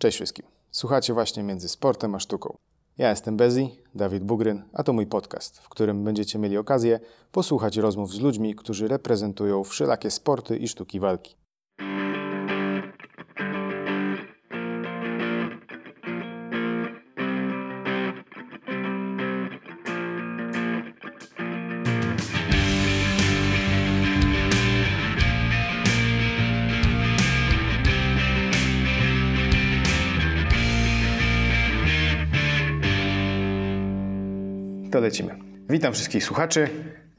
Cześć 0.00 0.16
wszystkim. 0.16 0.46
Słuchacie 0.70 1.14
właśnie 1.14 1.42
między 1.42 1.68
sportem 1.68 2.14
a 2.14 2.20
sztuką. 2.20 2.56
Ja 2.98 3.10
jestem 3.10 3.36
Bezi, 3.36 3.76
Dawid 3.94 4.24
Bugryn, 4.24 4.62
a 4.72 4.82
to 4.82 4.92
mój 4.92 5.06
podcast, 5.06 5.58
w 5.58 5.68
którym 5.68 6.04
będziecie 6.04 6.38
mieli 6.38 6.58
okazję 6.58 7.00
posłuchać 7.32 7.76
rozmów 7.76 8.12
z 8.12 8.20
ludźmi, 8.20 8.54
którzy 8.54 8.88
reprezentują 8.88 9.64
wszelakie 9.64 10.10
sporty 10.10 10.56
i 10.56 10.68
sztuki 10.68 11.00
walki. 11.00 11.36
Lecimy. 35.10 35.34
Witam 35.70 35.92
wszystkich 35.92 36.24
słuchaczy. 36.24 36.68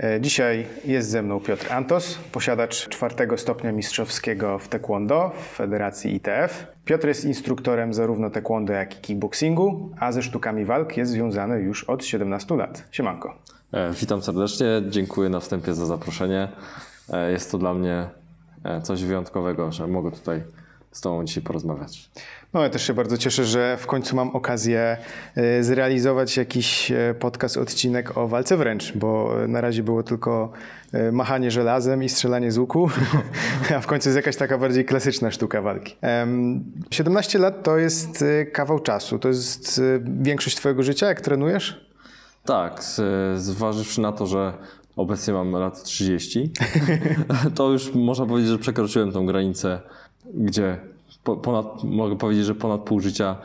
E, 0.04 0.22
Dzisiaj 0.22 0.68
jest 0.86 1.10
ze 1.10 1.22
mną 1.22 1.40
Piotr 1.40 1.72
Antos, 1.74 2.18
posiadacz 2.32 2.90
czwartego 2.90 3.38
stopnia 3.38 3.72
mistrzowskiego 3.72 4.60
w 4.60 4.68
taekwondo 4.68 5.32
w 5.42 5.56
Federacji 5.56 6.16
ITF. 6.16 6.68
Piotr 6.86 7.08
jest 7.08 7.26
instruktorem 7.26 7.94
zarówno 7.94 8.30
taekwondo, 8.30 8.74
jak 8.74 8.98
i 8.98 9.02
kickboxingu, 9.02 9.90
a 10.00 10.12
ze 10.12 10.22
sztukami 10.24 10.66
walk 10.66 10.98
jest 10.98 11.12
związany 11.12 11.60
już 11.62 11.84
od 11.84 12.06
17 12.06 12.56
lat. 12.56 12.84
Siemanko. 12.92 13.36
E, 13.74 13.92
Witam 14.02 14.22
serdecznie, 14.22 14.66
dziękuję 14.90 15.30
na 15.30 15.40
wstępie 15.40 15.74
za 15.74 15.86
zaproszenie. 15.86 16.48
E, 17.14 17.32
Jest 17.32 17.52
to 17.52 17.58
dla 17.58 17.74
mnie 17.74 18.08
coś 18.84 19.04
wyjątkowego, 19.04 19.72
że 19.72 19.88
mogę 19.88 20.12
tutaj 20.12 20.44
z 20.92 21.02
Tobą 21.02 21.26
dzisiaj 21.26 21.44
porozmawiać. 21.44 22.10
No, 22.54 22.64
ja 22.64 22.70
też 22.70 22.88
się 22.88 22.94
bardzo 22.94 23.18
cieszę, 23.18 23.46
że 23.46 23.78
w 23.78 23.88
końcu 23.88 24.16
mam 24.16 24.30
okazję 24.30 24.98
e, 25.36 25.64
zrealizować 25.64 26.38
jakiś 26.38 26.92
e, 26.92 27.16
podcast, 27.20 27.58
odcinek 27.58 28.18
o 28.18 28.28
walce 28.28 28.58
wręcz, 28.58 28.98
bo 28.98 29.36
na 29.48 29.62
razie 29.62 29.84
było 29.84 30.04
tylko 30.04 30.52
e, 30.94 31.12
machanie 31.12 31.52
żelazem 31.52 32.04
i 32.04 32.10
strzelanie 32.10 32.52
z 32.52 32.58
łuku, 32.58 32.90
a 33.78 33.80
w 33.80 33.88
końcu 33.88 34.10
jest 34.10 34.16
jakaś 34.16 34.36
taka 34.36 34.58
bardziej 34.58 34.86
klasyczna 34.86 35.32
sztuka 35.32 35.62
walki. 35.62 35.96
Em, 36.02 36.64
17 36.92 37.40
lat 37.40 37.64
to 37.64 37.78
jest 37.78 38.22
e, 38.22 38.46
kawał 38.46 38.80
czasu, 38.80 39.20
to 39.20 39.28
jest 39.28 39.80
e, 39.80 40.00
większość 40.22 40.56
Twojego 40.56 40.84
życia, 40.84 41.08
jak 41.08 41.22
trenujesz? 41.22 41.92
Tak, 42.46 42.84
zważywszy 43.36 44.02
na 44.02 44.12
to, 44.12 44.28
że 44.28 44.54
obecnie 44.96 45.34
mam 45.34 45.52
lat 45.52 45.84
30, 45.84 46.52
to 47.56 47.72
już 47.72 47.94
można 47.94 48.26
powiedzieć, 48.26 48.52
że 48.52 48.58
przekroczyłem 48.58 49.12
tą 49.12 49.26
granicę, 49.26 49.82
gdzie 50.34 50.78
po, 51.24 51.36
ponad, 51.36 51.84
mogę 51.84 52.18
powiedzieć, 52.18 52.46
że 52.46 52.56
ponad 52.56 52.82
pół 52.82 53.00
życia 53.00 53.36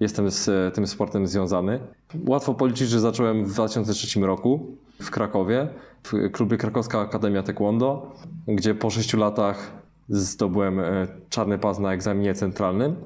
jestem 0.00 0.30
z 0.30 0.48
e, 0.48 0.70
tym 0.70 0.86
sportem 0.86 1.26
związany. 1.26 1.80
Łatwo 2.26 2.54
policzyć, 2.54 2.88
że 2.88 3.00
zacząłem 3.00 3.44
w 3.44 3.52
2003 3.52 4.20
roku 4.20 4.66
w 5.02 5.10
Krakowie, 5.10 5.68
w 6.04 6.30
klubie 6.30 6.56
Krakowska 6.56 7.00
Akademia 7.00 7.42
Taekwondo, 7.42 8.12
gdzie 8.48 8.74
po 8.74 8.90
6 8.90 9.14
latach 9.14 9.72
zdobyłem 10.08 10.80
e, 10.80 11.06
czarny 11.30 11.58
pas 11.58 11.78
na 11.78 11.92
egzaminie 11.92 12.34
centralnym. 12.34 12.96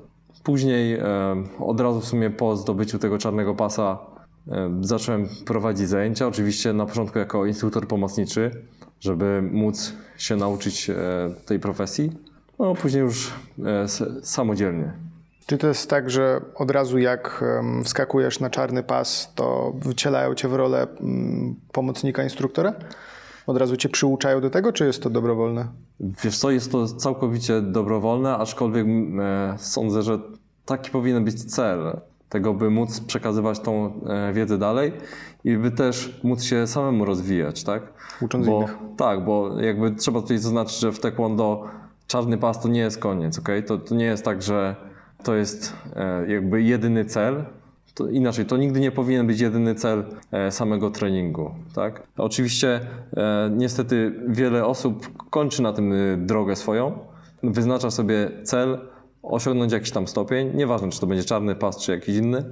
Później 0.42 0.94
e, 0.94 1.05
od 1.58 1.80
razu 1.80 2.00
w 2.00 2.05
sumie 2.05 2.30
po 2.30 2.56
zdobyciu 2.56 2.98
tego 2.98 3.18
czarnego 3.18 3.55
pasa 3.55 3.98
zacząłem 4.80 5.28
prowadzić 5.46 5.88
zajęcia. 5.88 6.27
Oczywiście 6.27 6.72
na 6.72 6.86
początku 6.86 7.18
jako 7.18 7.46
instruktor 7.46 7.88
pomocniczy, 7.88 8.50
żeby 9.00 9.42
móc 9.52 9.92
się 10.16 10.36
nauczyć 10.36 10.91
tej 11.46 11.61
profesji. 11.61 12.12
No 12.61 12.75
później 12.75 13.03
już 13.03 13.33
e, 13.64 13.86
samodzielnie. 14.22 14.92
Czy 15.47 15.58
to 15.58 15.66
jest 15.66 15.91
tak, 15.91 16.11
że 16.11 16.41
od 16.55 16.70
razu 16.70 16.98
jak 16.98 17.44
wskakujesz 17.84 18.41
na 18.41 18.50
czarny 18.50 18.83
pas, 18.83 19.33
to 19.34 19.72
wycielają 19.77 20.34
Cię 20.34 20.48
w 20.48 20.55
rolę 20.55 20.86
pomocnika 21.72 22.22
instruktora? 22.22 22.72
Od 23.46 23.57
razu 23.57 23.77
Cię 23.77 23.89
przyuczają 23.89 24.40
do 24.40 24.51
tego, 24.51 24.73
czy 24.73 24.86
jest 24.86 25.02
to 25.02 25.11
dobrowolne? 25.11 25.68
Wiesz 26.01 26.39
co, 26.39 26.51
jest 26.51 26.73
to 26.73 26.86
całkowicie 26.86 27.61
dobrowolne, 27.61 28.36
aczkolwiek 28.36 28.86
e, 28.86 29.55
sądzę, 29.58 30.02
że 30.02 30.18
taki 30.64 30.90
powinien 30.90 31.24
być 31.24 31.45
cel 31.45 32.01
tego, 32.29 32.55
by 32.55 32.70
móc 32.70 33.01
przekazywać 33.01 33.61
tą 33.61 33.92
e, 34.06 34.33
wiedzę 34.33 34.58
dalej 34.58 34.92
i 35.45 35.56
by 35.56 35.70
też 35.70 36.20
móc 36.23 36.42
się 36.42 36.67
samemu 36.67 37.05
rozwijać, 37.05 37.64
tak? 37.64 37.83
Ucząc 38.20 38.46
bo, 38.46 38.56
innych. 38.58 38.79
Tak, 38.96 39.24
bo 39.24 39.61
jakby 39.61 39.90
trzeba 39.90 40.20
tutaj 40.20 40.39
zaznaczyć, 40.39 40.79
że 40.79 40.92
w 40.92 41.01
taekwondo 41.01 41.64
czarny 42.11 42.39
pas 42.39 42.61
to 42.61 42.69
nie 42.69 42.81
jest 42.81 42.98
koniec, 42.98 43.39
ok? 43.39 43.48
To, 43.67 43.79
to 43.79 43.95
nie 43.95 44.05
jest 44.05 44.25
tak, 44.25 44.43
że 44.43 44.77
to 45.25 45.35
jest 45.35 45.77
e, 45.97 46.33
jakby 46.33 46.63
jedyny 46.63 47.05
cel, 47.05 47.45
to 47.95 48.09
inaczej, 48.09 48.47
to 48.47 48.57
nigdy 48.57 48.81
nie 48.81 48.91
powinien 48.91 49.27
być 49.27 49.41
jedyny 49.41 49.75
cel 49.75 50.05
e, 50.33 50.51
samego 50.51 50.91
treningu, 50.91 51.51
tak? 51.75 52.03
Oczywiście 52.17 52.81
e, 53.17 53.51
niestety 53.57 54.13
wiele 54.29 54.67
osób 54.67 55.25
kończy 55.31 55.63
na 55.63 55.73
tym 55.73 55.95
drogę 56.27 56.57
swoją, 56.57 56.98
wyznacza 57.43 57.91
sobie 57.91 58.31
cel, 58.45 58.79
osiągnąć 59.23 59.73
jakiś 59.73 59.91
tam 59.91 60.09
stopień, 60.09 60.57
nieważne 60.57 60.91
czy 60.91 61.01
to 61.01 61.07
będzie 61.07 61.25
czarny 61.25 61.55
pas 61.55 61.79
czy 61.79 61.92
jakiś 61.92 62.17
inny, 62.17 62.45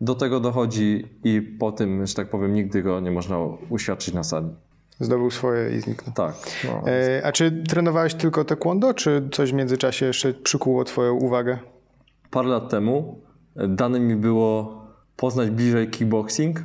do 0.00 0.14
tego 0.14 0.40
dochodzi 0.40 1.04
i 1.24 1.42
po 1.42 1.72
tym, 1.72 2.06
że 2.06 2.14
tak 2.14 2.30
powiem, 2.30 2.54
nigdy 2.54 2.82
go 2.82 3.00
nie 3.00 3.10
można 3.10 3.38
uświadczyć 3.70 4.14
na 4.14 4.24
sali. 4.24 4.48
Zdobył 5.00 5.30
swoje 5.30 5.76
i 5.76 5.80
zniknął. 5.80 6.14
Tak. 6.14 6.34
No. 6.64 6.82
E, 6.92 7.26
a 7.26 7.32
czy 7.32 7.62
trenowałeś 7.68 8.14
tylko 8.14 8.44
taekwondo, 8.44 8.94
czy 8.94 9.28
coś 9.32 9.50
w 9.50 9.54
międzyczasie 9.54 10.06
jeszcze 10.06 10.34
przykuło 10.34 10.84
Twoją 10.84 11.14
uwagę? 11.14 11.58
Parę 12.30 12.48
lat 12.48 12.70
temu 12.70 13.20
dane 13.56 14.00
mi 14.00 14.16
było 14.16 14.80
poznać 15.16 15.50
bliżej 15.50 15.90
kickboxing 15.90 16.62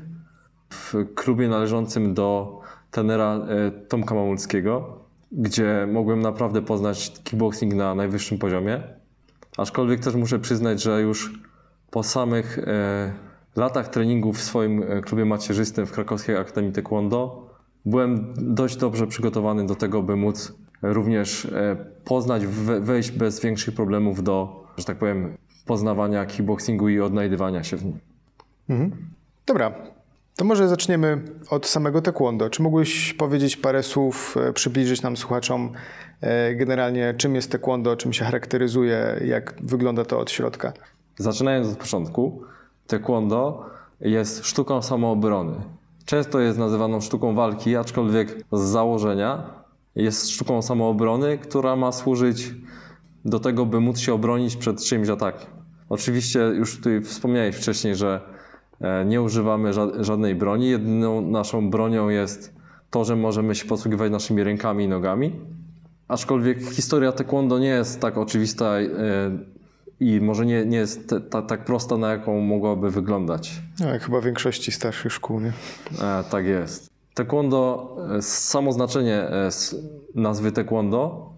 w 0.69 0.94
klubie 1.16 1.47
należącym 1.47 2.14
do 2.14 2.59
trenera 2.92 3.36
e, 3.36 3.72
Tomka 3.72 4.16
Mamulskiego, 4.16 5.00
gdzie 5.31 5.88
mogłem 5.92 6.22
naprawdę 6.22 6.62
poznać 6.62 7.13
kickboxing 7.24 7.74
na 7.74 7.96
najwyższym 7.96 8.38
poziomie. 8.38 8.84
Aczkolwiek 9.58 10.00
też 10.00 10.16
muszę 10.16 10.40
przyznać, 10.40 10.81
że 10.81 11.02
już 11.02 11.40
po 11.90 12.03
samych 12.03 12.59
e, 12.59 13.13
latach 13.56 13.88
treningu 13.88 14.34
w 14.34 14.42
swoim 14.42 14.84
klubie 15.02 15.25
macierzystym 15.25 15.86
w 15.86 15.92
Krakowskiej 15.92 16.38
Akademii 16.38 16.72
Taekwondo 16.72 17.50
byłem 17.86 18.34
dość 18.38 18.75
dobrze 18.75 19.08
przygotowany 19.08 19.66
do 19.66 19.75
tego, 19.75 20.03
by 20.03 20.16
móc 20.16 20.53
również 20.81 21.46
e, 21.46 21.75
poznać, 22.06 22.46
we, 22.46 22.81
wejść 22.81 23.12
bez 23.12 23.40
większych 23.40 23.75
problemów 23.75 24.24
do, 24.24 24.66
że 24.78 24.86
tak 24.86 24.97
powiem, 24.97 25.38
poznawania 25.66 26.25
kickboxingu 26.25 26.90
i 26.90 27.00
odnajdywania 27.00 27.64
się 27.64 27.78
w 27.78 27.86
nim. 27.86 28.00
Dobra, 29.46 29.74
to 30.36 30.46
może 30.46 30.68
zaczniemy 30.68 31.22
od 31.50 31.68
samego 31.68 32.02
taekwondo. 32.02 32.50
Czy 32.50 32.62
mógłbyś 32.62 33.14
powiedzieć 33.14 33.58
parę 33.58 33.84
słów, 33.84 34.38
e, 34.38 34.53
przybliżyć 34.53 35.02
nam 35.02 35.18
słuchaczom 35.18 35.72
e, 36.22 36.56
generalnie 36.56 37.13
czym 37.18 37.36
jest 37.36 37.52
taekwondo, 37.52 37.96
czym 37.96 38.13
się 38.13 38.25
charakteryzuje, 38.25 39.22
jak 39.25 39.56
wygląda 39.63 40.06
to 40.06 40.19
od 40.19 40.31
środka? 40.31 40.74
Zaczynając 41.18 41.68
od 41.68 41.78
początku, 41.78 42.42
taekwondo 42.88 43.66
jest 44.02 44.46
sztuką 44.46 44.81
samoobrony. 44.81 45.53
Często 46.12 46.40
jest 46.40 46.60
nazywaną 46.60 47.02
sztuką 47.02 47.36
walki, 47.36 47.76
aczkolwiek 47.76 48.46
z 48.52 48.60
założenia 48.62 49.44
jest 49.96 50.30
sztuką 50.30 50.62
samoobrony, 50.62 51.38
która 51.38 51.76
ma 51.76 51.92
służyć 51.92 52.54
do 53.26 53.40
tego, 53.40 53.66
by 53.66 53.80
móc 53.80 54.00
się 54.00 54.14
obronić 54.14 54.56
przed 54.56 54.84
czyimś 54.84 55.10
atakiem. 55.10 55.50
Oczywiście 55.90 56.40
już 56.40 56.78
tutaj 56.78 57.02
wspomniałeś 57.02 57.56
wcześniej, 57.56 57.96
że 57.96 58.22
e, 58.82 59.06
nie 59.06 59.22
używamy 59.22 59.72
ża- 59.72 60.04
żadnej 60.04 60.36
broni. 60.36 60.70
Jedyną 60.70 61.22
naszą 61.22 61.70
bronią 61.70 62.10
jest 62.10 62.56
to, 62.90 63.04
że 63.04 63.16
możemy 63.16 63.56
się 63.56 63.66
posługiwać 63.66 64.12
naszymi 64.12 64.44
rękami 64.44 64.84
i 64.86 64.88
nogami. 64.88 65.32
Aczkolwiek 66.08 66.62
historia 66.62 67.12
taekwondo 67.12 67.60
nie 67.60 67.68
jest 67.68 68.00
tak 68.00 68.18
oczywista 68.18 68.66
e, 68.66 68.88
i 70.01 70.22
może 70.22 70.45
nie, 70.45 70.66
nie 70.66 70.78
jest 70.78 71.09
te- 71.09 71.22
ta, 71.22 71.42
tak 71.42 71.65
prosta, 71.65 71.98
na 71.98 72.12
jaką 72.12 72.42
mogłaby 72.42 72.92
wyglądać. 72.92 73.62
No, 73.80 73.88
jak 73.89 74.03
chyba 74.03 74.21
w 74.21 74.24
większości 74.24 74.71
starszych 74.71 75.13
szkół, 75.13 75.39
nie? 75.39 75.53
E, 76.01 76.24
tak 76.30 76.45
jest. 76.45 76.89
Taekwondo, 77.13 77.95
e, 78.18 78.21
samo 78.21 78.71
znaczenie 78.71 79.15
e, 79.15 79.50
nazwy 80.15 80.51
taekwondo, 80.51 81.30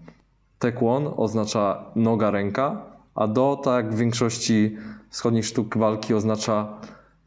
taekwon 0.60 1.14
oznacza 1.18 1.86
noga, 1.96 2.32
ręka, 2.32 2.86
a 3.16 3.28
do, 3.28 3.62
tak 3.64 3.86
jak 3.86 3.96
w 3.96 3.98
większości 3.98 4.78
wschodnich 5.10 5.46
sztuk 5.46 5.78
walki, 5.78 6.14
oznacza 6.14 6.74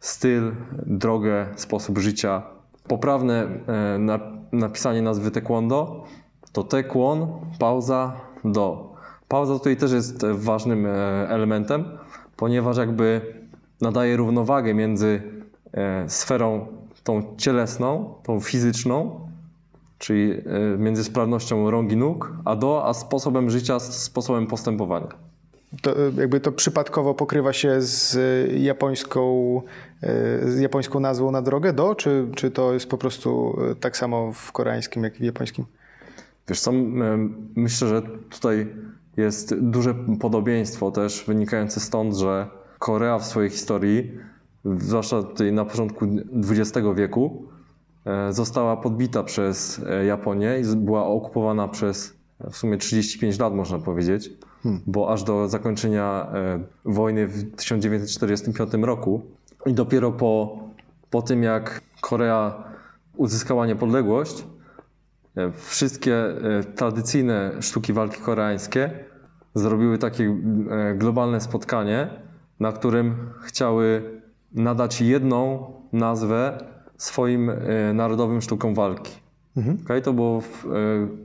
styl, 0.00 0.52
drogę, 0.86 1.46
sposób 1.56 1.98
życia. 1.98 2.42
Poprawne 2.88 3.48
e, 3.66 3.98
na, 3.98 4.18
napisanie 4.52 5.02
nazwy 5.02 5.30
taekwondo 5.30 6.04
to 6.52 6.64
taekwon, 6.64 7.28
pauza, 7.58 8.12
do. 8.44 8.95
Pauza 9.28 9.52
tutaj 9.52 9.76
też 9.76 9.93
jest 9.93 10.25
e, 10.25 10.34
ważnym 10.34 10.87
e, 10.87 10.90
elementem, 11.28 11.84
ponieważ 12.37 12.76
jakby 12.76 13.20
nadaje 13.81 14.17
równowagę 14.17 14.75
między 14.75 15.23
e, 15.73 16.11
sferą 16.11 16.67
tą 17.05 17.34
cielesną, 17.37 18.14
tą 18.23 18.40
fizyczną, 18.40 19.20
czyli 19.99 20.34
między 20.78 21.05
sprawnością 21.05 21.70
rąk 21.70 21.93
i 21.93 21.96
nóg, 21.96 22.32
a 22.44 22.56
do, 22.56 22.87
a 22.87 22.94
sposobem 22.94 23.50
życia, 23.50 23.81
sposobem 23.81 24.46
postępowania. 24.46 25.06
To, 25.82 25.94
jakby 26.17 26.40
to 26.40 26.52
przypadkowo 26.52 27.14
pokrywa 27.14 27.52
się 27.52 27.76
z 27.81 28.19
japońską, 28.62 29.62
z 30.43 30.58
japońską 30.58 31.00
nazwą 31.00 31.31
na 31.31 31.43
drogę 31.43 31.73
do, 31.73 31.94
czy, 31.94 32.26
czy 32.34 32.50
to 32.50 32.73
jest 32.73 32.90
po 32.90 32.99
prostu 32.99 33.58
tak 33.81 33.96
samo 33.96 34.32
w 34.32 34.52
koreańskim, 34.52 35.05
jak 35.05 35.14
i 35.14 35.19
w 35.19 35.25
japońskim? 35.25 35.64
Wiesz 36.49 36.61
co, 36.61 36.73
myślę, 37.56 37.88
że 37.88 38.02
tutaj 38.31 38.67
jest 39.16 39.54
duże 39.60 39.94
podobieństwo 40.20 40.90
też 40.90 41.24
wynikające 41.26 41.80
stąd, 41.80 42.14
że 42.16 42.46
Korea 42.78 43.18
w 43.18 43.26
swojej 43.26 43.50
historii, 43.50 44.12
zwłaszcza 44.64 45.22
tutaj 45.22 45.52
na 45.52 45.64
początku 45.64 46.06
XX 46.50 46.86
wieku, 46.96 47.46
została 48.30 48.76
podbita 48.76 49.22
przez 49.22 49.80
Japonię 50.06 50.60
i 50.60 50.76
była 50.76 51.06
okupowana 51.06 51.68
przez 51.68 52.16
w 52.50 52.56
sumie 52.56 52.76
35 52.76 53.38
lat, 53.38 53.54
można 53.54 53.78
powiedzieć 53.78 54.30
hmm. 54.62 54.82
bo 54.86 55.12
aż 55.12 55.24
do 55.24 55.48
zakończenia 55.48 56.26
e, 56.34 56.60
wojny 56.84 57.26
w 57.26 57.56
1945 57.56 58.72
roku 58.84 59.22
i 59.66 59.74
dopiero 59.74 60.12
po, 60.12 60.58
po 61.10 61.22
tym, 61.22 61.42
jak 61.42 61.80
Korea 62.00 62.64
uzyskała 63.16 63.66
niepodległość, 63.66 64.40
e, 64.40 64.44
wszystkie 65.52 66.16
e, 66.16 66.64
tradycyjne 66.64 67.52
sztuki 67.60 67.92
walki 67.92 68.20
koreańskie 68.20 68.90
zrobiły 69.54 69.98
takie 69.98 70.36
globalne 70.94 71.40
spotkanie, 71.40 72.08
na 72.60 72.72
którym 72.72 73.30
chciały 73.42 74.20
nadać 74.52 75.00
jedną 75.00 75.72
nazwę 75.92 76.64
swoim 76.96 77.50
narodowym 77.94 78.40
sztukom 78.40 78.74
walki. 78.74 79.12
Mhm. 79.56 79.78
Okay, 79.84 80.02
to 80.02 80.12
było 80.12 80.42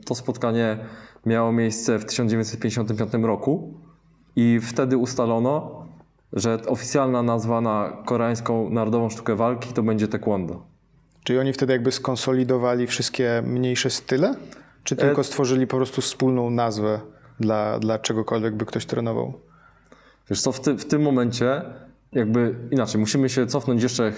to 0.06 0.16
spotkanie 0.16 0.78
miało 1.26 1.52
miejsce 1.52 2.00
w 2.00 2.06
1955 2.06 3.14
roku 3.24 3.74
i 4.36 4.60
wtedy 4.62 4.98
ustalono, 4.98 5.86
że 6.34 6.60
oficjalna 6.68 7.24
nazwa 7.24 7.62
na 7.62 8.04
koreańską 8.06 8.70
narodową 8.70 9.10
sztukę 9.10 9.36
walki 9.36 9.74
to 9.74 9.84
będzie 9.84 10.08
taekwondo. 10.08 10.71
Czyli 11.24 11.40
oni 11.40 11.54
wtedy 11.54 11.74
jakby 11.74 11.92
skonsolidowali 11.92 12.88
wszystkie 12.88 13.44
mniejsze 13.46 13.90
style? 13.90 14.36
Czy 14.84 14.96
tylko 14.96 15.22
e... 15.22 15.24
stworzyli 15.24 15.68
po 15.68 15.78
prostu 15.78 16.02
wspólną 16.02 16.50
nazwę 16.50 17.00
dla, 17.40 17.80
dla 17.80 18.00
czegokolwiek 18.00 18.56
by 18.56 18.66
ktoś 18.66 18.86
trenował? 18.86 19.34
Wiesz 20.30 20.42
co, 20.42 20.52
w, 20.52 20.60
ty, 20.60 20.78
w 20.78 20.86
tym 20.86 21.02
momencie 21.02 21.62
jakby 22.12 22.56
inaczej, 22.72 23.02
musimy 23.02 23.30
się 23.30 23.48
cofnąć 23.48 23.84
jeszcze 23.84 24.12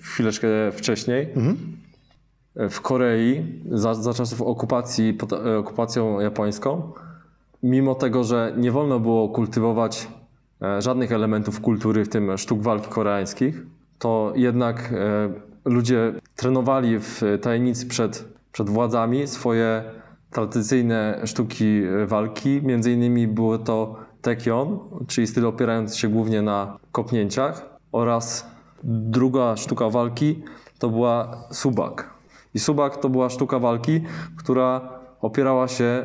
chwileczkę 0.00 0.48
wcześniej. 0.72 1.28
Mhm 1.36 1.84
w 2.56 2.80
Korei 2.80 3.44
za, 3.70 3.94
za 3.94 4.14
czasów 4.14 4.42
okupacji, 4.42 5.14
pod 5.14 5.32
e, 5.32 5.58
okupacją 5.58 6.20
japońską, 6.20 6.92
mimo 7.62 7.94
tego, 7.94 8.24
że 8.24 8.54
nie 8.56 8.72
wolno 8.72 9.00
było 9.00 9.28
kultywować 9.28 10.08
e, 10.62 10.82
żadnych 10.82 11.12
elementów 11.12 11.60
kultury, 11.60 12.04
w 12.04 12.08
tym 12.08 12.38
sztuk 12.38 12.62
walki 12.62 12.88
koreańskich, 12.88 13.62
to 13.98 14.32
jednak 14.36 14.94
ludzie 15.64 16.12
trenowali 16.36 16.98
w 16.98 17.22
tajemnicy 17.42 17.86
przed, 17.86 18.24
przed 18.52 18.70
władzami 18.70 19.26
swoje 19.26 19.84
tradycyjne 20.30 21.20
sztuki 21.24 21.82
walki. 22.06 22.62
Między 22.62 22.92
innymi 22.92 23.28
było 23.28 23.58
to 23.58 23.96
tekion, 24.22 24.78
czyli 25.06 25.26
styl 25.26 25.46
opierający 25.46 25.98
się 25.98 26.08
głównie 26.08 26.42
na 26.42 26.78
kopnięciach 26.92 27.78
oraz 27.92 28.46
druga 28.84 29.56
sztuka 29.56 29.90
walki 29.90 30.42
to 30.78 30.88
była 30.88 31.44
subak. 31.50 32.10
I 32.54 32.58
subak 32.58 32.96
to 32.96 33.08
była 33.08 33.30
sztuka 33.30 33.58
walki, 33.58 34.00
która 34.36 34.80
opierała 35.20 35.68
się 35.68 36.04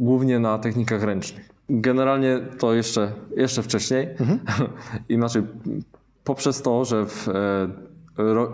głównie 0.00 0.38
na 0.38 0.58
technikach 0.58 1.02
ręcznych. 1.02 1.48
Generalnie 1.68 2.40
to 2.58 2.74
jeszcze, 2.74 3.12
jeszcze 3.36 3.62
wcześniej. 3.62 4.08
Mhm. 4.20 4.38
Inaczej, 5.08 5.42
poprzez 6.24 6.62
to, 6.62 6.84
że 6.84 7.06
w, 7.06 7.28
e, 7.28 7.32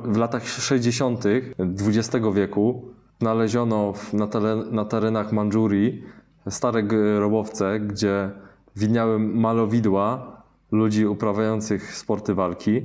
w 0.04 0.16
latach 0.16 0.48
60. 0.48 1.24
XX 1.58 2.26
wieku 2.34 2.82
znaleziono 3.20 3.92
na, 4.12 4.26
teren, 4.26 4.64
na 4.70 4.84
terenach 4.84 5.32
Mandżurii 5.32 6.04
stare 6.50 6.82
grobowce, 6.82 7.80
gdzie 7.80 8.30
widniały 8.76 9.18
malowidła 9.18 10.36
ludzi 10.72 11.06
uprawiających 11.06 11.96
sporty 11.96 12.34
walki, 12.34 12.82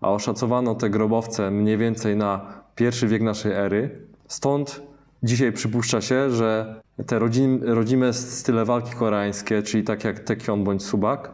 a 0.00 0.10
oszacowano 0.10 0.74
te 0.74 0.90
grobowce 0.90 1.50
mniej 1.50 1.78
więcej 1.78 2.16
na 2.16 2.62
pierwszy 2.74 3.08
wiek 3.08 3.22
naszej 3.22 3.52
ery. 3.52 4.06
Stąd 4.28 4.82
dzisiaj 5.22 5.52
przypuszcza 5.52 6.00
się, 6.00 6.30
że 6.30 6.80
te 7.06 7.18
rodzim, 7.18 7.60
rodzime 7.62 8.12
style 8.12 8.64
walki 8.64 8.92
koreańskie, 8.92 9.62
czyli 9.62 9.84
tak 9.84 10.04
jak 10.04 10.20
Taekyon 10.20 10.64
bądź 10.64 10.82
Subak, 10.82 11.30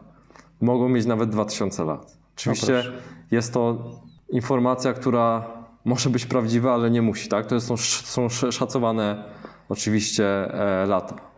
mogą 0.61 0.89
mieć 0.89 1.07
nawet 1.07 1.31
2000 1.31 1.85
lat. 1.85 2.17
Oczywiście 2.37 2.83
no 2.87 2.93
jest 3.31 3.53
to 3.53 3.91
informacja, 4.31 4.93
która 4.93 5.47
może 5.85 6.11
być 6.11 6.27
prawdziwa, 6.27 6.75
ale 6.75 6.91
nie 6.91 7.03
musi. 7.03 7.29
Tak? 7.29 7.47
To 7.47 7.61
są, 7.61 7.77
są 7.77 8.29
szacowane 8.29 9.25
oczywiście 9.69 10.25
e, 10.25 10.87
lata. 10.87 11.29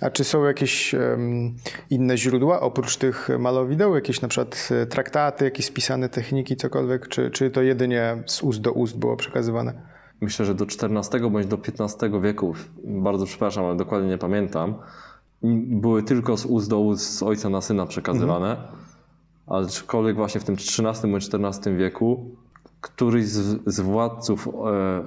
A 0.00 0.10
czy 0.10 0.24
są 0.24 0.44
jakieś 0.44 0.94
um, 0.94 1.56
inne 1.90 2.18
źródła 2.18 2.60
oprócz 2.60 2.96
tych 2.96 3.28
malowideł? 3.38 3.94
Jakieś 3.94 4.20
na 4.20 4.28
przykład 4.28 4.68
e, 4.70 4.86
traktaty, 4.86 5.44
jakieś 5.44 5.66
spisane 5.66 6.08
techniki, 6.08 6.56
cokolwiek? 6.56 7.08
Czy, 7.08 7.30
czy 7.30 7.50
to 7.50 7.62
jedynie 7.62 8.22
z 8.26 8.42
ust 8.42 8.60
do 8.60 8.72
ust 8.72 8.98
było 8.98 9.16
przekazywane? 9.16 9.82
Myślę, 10.20 10.46
że 10.46 10.54
do 10.54 10.64
XIV 10.64 11.30
bądź 11.30 11.46
do 11.46 11.58
XV 11.80 12.20
wieku, 12.22 12.54
bardzo 12.84 13.26
przepraszam, 13.26 13.64
ale 13.64 13.76
dokładnie 13.76 14.08
nie 14.08 14.18
pamiętam, 14.18 14.74
były 15.66 16.02
tylko 16.02 16.36
z 16.36 16.46
ust 16.46 16.70
do 16.70 16.80
ust, 16.80 17.18
z 17.18 17.22
ojca 17.22 17.48
na 17.48 17.60
syna 17.60 17.86
przekazywane. 17.86 18.50
Mhm. 18.50 18.85
Aczkolwiek 19.46 20.16
właśnie 20.16 20.40
w 20.40 20.44
tym 20.44 20.54
XIII 20.54 21.12
bądź 21.12 21.28
XIV 21.34 21.76
wieku 21.76 22.36
któryś 22.80 23.26
z, 23.26 23.62
z 23.66 23.80
władców 23.80 24.48
e, 24.48 24.50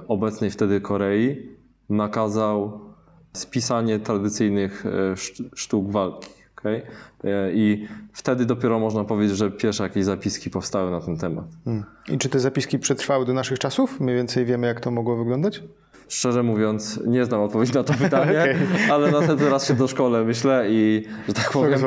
obecnej 0.08 0.50
wtedy 0.50 0.80
Korei 0.80 1.48
nakazał 1.90 2.80
spisanie 3.32 3.98
tradycyjnych 3.98 4.86
e, 4.86 4.90
sztuk 5.54 5.90
walki. 5.90 6.30
Okay? 6.58 6.82
E, 7.24 7.52
I 7.52 7.88
wtedy 8.12 8.46
dopiero 8.46 8.78
można 8.78 9.04
powiedzieć, 9.04 9.36
że 9.36 9.50
pierwsze 9.50 9.82
jakieś 9.82 10.04
zapiski 10.04 10.50
powstały 10.50 10.90
na 10.90 11.00
ten 11.00 11.16
temat. 11.16 11.44
Hmm. 11.64 11.84
I 12.08 12.18
czy 12.18 12.28
te 12.28 12.40
zapiski 12.40 12.78
przetrwały 12.78 13.26
do 13.26 13.32
naszych 13.32 13.58
czasów? 13.58 14.00
Mniej 14.00 14.16
więcej 14.16 14.44
wiemy, 14.44 14.66
jak 14.66 14.80
to 14.80 14.90
mogło 14.90 15.16
wyglądać? 15.16 15.62
Szczerze 16.10 16.42
mówiąc, 16.42 17.00
nie 17.06 17.24
znam 17.24 17.40
odpowiedzi 17.40 17.72
na 17.72 17.84
to 17.84 17.94
pytanie, 18.04 18.40
okay. 18.40 18.92
ale 18.92 19.10
następny 19.10 19.50
raz 19.50 19.68
się 19.68 19.74
do 19.74 19.88
szkole 19.88 20.24
myślę 20.24 20.66
i, 20.68 21.04
że 21.28 21.34
tak 21.34 21.50
powiem, 21.50 21.80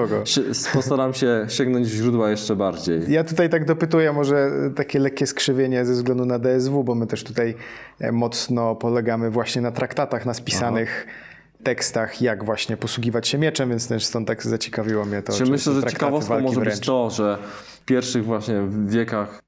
postaram 0.73 1.13
się 1.13 1.45
sięgnąć 1.49 1.87
źródła 1.87 2.29
jeszcze 2.29 2.55
bardziej. 2.55 3.01
Ja 3.07 3.23
tutaj 3.23 3.49
tak 3.49 3.65
dopytuję, 3.65 4.13
może 4.13 4.51
takie 4.75 4.99
lekkie 4.99 5.27
skrzywienie 5.27 5.85
ze 5.85 5.93
względu 5.93 6.25
na 6.25 6.39
DSW, 6.39 6.83
bo 6.83 6.95
my 6.95 7.07
też 7.07 7.23
tutaj 7.23 7.55
e, 7.99 8.11
mocno 8.11 8.75
polegamy 8.75 9.29
właśnie 9.29 9.61
na 9.61 9.71
traktatach, 9.71 10.25
na 10.25 10.33
spisanych 10.33 11.07
Aha 11.07 11.33
tekstach, 11.63 12.21
jak 12.21 12.45
właśnie 12.45 12.77
posługiwać 12.77 13.27
się 13.27 13.37
mieczem, 13.37 13.69
więc 13.69 13.87
też 13.87 14.05
stąd 14.05 14.27
tak 14.27 14.43
zaciekawiło 14.43 15.05
mnie 15.05 15.21
to. 15.21 15.33
Czy 15.33 15.45
myślę, 15.45 15.73
że 15.73 15.83
ciekawostką 15.83 16.41
może 16.41 16.59
wręcz. 16.59 16.75
być 16.75 16.85
to, 16.85 17.09
że 17.09 17.37
w 17.81 17.85
pierwszych 17.85 18.25
właśnie 18.25 18.67
wiekach 18.85 19.41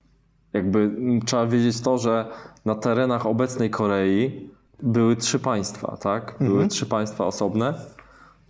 jakby 0.53 0.91
trzeba 1.25 1.47
wiedzieć 1.47 1.81
to, 1.81 1.97
że 1.97 2.25
na 2.65 2.75
terenach 2.75 3.25
obecnej 3.25 3.69
Korei 3.69 4.49
były 4.83 5.15
trzy 5.15 5.39
państwa, 5.39 5.97
tak? 5.97 6.35
Były 6.39 6.51
mhm. 6.51 6.69
trzy 6.69 6.85
państwa 6.85 7.25
osobne. 7.25 7.73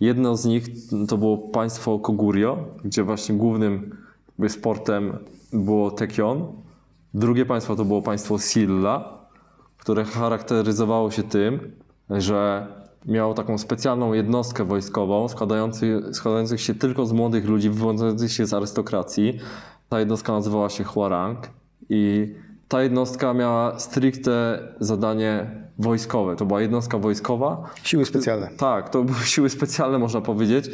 Jedno 0.00 0.36
z 0.36 0.44
nich 0.44 0.66
to 1.08 1.18
było 1.18 1.38
państwo 1.38 1.98
Kogurio, 1.98 2.64
gdzie 2.84 3.04
właśnie 3.04 3.34
głównym 3.34 3.96
sportem 4.48 5.18
było 5.52 5.90
Tekion. 5.90 6.52
Drugie 7.14 7.46
państwo 7.46 7.76
to 7.76 7.84
było 7.84 8.02
państwo 8.02 8.38
Silla, 8.38 9.18
które 9.78 10.04
charakteryzowało 10.04 11.10
się 11.10 11.22
tym, 11.22 11.72
że 12.10 12.66
miał 13.06 13.34
taką 13.34 13.58
specjalną 13.58 14.12
jednostkę 14.12 14.64
wojskową 14.64 15.28
składających, 15.28 16.16
składających 16.16 16.60
się 16.60 16.74
tylko 16.74 17.06
z 17.06 17.12
młodych 17.12 17.44
ludzi 17.44 17.70
wywodzących 17.70 18.32
się 18.32 18.46
z 18.46 18.54
arystokracji. 18.54 19.38
Ta 19.88 20.00
jednostka 20.00 20.32
nazywała 20.32 20.68
się 20.68 20.84
Huarang 20.84 21.50
i 21.88 22.34
ta 22.68 22.82
jednostka 22.82 23.34
miała 23.34 23.78
stricte 23.78 24.58
zadanie 24.80 25.50
wojskowe. 25.78 26.36
To 26.36 26.46
była 26.46 26.60
jednostka 26.60 26.98
wojskowa. 26.98 27.70
Siły 27.82 28.04
specjalne. 28.04 28.50
Tak, 28.56 28.90
to 28.90 29.04
były 29.04 29.18
siły 29.34 29.50
specjalne, 29.50 29.98
można 29.98 30.20
powiedzieć, 30.20 30.70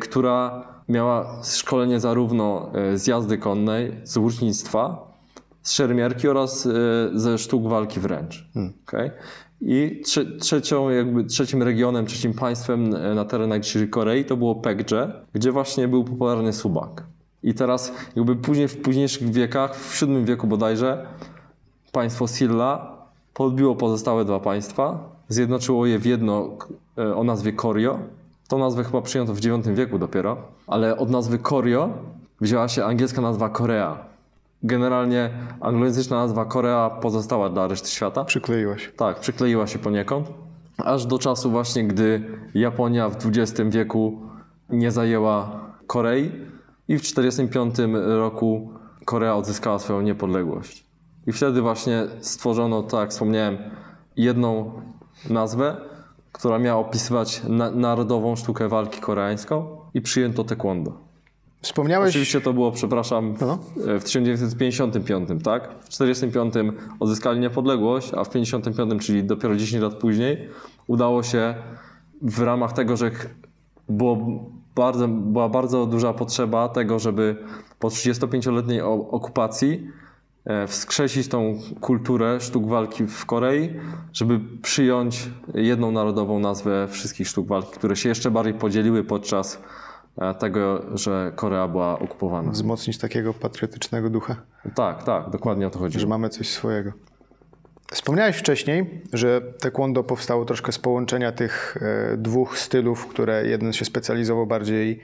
która 0.00 0.68
miała 0.88 1.42
szkolenie 1.44 2.00
zarówno 2.00 2.70
e, 2.74 2.98
z 2.98 3.06
jazdy 3.06 3.38
konnej, 3.38 3.92
z 4.04 4.16
łucznictwa, 4.16 5.12
z 5.62 5.72
szermierki 5.72 6.28
oraz 6.28 6.66
e, 6.66 6.70
ze 7.14 7.38
sztuk 7.38 7.68
walki 7.68 8.00
wręcz. 8.00 8.48
Hmm. 8.54 8.72
Okay? 8.86 9.10
I 9.60 10.02
trzecią, 10.40 10.90
jakby 10.90 11.24
trzecim 11.24 11.62
regionem, 11.62 12.06
trzecim 12.06 12.34
państwem 12.34 12.94
e, 12.94 13.14
na 13.14 13.24
terenach 13.24 13.60
dzisiejszej 13.60 13.90
Korei 13.90 14.24
to 14.24 14.36
było 14.36 14.54
Pekje, 14.54 15.12
gdzie 15.32 15.52
właśnie 15.52 15.88
był 15.88 16.04
popularny 16.04 16.52
subak. 16.52 17.13
I 17.44 17.54
teraz 17.54 17.92
jakby 18.16 18.36
później 18.36 18.68
w 18.68 18.82
późniejszych 18.82 19.32
wiekach, 19.32 19.76
w 19.76 20.00
VII 20.00 20.24
wieku 20.24 20.46
bodajże, 20.46 21.06
państwo 21.92 22.26
Silla 22.26 22.96
podbiło 23.34 23.74
pozostałe 23.74 24.24
dwa 24.24 24.40
państwa, 24.40 24.98
zjednoczyło 25.28 25.86
je 25.86 25.98
w 25.98 26.06
jedno 26.06 26.50
e, 26.98 27.14
o 27.16 27.24
nazwie 27.24 27.52
Koryo 27.52 27.98
Tą 28.48 28.58
nazwę 28.58 28.84
chyba 28.84 29.02
przyjęto 29.02 29.34
w 29.34 29.44
IX 29.44 29.68
wieku 29.68 29.98
dopiero, 29.98 30.36
ale 30.66 30.96
od 30.96 31.10
nazwy 31.10 31.38
Koryo 31.38 31.88
wzięła 32.40 32.68
się 32.68 32.84
angielska 32.84 33.22
nazwa 33.22 33.48
Korea. 33.48 33.98
Generalnie 34.62 35.30
anglojęzyczna 35.60 36.16
nazwa 36.16 36.44
Korea 36.44 36.90
pozostała 36.90 37.48
dla 37.48 37.68
reszty 37.68 37.88
świata. 37.88 38.24
Przykleiłaś. 38.24 38.92
Tak, 38.96 39.20
przykleiła 39.20 39.66
się 39.66 39.78
poniekąd, 39.78 40.26
aż 40.78 41.06
do 41.06 41.18
czasu 41.18 41.50
właśnie, 41.50 41.84
gdy 41.84 42.22
Japonia 42.54 43.08
w 43.08 43.16
XX 43.26 43.70
wieku 43.70 44.20
nie 44.70 44.90
zajęła 44.90 45.60
Korei 45.86 46.32
i 46.88 46.98
w 46.98 47.02
1945 47.02 47.94
roku 48.06 48.70
Korea 49.04 49.36
odzyskała 49.36 49.78
swoją 49.78 50.00
niepodległość. 50.00 50.84
I 51.26 51.32
wtedy 51.32 51.62
właśnie 51.62 52.06
stworzono, 52.20 52.82
tak 52.82 53.00
jak 53.00 53.10
wspomniałem, 53.10 53.58
jedną 54.16 54.72
nazwę, 55.30 55.76
która 56.32 56.58
miała 56.58 56.80
opisywać 56.80 57.42
na 57.48 57.70
narodową 57.70 58.36
sztukę 58.36 58.68
walki 58.68 59.00
koreańską 59.00 59.76
i 59.94 60.00
przyjęto 60.00 60.44
taekwondo. 60.44 60.92
Wspomniałeś... 61.62 62.10
Oczywiście 62.10 62.40
to 62.40 62.52
było, 62.52 62.72
przepraszam, 62.72 63.34
No. 63.40 63.58
w 63.76 64.04
1955, 64.04 65.28
tak? 65.44 65.68
W 65.80 65.88
1945 65.88 66.74
odzyskali 67.00 67.40
niepodległość, 67.40 68.14
a 68.14 68.24
w 68.24 68.28
1955, 68.28 69.06
czyli 69.06 69.24
dopiero 69.24 69.56
10 69.56 69.82
lat 69.82 69.94
później, 69.94 70.48
udało 70.86 71.22
się 71.22 71.54
w 72.22 72.40
ramach 72.40 72.72
tego, 72.72 72.96
że 72.96 73.10
było 73.88 74.44
bardzo, 74.74 75.08
była 75.08 75.48
bardzo 75.48 75.86
duża 75.86 76.12
potrzeba 76.12 76.68
tego, 76.68 76.98
żeby 76.98 77.36
po 77.78 77.88
35-letniej 77.88 78.80
o- 78.82 79.08
okupacji 79.10 79.86
e, 80.44 80.66
wskrzesić 80.66 81.28
tą 81.28 81.58
kulturę 81.80 82.40
sztuk 82.40 82.66
walki 82.68 83.06
w 83.06 83.26
Korei, 83.26 83.70
żeby 84.12 84.40
przyjąć 84.62 85.30
jedną 85.54 85.90
narodową 85.90 86.38
nazwę 86.38 86.88
wszystkich 86.90 87.28
sztuk 87.28 87.46
walki, 87.48 87.70
które 87.72 87.96
się 87.96 88.08
jeszcze 88.08 88.30
bardziej 88.30 88.54
podzieliły 88.54 89.04
podczas 89.04 89.62
e, 90.18 90.34
tego, 90.34 90.82
że 90.94 91.32
Korea 91.36 91.68
była 91.68 91.98
okupowana. 91.98 92.50
Wzmocnić 92.50 92.98
takiego 92.98 93.34
patriotycznego 93.34 94.10
ducha, 94.10 94.36
Tak, 94.74 95.02
tak, 95.02 95.30
dokładnie 95.30 95.66
o 95.66 95.70
to 95.70 95.78
chodzi. 95.78 96.00
że 96.00 96.06
mamy 96.06 96.28
coś 96.28 96.48
swojego. 96.48 96.92
Wspomniałeś 97.92 98.36
wcześniej, 98.36 99.02
że 99.12 99.40
taekwondo 99.60 100.04
powstało 100.04 100.44
troszkę 100.44 100.72
z 100.72 100.78
połączenia 100.78 101.32
tych 101.32 101.76
e, 102.12 102.16
dwóch 102.16 102.58
stylów, 102.58 103.06
które 103.06 103.46
jeden 103.46 103.72
się 103.72 103.84
specjalizował 103.84 104.46
bardziej 104.46 105.00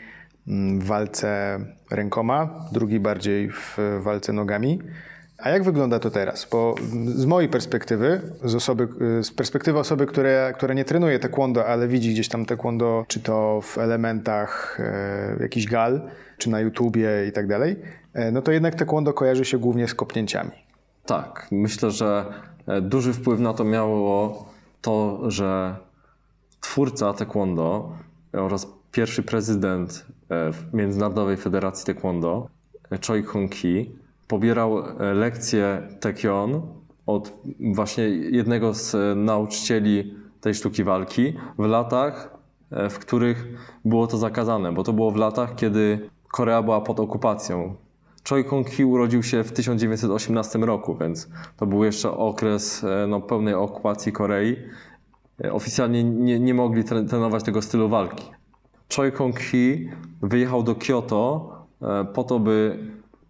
mm, 0.49 0.80
w 0.80 0.84
walce 0.84 1.58
rękoma, 1.90 2.64
drugi 2.72 3.00
bardziej 3.00 3.50
w 3.50 3.78
walce 4.00 4.32
nogami. 4.32 4.78
A 5.38 5.50
jak 5.50 5.64
wygląda 5.64 5.99
to 5.99 6.10
teraz? 6.10 6.49
Bo 6.50 6.75
z 7.06 7.26
mojej 7.26 7.49
perspektywy, 7.49 8.20
z, 8.44 8.54
osoby, 8.54 8.88
y, 9.20 9.25
z 9.25 9.30
perspektywy 9.30 9.78
osoby, 9.78 10.06
które, 10.06 10.52
która 10.56 10.75
nie 10.75 10.84
trenuje 10.84 11.18
taekwondo, 11.18 11.66
ale 11.66 11.88
widzi 11.88 12.10
gdzieś 12.10 12.28
tam 12.28 12.46
taekwondo, 12.46 13.04
czy 13.08 13.20
to 13.20 13.60
w 13.62 13.78
elementach 13.78 14.80
e, 14.80 15.42
jakichś 15.42 15.66
gal, 15.66 16.10
czy 16.38 16.50
na 16.50 16.60
YouTubie 16.60 17.08
i 17.28 17.32
tak 17.32 17.46
dalej, 17.46 17.76
e, 18.14 18.32
no 18.32 18.42
to 18.42 18.52
jednak 18.52 18.75
taekwondo 18.75 19.12
kojarzy 19.12 19.44
się 19.44 19.58
głównie 19.58 19.88
z 19.88 19.94
kopnięciami. 19.94 20.70
Tak, 21.07 21.49
myślę, 21.50 21.90
że 21.90 22.25
e, 22.66 22.80
duży 22.80 23.12
wpływ 23.12 23.40
na 23.40 23.54
to 23.54 23.64
miało 23.64 24.45
to, 24.80 25.21
że 25.30 25.76
twórca 26.61 27.12
taekwondo 27.12 27.92
oraz 28.33 28.66
pierwszy 28.92 29.23
prezydent 29.23 30.07
e, 30.30 30.50
Międzynarodowej 30.73 31.37
Federacji 31.37 31.87
Taekwondo, 31.87 32.49
e, 32.90 32.99
Choi 33.07 33.23
Kong-ki, 33.23 33.92
pobierał 34.28 34.83
lekcje 35.14 35.88
Taekyon 36.00 36.62
od 37.07 37.33
właśnie 37.75 38.04
jednego 38.09 38.75
z 38.75 38.97
nauczycieli 39.19 40.14
tej 40.40 40.54
sztuki 40.54 40.85
walki 40.85 41.35
w 41.59 41.64
latach, 41.64 42.38
w 42.90 42.99
których 42.99 43.47
było 43.85 44.07
to 44.07 44.19
zakazane, 44.19 44.73
bo 44.73 44.83
to 44.83 44.92
było 44.92 45.11
w 45.11 45.16
latach, 45.16 45.54
kiedy 45.54 46.11
Korea 46.33 46.62
była 46.62 46.80
pod 46.80 47.00
okupacją. 47.00 47.75
Choi 48.29 48.45
Kong-hee 48.45 48.85
urodził 48.85 49.23
się 49.23 49.45
w 49.45 49.53
1918 49.53 50.59
roku, 50.59 50.97
więc 51.00 51.29
to 51.57 51.67
był 51.67 51.85
jeszcze 51.85 52.11
okres 52.11 52.85
e, 52.85 53.07
no, 53.07 53.21
pełnej 53.21 53.55
okupacji 53.55 54.12
Korei. 54.12 54.57
E, 55.45 55.53
Oficjalnie 55.53 56.05
nie, 56.05 56.41
nie 56.41 56.55
mogli 56.55 56.85
tre- 56.85 57.09
trenować 57.09 57.45
tego 57.45 57.62
stylu 57.62 57.89
walki. 57.89 58.31
Choi 58.97 59.12
Kong-hee 59.12 59.91
wyjechał 60.23 60.62
do 60.62 60.75
Kyoto 60.75 61.53
e, 61.83 62.05
po 62.05 62.25
to, 62.25 62.39
by 62.39 62.79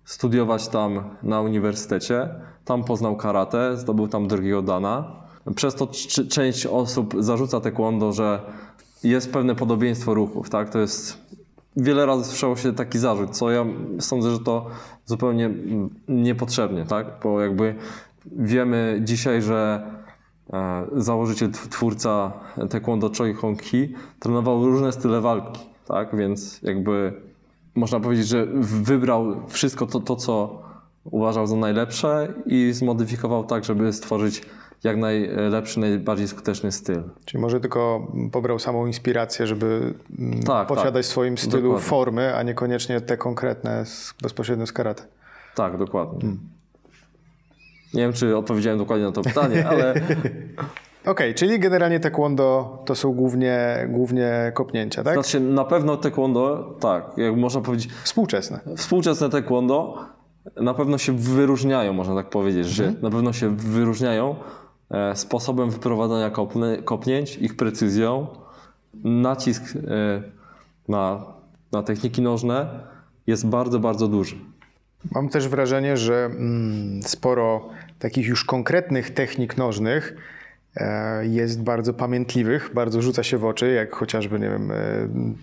studiować 0.04 0.68
tam 0.68 1.04
na 1.22 1.40
uniwersytecie. 1.40 2.28
Tam 2.64 2.84
poznał 2.84 3.16
karate, 3.16 3.76
zdobył 3.76 4.08
tam 4.08 4.28
drugiego 4.28 4.62
dana. 4.62 5.20
Przez 5.56 5.74
to 5.74 5.88
część 6.30 6.66
osób 6.66 7.14
zarzuca 7.18 7.60
taekwondo, 7.60 8.12
że 8.12 8.40
jest 9.04 9.32
pewne 9.32 9.54
podobieństwo 9.54 10.14
ruchów, 10.14 10.50
tak? 10.50 10.70
To 10.70 10.78
jest 10.78 11.18
wiele 11.82 12.06
razy 12.06 12.24
słyszało 12.24 12.56
się 12.56 12.72
taki 12.72 12.98
zarzut, 12.98 13.30
co 13.30 13.50
ja 13.50 13.64
sądzę, 14.00 14.30
że 14.30 14.38
to 14.38 14.66
zupełnie 15.04 15.50
niepotrzebnie, 16.08 16.84
tak? 16.84 17.06
Bo 17.22 17.40
jakby 17.40 17.74
wiemy 18.26 19.00
dzisiaj, 19.04 19.42
że 19.42 19.86
e, 20.52 20.86
założyciel, 20.96 21.50
tw- 21.50 21.68
twórca 21.68 22.32
taekwondo 22.70 23.10
Choi 23.18 23.34
Hong-hee 23.34 23.94
trenował 24.18 24.66
różne 24.66 24.92
style 24.92 25.20
walki, 25.20 25.60
tak? 25.88 26.16
Więc 26.16 26.62
jakby 26.62 27.12
można 27.74 28.00
powiedzieć, 28.00 28.28
że 28.28 28.46
wybrał 28.60 29.46
wszystko 29.48 29.86
to, 29.86 30.00
to 30.00 30.16
co 30.16 30.62
uważał 31.04 31.46
za 31.46 31.56
najlepsze 31.56 32.34
i 32.46 32.72
zmodyfikował 32.72 33.44
tak, 33.44 33.64
żeby 33.64 33.92
stworzyć 33.92 34.42
jak 34.84 34.96
najlepszy, 34.96 35.80
najbardziej 35.80 36.28
skuteczny 36.28 36.72
styl. 36.72 37.02
Czyli 37.24 37.40
może 37.40 37.60
tylko 37.60 38.06
pobrał 38.32 38.58
samą 38.58 38.86
inspirację, 38.86 39.46
żeby 39.46 39.94
mm, 40.18 40.42
Tak, 40.42 40.68
posiadać 40.68 40.92
tak. 40.94 41.02
w 41.04 41.06
swoim 41.06 41.38
stylu 41.38 41.62
Dokładnie. 41.62 41.88
formy, 41.88 42.34
a 42.36 42.42
niekoniecznie 42.42 43.00
te 43.00 43.16
konkretne 43.16 43.86
z, 43.86 44.14
bezpośrednio 44.22 44.66
z 44.66 44.72
karate. 44.72 45.02
Tak, 45.54 45.76
dokładnie. 45.78 46.30
Nie 47.94 48.00
wiem, 48.02 48.12
czy 48.12 48.36
odpowiedziałem 48.36 48.78
dokładnie 48.78 49.06
na 49.06 49.12
to 49.12 49.22
pytanie, 49.22 49.66
ale 49.70 49.94
Okej, 51.06 51.34
czyli 51.34 51.58
generalnie 51.58 52.00
taekwondo 52.00 52.78
to 52.86 52.94
są 52.94 53.12
głównie, 53.12 53.86
głównie 53.88 54.52
kopnięcia, 54.54 55.02
tak? 55.02 55.14
znaczy 55.14 55.40
na 55.40 55.64
pewno 55.64 55.96
taekwondo, 55.96 56.74
tak, 56.80 57.04
jak 57.16 57.36
można 57.36 57.60
powiedzieć, 57.60 57.92
Współczesne. 58.04 58.60
współczesne 58.76 59.30
taekwondo 59.30 59.98
na 60.56 60.74
pewno 60.74 60.98
się 60.98 61.12
wyróżniają, 61.16 61.92
można 61.92 62.14
tak 62.14 62.30
powiedzieć, 62.30 62.66
że 62.66 62.84
Mhm. 62.84 63.02
na 63.02 63.10
pewno 63.10 63.32
się 63.32 63.56
wyróżniają 63.56 64.36
sposobem 65.14 65.70
wyprowadzania 65.70 66.30
kopnięć, 66.84 67.36
ich 67.36 67.56
precyzją, 67.56 68.26
nacisk 69.04 69.62
e, 69.76 70.22
na, 70.88 71.24
na 71.72 71.82
techniki 71.82 72.22
nożne 72.22 72.80
jest 73.26 73.46
bardzo, 73.46 73.78
bardzo 73.78 74.08
duży. 74.08 74.36
Mam 75.12 75.28
też 75.28 75.48
wrażenie, 75.48 75.96
że 75.96 76.24
mm, 76.24 77.02
sporo 77.02 77.68
takich 77.98 78.26
już 78.26 78.44
konkretnych 78.44 79.10
technik 79.10 79.56
nożnych 79.56 80.16
e, 80.16 80.39
jest 81.22 81.62
bardzo 81.62 81.94
pamiętliwych, 81.94 82.70
bardzo 82.74 83.02
rzuca 83.02 83.22
się 83.22 83.38
w 83.38 83.44
oczy, 83.44 83.72
jak 83.72 83.94
chociażby, 83.94 84.38
nie 84.40 84.48
wiem, 84.50 84.70
e, 84.70 84.76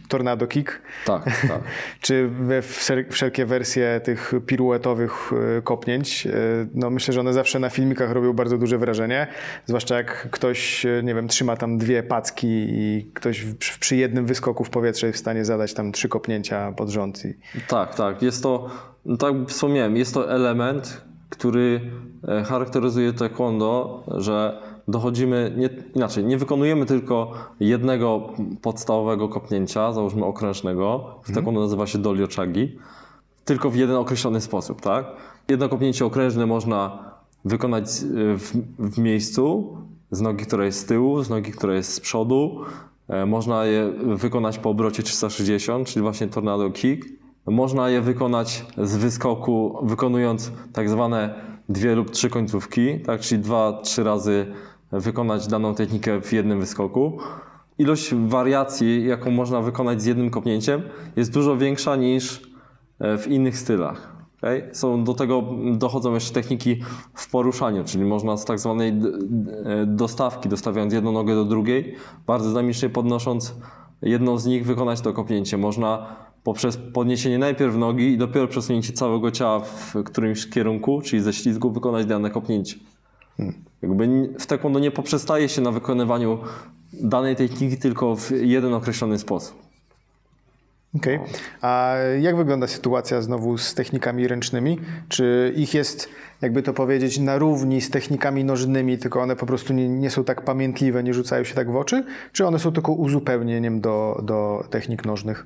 tornado 0.10 0.48
kick, 0.48 0.82
Tak, 1.06 1.24
tak. 1.24 1.62
czy 2.02 2.28
we 2.28 2.62
wszel- 2.62 3.10
wszelkie 3.12 3.46
wersje 3.46 4.02
tych 4.04 4.34
piruetowych 4.46 5.32
e, 5.58 5.62
kopnięć. 5.62 6.28
E, 6.28 6.32
No 6.74 6.90
myślę, 6.90 7.14
że 7.14 7.20
one 7.20 7.34
zawsze 7.34 7.60
na 7.60 7.70
filmikach 7.70 8.12
robią 8.12 8.34
bardzo 8.34 8.58
duże 8.58 8.78
wrażenie, 8.78 9.28
zwłaszcza 9.66 9.96
jak 9.98 10.28
ktoś, 10.32 10.86
e, 10.86 11.02
nie 11.04 11.16
wiem, 11.16 11.28
trzyma 11.28 11.56
tam 11.58 11.78
dwie 11.78 12.04
packi 12.04 12.48
i 12.70 13.12
ktoś 13.14 13.44
przy, 13.60 13.96
jednym 13.96 14.26
wyskoku 14.26 14.64
w 14.64 14.70
powietrze 14.70 15.08
jest 15.08 15.18
w 15.18 15.22
stanie 15.22 15.46
zadać 15.46 15.74
tam 15.74 15.92
trzy 15.92 16.10
kopnięcia 16.10 16.72
pod 16.72 16.90
rząd. 16.90 17.26
I, 17.26 17.34
Tak, 17.68 17.96
tak. 17.96 18.22
Jest 18.22 18.44
to, 18.44 18.70
no 19.06 19.18
tak 19.18 19.34
wspomniałem, 19.48 19.98
jest 19.98 20.14
to 20.14 20.32
element, 20.32 21.02
który 21.30 21.82
e, 22.28 22.44
charakteryzuje 22.44 23.14
taekwondo, 23.14 24.04
że 24.18 24.62
dochodzimy, 24.88 25.54
nie, 25.58 25.70
inaczej, 25.96 26.26
nie 26.26 26.38
wykonujemy 26.38 26.86
tylko 26.86 27.32
jednego 27.60 28.30
podstawowego 28.62 29.30
kopnięcia, 29.30 29.94
załóżmy 29.94 30.26
okrężnego, 30.26 31.16
w 31.24 31.32
taekwondo 31.32 31.62
nazywa 31.62 31.88
się 31.88 31.98
doliochagi, 31.98 32.78
tylko 33.46 33.70
w 33.70 33.76
jeden 33.76 33.96
określony 33.96 34.42
sposób, 34.42 34.82
tak? 34.82 35.06
Jedno 35.50 35.70
kopnięcie 35.70 36.06
okrężne 36.06 36.46
można 36.46 37.00
wykonać 37.46 37.84
e, 37.84 38.38
w, 38.38 38.54
w 38.80 38.98
miejscu, 38.98 39.78
z 40.12 40.22
nogi, 40.22 40.46
która 40.46 40.66
jest 40.66 40.80
z 40.80 40.86
tyłu, 40.86 41.24
z 41.24 41.30
nogi, 41.30 41.52
która 41.52 41.74
jest 41.74 41.94
z 41.94 42.00
przodu. 42.00 42.62
E, 43.08 43.26
Można 43.26 43.66
je 43.66 43.92
wykonać 44.06 44.60
po 44.60 44.70
obrocie 44.70 45.04
360, 45.04 45.88
czyli 45.88 46.04
właśnie 46.04 46.28
tornado 46.28 46.70
kick. 46.70 47.06
Można 47.46 47.90
je 47.90 48.02
wykonać 48.02 48.66
z 48.78 48.98
wyskoku, 48.98 49.78
wykonując 49.84 50.52
tak 50.74 50.90
zwane 50.90 51.36
dwie 51.70 51.96
lub 51.96 52.12
trzy 52.12 52.30
końcówki, 52.30 53.00
tak? 53.00 53.22
czyli 53.22 53.42
dwa, 53.42 53.80
trzy 53.84 54.04
razy 54.04 54.46
wykonać 54.92 55.48
daną 55.48 55.76
technikę 55.76 56.22
w 56.22 56.34
jednym 56.34 56.60
wyskoku. 56.60 57.18
Ilość 57.78 58.16
wariacji, 58.16 59.06
jaką 59.08 59.32
można 59.32 59.62
wykonać 59.62 60.02
z 60.02 60.06
jednym 60.06 60.30
kopnięciem, 60.30 60.82
jest 61.16 61.34
dużo 61.34 61.58
większa 61.58 61.96
niż 61.96 62.42
e, 63.00 63.18
w 63.18 63.28
innych 63.28 63.58
stylach. 63.58 64.16
okej? 64.38 64.64
Są 64.72 65.04
do 65.04 65.14
tego 65.14 65.44
dochodzą 65.78 66.14
jeszcze 66.14 66.34
techniki 66.34 66.82
w 67.14 67.32
poruszaniu, 67.32 67.84
czyli 67.84 68.06
można 68.06 68.38
z 68.38 68.46
tak 68.46 68.60
zwanej 68.60 68.90
e, 68.90 69.86
dostawki, 69.86 70.50
dostawiając 70.50 70.94
jedną 70.94 71.12
nogę 71.12 71.36
do 71.36 71.46
drugiej, 71.46 71.96
bardzo 72.28 72.50
dynamicznie 72.50 72.90
podnosząc 72.90 73.56
jedną 74.02 74.38
z 74.38 74.46
nich 74.46 74.66
wykonać 74.66 75.02
to 75.02 75.14
kopnięcie. 75.14 75.58
Można 75.58 76.16
poprzez 76.44 76.80
podniesienie 76.94 77.40
najpierw 77.40 77.76
nogi 77.76 78.08
i 78.08 78.18
dopiero 78.18 78.48
przesunięcie 78.48 78.94
całego 78.94 79.32
ciała 79.32 79.60
w 79.60 80.04
którymś 80.06 80.50
kierunku, 80.50 81.02
czyli 81.02 81.22
ze 81.22 81.34
ślizgu, 81.34 81.72
wykonać 81.72 82.06
dane 82.06 82.30
kopnięcie. 82.30 82.76
Jakby 83.82 84.30
w 84.40 84.46
taekwondo 84.46 84.80
nie 84.80 84.92
poprzestaje 84.92 85.50
się 85.50 85.62
na 85.62 85.72
wykonywaniu 85.72 86.40
danej 86.94 87.36
techniki, 87.36 87.78
tylko 87.78 88.16
w 88.16 88.32
jeden 88.32 88.74
określony 88.74 89.20
sposób. 89.20 89.68
Okej. 90.96 91.16
Okay. 91.16 91.30
A 91.62 91.96
jak 92.22 92.36
wygląda 92.36 92.68
sytuacja 92.68 93.22
znowu 93.22 93.58
z 93.58 93.74
technikami 93.74 94.28
ręcznymi? 94.28 94.80
Czy 95.10 95.54
ich 95.56 95.74
jest, 95.74 96.10
jakby 96.42 96.64
to 96.64 96.74
powiedzieć, 96.74 97.20
na 97.20 97.38
równi 97.38 97.82
z 97.82 97.90
technikami 97.90 98.44
nożnymi, 98.44 98.98
tylko 98.98 99.22
one 99.22 99.36
po 99.36 99.46
prostu 99.46 99.74
nie, 99.74 99.90
nie 99.90 100.10
są 100.10 100.24
tak 100.24 100.42
pamiętliwe, 100.42 101.04
nie 101.04 101.14
rzucają 101.14 101.44
się 101.44 101.56
tak 101.56 101.72
w 101.72 101.76
oczy? 101.76 102.06
Czy 102.32 102.48
one 102.48 102.60
są 102.60 102.72
tylko 102.72 102.92
uzupełnieniem 102.92 103.82
do, 103.82 104.22
do 104.24 104.64
technik 104.70 105.06
nożnych? 105.06 105.46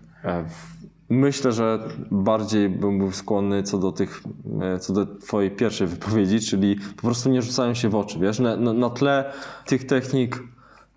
E, 1.12 1.14
myślę, 1.14 1.52
że 1.52 1.80
bardziej 2.12 2.70
bym 2.70 2.98
był 2.98 3.12
skłonny 3.12 3.64
co 3.64 3.78
do 3.78 3.92
tych, 3.92 4.24
e, 4.62 4.80
co 4.80 4.94
do 4.94 5.06
twojej 5.06 5.52
pierwszej 5.52 5.88
wypowiedzi, 5.88 6.40
czyli 6.40 6.76
po 6.96 7.02
prostu 7.02 7.30
nie 7.30 7.42
rzucają 7.42 7.74
się 7.74 7.90
w 7.90 7.96
oczy, 7.96 8.20
wiesz? 8.20 8.40
Na, 8.40 8.56
na, 8.56 8.90
tle 8.90 9.34
tych 9.66 9.86
technik 9.86 10.44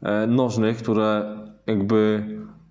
e, 0.03 0.27
nożnych, 0.27 0.77
które 0.77 1.39
jakby 1.67 2.25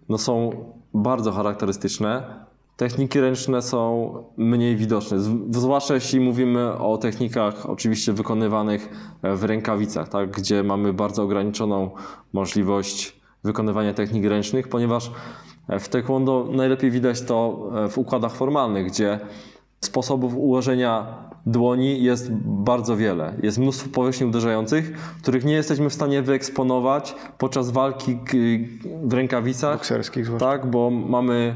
no 0.09 0.17
są 0.17 0.51
bardzo 0.93 1.31
charakterystyczne. 1.31 2.43
Techniki 2.77 3.19
ręczne 3.19 3.61
są 3.61 4.13
mniej 4.37 4.75
widoczne, 4.75 5.17
zwłaszcza 5.51 5.93
jeśli 5.93 6.19
mówimy 6.19 6.73
o 6.77 6.97
technikach 6.97 7.69
oczywiście 7.69 8.13
wykonywanych 8.13 8.89
w 9.23 9.43
rękawicach, 9.43 10.09
tak, 10.09 10.31
gdzie 10.31 10.63
mamy 10.63 10.93
bardzo 10.93 11.23
ograniczoną 11.23 11.91
możliwość 12.33 13.21
wykonywania 13.43 13.93
technik 13.93 14.25
ręcznych, 14.25 14.67
ponieważ 14.67 15.11
w 15.69 15.87
taekwondo 15.87 16.47
najlepiej 16.51 16.91
widać 16.91 17.21
to 17.21 17.69
w 17.89 17.97
układach 17.97 18.35
formalnych, 18.35 18.87
gdzie 18.87 19.19
sposobów 19.81 20.35
ułożenia 20.35 21.05
dłoni 21.45 22.03
jest 22.03 22.31
bardzo 22.43 22.97
wiele. 22.97 23.33
Jest 23.43 23.57
mnóstwo 23.57 23.89
powierzchni 23.89 24.27
uderzających, 24.27 24.91
których 25.21 25.45
nie 25.45 25.53
jesteśmy 25.53 25.89
w 25.89 25.93
stanie 25.93 26.21
wyeksponować 26.21 27.15
podczas 27.37 27.71
walki 27.71 28.19
w 29.03 29.13
rękawicach. 29.13 29.77
Bokserskich 29.77 30.25
zwłaszcza. 30.25 30.45
Tak, 30.45 30.69
bo 30.69 30.89
mamy 30.89 31.55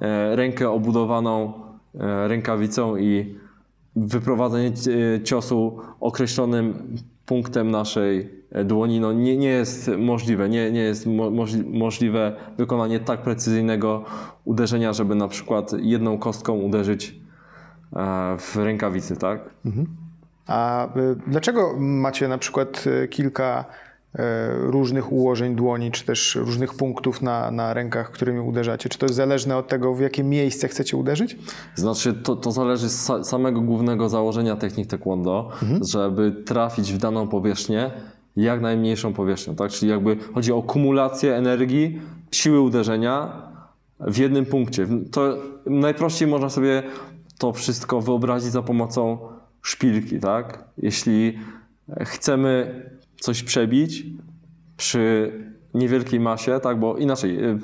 e, 0.00 0.36
rękę 0.36 0.70
obudowaną 0.70 1.52
e, 1.94 2.28
rękawicą 2.28 2.96
i 2.96 3.34
wyprowadzenie 3.96 4.72
e, 5.16 5.22
ciosu 5.22 5.78
określonym 6.00 6.96
punktem 7.26 7.70
naszej 7.70 8.35
dłoni 8.64 9.00
no 9.00 9.12
nie, 9.12 9.36
nie 9.36 9.48
jest 9.48 9.90
możliwe. 9.98 10.48
Nie, 10.48 10.72
nie 10.72 10.80
jest 10.80 11.06
możliwe 11.66 12.36
wykonanie 12.58 13.00
tak 13.00 13.22
precyzyjnego 13.22 14.04
uderzenia, 14.44 14.92
żeby 14.92 15.14
na 15.14 15.28
przykład 15.28 15.72
jedną 15.82 16.18
kostką 16.18 16.54
uderzyć 16.54 17.26
E, 17.96 18.36
w 18.38 18.56
rękawicy, 18.56 19.16
tak? 19.16 19.50
Mhm. 19.64 19.86
A 20.46 20.86
y, 20.96 21.16
dlaczego 21.26 21.74
macie 21.78 22.28
na 22.28 22.38
przykład 22.38 22.84
kilka 23.10 23.64
różnych 24.60 25.12
ułożeń 25.12 25.56
dłoni, 25.56 25.90
czy 25.90 26.04
też 26.04 26.34
różnych 26.34 26.74
punktów 26.74 27.22
na, 27.22 27.50
na 27.50 27.74
rękach, 27.74 28.10
którymi 28.10 28.40
uderzacie? 28.40 28.88
Czy 28.88 28.98
to 28.98 29.06
jest 29.06 29.16
zależne 29.16 29.56
od 29.56 29.68
tego, 29.68 29.94
w 29.94 30.00
jakie 30.00 30.24
miejsce 30.24 30.68
chcecie 30.68 30.96
uderzyć? 30.96 31.38
Znaczy, 31.74 32.14
to, 32.14 32.36
to 32.36 32.52
zależy 32.52 32.88
z 32.88 33.10
samego 33.22 33.60
głównego 33.60 34.08
założenia 34.08 34.56
technik 34.56 34.86
taekwondo, 34.86 35.50
mhm. 35.62 35.84
żeby 35.84 36.32
trafić 36.46 36.92
w 36.92 36.98
daną 36.98 37.28
powierzchnię, 37.28 37.90
jak 38.36 38.60
najmniejszą 38.60 39.12
powierzchnią, 39.12 39.54
tak? 39.54 39.70
Czyli 39.70 39.90
jakby 39.90 40.16
chodzi 40.34 40.52
o 40.52 40.62
kumulację 40.62 41.36
energii, 41.36 42.00
siły 42.32 42.60
uderzenia 42.60 43.32
w 44.00 44.18
jednym 44.18 44.46
punkcie. 44.46 44.86
To 45.10 45.38
najprościej 45.66 46.28
można 46.28 46.50
sobie 46.50 46.82
to 47.38 47.52
wszystko 47.52 48.00
wyobrazić 48.00 48.52
za 48.52 48.62
pomocą 48.62 49.18
szpilki, 49.62 50.20
tak? 50.20 50.64
Jeśli 50.78 51.38
chcemy 52.00 52.82
coś 53.20 53.42
przebić 53.42 54.04
przy 54.76 55.32
niewielkiej 55.74 56.20
masie, 56.20 56.60
tak? 56.60 56.80
Bo 56.80 56.96
inaczej, 56.96 57.44
y, 57.44 57.58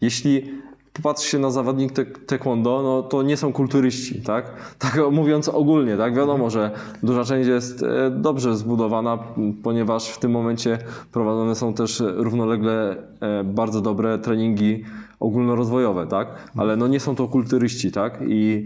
jeśli 0.00 0.60
popatrzy 0.92 1.28
się 1.28 1.38
na 1.38 1.50
zawodnik 1.50 1.92
taekwondo, 2.26 2.82
no 2.82 3.02
to 3.02 3.22
nie 3.22 3.36
są 3.36 3.52
kulturyści, 3.52 4.22
tak? 4.22 4.52
Tak 4.78 4.98
mówiąc 5.12 5.48
ogólnie, 5.48 5.96
tak? 5.96 6.14
Wiadomo, 6.14 6.50
że 6.50 6.70
duża 7.02 7.24
część 7.24 7.48
jest 7.48 7.82
e, 7.82 8.10
dobrze 8.10 8.56
zbudowana, 8.56 9.18
ponieważ 9.62 10.08
w 10.08 10.18
tym 10.18 10.30
momencie 10.30 10.78
prowadzone 11.12 11.54
są 11.54 11.74
też 11.74 12.02
równolegle 12.06 12.96
e, 13.20 13.44
bardzo 13.44 13.80
dobre 13.80 14.18
treningi 14.18 14.84
ogólnorozwojowe, 15.20 16.06
tak? 16.06 16.50
Ale 16.56 16.76
no 16.76 16.88
nie 16.88 17.00
są 17.00 17.14
to 17.16 17.28
kulturyści, 17.28 17.92
tak? 17.92 18.18
I 18.28 18.64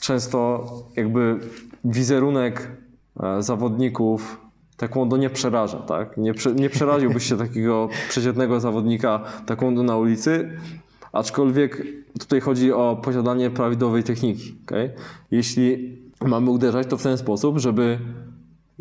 często 0.00 0.64
jakby 0.96 1.40
wizerunek 1.84 2.70
e, 3.22 3.42
zawodników 3.42 4.40
taekwondo 4.76 5.16
nie 5.16 5.30
przeraża, 5.30 5.78
tak? 5.78 6.16
Nie, 6.16 6.32
nie 6.54 6.70
przeraziłbyś 6.70 7.28
się 7.28 7.36
takiego 7.36 7.88
przeciętnego 8.08 8.60
zawodnika 8.60 9.20
taekwondo 9.46 9.82
na 9.82 9.96
ulicy, 9.96 10.50
aczkolwiek 11.12 11.82
tutaj 12.18 12.40
chodzi 12.40 12.72
o 12.72 13.00
posiadanie 13.04 13.50
prawidłowej 13.50 14.02
techniki, 14.02 14.54
okay? 14.66 14.90
Jeśli 15.30 15.98
mamy 16.24 16.50
uderzać, 16.50 16.86
to 16.86 16.96
w 16.96 17.02
ten 17.02 17.18
sposób, 17.18 17.58
żeby 17.58 17.98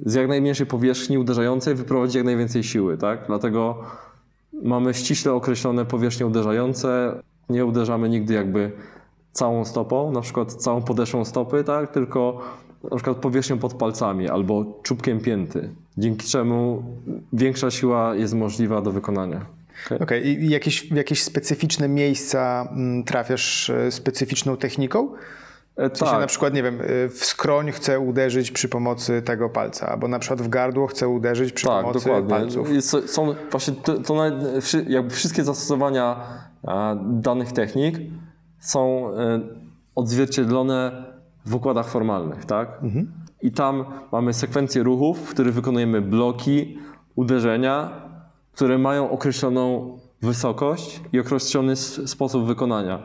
z 0.05 0.13
jak 0.13 0.27
najmniejszej 0.27 0.65
powierzchni 0.65 1.17
uderzającej 1.17 1.75
wyprowadzić 1.75 2.15
jak 2.15 2.25
najwięcej 2.25 2.63
siły, 2.63 2.97
tak? 2.97 3.19
Dlatego 3.27 3.77
mamy 4.63 4.93
ściśle 4.93 5.33
określone 5.33 5.85
powierzchnie 5.85 6.27
uderzające, 6.27 7.21
nie 7.49 7.65
uderzamy 7.65 8.09
nigdy 8.09 8.33
jakby 8.33 8.71
całą 9.31 9.65
stopą, 9.65 10.11
na 10.11 10.21
przykład 10.21 10.53
całą 10.53 10.81
podeszłą 10.81 11.25
stopy, 11.25 11.63
tak? 11.63 11.91
tylko 11.91 12.41
na 12.83 12.95
przykład 12.95 13.17
powierzchnią 13.17 13.57
pod 13.57 13.73
palcami 13.73 14.29
albo 14.29 14.65
czubkiem 14.83 15.19
pięty, 15.19 15.69
dzięki 15.97 16.27
czemu 16.27 16.83
większa 17.33 17.71
siła 17.71 18.15
jest 18.15 18.33
możliwa 18.33 18.81
do 18.81 18.91
wykonania. 18.91 19.58
Okej, 19.85 20.01
okay. 20.01 20.19
i 20.19 20.49
jakieś, 20.49 20.91
jakieś 20.91 21.23
specyficzne 21.23 21.87
miejsca 21.87 22.69
mm, 22.71 23.03
trafiasz 23.03 23.69
e, 23.69 23.91
specyficzną 23.91 24.57
techniką? 24.57 25.13
W 25.77 25.97
sensie 25.97 26.11
tak. 26.11 26.21
na 26.21 26.27
przykład, 26.27 26.53
nie 26.53 26.63
wiem, 26.63 26.81
e, 26.81 27.09
w 27.09 27.25
skroń 27.25 27.71
chcę 27.71 27.99
uderzyć 27.99 28.51
przy 28.51 28.69
pomocy 28.69 29.21
tego 29.21 29.49
palca, 29.49 29.87
albo 29.87 30.07
na 30.07 30.19
przykład 30.19 30.41
w 30.41 30.49
gardło 30.49 30.87
chcę 30.87 31.07
uderzyć 31.07 31.53
przy 31.53 31.65
tak, 31.65 31.81
pomocy 31.81 32.05
dokładnie. 32.05 32.29
palców. 32.29 32.71
Jest, 32.71 32.95
są 33.05 33.35
właśnie 33.51 33.73
to, 33.73 33.99
to 33.99 34.23
jakby 34.87 35.09
wszystkie 35.09 35.43
zastosowania 35.43 36.15
danych 37.05 37.51
technik 37.51 37.95
są 38.59 39.11
e, 39.15 39.39
odzwierciedlone 39.95 41.05
w 41.45 41.55
układach 41.55 41.89
formalnych, 41.89 42.45
tak? 42.45 42.69
Mhm. 42.83 43.11
I 43.41 43.51
tam 43.51 43.85
mamy 44.11 44.33
sekwencję 44.33 44.83
ruchów, 44.83 45.19
w 45.19 45.29
których 45.29 45.53
wykonujemy 45.53 46.01
bloki, 46.01 46.77
uderzenia, 47.15 47.91
które 48.59 48.77
mają 48.77 49.11
określoną 49.11 49.97
wysokość 50.21 51.01
i 51.13 51.19
określony 51.19 51.75
sposób 51.75 52.45
wykonania. 52.45 52.99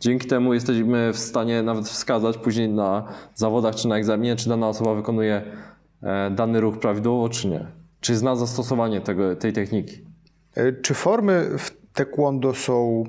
Dzięki 0.00 0.28
temu 0.28 0.54
jesteśmy 0.54 1.12
w 1.12 1.18
stanie 1.18 1.62
nawet 1.62 1.88
wskazać 1.88 2.38
później 2.38 2.68
na 2.68 3.08
zawodach 3.34 3.74
czy 3.74 3.88
na 3.88 3.96
egzaminie, 3.96 4.36
czy 4.36 4.48
dana 4.48 4.68
osoba 4.68 4.94
wykonuje 4.94 5.42
e, 6.02 6.30
dany 6.30 6.60
ruch 6.60 6.78
prawidłowo, 6.78 7.28
czy 7.28 7.48
nie. 7.48 7.66
Czy 8.00 8.16
zna 8.16 8.36
zastosowanie 8.36 9.00
tego, 9.00 9.36
tej 9.36 9.52
techniki. 9.52 9.96
E, 10.54 10.72
czy 10.72 10.94
formy 10.94 11.58
w 11.58 11.76
taekwondo 11.94 12.54
są 12.54 13.04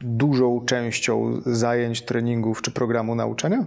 dużą 0.00 0.64
częścią 0.66 1.40
zajęć, 1.46 2.02
treningów 2.02 2.62
czy 2.62 2.70
programu 2.70 3.14
nauczania? 3.14 3.64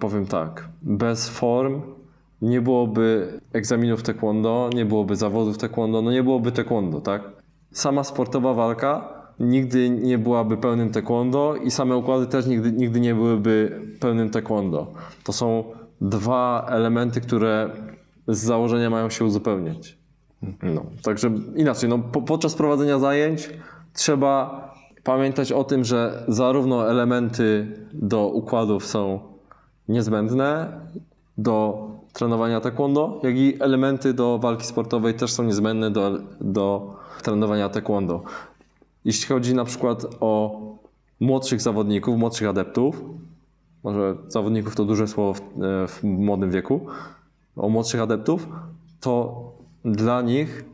Powiem 0.00 0.26
tak, 0.26 0.68
bez 0.82 1.28
form 1.28 1.82
nie 2.42 2.60
byłoby 2.60 3.40
egzaminów 3.52 4.02
taekwondo, 4.02 4.70
nie 4.74 4.84
byłoby 4.84 5.16
zawodów 5.16 5.58
taekwondo, 5.58 6.02
no 6.02 6.12
nie 6.12 6.22
byłoby 6.22 6.52
taekwondo, 6.52 7.00
tak? 7.00 7.22
Sama 7.72 8.04
sportowa 8.04 8.54
walka 8.54 9.16
nigdy 9.40 9.90
nie 9.90 10.18
byłaby 10.18 10.56
pełnym 10.56 10.90
taekwondo 10.90 11.56
i 11.56 11.70
same 11.70 11.96
układy 11.96 12.26
też 12.26 12.46
nigdy, 12.46 12.72
nigdy 12.72 13.00
nie 13.00 13.14
byłyby 13.14 13.80
pełnym 14.00 14.30
taekwondo. 14.30 14.92
To 15.24 15.32
są 15.32 15.64
dwa 16.00 16.66
elementy, 16.70 17.20
które 17.20 17.70
z 18.28 18.38
założenia 18.38 18.90
mają 18.90 19.10
się 19.10 19.24
uzupełniać. 19.24 19.98
No, 20.62 20.84
także 21.02 21.30
inaczej, 21.56 21.88
no, 21.88 21.98
po, 21.98 22.22
podczas 22.22 22.54
prowadzenia 22.54 22.98
zajęć 22.98 23.50
trzeba 23.92 24.66
pamiętać 25.04 25.52
o 25.52 25.64
tym, 25.64 25.84
że 25.84 26.24
zarówno 26.28 26.90
elementy 26.90 27.66
do 27.92 28.28
układów 28.28 28.86
są 28.86 29.20
niezbędne 29.88 30.80
do 31.38 31.86
trenowania 32.16 32.60
taekwondo, 32.60 33.20
jak 33.22 33.36
i 33.36 33.62
elementy 33.62 34.14
do 34.14 34.38
walki 34.38 34.66
sportowej 34.66 35.14
też 35.14 35.32
są 35.32 35.42
niezbędne 35.42 35.90
do, 35.90 36.18
do 36.40 36.96
trenowania 37.22 37.68
taekwondo. 37.68 38.22
Jeśli 39.04 39.26
chodzi 39.28 39.54
na 39.54 39.64
przykład 39.64 40.06
o 40.20 40.60
młodszych 41.20 41.60
zawodników, 41.60 42.18
młodszych 42.18 42.48
adeptów, 42.48 43.04
może 43.84 44.16
zawodników 44.28 44.76
to 44.76 44.84
duże 44.84 45.08
słowo 45.08 45.34
w, 45.34 45.40
w 45.88 46.04
młodym 46.04 46.50
wieku, 46.50 46.80
o 47.56 47.68
młodszych 47.68 48.00
adeptów, 48.00 48.48
to 49.00 49.42
dla 49.84 50.22
nich 50.22 50.64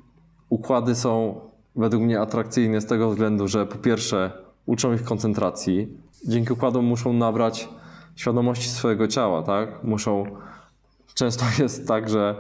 układy 0.48 0.94
są 0.94 1.40
według 1.76 2.02
mnie 2.02 2.20
atrakcyjny 2.20 2.80
z 2.80 2.86
tego 2.86 3.10
względu, 3.10 3.48
że 3.48 3.66
po 3.66 3.78
pierwsze 3.78 4.32
uczą 4.66 4.92
ich 4.92 5.04
koncentracji. 5.04 5.88
Dzięki 6.28 6.52
układom 6.52 6.84
muszą 6.84 7.12
nabrać 7.12 7.68
świadomości 8.16 8.68
swojego 8.68 9.08
ciała, 9.08 9.42
tak? 9.42 9.84
Muszą. 9.84 10.24
Często 11.14 11.44
jest 11.62 11.88
tak, 11.88 12.08
że 12.08 12.34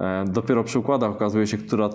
e, 0.00 0.24
dopiero 0.28 0.64
przy 0.64 0.78
układach 0.78 1.10
okazuje 1.10 1.46
się, 1.46 1.58
która 1.58 1.86
e, 1.86 1.90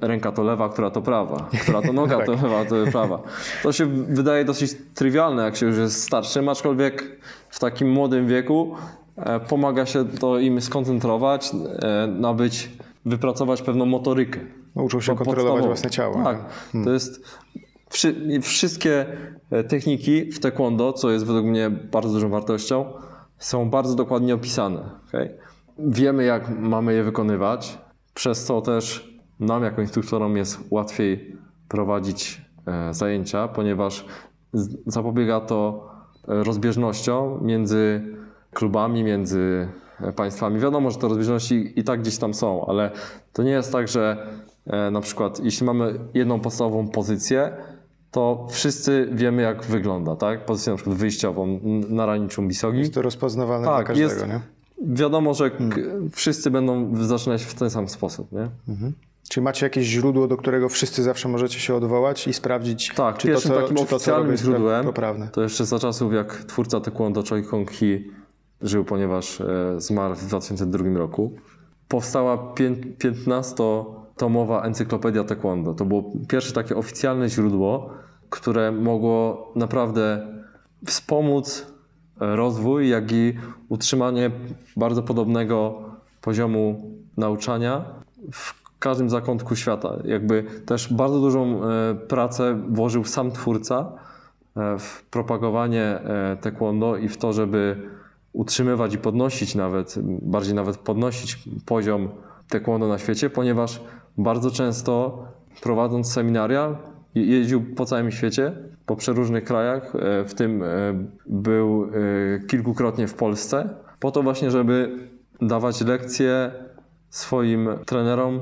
ręka 0.00 0.32
to 0.32 0.42
lewa, 0.42 0.68
która 0.68 0.90
to 0.90 1.02
prawa, 1.02 1.48
która 1.62 1.82
to 1.82 1.92
noga 1.92 2.18
to 2.26 2.32
lewa, 2.32 2.64
to 2.64 2.74
prawa. 2.92 3.22
To 3.62 3.72
się 3.72 3.86
wydaje 3.86 4.44
dosyć 4.44 4.72
trywialne, 4.94 5.42
jak 5.42 5.56
się 5.56 5.66
już 5.66 5.76
jest 5.76 6.02
starszym, 6.02 6.48
aczkolwiek 6.48 7.20
w 7.50 7.58
takim 7.58 7.90
młodym 7.90 8.26
wieku 8.26 8.74
e, 9.16 9.40
pomaga 9.40 9.86
się 9.86 10.04
to 10.04 10.38
im 10.38 10.60
skoncentrować, 10.60 11.50
nabyć, 12.08 12.70
wypracować 13.04 13.62
pewną 13.62 13.86
motorykę. 13.86 14.40
Uczą 14.74 15.00
się 15.00 15.16
kontrolować 15.16 15.64
własne 15.64 15.90
ciało. 15.90 16.24
Tak, 16.24 16.44
to 16.84 16.90
jest 16.90 17.24
wszy, 17.90 18.40
wszystkie 18.42 19.06
techniki 19.68 20.32
w 20.32 20.40
taekwondo, 20.40 20.92
co 20.92 21.10
jest 21.10 21.26
według 21.26 21.46
mnie 21.46 21.70
bardzo 21.70 22.12
dużą 22.12 22.28
wartością, 22.28 22.84
są 23.42 23.70
bardzo 23.70 23.94
dokładnie 23.94 24.34
opisane. 24.34 24.80
okej? 25.08 25.30
Wiemy, 25.78 26.24
jak 26.24 26.58
mamy 26.58 26.94
je 26.94 27.04
wykonywać, 27.04 27.78
przez 28.14 28.44
co 28.44 28.60
też 28.60 29.12
nam, 29.40 29.62
jako 29.62 29.80
instruktorom, 29.80 30.36
jest 30.36 30.58
łatwiej 30.70 31.36
prowadzić 31.68 32.42
e, 32.66 32.94
zajęcia, 32.94 33.48
ponieważ 33.48 34.04
zapobiega 34.86 35.40
to 35.40 35.88
e, 36.28 36.44
rozbieżnościom 36.44 37.46
między 37.46 38.02
klubami, 38.52 39.04
między 39.04 39.68
e, 40.00 40.12
państwami. 40.12 40.60
Wiadomo, 40.60 40.90
że 40.90 40.98
te 40.98 41.08
rozbieżności 41.08 41.80
i 41.80 41.84
tak 41.84 42.00
gdzieś 42.00 42.18
tam 42.18 42.34
są, 42.34 42.66
ale 42.66 42.90
to 43.32 43.42
nie 43.42 43.50
jest 43.50 43.72
tak, 43.72 43.88
że 43.88 44.26
na 44.92 45.00
przykład 45.00 45.40
jeśli 45.44 45.66
mamy 45.66 45.98
jedną 46.14 46.40
podstawową 46.40 46.88
pozycję, 46.88 47.52
to 48.12 48.46
wszyscy 48.50 49.08
wiemy, 49.12 49.42
jak 49.42 49.64
wygląda, 49.64 50.16
tak? 50.16 50.44
Pozycję 50.44 50.70
na 50.72 50.76
przykład 50.76 50.96
wyjściową 50.96 51.60
na 51.88 52.06
raniczą 52.06 52.48
bisogi. 52.48 52.78
Jest 52.78 52.94
to 52.94 53.02
rozpoznawalne 53.02 53.66
Tak, 53.66 53.76
dla 53.76 53.84
każdego, 53.84 54.10
jest- 54.12 54.26
nie? 54.26 54.40
Wiadomo, 54.96 55.34
że 55.34 55.50
k- 55.50 55.56
wszyscy 56.12 56.50
będą 56.50 56.90
zaczynać 57.06 57.42
w 57.44 57.54
ten 57.54 57.70
sam 57.70 57.88
sposób, 57.88 58.32
nie? 58.32 58.48
Czy 59.28 59.40
macie 59.42 59.66
jakieś 59.66 59.86
źródło, 59.86 60.28
do 60.28 60.36
którego 60.36 60.68
wszyscy 60.68 61.02
zawsze 61.02 61.28
możecie 61.28 61.58
się 61.60 61.74
odwołać 61.74 62.28
i 62.28 62.32
sprawdzić, 62.32 62.92
Tak, 62.96 63.18
czy, 63.18 63.32
to, 63.32 63.40
co, 63.40 63.48
takim 63.48 63.76
czy 63.76 63.82
to, 63.82 63.88
co 63.88 63.96
oficjalnym 63.96 64.22
robię, 64.26 64.32
jest 64.32 64.44
źródłem 64.44 64.84
poprawne? 64.86 65.28
to 65.28 65.42
jeszcze 65.42 65.66
za 65.66 65.78
czasów, 65.78 66.12
jak 66.12 66.34
twórca 66.44 66.80
taekwondo 66.80 67.22
Choi 67.30 67.42
Kong 67.42 67.70
Hee 67.70 68.10
żył, 68.62 68.84
ponieważ 68.84 69.40
e, 69.40 69.46
zmarł 69.80 70.14
w 70.14 70.24
2002 70.24 70.96
roku, 70.98 71.32
powstała 71.88 72.36
pię- 72.54 72.76
15-tomowa 72.98 74.64
encyklopedia 74.66 75.24
taekwondo. 75.24 75.74
To 75.74 75.84
było 75.84 76.12
pierwsze 76.28 76.52
takie 76.52 76.76
oficjalne 76.76 77.28
źródło, 77.28 77.90
które 78.32 78.72
mogło 78.72 79.52
naprawdę 79.56 80.26
wspomóc 80.86 81.66
e, 82.20 82.36
rozwój, 82.36 82.88
jak 82.88 83.12
i 83.12 83.34
utrzymanie 83.68 84.30
bardzo 84.76 85.02
podobnego 85.02 85.82
poziomu 86.20 86.90
nauczania 87.16 87.84
w 88.32 88.78
każdym 88.78 89.10
zakątku 89.10 89.56
świata. 89.56 89.96
Jakby 90.04 90.44
też 90.66 90.92
bardzo 90.92 91.20
dużą 91.20 91.64
e, 91.64 91.94
pracę 91.94 92.62
włożył 92.68 93.04
sam 93.04 93.30
twórca 93.30 93.92
e, 94.56 94.78
w 94.78 95.04
propagowanie 95.10 96.00
taekwondo 96.40 96.96
i 96.96 97.08
w 97.08 97.16
to, 97.16 97.32
żeby 97.32 97.88
utrzymywać 98.32 98.94
i 98.94 98.98
podnosić 98.98 99.54
nawet, 99.54 99.94
bardziej 100.22 100.54
nawet 100.54 100.76
podnosić 100.76 101.38
poziom 101.66 102.08
taekwondo 102.48 102.88
na 102.88 102.98
świecie, 102.98 103.30
ponieważ 103.30 103.80
bardzo 104.18 104.50
często 104.50 105.24
prowadząc 105.62 106.12
seminaria 106.12 106.91
jeździł 107.14 107.74
po 107.74 107.86
całym 107.86 108.10
świecie, 108.10 108.52
po 108.86 108.96
przeróżnych 108.96 109.44
krajach, 109.44 109.96
e, 109.96 110.24
w 110.24 110.34
tym 110.34 110.62
e, 110.62 110.66
był 111.26 111.84
e, 111.84 111.88
kilkukrotnie 112.46 113.08
w 113.08 113.14
Polsce, 113.14 113.68
po 114.00 114.10
to 114.10 114.22
właśnie, 114.22 114.50
żeby 114.50 114.98
dawać 115.40 115.80
lekcje 115.80 116.52
swoim 117.10 117.68
trenerom 117.86 118.40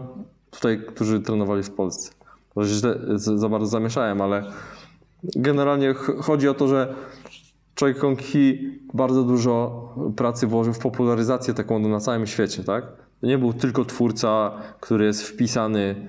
tutaj, 0.50 0.80
którzy 0.87 1.20
trenowali 1.20 1.62
w 1.62 1.70
Polsce. 1.70 2.12
Może 2.56 2.74
źle 2.74 2.98
za 3.14 3.48
bardzo 3.48 3.66
zamieszałem, 3.66 4.20
ale 4.20 4.44
generalnie 5.37 5.94
ch- 5.94 6.20
chodzi 6.20 6.48
o 6.48 6.54
to, 6.54 6.68
że 6.68 6.94
Choi 7.80 7.94
Kong 7.94 8.18
bardzo 8.94 9.22
dużo 9.22 9.88
pracy 10.16 10.46
włożył 10.46 10.72
w 10.72 10.78
popularyzację 10.78 11.54
taekwondo 11.54 11.88
na 11.88 12.00
całym 12.00 12.26
świecie, 12.26 12.64
tak? 12.64 12.85
To 13.20 13.26
nie 13.26 13.38
był 13.38 13.52
tylko 13.52 13.85
twórca, 13.85 14.52
który 14.80 15.04
jest 15.04 15.22
wpisany 15.22 16.09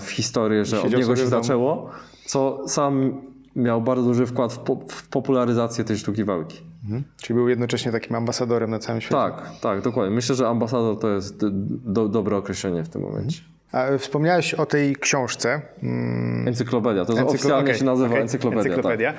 w 0.00 0.10
historię, 0.10 0.64
że 0.64 0.82
od 0.82 0.92
niego 0.92 1.16
się 1.16 1.26
zaczęło, 1.26 1.90
co 2.26 2.68
sam 2.68 3.22
miał 3.56 3.82
bardzo 3.82 4.04
duży 4.04 4.26
wkład 4.26 4.52
w, 4.52 4.58
po, 4.58 4.76
w 4.88 5.08
popularyzację 5.08 5.84
tej 5.84 5.98
sztuki 5.98 6.24
walki. 6.24 6.62
Mhm. 6.84 7.04
Czyli 7.16 7.34
był 7.34 7.48
jednocześnie 7.48 7.92
takim 7.92 8.16
ambasadorem 8.16 8.70
na 8.70 8.78
całym 8.78 9.00
świecie. 9.00 9.14
Tak, 9.16 9.50
tak, 9.60 9.82
dokładnie. 9.82 10.14
Myślę, 10.14 10.34
że 10.34 10.48
ambasador 10.48 10.98
to 10.98 11.08
jest 11.08 11.36
do, 11.84 12.08
dobre 12.08 12.36
określenie 12.36 12.84
w 12.84 12.88
tym 12.88 13.02
momencie. 13.02 13.40
A 13.72 13.84
e, 13.84 13.98
wspomniałeś 13.98 14.54
o 14.54 14.66
tej 14.66 14.96
książce. 14.96 15.62
Mm, 15.82 16.48
Encyklopedia, 16.48 17.04
to 17.04 17.12
encyklo- 17.12 17.28
oficjalnie 17.28 17.64
okej, 17.64 17.78
się 17.78 17.84
nazywa 17.84 18.08
okej, 18.08 18.22
encyklopedia. 18.22 18.62
Tak. 18.62 18.72
encyklopedia. 18.72 19.14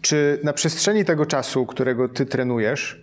Czy 0.00 0.40
na 0.44 0.52
przestrzeni 0.52 1.04
tego 1.04 1.26
czasu, 1.26 1.66
którego 1.66 2.08
ty 2.08 2.26
trenujesz, 2.26 3.02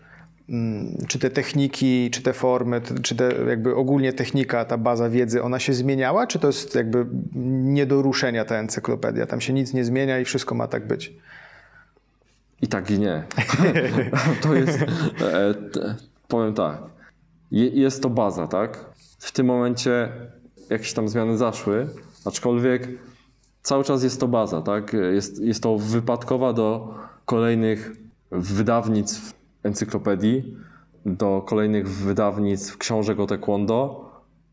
czy 1.07 1.19
te 1.19 1.29
techniki, 1.29 2.09
czy 2.11 2.21
te 2.21 2.33
formy, 2.33 2.81
czy 3.01 3.15
te 3.15 3.33
jakby 3.47 3.75
ogólnie 3.75 4.13
technika, 4.13 4.65
ta 4.65 4.77
baza 4.77 5.09
wiedzy, 5.09 5.43
ona 5.43 5.59
się 5.59 5.73
zmieniała, 5.73 6.27
czy 6.27 6.39
to 6.39 6.47
jest 6.47 6.75
jakby 6.75 7.05
nie 7.63 7.85
do 7.85 8.01
ruszenia 8.01 8.45
ta 8.45 8.55
encyklopedia? 8.55 9.25
Tam 9.25 9.41
się 9.41 9.53
nic 9.53 9.73
nie 9.73 9.85
zmienia 9.85 10.19
i 10.19 10.25
wszystko 10.25 10.55
ma 10.55 10.67
tak 10.67 10.87
być. 10.87 11.13
I 12.61 12.67
tak 12.67 12.91
i 12.91 12.99
nie. 12.99 13.23
to 14.43 14.53
jest, 14.53 14.81
e, 15.21 15.55
powiem 16.27 16.53
tak, 16.53 16.77
Je, 17.51 17.67
jest 17.67 18.03
to 18.03 18.09
baza, 18.09 18.47
tak? 18.47 18.85
W 19.19 19.31
tym 19.31 19.45
momencie 19.45 20.09
jakieś 20.69 20.93
tam 20.93 21.09
zmiany 21.09 21.37
zaszły, 21.37 21.87
aczkolwiek 22.25 22.87
cały 23.61 23.83
czas 23.83 24.03
jest 24.03 24.19
to 24.19 24.27
baza, 24.27 24.61
tak? 24.61 24.93
Jest, 25.13 25.41
jest 25.41 25.63
to 25.63 25.77
wypadkowa 25.77 26.53
do 26.53 26.95
kolejnych 27.25 27.91
wydawnictw 28.31 29.38
encyklopedii, 29.63 30.57
do 31.05 31.43
kolejnych 31.47 31.87
wydawnictw 31.89 32.77
książek 32.77 33.19
o 33.19 33.25
taekwondo. 33.27 34.09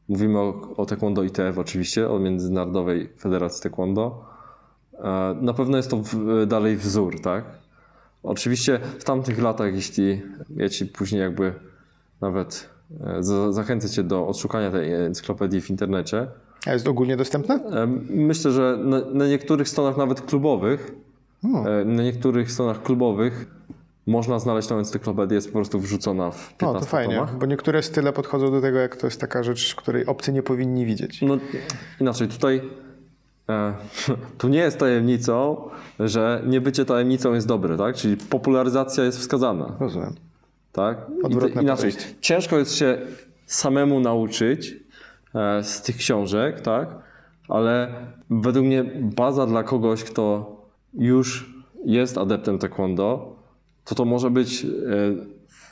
Mówimy 0.08 0.38
o, 0.38 0.68
o 0.76 0.86
taekwondo 0.86 1.22
ITF 1.22 1.58
oczywiście, 1.58 2.08
o 2.10 2.18
Międzynarodowej 2.18 3.08
Federacji 3.18 3.62
Taekwondo. 3.62 4.24
E, 4.98 5.36
Na 5.40 5.52
pewno 5.54 5.76
jest 5.76 5.90
to 5.90 5.96
w, 5.96 6.46
dalej 6.46 6.76
wzór, 6.76 7.20
tak? 7.20 7.44
Oczywiście 8.22 8.80
w 8.98 9.04
tamtych 9.04 9.42
latach, 9.42 9.74
jeśli 9.74 10.22
ja 10.56 10.68
ci 10.68 10.86
później 10.86 11.20
jakby 11.20 11.52
nawet 12.20 12.68
e, 13.06 13.22
za- 13.22 13.52
zachęcę 13.52 13.88
cię 13.90 14.02
do 14.02 14.26
odszukania 14.26 14.70
tej 14.70 14.94
encyklopedii 14.94 15.60
w 15.60 15.70
internecie. 15.70 16.26
A 16.66 16.72
jest 16.72 16.88
ogólnie 16.88 17.16
dostępna? 17.16 17.54
E, 17.54 17.86
Myślę, 18.10 18.50
że 18.50 18.78
na, 18.84 19.00
na 19.12 19.26
niektórych 19.28 19.68
stronach 19.68 19.96
nawet 19.96 20.20
klubowych, 20.20 20.94
e, 21.44 21.84
na 21.84 22.02
niektórych 22.02 22.52
stronach 22.52 22.82
klubowych 22.82 23.46
można 24.06 24.38
znaleźć 24.38 24.68
tą 24.68 24.78
encyklopedię, 24.78 25.34
jest 25.34 25.46
po 25.46 25.52
prostu 25.52 25.80
wrzucona 25.80 26.30
w 26.30 26.48
15 26.56 26.64
No 26.74 26.80
to 26.80 26.86
fajnie, 26.86 27.14
tomach. 27.14 27.38
bo 27.38 27.46
niektóre 27.46 27.82
style 27.82 28.12
podchodzą 28.12 28.50
do 28.50 28.60
tego, 28.60 28.78
jak 28.78 28.96
to 28.96 29.06
jest 29.06 29.20
taka 29.20 29.42
rzecz, 29.42 29.74
której 29.74 30.06
obcy 30.06 30.32
nie 30.32 30.42
powinni 30.42 30.86
widzieć. 30.86 31.22
No 31.22 31.38
inaczej, 32.00 32.28
tutaj 32.28 32.62
e, 33.48 33.74
tu 34.38 34.48
nie 34.48 34.58
jest 34.58 34.78
tajemnicą, 34.78 35.68
że 36.00 36.42
niebycie 36.46 36.84
tajemnicą 36.84 37.34
jest 37.34 37.46
dobre, 37.46 37.76
tak? 37.76 37.94
Czyli 37.94 38.16
popularyzacja 38.16 39.04
jest 39.04 39.18
wskazana. 39.18 39.76
Rozumiem. 39.80 40.14
Tak? 40.72 40.98
I 41.20 41.22
Odwrotne 41.22 41.62
inaczej, 41.62 41.90
podejście. 41.92 42.14
ciężko 42.20 42.58
jest 42.58 42.74
się 42.74 42.98
samemu 43.46 44.00
nauczyć 44.00 44.76
e, 45.34 45.64
z 45.64 45.82
tych 45.82 45.96
książek, 45.96 46.60
tak? 46.60 46.88
Ale 47.48 47.94
według 48.30 48.66
mnie 48.66 48.84
baza 49.00 49.46
dla 49.46 49.62
kogoś, 49.62 50.04
kto 50.04 50.56
już 50.94 51.54
jest 51.84 52.18
adeptem 52.18 52.58
taekwondo, 52.58 53.35
to 53.86 53.94
to 53.94 54.04
może 54.04 54.30
być 54.30 54.64
e, 54.64 54.68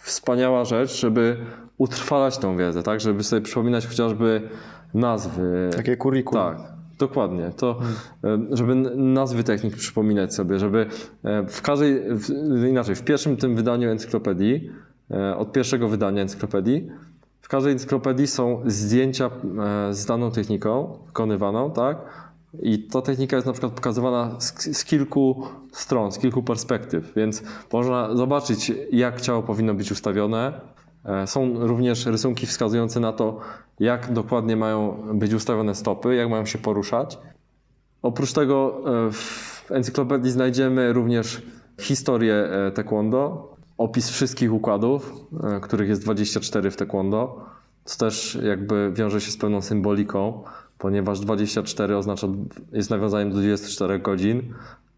wspaniała 0.02 0.64
rzecz, 0.64 1.00
żeby 1.00 1.36
utrwalać 1.78 2.38
tą 2.38 2.56
wiedzę, 2.56 2.82
tak? 2.82 3.00
Żeby 3.00 3.24
sobie 3.24 3.42
przypominać 3.42 3.86
chociażby 3.86 4.48
nazwy. 4.94 5.70
Takie 5.76 5.96
curriculum. 5.96 6.44
Tak, 6.44 6.58
dokładnie. 6.98 7.50
To, 7.56 7.78
e, 8.24 8.38
żeby 8.50 8.74
nazwy 8.96 9.44
technik 9.44 9.76
przypominać 9.76 10.34
sobie, 10.34 10.58
żeby 10.58 10.86
e, 11.24 11.46
w 11.46 11.62
każdej, 11.62 12.02
w, 12.08 12.64
inaczej, 12.68 12.94
w 12.94 13.02
pierwszym 13.02 13.36
tym 13.36 13.56
wydaniu 13.56 13.90
encyklopedii, 13.90 14.70
od 15.36 15.52
pierwszego 15.52 15.88
wydania 15.88 16.22
encyklopedii, 16.22 16.88
w 17.40 17.48
każdej 17.48 17.72
encyklopedii 17.72 18.26
są 18.26 18.62
zdjęcia 18.66 19.30
z 19.90 20.06
daną 20.06 20.30
techniką 20.30 20.98
wykonywaną, 21.06 21.70
tak? 21.70 21.96
I 22.62 22.78
ta 22.78 23.02
technika 23.02 23.36
jest 23.36 23.46
na 23.46 23.52
przykład 23.52 23.72
pokazywana 23.72 24.40
z, 24.40 24.76
z 24.78 24.84
kilku 24.84 25.42
stron, 25.72 26.12
z 26.12 26.18
kilku 26.18 26.42
perspektyw, 26.42 27.14
więc 27.16 27.42
można 27.72 28.16
zobaczyć, 28.16 28.72
jak 28.92 29.20
ciało 29.20 29.42
powinno 29.42 29.74
być 29.74 29.92
ustawione. 29.92 30.60
E, 31.04 31.26
Są 31.26 31.66
również 31.66 32.06
rysunki 32.06 32.46
wskazujące 32.46 33.00
na 33.00 33.12
to, 33.12 33.40
jak 33.80 34.12
dokładnie 34.12 34.56
mają 34.56 34.96
być 35.14 35.34
ustawione 35.34 35.74
stopy, 35.74 36.14
jak 36.14 36.30
mają 36.30 36.44
się 36.44 36.58
poruszać. 36.58 37.18
Oprócz 38.02 38.32
tego 38.32 38.82
e, 39.08 39.12
w 39.12 39.66
encyklopedii 39.70 40.30
znajdziemy 40.30 40.92
również 40.92 41.42
historię 41.80 42.34
e, 42.34 42.70
taekwondo, 42.70 43.54
opis 43.78 44.10
wszystkich 44.10 44.52
układów, 44.52 45.12
których 45.62 45.88
jest 45.88 46.02
24 46.02 46.70
w 46.70 46.76
taekwondo, 46.76 47.46
co 47.84 47.98
też 47.98 48.38
jakby 48.42 48.92
wiąże 48.94 49.20
się 49.20 49.30
z 49.30 49.36
pewną 49.36 49.62
symboliką, 49.62 50.44
ponieważ 50.84 51.20
24 51.20 51.96
oznacza, 51.96 52.28
jest 52.72 52.90
nawiązaniem 52.90 53.30
do 53.30 53.36
24 53.36 53.98
godzin, 53.98 54.54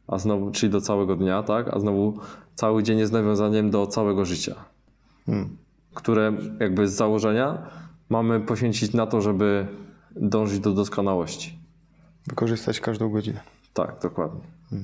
a 0.07 0.19
znowu, 0.19 0.51
czyli 0.51 0.73
do 0.73 0.81
całego 0.81 1.17
dnia, 1.17 1.43
tak? 1.43 1.75
A 1.75 1.81
znowu 1.81 2.19
cały 2.55 2.83
dzień 2.83 2.99
jest 2.99 3.13
nawiązaniem 3.13 3.71
do 3.71 3.87
całego 3.87 4.25
życia, 4.25 4.55
Hmm. 5.27 5.57
które 5.95 6.33
jakby 6.61 6.89
z 6.89 6.93
założenia 6.93 7.59
mamy 8.09 8.41
poświęcić 8.41 8.93
na 8.93 9.07
to, 9.07 9.21
żeby 9.21 9.67
dążyć 10.17 10.61
do 10.61 10.73
doskonałości. 10.73 11.59
Wykorzystać 12.27 12.81
każdą 12.81 13.11
godzinę. 13.11 13.41
Tak, 13.75 13.97
dokładnie. 14.03 14.41
E, 14.73 14.77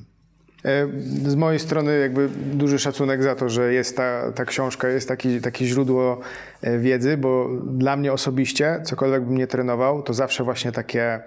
Z 1.27 1.35
mojej 1.35 1.59
strony 1.59 1.99
jakby 1.99 2.29
duży 2.53 2.79
szacunek 2.79 3.23
za 3.23 3.35
to, 3.35 3.49
że 3.49 3.73
jest 3.73 3.97
ta, 3.97 4.31
ta 4.31 4.45
książka, 4.45 4.87
jest 4.87 5.07
taki, 5.07 5.41
takie 5.41 5.65
źródło 5.65 6.19
e, 6.61 6.79
wiedzy, 6.79 7.17
bo 7.17 7.49
dla 7.67 7.95
mnie 7.95 8.13
osobiście, 8.13 8.81
cokolwiek 8.83 9.23
bym 9.23 9.37
nie 9.37 9.47
trenował, 9.47 10.03
to 10.03 10.13
zawsze 10.13 10.43
właśnie 10.43 10.71
takie 10.71 11.19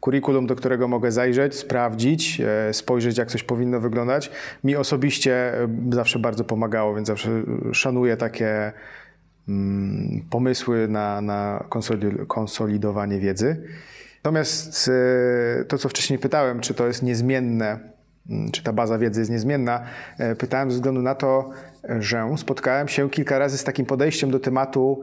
kurikulum, 0.00 0.46
do 0.46 0.56
którego 0.56 0.88
mogę 0.88 1.12
zajrzeć, 1.12 1.54
sprawdzić, 1.54 2.40
e, 2.40 2.72
spojrzeć 2.72 3.18
jak 3.18 3.28
coś 3.28 3.42
powinno 3.42 3.80
wyglądać, 3.80 4.30
mi 4.64 4.76
osobiście 4.76 5.62
e, 5.62 5.68
zawsze 5.92 6.18
bardzo 6.18 6.44
pomagało, 6.44 6.94
więc 6.94 7.08
zawsze 7.08 7.30
szanuję 7.72 8.16
takie 8.16 8.72
mm, 9.48 10.24
pomysły 10.30 10.88
na, 10.88 11.20
na 11.20 11.64
konsoli- 11.68 12.26
konsolidowanie 12.26 13.20
wiedzy. 13.20 13.62
Natomiast 14.24 14.88
e, 14.88 15.64
to, 15.64 15.78
co 15.78 15.88
wcześniej 15.88 16.18
pytałem, 16.18 16.60
czy 16.60 16.74
to 16.74 16.86
jest 16.86 17.02
niezmienne, 17.02 17.78
czy 18.52 18.62
ta 18.62 18.72
baza 18.72 18.98
wiedzy 18.98 19.20
jest 19.20 19.30
niezmienna, 19.30 19.82
e, 20.18 20.36
pytałem 20.36 20.70
ze 20.70 20.74
względu 20.74 21.02
na 21.02 21.14
to, 21.14 21.50
że 21.98 22.34
spotkałem 22.36 22.88
się 22.88 23.10
kilka 23.10 23.38
razy 23.38 23.58
z 23.58 23.64
takim 23.64 23.86
podejściem 23.86 24.30
do 24.30 24.40
tematu, 24.40 25.02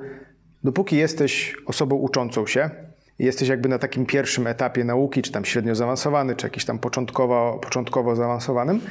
dopóki 0.64 0.98
jesteś 0.98 1.56
osobą 1.66 1.96
uczącą 1.96 2.48
się, 2.48 2.70
jesteś 3.20 3.50
jakby 3.50 3.70
na 3.70 3.80
takim 3.80 4.06
pierwszym 4.06 4.48
etapie 4.48 4.84
nauki, 4.84 5.22
czy 5.22 5.32
tam 5.32 5.46
średnio 5.46 5.76
zaawansowany, 5.76 6.36
czy 6.36 6.46
jakiś 6.46 6.66
tam 6.66 6.80
początkowo, 6.80 7.60
początkowo 7.64 8.16
zaawansowanym, 8.16 8.82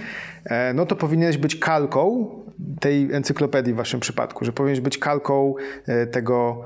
e, 0.44 0.72
no 0.74 0.86
to 0.86 0.96
powinieneś 0.96 1.38
być 1.38 1.56
kalką 1.56 2.28
tej 2.80 3.12
encyklopedii 3.12 3.72
w 3.72 3.76
waszym 3.76 4.00
przypadku, 4.00 4.44
że 4.44 4.52
powinieneś 4.52 4.80
być 4.80 4.98
kalką 4.98 5.54
e, 5.86 6.06
tego, 6.06 6.64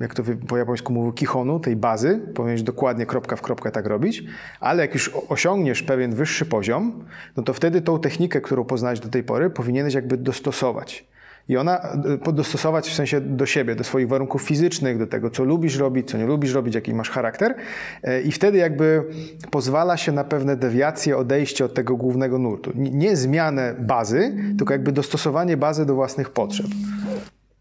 jak 0.00 0.14
to 0.14 0.22
po 0.48 0.56
japońsku 0.56 0.92
mówią, 0.92 1.12
kichonu, 1.12 1.60
tej 1.60 1.76
bazy, 1.76 2.20
powinieneś 2.34 2.62
dokładnie 2.62 3.06
kropka 3.06 3.36
w 3.36 3.42
kropkę 3.42 3.70
tak 3.70 3.86
robić, 3.86 4.24
ale 4.60 4.82
jak 4.82 4.94
już 4.94 5.10
osiągniesz 5.28 5.82
pewien 5.82 6.14
wyższy 6.14 6.46
poziom, 6.46 7.04
no 7.36 7.42
to 7.42 7.52
wtedy 7.52 7.80
tą 7.80 8.00
technikę, 8.00 8.40
którą 8.40 8.64
poznałeś 8.64 9.00
do 9.00 9.08
tej 9.08 9.22
pory, 9.22 9.50
powinieneś 9.50 9.94
jakby 9.94 10.16
dostosować. 10.16 11.08
I 11.48 11.56
ona 11.56 11.80
e, 12.28 12.32
dostosować 12.32 12.88
w 12.88 12.94
sensie 12.94 13.20
do 13.20 13.46
siebie, 13.46 13.74
do 13.74 13.84
swoich 13.84 14.08
warunków 14.08 14.42
fizycznych, 14.42 14.98
do 14.98 15.06
tego, 15.06 15.30
co 15.30 15.44
lubisz 15.44 15.76
robić, 15.76 16.10
co 16.10 16.18
nie 16.18 16.26
lubisz 16.26 16.52
robić, 16.52 16.74
jaki 16.74 16.94
masz 16.94 17.10
charakter. 17.10 17.54
E, 18.02 18.20
I 18.20 18.32
wtedy 18.32 18.58
jakby 18.58 19.04
pozwala 19.50 19.96
się 19.96 20.12
na 20.12 20.24
pewne 20.24 20.56
dewiacje, 20.56 21.16
odejście 21.16 21.64
od 21.64 21.74
tego 21.74 21.96
głównego 21.96 22.38
nurtu. 22.38 22.72
Nie 22.74 23.16
zmianę 23.16 23.74
bazy, 23.78 24.36
tylko 24.58 24.74
jakby 24.74 24.92
dostosowanie 24.92 25.56
bazy 25.56 25.86
do 25.86 25.94
własnych 25.94 26.30
potrzeb. 26.30 26.66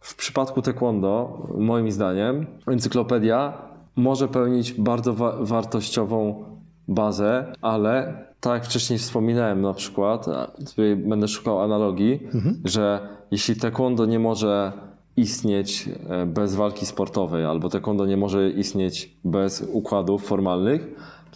W 0.08 0.16
przypadku 0.16 0.62
taekwondo, 0.62 1.48
moim 1.58 1.92
zdaniem, 1.92 2.46
encyklopedia 2.68 3.54
może 3.96 4.28
pełnić 4.28 4.74
bardzo 4.74 5.14
wa- 5.14 5.36
wartościową 5.40 6.44
bazę, 6.88 7.54
ale 7.62 8.26
tak 8.40 8.54
jak 8.54 8.66
wcześniej 8.66 9.00
wspominałem 9.00 9.62
na 9.62 9.74
przykład, 9.74 10.26
tutaj 10.66 10.96
będę 10.96 11.28
szukał 11.28 11.62
analogii, 11.62 12.28
że 12.66 13.00
jeśli 13.32 13.56
taekwondo 13.56 14.06
nie 14.06 14.20
może 14.20 14.72
istnieć 15.18 15.90
e, 16.10 16.26
bez 16.26 16.56
walki 16.56 16.86
sportowej, 16.86 17.46
albo 17.46 17.70
taekwondo 17.70 18.06
nie 18.06 18.18
może 18.18 18.50
istnieć 18.50 19.18
bez 19.24 19.70
układów 19.72 20.24
formalnych, 20.26 20.88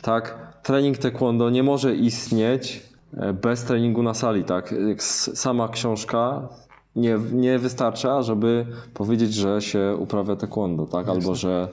tak 0.01 0.53
trening 0.63 0.97
taekwondo 0.97 1.49
nie 1.49 1.63
może 1.63 1.95
istnieć 1.95 2.83
e, 3.17 3.33
bez 3.33 3.63
treningu 3.63 4.03
na 4.03 4.13
sali, 4.13 4.43
tak? 4.43 4.75
Sama 5.43 5.69
książka 5.69 6.47
nie, 6.95 7.19
nie 7.33 7.59
wystarcza, 7.59 8.21
żeby 8.21 8.65
powiedzieć, 8.93 9.33
że 9.33 9.61
się 9.61 9.95
uprawia 9.99 10.35
taekwondo, 10.35 10.85
tak? 10.85 11.09
Albo 11.09 11.35
że 11.35 11.67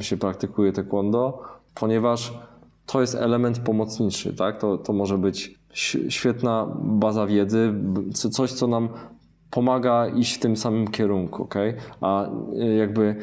się 0.00 0.16
praktykuje 0.16 0.72
taekwondo, 0.72 1.42
ponieważ 1.74 2.38
to 2.86 3.00
jest 3.00 3.14
element 3.14 3.58
pomocniczy, 3.58 4.34
tak? 4.34 4.58
To, 4.58 4.78
to 4.78 4.92
może 4.92 5.18
być 5.18 5.58
świetna 6.08 6.76
baza 6.82 7.26
wiedzy, 7.26 7.74
coś, 8.32 8.52
co 8.52 8.66
nam 8.66 8.88
pomaga 9.50 10.08
iść 10.08 10.34
w 10.34 10.38
tym 10.38 10.56
samym 10.56 10.88
kierunku, 10.88 11.42
ok? 11.42 11.54
A 12.00 12.28
y, 12.62 12.74
jakby 12.74 13.16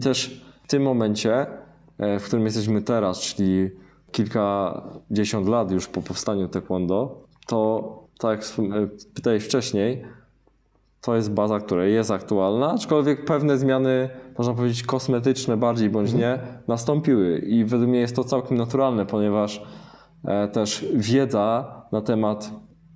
też 0.00 0.44
w 0.64 0.68
tym 0.68 0.82
momencie, 0.82 1.46
e, 1.98 2.18
w 2.18 2.24
którym 2.24 2.44
jesteśmy 2.44 2.82
teraz, 2.82 3.20
czyli 3.20 3.70
kilkadziesiąt 4.12 5.48
lat 5.48 5.70
już 5.70 5.88
po 5.88 6.02
powstaniu 6.02 6.48
taekwondo, 6.48 7.20
to 7.46 8.08
tak 8.18 8.40
jak 8.40 8.66
e, 8.72 8.86
pytałeś 9.14 9.44
wcześniej, 9.44 10.04
to 11.08 11.16
jest 11.16 11.32
baza, 11.32 11.60
która 11.60 11.84
jest 11.84 12.10
aktualna, 12.10 12.72
aczkolwiek 12.72 13.24
pewne 13.24 13.58
zmiany, 13.58 14.08
można 14.38 14.54
powiedzieć, 14.54 14.82
kosmetyczne 14.82 15.56
bardziej 15.56 15.90
bądź 15.90 16.12
nie, 16.12 16.38
nastąpiły. 16.68 17.38
I 17.38 17.64
według 17.64 17.90
mnie 17.90 17.98
jest 18.00 18.16
to 18.16 18.24
całkiem 18.24 18.56
naturalne, 18.56 19.06
ponieważ 19.06 19.62
e, 20.24 20.48
też 20.48 20.86
wiedza 20.94 21.74
na 21.92 22.00
temat, 22.00 22.50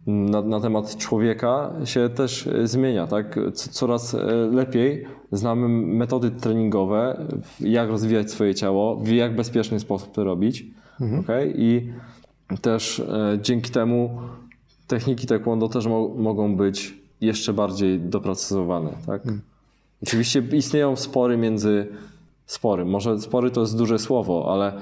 na, 0.07 0.43
na 0.43 0.61
temat 0.61 0.97
człowieka 0.97 1.73
się 1.85 2.09
też 2.09 2.47
e, 2.47 2.67
zmienia. 2.67 3.07
Tak? 3.07 3.39
Co- 3.55 3.71
Coraz 3.71 4.15
e, 4.15 4.19
lepiej 4.53 5.05
znamy 5.33 5.69
metody 5.69 6.31
treningowe, 6.31 7.27
jak 7.61 7.89
rozwijać 7.89 8.31
swoje 8.31 8.55
ciało, 8.55 8.97
w 8.97 9.09
jak 9.09 9.37
bezpieczny 9.37 9.81
sposób 9.81 10.13
to 10.15 10.25
robić. 10.25 10.65
Okay? 11.21 11.53
I 11.57 11.93
też 12.61 13.03
dzięki 13.43 13.71
temu 13.71 14.11
techniki 14.87 15.27
taekwondo 15.27 15.69
też 15.69 15.87
mo- 15.87 16.09
mogą 16.09 16.57
być 16.57 17.02
jeszcze 17.23 17.53
bardziej 17.53 18.01
doprecyzowane. 18.01 18.91
Tak? 19.07 19.23
Oczywiście 20.03 20.43
istnieją 20.53 20.97
spory 20.97 21.37
między 21.37 21.87
spory. 22.47 22.85
Może 22.85 23.21
spory 23.21 23.51
to 23.51 23.61
jest 23.61 23.79
duże 23.79 23.99
słowo, 23.99 24.53
ale 24.53 24.73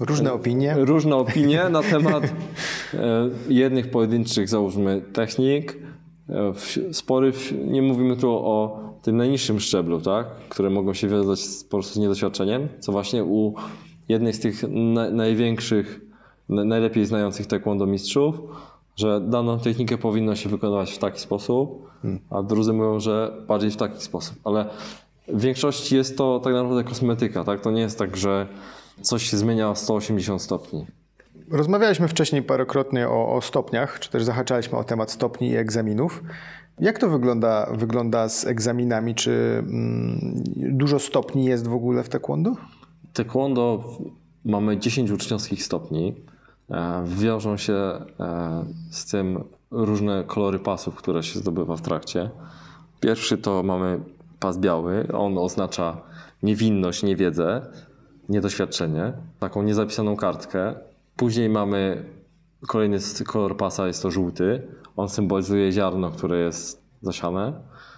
Różne 0.00 0.32
opinie. 0.32 0.74
różne 0.78 1.16
opinie 1.16 1.64
na 1.70 1.82
temat 1.92 2.24
e, 2.24 3.28
jednych 3.48 3.90
pojedynczych, 3.90 4.48
załóżmy, 4.48 5.02
technik. 5.12 5.78
E, 6.28 6.52
Spory, 6.92 7.32
nie 7.66 7.82
mówimy 7.82 8.16
tu 8.16 8.30
o 8.30 8.80
tym 9.02 9.16
najniższym 9.16 9.60
szczeblu, 9.60 10.00
tak? 10.00 10.26
które 10.48 10.70
mogą 10.70 10.94
się 10.94 11.08
wiązać 11.08 11.40
z, 11.40 11.64
po 11.64 11.70
prostu 11.70 11.94
z 11.94 11.98
niedoświadczeniem, 11.98 12.68
co 12.80 12.92
właśnie 12.92 13.24
u 13.24 13.54
jednej 14.08 14.32
z 14.32 14.40
tych 14.40 14.62
na, 14.68 15.10
największych, 15.10 16.00
na, 16.48 16.64
najlepiej 16.64 17.06
znających 17.06 17.46
taekwondo 17.46 17.86
mistrzów, 17.86 18.40
że 18.96 19.20
daną 19.20 19.58
technikę 19.58 19.98
powinno 19.98 20.36
się 20.36 20.48
wykonywać 20.48 20.92
w 20.92 20.98
taki 20.98 21.20
sposób, 21.20 21.90
a 22.30 22.42
drudzy 22.42 22.72
mówią, 22.72 23.00
że 23.00 23.32
bardziej 23.48 23.70
w 23.70 23.76
taki 23.76 24.02
sposób. 24.02 24.36
Ale 24.44 24.66
w 25.28 25.40
większości 25.40 25.96
jest 25.96 26.18
to 26.18 26.40
tak 26.40 26.54
naprawdę 26.54 26.84
kosmetyka, 26.84 27.44
tak? 27.44 27.60
To 27.60 27.70
nie 27.70 27.80
jest 27.80 27.98
tak, 27.98 28.16
że 28.16 28.46
coś 29.02 29.30
się 29.30 29.36
zmienia 29.36 29.70
o 29.70 29.76
180 29.76 30.42
stopni. 30.42 30.86
Rozmawialiśmy 31.50 32.08
wcześniej 32.08 32.42
parokrotnie 32.42 33.08
o, 33.08 33.34
o 33.34 33.40
stopniach, 33.40 34.00
czy 34.00 34.10
też 34.10 34.24
zahaczaliśmy 34.24 34.78
o 34.78 34.84
temat 34.84 35.10
stopni 35.10 35.48
i 35.48 35.56
egzaminów. 35.56 36.22
Jak 36.80 36.98
to 36.98 37.08
wygląda, 37.08 37.70
wygląda 37.74 38.28
z 38.28 38.46
egzaminami? 38.46 39.14
Czy 39.14 39.30
mm, 39.58 40.42
dużo 40.56 40.98
stopni 40.98 41.44
jest 41.44 41.68
w 41.68 41.74
ogóle 41.74 42.02
w 42.02 42.08
taekwondo? 42.08 42.56
Taekwondo 43.12 43.84
mamy 44.44 44.78
10 44.78 45.10
uczniowskich 45.10 45.62
stopni. 45.62 46.14
E, 46.70 47.04
Wiążą 47.06 47.56
się 47.56 47.74
e, 47.74 48.04
z 48.90 49.10
tym 49.10 49.44
różne 49.70 50.24
kolory 50.26 50.58
pasów, 50.58 50.94
które 50.94 51.22
się 51.22 51.38
zdobywa 51.38 51.76
w 51.76 51.80
trakcie. 51.82 52.30
Pierwszy 53.00 53.38
to 53.38 53.62
mamy 53.62 54.00
pas 54.40 54.58
biały. 54.58 55.08
On 55.12 55.38
oznacza 55.38 55.96
niewinność, 56.42 57.02
niewiedzę, 57.02 57.66
niedoświadczenie. 58.28 59.12
Taką 59.38 59.62
niezapisaną 59.62 60.16
kartkę. 60.16 60.74
Później 61.16 61.48
mamy 61.48 62.04
kolejny 62.68 62.98
kolor 63.26 63.56
pasa, 63.56 63.86
jest 63.86 64.02
to 64.02 64.10
żółty. 64.10 64.68
On 64.96 65.08
symbolizuje 65.08 65.72
ziarno, 65.72 66.10
które 66.10 66.38
jest 66.38 66.82
zasiane. 67.02 67.52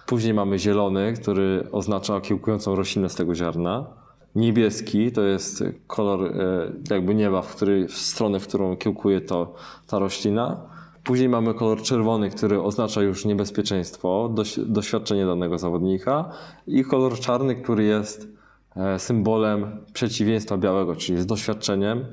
Później 0.05 0.33
mamy 0.33 0.59
zielony, 0.59 1.13
który 1.13 1.67
oznacza 1.71 2.21
kiełkującą 2.21 2.75
roślinę 2.75 3.09
z 3.09 3.15
tego 3.15 3.35
ziarna. 3.35 3.85
Niebieski 4.35 5.11
to 5.11 5.21
jest 5.21 5.63
kolor 5.87 6.25
e, 6.25 6.71
jakby 6.89 7.15
nieba, 7.15 7.41
w, 7.41 7.55
który, 7.55 7.87
w 7.87 7.97
stronę, 7.97 8.39
w 8.39 8.47
którą 8.47 8.77
kiełkuje 8.77 9.21
to, 9.21 9.53
ta 9.87 9.99
roślina. 9.99 10.61
Później 11.03 11.29
mamy 11.29 11.53
kolor 11.53 11.81
czerwony, 11.81 12.29
który 12.29 12.61
oznacza 12.61 13.01
już 13.01 13.25
niebezpieczeństwo, 13.25 14.29
doś, 14.33 14.59
doświadczenie 14.59 15.25
danego 15.25 15.57
zawodnika. 15.57 16.31
I 16.67 16.83
kolor 16.83 17.19
czarny, 17.19 17.55
który 17.55 17.83
jest 17.83 18.27
e, 18.75 18.99
symbolem 18.99 19.85
przeciwieństwa 19.93 20.57
białego, 20.57 20.95
czyli 20.95 21.15
jest 21.15 21.27
doświadczeniem 21.27 22.05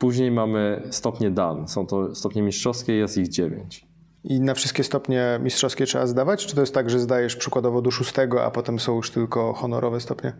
Później 0.00 0.30
mamy 0.30 0.82
stopnie 0.90 1.30
dan. 1.30 1.68
Są 1.68 1.86
to 1.86 2.14
stopnie 2.14 2.42
mistrzowskie, 2.42 2.92
jest 2.92 3.18
ich 3.18 3.28
9. 3.28 3.86
I 4.24 4.40
na 4.40 4.54
wszystkie 4.54 4.84
stopnie 4.84 5.40
mistrzowskie 5.42 5.86
trzeba 5.86 6.06
zdawać? 6.06 6.46
Czy 6.46 6.54
to 6.54 6.60
jest 6.60 6.74
tak, 6.74 6.90
że 6.90 6.98
zdajesz 6.98 7.36
przykładowo 7.36 7.82
do 7.82 7.90
szóstego, 7.90 8.44
a 8.44 8.50
potem 8.50 8.78
są 8.78 8.96
już 8.96 9.10
tylko 9.10 9.52
honorowe 9.52 10.00
stopnie? 10.00 10.32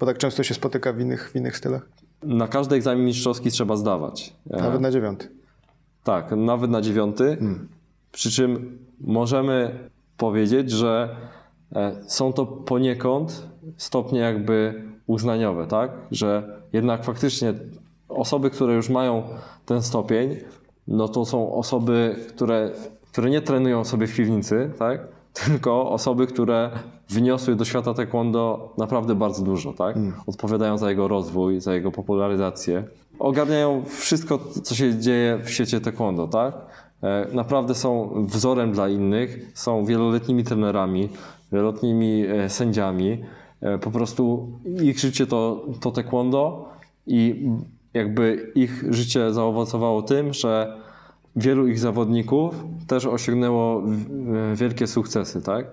Bo 0.00 0.06
tak 0.06 0.18
często 0.18 0.42
się 0.42 0.54
spotyka 0.54 0.92
w 0.92 1.00
innych, 1.00 1.30
w 1.30 1.36
innych 1.36 1.56
stylach. 1.56 1.88
Na 2.22 2.48
każdy 2.48 2.76
egzamin 2.76 3.04
mistrzowski 3.04 3.50
trzeba 3.50 3.76
zdawać. 3.76 4.34
E, 4.50 4.62
Nawet 4.62 4.80
na 4.80 4.90
dziewiąty. 4.90 5.28
Tak, 6.04 6.30
nawet 6.36 6.70
na 6.70 6.80
dziewiąty. 6.80 7.38
Przy 8.12 8.30
czym 8.30 8.78
możemy 9.00 9.78
powiedzieć, 10.16 10.70
że 10.70 11.16
e, 11.72 11.96
są 12.06 12.32
to 12.32 12.46
poniekąd 12.46 13.48
stopnie 13.76 14.20
jakby 14.20 14.82
uznaniowe, 15.06 15.66
tak? 15.66 15.90
Że 16.10 16.60
jednak 16.72 17.04
faktycznie 17.04 17.54
osoby, 18.08 18.50
które 18.50 18.74
już 18.74 18.88
mają 18.88 19.22
ten 19.66 19.82
stopień, 19.82 20.36
no 20.88 21.08
to 21.08 21.24
są 21.24 21.54
osoby, 21.54 22.16
które, 22.28 22.70
które 23.12 23.30
nie 23.30 23.40
trenują 23.40 23.84
sobie 23.84 24.06
w 24.06 24.16
piwnicy, 24.16 24.70
tak? 24.78 25.00
Tylko 25.34 25.90
osoby, 25.90 26.26
które 26.26 26.70
wniosły 27.08 27.56
do 27.56 27.64
świata 27.64 27.94
taekwondo 27.94 28.72
naprawdę 28.78 29.14
bardzo 29.14 29.42
dużo, 29.42 29.72
tak? 29.72 29.96
Odpowiadają 30.26 30.78
za 30.78 30.90
jego 30.90 31.08
rozwój, 31.08 31.60
za 31.60 31.74
jego 31.74 31.92
popularyzację. 31.92 32.84
Ogarniają 33.18 33.82
wszystko, 33.88 34.38
co 34.62 34.74
się 34.74 34.98
dzieje 34.98 35.38
w 35.44 35.50
świecie 35.50 35.80
taekwondo, 35.80 36.28
tak? 36.28 36.54
E, 37.02 37.26
Naprawdę 37.32 37.74
są 37.74 38.10
wzorem 38.28 38.72
dla 38.72 38.88
innych, 38.88 39.50
są 39.54 39.84
wieloletnimi 39.84 40.44
trenerami, 40.44 41.08
wieloletnimi 41.52 42.26
e, 42.26 42.48
sędziami. 42.50 43.24
E, 43.60 43.78
Po 43.78 43.90
prostu 43.90 44.48
ich 44.82 44.98
życie 44.98 45.26
to, 45.26 45.64
to 45.80 45.90
taekwondo 45.90 46.68
i 47.06 47.48
jakby 47.94 48.52
ich 48.54 48.84
życie 48.90 49.32
zaowocowało 49.32 50.02
tym, 50.02 50.32
że 50.32 50.76
wielu 51.36 51.66
ich 51.68 51.78
zawodników 51.78 52.54
też 52.86 53.06
osiągnęło 53.06 53.82
wielkie 54.54 54.86
sukcesy, 54.86 55.42
tak? 55.42 55.66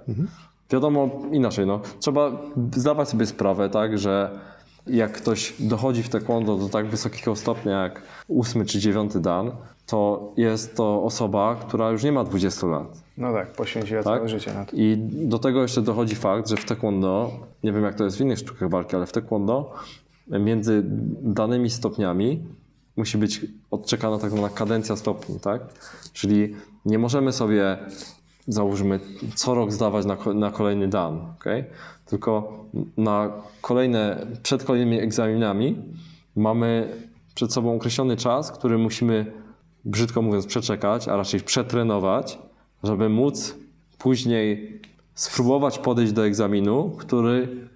Wiadomo 0.69 1.09
inaczej, 1.31 1.65
no, 1.65 1.79
trzeba 1.99 2.31
zdawać 2.75 3.09
sobie 3.09 3.25
sprawę, 3.25 3.69
tak, 3.69 3.97
że 3.97 4.39
jak 4.87 5.11
ktoś 5.11 5.53
dochodzi 5.59 6.03
w 6.03 6.09
taekwondo 6.09 6.57
do 6.57 6.69
tak 6.69 6.87
wysokiego 6.87 7.35
stopnia 7.35 7.83
jak 7.83 8.01
ósmy 8.27 8.65
czy 8.65 8.79
dziewiąty 8.79 9.19
dan, 9.19 9.51
to 9.87 10.31
jest 10.37 10.75
to 10.75 11.03
osoba, 11.03 11.55
która 11.55 11.89
już 11.91 12.03
nie 12.03 12.11
ma 12.11 12.23
20 12.23 12.67
lat. 12.67 13.03
No 13.17 13.33
tak, 13.33 13.51
poświęciła 13.51 14.03
Tak? 14.03 14.17
całe 14.17 14.29
życie 14.29 14.53
na 14.53 14.65
to. 14.65 14.75
I 14.75 14.97
do 15.11 15.39
tego 15.39 15.61
jeszcze 15.61 15.81
dochodzi 15.81 16.15
fakt, 16.15 16.49
że 16.49 16.57
w 16.57 16.65
taekwondo, 16.65 17.31
nie 17.63 17.71
wiem 17.73 17.83
jak 17.83 17.95
to 17.95 18.03
jest 18.03 18.17
w 18.17 18.21
innych 18.21 18.39
sztukach 18.39 18.69
walki, 18.69 18.95
ale 18.95 19.05
w 19.05 19.11
taekwondo 19.11 19.73
między 20.27 20.83
danymi 21.21 21.69
stopniami 21.69 22.43
musi 23.01 23.17
być 23.17 23.41
odczekana 23.71 24.17
tak 24.17 24.31
zwana 24.31 24.49
kadencja 24.49 24.95
stopni, 24.95 25.39
tak? 25.39 25.61
Czyli 26.13 26.55
nie 26.85 26.99
możemy 26.99 27.33
sobie, 27.33 27.77
załóżmy, 28.47 28.99
co 29.35 29.53
rok 29.55 29.71
zdawać 29.71 30.05
na, 30.05 30.17
na 30.33 30.51
kolejny 30.51 30.87
dan, 30.87 31.19
okay? 31.35 31.65
tylko 32.05 32.65
na 32.97 33.31
kolejne, 33.61 34.27
przed 34.43 34.63
kolejnymi 34.63 34.99
egzaminami 34.99 35.75
mamy 36.35 36.97
przed 37.35 37.53
sobą 37.53 37.75
określony 37.75 38.17
czas, 38.17 38.51
który 38.51 38.77
musimy, 38.77 39.31
brzydko 39.85 40.21
mówiąc, 40.21 40.45
przeczekać, 40.45 41.07
a 41.07 41.15
raczej 41.15 41.39
przetrenować, 41.39 42.39
żeby 42.83 43.09
móc 43.09 43.55
później 43.97 44.79
spróbować 45.13 45.79
podejść 45.79 46.13
do 46.13 46.25
egzaminu, 46.25 46.95
który 46.97 47.67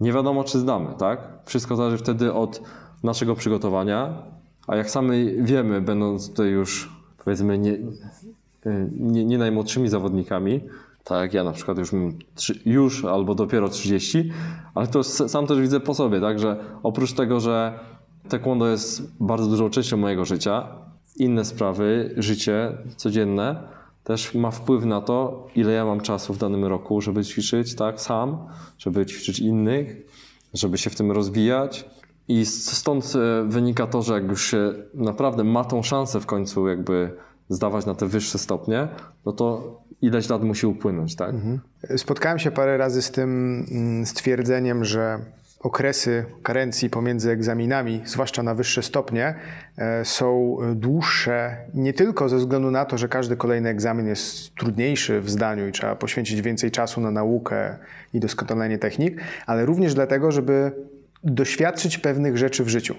nie 0.00 0.12
wiadomo, 0.12 0.44
czy 0.44 0.58
zdamy, 0.58 0.94
tak? 0.98 1.18
Wszystko 1.44 1.76
zależy 1.76 1.98
wtedy 1.98 2.32
od 2.32 2.62
naszego 3.02 3.34
przygotowania, 3.34 4.31
a 4.66 4.76
jak 4.76 4.90
sami 4.90 5.42
wiemy, 5.42 5.80
będąc 5.80 6.30
tutaj 6.30 6.48
już 6.48 6.92
powiedzmy 7.24 7.58
nie, 7.58 7.78
nie, 9.00 9.24
nie 9.24 9.38
najmłodszymi 9.38 9.88
zawodnikami, 9.88 10.60
tak 11.04 11.22
jak 11.22 11.34
ja 11.34 11.44
na 11.44 11.52
przykład 11.52 11.78
już 11.78 11.90
już 12.66 13.04
albo 13.04 13.34
dopiero 13.34 13.68
30, 13.68 14.32
ale 14.74 14.86
to 14.86 15.04
sam 15.04 15.46
też 15.46 15.60
widzę 15.60 15.80
po 15.80 15.94
sobie, 15.94 16.20
tak, 16.20 16.38
że 16.38 16.64
oprócz 16.82 17.12
tego, 17.12 17.40
że 17.40 17.78
taekwondo 18.28 18.68
jest 18.68 19.12
bardzo 19.20 19.46
dużą 19.46 19.70
częścią 19.70 19.96
mojego 19.96 20.24
życia, 20.24 20.68
inne 21.16 21.44
sprawy, 21.44 22.14
życie 22.16 22.72
codzienne 22.96 23.72
też 24.04 24.34
ma 24.34 24.50
wpływ 24.50 24.84
na 24.84 25.00
to, 25.00 25.48
ile 25.54 25.72
ja 25.72 25.84
mam 25.84 26.00
czasu 26.00 26.34
w 26.34 26.38
danym 26.38 26.64
roku, 26.64 27.00
żeby 27.00 27.24
ćwiczyć 27.24 27.74
tak 27.74 28.00
sam, 28.00 28.38
żeby 28.78 29.06
ćwiczyć 29.06 29.38
innych, 29.38 29.96
żeby 30.54 30.78
się 30.78 30.90
w 30.90 30.96
tym 30.96 31.12
rozwijać. 31.12 31.84
I 32.28 32.46
stąd 32.46 33.12
e, 33.16 33.44
wynika 33.48 33.86
to, 33.86 34.02
że 34.02 34.14
jak 34.14 34.28
już 34.28 34.50
się 34.50 34.72
naprawdę 34.94 35.44
ma 35.44 35.64
tą 35.64 35.82
szansę 35.82 36.20
w 36.20 36.26
końcu 36.26 36.68
jakby 36.68 37.10
zdawać 37.48 37.86
na 37.86 37.94
te 37.94 38.06
wyższe 38.06 38.38
stopnie, 38.38 38.88
no 39.26 39.32
to 39.32 39.76
ileś 40.02 40.28
lat 40.28 40.42
musi 40.42 40.66
upłynąć, 40.66 41.16
tak? 41.16 41.34
Spotkałem 41.96 42.38
się 42.38 42.50
parę 42.50 42.76
razy 42.76 43.02
z 43.02 43.10
tym 43.10 43.64
mm, 43.70 44.06
stwierdzeniem, 44.06 44.84
że 44.84 45.18
okresy 45.60 46.24
karencji 46.42 46.90
pomiędzy 46.90 47.30
egzaminami, 47.30 48.02
zwłaszcza 48.04 48.42
na 48.42 48.54
wyższe 48.54 48.82
stopnie, 48.82 49.34
e, 49.78 50.04
są 50.04 50.56
dłuższe 50.74 51.56
nie 51.74 51.92
tylko 51.92 52.28
ze 52.28 52.36
względu 52.36 52.70
na 52.70 52.84
to, 52.84 52.98
że 52.98 53.08
każdy 53.08 53.36
kolejny 53.36 53.68
egzamin 53.68 54.06
jest 54.06 54.54
trudniejszy 54.54 55.20
w 55.20 55.30
zdaniu 55.30 55.68
i 55.68 55.72
trzeba 55.72 55.96
poświęcić 55.96 56.42
więcej 56.42 56.70
czasu 56.70 57.00
na 57.00 57.10
naukę 57.10 57.76
i 58.14 58.20
doskonalenie 58.20 58.78
technik, 58.78 59.20
ale 59.46 59.66
również 59.66 59.94
dlatego, 59.94 60.32
żeby 60.32 60.72
doświadczyć 61.24 61.98
pewnych 61.98 62.38
rzeczy 62.38 62.64
w 62.64 62.68
życiu. 62.68 62.94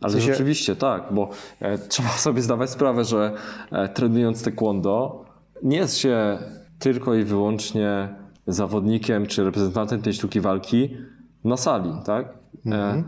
Ale 0.00 0.10
W 0.12 0.16
sensie- 0.16 0.32
rzeczywiście 0.32 0.76
tak, 0.76 1.02
bo 1.10 1.30
e, 1.60 1.78
trzeba 1.88 2.08
sobie 2.08 2.42
zdawać 2.42 2.70
sprawę, 2.70 3.04
że 3.04 3.32
e, 3.72 3.88
trenując 3.88 4.42
taekwondo 4.42 5.24
nie 5.62 5.76
jest 5.76 5.98
się 5.98 6.38
tylko 6.78 7.14
i 7.14 7.24
wyłącznie 7.24 8.08
zawodnikiem 8.46 9.26
czy 9.26 9.44
reprezentantem 9.44 10.02
tej 10.02 10.12
sztuki 10.12 10.40
walki 10.40 10.96
na 11.44 11.56
sali, 11.56 11.92
tak? 12.04 12.28
E, 12.66 13.04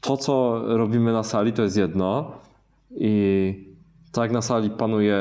to, 0.00 0.16
co 0.16 0.62
robimy 0.76 1.12
na 1.12 1.22
sali, 1.22 1.52
to 1.52 1.62
jest 1.62 1.76
jedno 1.76 2.32
i 2.96 3.74
tak 4.12 4.32
na 4.32 4.42
sali 4.42 4.70
panuje 4.70 5.16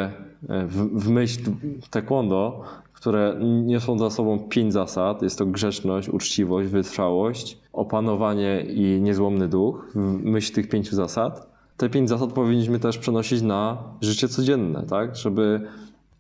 e, 0.49 0.65
w, 0.67 1.03
w 1.03 1.09
myśl 1.09 1.51
taekwondo, 1.89 2.63
które 3.03 3.35
niosą 3.41 3.99
za 3.99 4.09
sobą 4.09 4.39
pięć 4.39 4.73
zasad. 4.73 5.21
Jest 5.21 5.37
to 5.37 5.45
grzeczność, 5.45 6.09
uczciwość, 6.09 6.69
wytrwałość, 6.69 7.57
opanowanie 7.73 8.61
i 8.61 9.01
niezłomny 9.01 9.47
duch 9.47 9.91
w 9.95 10.23
myśl 10.23 10.53
tych 10.53 10.69
pięciu 10.69 10.95
zasad. 10.95 11.47
Te 11.77 11.89
pięć 11.89 12.09
zasad 12.09 12.33
powinniśmy 12.33 12.79
też 12.79 12.97
przenosić 12.97 13.41
na 13.41 13.77
życie 14.01 14.27
codzienne, 14.27 14.83
tak? 14.83 15.15
Żeby 15.15 15.61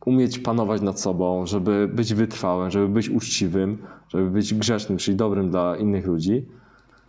umieć 0.05 0.39
panować 0.39 0.81
nad 0.81 0.99
sobą, 0.99 1.45
żeby 1.45 1.89
być 1.93 2.13
wytrwałym, 2.13 2.71
żeby 2.71 2.87
być 2.87 3.09
uczciwym, 3.09 3.77
żeby 4.09 4.29
być 4.29 4.53
grzecznym, 4.53 4.97
czyli 4.97 5.17
dobrym 5.17 5.49
dla 5.49 5.77
innych 5.77 6.05
ludzi. 6.05 6.45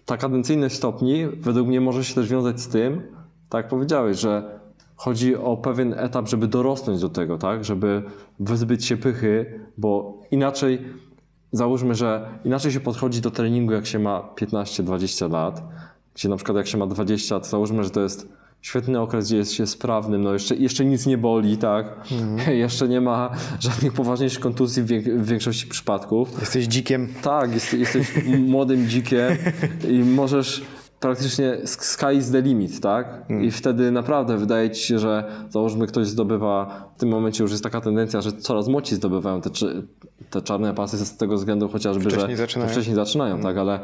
Ta 0.07 0.17
kadencyjność 0.17 0.75
stopni 0.75 1.27
według 1.27 1.69
mnie 1.69 1.81
może 1.81 2.05
się 2.05 2.15
też 2.15 2.29
wiązać 2.29 2.61
z 2.61 2.69
tym, 2.69 3.03
tak 3.49 3.65
jak 3.65 3.71
powiedziałeś, 3.71 4.19
że 4.19 4.61
chodzi 4.97 5.37
o 5.37 5.57
pewien 5.57 5.95
etap, 5.99 6.29
żeby 6.29 6.49
dorosnąć 6.49 7.01
do 7.01 7.09
tego, 7.09 7.39
tak? 7.39 7.65
Żeby 7.65 8.03
wyzbyć 8.41 8.85
się 8.85 8.97
pychy, 8.97 9.61
bo 9.79 10.21
inaczej 10.31 10.79
załóżmy, 11.53 11.95
że 11.95 12.29
inaczej 12.45 12.73
się 12.73 12.81
podchodzi 12.81 13.21
do 13.21 13.31
treningu, 13.31 13.73
jak 13.73 13.87
się 13.87 13.99
ma 13.99 14.29
15-20 14.37 15.31
lat, 15.31 15.63
gdzie 16.15 16.29
na 16.29 16.37
przykład 16.37 16.57
jak 16.57 16.67
się 16.67 16.79
ma 16.79 16.87
20, 16.87 17.41
to 17.41 17.47
załóżmy, 17.47 17.85
że 17.85 17.91
to 17.91 18.01
jest 18.01 18.29
świetny 18.61 19.01
okres, 19.01 19.27
gdzie 19.27 19.37
jest 19.37 19.53
się 19.53 19.67
sprawnym, 19.67 20.23
no 20.23 20.33
jeszcze, 20.33 20.57
jeszcze 20.57 20.85
nic 20.85 21.07
nie 21.07 21.19
boli, 21.19 21.57
tak? 21.57 21.87
jeszcze 22.65 22.89
nie 22.89 23.01
ma 23.01 23.31
żadnych 23.61 23.93
poważniejszych 23.93 24.41
kontuzji 24.41 24.83
w, 24.83 24.87
wiek- 24.87 25.19
w 25.19 25.27
większości 25.27 25.67
przypadków. 25.67 26.41
Jesteś 26.41 26.67
dzikiem. 26.67 27.09
Tak, 27.23 27.55
jest, 27.55 27.75
jesteś 27.75 28.13
młodym 28.39 28.89
dzikiem 28.89 29.37
i 29.89 29.99
możesz 29.99 30.63
praktycznie 31.05 31.59
sky 31.65 32.15
is 32.17 32.31
the 32.31 32.43
limit, 32.43 32.81
tak? 32.81 33.23
I 33.43 33.51
wtedy 33.51 33.91
naprawdę 33.91 34.37
wydaje 34.37 34.71
ci 34.71 34.83
się, 34.83 34.99
że 34.99 35.25
załóżmy 35.49 35.87
ktoś 35.87 36.07
zdobywa, 36.07 36.85
w 36.97 37.01
tym 37.01 37.09
momencie 37.09 37.45
już 37.45 37.51
jest 37.51 37.65
taka 37.65 37.81
tendencja, 37.81 38.21
że 38.21 38.33
coraz 38.33 38.69
młodsi 38.69 38.95
zdobywają 38.95 39.41
te, 39.41 39.51
te 40.31 40.43
czarne 40.43 40.75
pasy 40.75 41.07
z 41.07 41.17
tego 41.17 41.37
względu 41.37 41.69
chociażby, 41.69 42.11
Wcześniej 42.11 42.37
że 42.37 42.43
zaczynają. 42.43 42.71
wcześniej 42.71 42.97
zaczynają, 42.97 43.41
tak? 43.41 43.57
Ale 43.57 43.81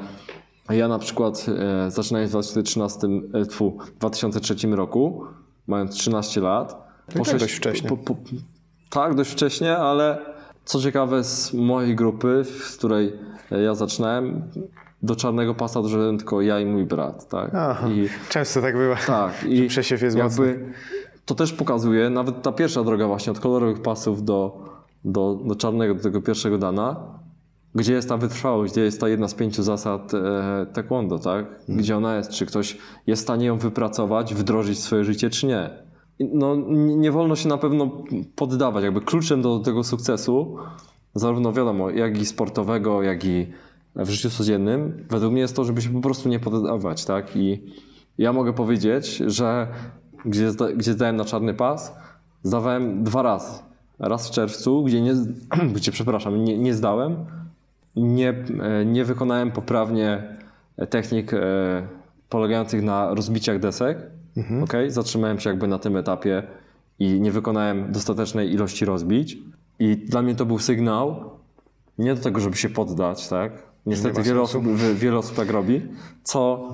ja 0.70 0.88
na 0.88 0.98
przykład 0.98 1.46
e, 1.86 1.90
zaczynając 1.90 2.30
w 2.30 2.32
2013, 2.32 3.08
e, 3.34 3.46
tfu, 3.46 3.78
w 3.94 3.98
2003 3.98 4.66
roku, 4.66 5.24
mając 5.66 5.94
13 5.94 6.40
lat, 6.40 6.88
tak 7.14 7.38
dość 7.38 7.54
wcześnie. 7.54 7.88
po, 7.88 7.96
po, 7.96 8.16
tak, 8.90 9.14
dość 9.14 9.30
wcześnie, 9.30 9.76
ale 9.76 10.18
co 10.64 10.80
ciekawe 10.80 11.24
z 11.24 11.54
mojej 11.54 11.96
grupy, 11.96 12.44
z 12.44 12.76
której 12.76 13.12
ja 13.50 13.74
zaczynałem, 13.74 14.42
do 15.02 15.16
czarnego 15.16 15.54
pasa 15.54 15.82
doszedłem 15.82 16.18
tylko 16.18 16.40
ja 16.42 16.60
i 16.60 16.66
mój 16.66 16.84
brat, 16.84 17.28
tak? 17.28 17.50
Aha. 17.54 17.88
I 17.88 18.08
Często 18.28 18.60
tak 18.60 18.76
bywa. 18.76 18.96
tak, 19.06 19.44
i 19.48 19.68
przesiew 19.68 20.02
jest 20.02 20.16
jakby 20.16 20.72
to 21.24 21.34
też 21.34 21.52
pokazuje, 21.52 22.10
nawet 22.10 22.42
ta 22.42 22.52
pierwsza 22.52 22.84
droga 22.84 23.06
właśnie 23.06 23.32
od 23.32 23.40
kolorowych 23.40 23.82
pasów 23.82 24.24
do, 24.24 24.64
do, 25.04 25.38
do 25.44 25.54
czarnego, 25.54 25.94
do 25.94 26.02
tego 26.02 26.22
pierwszego 26.22 26.58
dana, 26.58 26.96
gdzie 27.74 27.92
jest 27.92 28.08
ta 28.08 28.16
wytrwałość, 28.16 28.72
gdzie 28.72 28.82
jest 28.82 29.00
ta 29.00 29.08
jedna 29.08 29.28
z 29.28 29.34
pięciu 29.34 29.62
zasad 29.62 30.14
e, 30.14 30.66
taekwondo, 30.72 31.18
tak? 31.18 31.46
Gdzie 31.68 31.96
ona 31.96 32.16
jest? 32.16 32.30
Czy 32.30 32.46
ktoś 32.46 32.78
jest 33.06 33.22
w 33.22 33.24
stanie 33.24 33.46
ją 33.46 33.58
wypracować, 33.58 34.34
wdrożyć 34.34 34.78
w 34.78 34.80
swoje 34.80 35.04
życie, 35.04 35.30
czy 35.30 35.46
nie? 35.46 35.70
No, 36.20 36.56
nie 36.56 36.96
nie 36.96 37.12
wolno 37.12 37.36
się 37.36 37.48
na 37.48 37.58
pewno 37.58 37.90
poddawać. 38.36 38.84
Jakby 38.84 39.00
kluczem 39.00 39.42
do 39.42 39.58
tego 39.58 39.84
sukcesu, 39.84 40.56
zarówno 41.14 41.52
wiadomo, 41.52 41.90
jak 41.90 42.18
i 42.18 42.26
sportowego, 42.26 43.02
jak 43.02 43.24
i 43.24 43.46
w 43.96 44.10
życiu 44.10 44.30
codziennym, 44.30 45.06
według 45.10 45.32
mnie 45.32 45.40
jest 45.40 45.56
to, 45.56 45.64
żeby 45.64 45.82
się 45.82 45.90
po 45.90 46.00
prostu 46.00 46.28
nie 46.28 46.40
poddawać, 46.40 47.04
tak? 47.04 47.36
I 47.36 47.64
ja 48.18 48.32
mogę 48.32 48.52
powiedzieć, 48.52 49.16
że 49.16 49.68
gdzie, 50.24 50.50
gdzie 50.76 50.92
zdałem 50.92 51.16
na 51.16 51.24
czarny 51.24 51.54
pas, 51.54 51.96
zdawałem 52.42 53.04
dwa 53.04 53.22
razy. 53.22 53.62
Raz 53.98 54.28
w 54.28 54.30
czerwcu, 54.30 54.84
gdzie 54.84 55.00
nie, 55.00 55.14
gdzie, 55.74 55.92
przepraszam, 55.92 56.44
nie, 56.44 56.58
nie 56.58 56.74
zdałem, 56.74 57.16
nie, 57.96 58.28
e, 58.62 58.84
nie 58.84 59.04
wykonałem 59.04 59.50
poprawnie 59.50 60.38
technik 60.90 61.34
e, 61.34 61.38
polegających 62.28 62.82
na 62.82 63.14
rozbiciach 63.14 63.58
desek. 63.58 63.98
Okay? 64.64 64.90
Zatrzymałem 64.90 65.40
się 65.40 65.50
jakby 65.50 65.68
na 65.68 65.78
tym 65.78 65.96
etapie 65.96 66.42
i 66.98 67.20
nie 67.20 67.32
wykonałem 67.32 67.92
dostatecznej 67.92 68.52
ilości 68.52 68.84
rozbić. 68.84 69.38
I 69.78 69.96
dla 69.96 70.22
mnie 70.22 70.34
to 70.34 70.46
był 70.46 70.58
sygnał 70.58 71.30
nie 71.98 72.14
do 72.14 72.20
tego, 72.20 72.40
żeby 72.40 72.56
się 72.56 72.68
poddać, 72.68 73.28
tak? 73.28 73.69
Niestety 73.90 74.22
wiele 74.22 74.40
osób, 74.40 74.64
wi- 74.66 74.94
wiele 74.94 75.18
osób 75.18 75.36
tak 75.36 75.50
robi, 75.50 75.82
co 76.22 76.68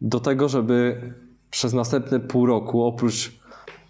do 0.00 0.20
tego, 0.20 0.48
żeby 0.48 1.00
przez 1.50 1.72
następne 1.72 2.20
pół 2.20 2.46
roku, 2.46 2.82
oprócz 2.84 3.42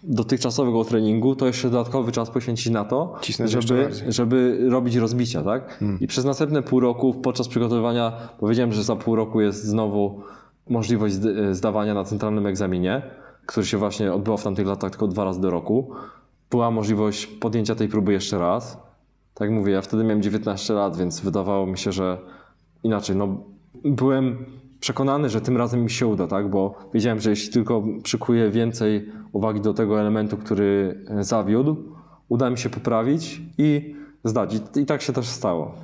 dotychczasowego 0.03 0.83
treningu, 0.85 1.35
to 1.35 1.47
jeszcze 1.47 1.69
dodatkowy 1.69 2.11
czas 2.11 2.29
poświęcić 2.29 2.69
na 2.73 2.85
to, 2.85 3.15
Cisnąć 3.21 3.51
żeby, 3.51 3.89
żeby 4.11 4.67
robić 4.69 4.95
rozbicia, 4.95 5.43
tak? 5.43 5.79
I 5.99 6.07
przez 6.07 6.25
następne 6.25 6.61
pół 6.61 6.79
roku 6.79 7.13
podczas 7.13 7.47
przygotowywania 7.47 8.11
powiedziałem, 8.39 8.71
że 8.73 8.83
za 8.83 8.95
pół 8.95 9.15
roku 9.15 9.41
jest 9.41 9.63
znowu 9.63 10.21
możliwość 10.69 11.15
zd- 11.15 11.53
zdawania 11.55 11.93
na 11.93 12.03
centralnym 12.03 12.45
egzaminie, 12.47 13.01
który 13.45 13.65
się 13.65 13.77
właśnie 13.77 14.13
odbywał 14.13 14.37
w 14.37 14.43
tamtych 14.43 14.67
latach 14.67 14.91
tylko 14.91 15.07
dwa 15.07 15.23
razy 15.23 15.41
do 15.41 15.49
roku. 15.49 15.89
Była 16.51 16.71
możliwość 16.71 17.25
podjęcia 17.25 17.75
tej 17.75 17.87
próby 17.87 18.13
jeszcze 18.13 18.39
raz. 18.39 18.77
Tak 19.33 19.49
mówię, 19.51 19.73
ja 19.73 19.81
wtedy 19.81 20.03
miałem 20.03 20.21
19 20.21 20.73
lat, 20.73 20.97
więc 20.97 21.19
wydawało 21.19 21.67
mi 21.67 21.77
się, 21.77 21.91
że 21.91 22.17
inaczej, 22.83 23.15
no 23.15 23.37
byłem 23.83 24.45
przekonany, 24.79 25.29
że 25.29 25.41
tym 25.41 25.57
razem 25.57 25.83
mi 25.83 25.89
się 25.89 26.07
uda, 26.07 26.27
tak? 26.27 26.49
Bo 26.49 26.75
wiedziałem, 26.93 27.19
że 27.19 27.29
jeśli 27.29 27.53
tylko 27.53 27.83
przykuję 28.03 28.49
więcej 28.49 29.09
uwagi 29.31 29.61
do 29.61 29.73
tego 29.73 29.99
elementu, 29.99 30.37
który 30.37 30.99
e, 31.07 31.23
zawiódł, 31.23 31.75
uda 32.29 32.49
mi 32.49 32.57
się 32.57 32.69
poprawić 32.69 33.41
i 33.57 33.95
zdać. 34.23 34.55
I, 34.55 34.79
i 34.79 34.85
tak 34.85 35.01
się 35.01 35.13
też 35.13 35.27
stało. 35.27 35.75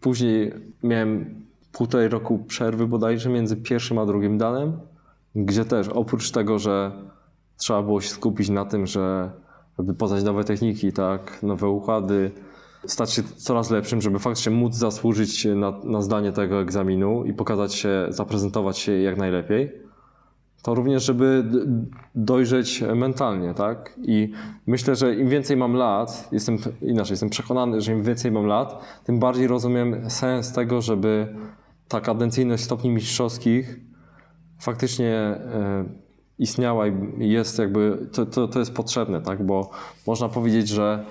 Później 0.00 0.52
miałem 0.82 1.34
półtorej 1.72 2.08
roku 2.08 2.38
przerwy 2.38 2.86
bodajże 2.86 3.30
między 3.30 3.56
pierwszym 3.56 3.98
a 3.98 4.06
drugim 4.06 4.38
danem, 4.38 4.72
gdzie 5.34 5.64
też 5.64 5.88
oprócz 5.88 6.30
tego, 6.30 6.58
że 6.58 6.92
trzeba 7.56 7.82
było 7.82 8.00
się 8.00 8.08
skupić 8.08 8.48
na 8.48 8.64
tym, 8.64 8.86
że 8.86 9.30
żeby 9.78 9.94
poznać 9.94 10.24
nowe 10.24 10.44
techniki, 10.44 10.92
tak, 10.92 11.42
nowe 11.42 11.68
układy, 11.68 12.30
stać 12.86 13.12
się 13.12 13.22
coraz 13.22 13.70
lepszym, 13.70 14.00
żeby 14.00 14.18
faktycznie 14.18 14.52
móc 14.52 14.74
zasłużyć 14.74 15.44
na, 15.44 15.72
na 15.84 16.02
zdanie 16.02 16.32
tego 16.32 16.60
egzaminu 16.60 17.24
i 17.24 17.32
pokazać 17.32 17.74
się, 17.74 18.06
zaprezentować 18.08 18.78
się 18.78 18.92
jak 18.92 19.16
najlepiej, 19.16 19.72
to 20.62 20.74
również, 20.74 21.04
żeby 21.04 21.44
dojrzeć 22.14 22.82
mentalnie, 22.94 23.54
tak? 23.54 23.98
I 24.02 24.32
myślę, 24.66 24.96
że 24.96 25.14
im 25.14 25.28
więcej 25.28 25.56
mam 25.56 25.74
lat, 25.74 26.28
jestem 26.32 26.58
inaczej, 26.82 27.12
jestem 27.12 27.30
przekonany, 27.30 27.80
że 27.80 27.92
im 27.92 28.02
więcej 28.02 28.32
mam 28.32 28.46
lat, 28.46 28.84
tym 29.04 29.18
bardziej 29.18 29.46
rozumiem 29.46 30.10
sens 30.10 30.52
tego, 30.52 30.82
żeby 30.82 31.36
ta 31.88 32.00
kadencyjność 32.00 32.64
stopni 32.64 32.90
mistrzowskich 32.90 33.80
faktycznie 34.58 35.14
e, 35.14 35.84
istniała 36.38 36.86
i 36.86 36.92
jest 37.18 37.58
jakby, 37.58 38.08
to, 38.12 38.26
to, 38.26 38.48
to 38.48 38.58
jest 38.58 38.74
potrzebne, 38.74 39.20
tak? 39.20 39.46
Bo 39.46 39.70
można 40.06 40.28
powiedzieć, 40.28 40.68
że 40.68 41.04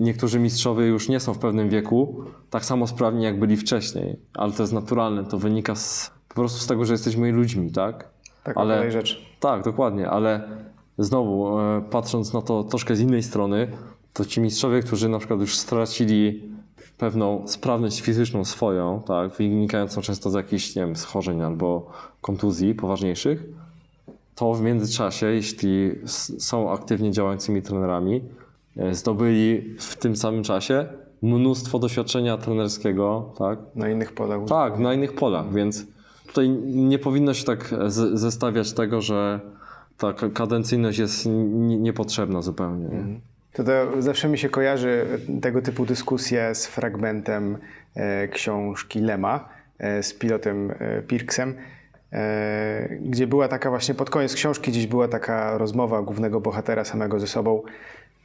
niektórzy 0.00 0.38
mistrzowie 0.40 0.86
już 0.86 1.08
nie 1.08 1.20
są 1.20 1.34
w 1.34 1.38
pewnym 1.38 1.68
wieku 1.68 2.24
tak 2.50 2.64
samo 2.64 2.86
sprawni, 2.86 3.24
jak 3.24 3.38
byli 3.38 3.56
wcześniej, 3.56 4.16
ale 4.34 4.52
to 4.52 4.62
jest 4.62 4.72
naturalne, 4.72 5.24
to 5.24 5.38
wynika 5.38 5.74
z, 5.74 6.10
po 6.28 6.34
prostu 6.34 6.58
z 6.60 6.66
tego, 6.66 6.84
że 6.84 6.92
jesteśmy 6.92 7.32
ludźmi, 7.32 7.72
tak? 7.72 8.08
Taka 8.44 8.60
Ale- 8.60 8.90
rzecz. 8.90 9.26
Tak, 9.40 9.64
dokładnie, 9.64 10.10
ale 10.10 10.48
znowu, 10.98 11.58
e, 11.60 11.82
patrząc 11.90 12.32
na 12.32 12.42
to 12.42 12.64
troszkę 12.64 12.96
z 12.96 13.00
innej 13.00 13.22
strony, 13.22 13.68
to 14.12 14.24
ci 14.24 14.40
mistrzowie, 14.40 14.80
którzy 14.80 15.08
na 15.08 15.18
przykład 15.18 15.40
już 15.40 15.58
stracili 15.58 16.42
pewną 16.98 17.48
sprawność 17.48 18.00
fizyczną 18.00 18.44
swoją, 18.44 19.02
tak, 19.06 19.32
wynikającą 19.36 20.00
często 20.00 20.30
z 20.30 20.34
jakichś, 20.34 20.76
nie 20.76 20.82
wiem, 20.82 20.96
schorzeń 20.96 21.42
albo 21.42 21.90
kontuzji 22.20 22.74
poważniejszych, 22.74 23.44
to 24.34 24.54
w 24.54 24.62
międzyczasie, 24.62 25.26
jeśli 25.26 25.90
są 26.38 26.72
aktywnie 26.72 27.10
działającymi 27.10 27.62
trenerami, 27.62 28.22
zdobyli 28.90 29.74
w 29.78 29.96
tym 29.96 30.16
samym 30.16 30.42
czasie 30.42 30.86
mnóstwo 31.22 31.78
doświadczenia 31.78 32.36
trenerskiego, 32.36 33.32
tak, 33.38 33.58
Na 33.74 33.88
innych 33.88 34.12
polach. 34.12 34.40
tak, 34.48 34.78
na 34.78 34.94
innych 34.94 35.14
polach, 35.14 35.52
więc 35.54 35.86
tutaj 36.26 36.48
nie 36.66 36.98
powinno 36.98 37.34
się 37.34 37.44
tak 37.44 37.74
z- 37.86 38.20
zestawiać 38.20 38.72
tego, 38.72 39.00
że 39.00 39.40
ta 39.98 40.12
ka- 40.12 40.28
kadencyjność 40.28 40.98
jest 40.98 41.26
n- 41.26 41.82
niepotrzebna 41.82 42.42
zupełnie. 42.42 42.84
Nie? 42.88 43.20
To, 43.52 43.64
to 43.64 44.02
zawsze 44.02 44.28
mi 44.28 44.38
się 44.38 44.48
kojarzy 44.48 45.06
tego 45.42 45.62
typu 45.62 45.86
dyskusje 45.86 46.54
z 46.54 46.66
fragmentem 46.66 47.58
e, 47.94 48.28
książki 48.28 49.00
Lema 49.00 49.48
e, 49.78 50.02
z 50.02 50.14
pilotem 50.14 50.70
e, 50.78 51.02
Pirksem, 51.02 51.54
e, 52.12 52.88
gdzie 53.00 53.26
była 53.26 53.48
taka 53.48 53.70
właśnie 53.70 53.94
pod 53.94 54.10
koniec 54.10 54.34
książki 54.34 54.70
gdzieś 54.70 54.86
była 54.86 55.08
taka 55.08 55.58
rozmowa 55.58 56.02
głównego 56.02 56.40
bohatera 56.40 56.84
samego 56.84 57.20
ze 57.20 57.26
sobą, 57.26 57.62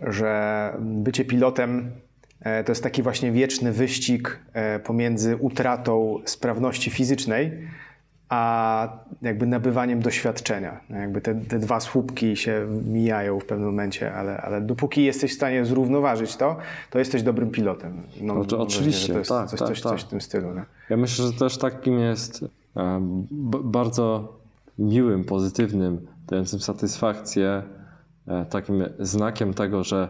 że 0.08 0.74
bycie 0.80 1.26
pilotem 1.26 1.92
e, 2.40 2.64
to 2.64 2.72
jest 2.72 2.84
taki 2.84 3.04
właśnie 3.04 3.32
wieczny 3.32 3.72
wyścig 3.72 4.40
e, 4.54 4.80
pomiędzy 4.80 5.38
utratą 5.38 6.20
sprawności 6.26 6.92
fizycznej, 6.92 7.52
a 8.30 8.90
jakby 9.22 9.46
nabywaniem 9.46 10.02
doświadczenia. 10.02 10.80
No 10.90 10.98
Jakby 10.98 11.22
te, 11.22 11.36
te 11.36 11.60
dwa 11.60 11.80
słupki 11.80 12.36
się 12.36 12.68
mijają 12.86 13.40
w 13.40 13.46
pewnym 13.46 13.68
momencie, 13.68 14.14
ale, 14.14 14.38
ale 14.38 14.62
dopóki 14.62 15.04
jesteś 15.04 15.32
w 15.32 15.36
stanie 15.36 15.66
zrównoważyć 15.66 16.36
to, 16.36 16.58
to 16.90 17.00
jesteś 17.00 17.24
dobrym 17.24 17.52
pilotem. 17.52 18.02
No, 18.22 18.34
Oczy- 18.34 18.56
mam 18.56 18.68
oczywiście, 18.68 19.14
wrażenie, 19.14 19.24
że 19.24 19.30
to 19.30 19.40
jest 19.40 19.50
tak, 19.50 19.50
coś, 19.50 19.60
tak, 19.60 19.68
coś, 19.68 19.82
tak. 19.82 19.92
coś 19.92 20.02
w 20.04 20.08
tym 20.08 20.22
stylu. 20.22 20.48
Ja 20.90 20.98
myślę, 20.98 21.26
że 21.26 21.34
też 21.34 21.58
takim 21.58 22.00
jest 22.00 22.46
e, 22.78 23.00
bardzo 23.64 24.34
miłym, 24.80 25.24
pozytywnym, 25.24 26.08
dającym 26.28 26.60
satysfakcję, 26.60 27.64
takim 28.50 28.84
znakiem 29.00 29.54
tego, 29.54 29.84
że 29.84 30.10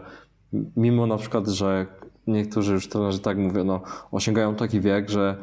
mimo 0.76 1.06
na 1.06 1.16
przykład, 1.16 1.48
że 1.48 1.86
niektórzy 2.26 2.72
już 2.72 2.88
trenerzy 2.88 3.18
tak 3.18 3.38
mówią, 3.38 3.64
no, 3.64 3.80
osiągają 4.10 4.54
taki 4.54 4.80
wiek, 4.80 5.10
że 5.10 5.36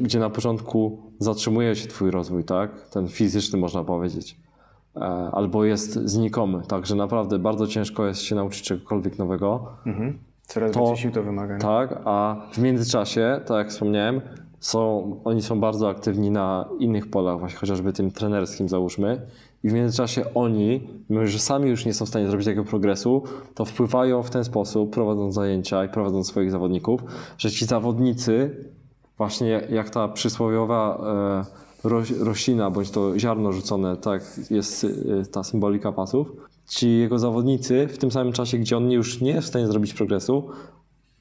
gdzie 0.00 0.18
na 0.18 0.30
początku 0.30 1.02
zatrzymuje 1.18 1.76
się 1.76 1.88
twój 1.88 2.10
rozwój, 2.10 2.44
tak? 2.44 2.88
Ten 2.88 3.08
fizyczny 3.08 3.58
można 3.58 3.84
powiedzieć. 3.84 4.36
E, 4.96 5.00
Albo 5.32 5.64
jest 5.64 5.92
znikomy, 5.92 6.62
także 6.68 6.94
naprawdę 6.94 7.38
bardzo 7.38 7.66
ciężko 7.66 8.06
jest 8.06 8.20
się 8.20 8.34
nauczyć 8.34 8.62
czegokolwiek 8.62 9.18
nowego. 9.18 9.66
Mhm. 9.86 10.18
Coraz 10.42 10.72
To- 10.72 10.78
więcej 10.80 10.96
sił 10.96 11.10
to 11.10 11.22
wymaga. 11.22 11.58
Tak, 11.58 12.00
a 12.04 12.36
w 12.52 12.58
międzyczasie, 12.58 13.40
tak 13.46 13.56
jak 13.56 13.68
wspomniałem, 13.68 14.20
są, 14.60 15.10
oni 15.24 15.42
są 15.42 15.60
bardzo 15.60 15.88
aktywni 15.88 16.30
na 16.30 16.68
innych 16.78 17.10
polach, 17.10 17.38
właśnie 17.38 17.58
chociażby 17.58 17.92
tym 17.92 18.10
trenerskim 18.10 18.68
załóżmy. 18.68 19.26
I 19.64 19.68
w 19.68 19.72
międzyczasie 19.72 20.34
oni, 20.34 20.88
mimo 21.10 21.26
że 21.26 21.38
sami 21.38 21.70
już 21.70 21.86
nie 21.86 21.94
są 21.94 22.06
w 22.06 22.08
stanie 22.08 22.26
zrobić 22.26 22.46
tego 22.46 22.64
progresu, 22.64 23.22
to 23.54 23.64
wpływają 23.64 24.22
w 24.22 24.30
ten 24.30 24.44
sposób, 24.44 24.90
prowadząc 24.90 25.34
zajęcia 25.34 25.84
i 25.84 25.88
prowadząc 25.88 26.28
swoich 26.28 26.50
zawodników, 26.50 27.00
że 27.38 27.50
ci 27.50 27.64
zawodnicy, 27.64 28.56
właśnie 29.16 29.66
jak 29.70 29.90
ta 29.90 30.08
przysłowiowa 30.08 31.04
e, 31.84 31.88
roś, 31.88 32.10
roślina, 32.10 32.70
bądź 32.70 32.90
to 32.90 33.18
ziarno 33.18 33.52
rzucone, 33.52 33.96
tak 33.96 34.22
jest 34.50 34.84
e, 34.84 34.88
ta 35.32 35.42
symbolika 35.42 35.92
pasów, 35.92 36.32
ci 36.68 36.98
jego 36.98 37.18
zawodnicy 37.18 37.86
w 37.86 37.98
tym 37.98 38.10
samym 38.10 38.32
czasie, 38.32 38.58
gdzie 38.58 38.76
on 38.76 38.90
już 38.90 39.20
nie 39.20 39.30
jest 39.30 39.46
w 39.46 39.50
stanie 39.50 39.66
zrobić 39.66 39.94
progresu, 39.94 40.48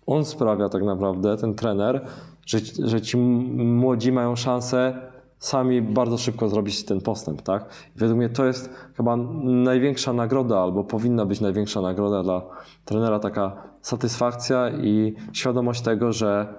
on 0.06 0.26
sprawia 0.26 0.70
tak 0.70 0.84
naprawdę, 0.84 1.38
ten 1.38 1.56
trener, 1.56 2.06
że, 2.46 2.60
że 2.84 3.02
ci 3.02 3.18
młodzi 3.18 4.12
mają 4.12 4.36
szansę 4.36 5.13
sami 5.44 5.82
bardzo 5.82 6.18
szybko 6.18 6.50
zrobić 6.50 6.86
ten 6.86 7.02
postęp, 7.02 7.42
tak? 7.42 7.70
Według 7.96 8.18
mnie 8.18 8.30
to 8.30 8.46
jest 8.46 8.70
chyba 8.98 9.18
największa 9.44 10.14
nagroda, 10.14 10.60
albo 10.60 10.84
powinna 10.84 11.26
być 11.26 11.42
największa 11.42 11.82
nagroda 11.82 12.24
dla 12.24 12.42
trenera, 12.86 13.20
taka 13.20 13.52
satysfakcja 13.82 14.70
i 14.70 15.16
świadomość 15.34 15.82
tego, 15.82 16.14
że 16.14 16.54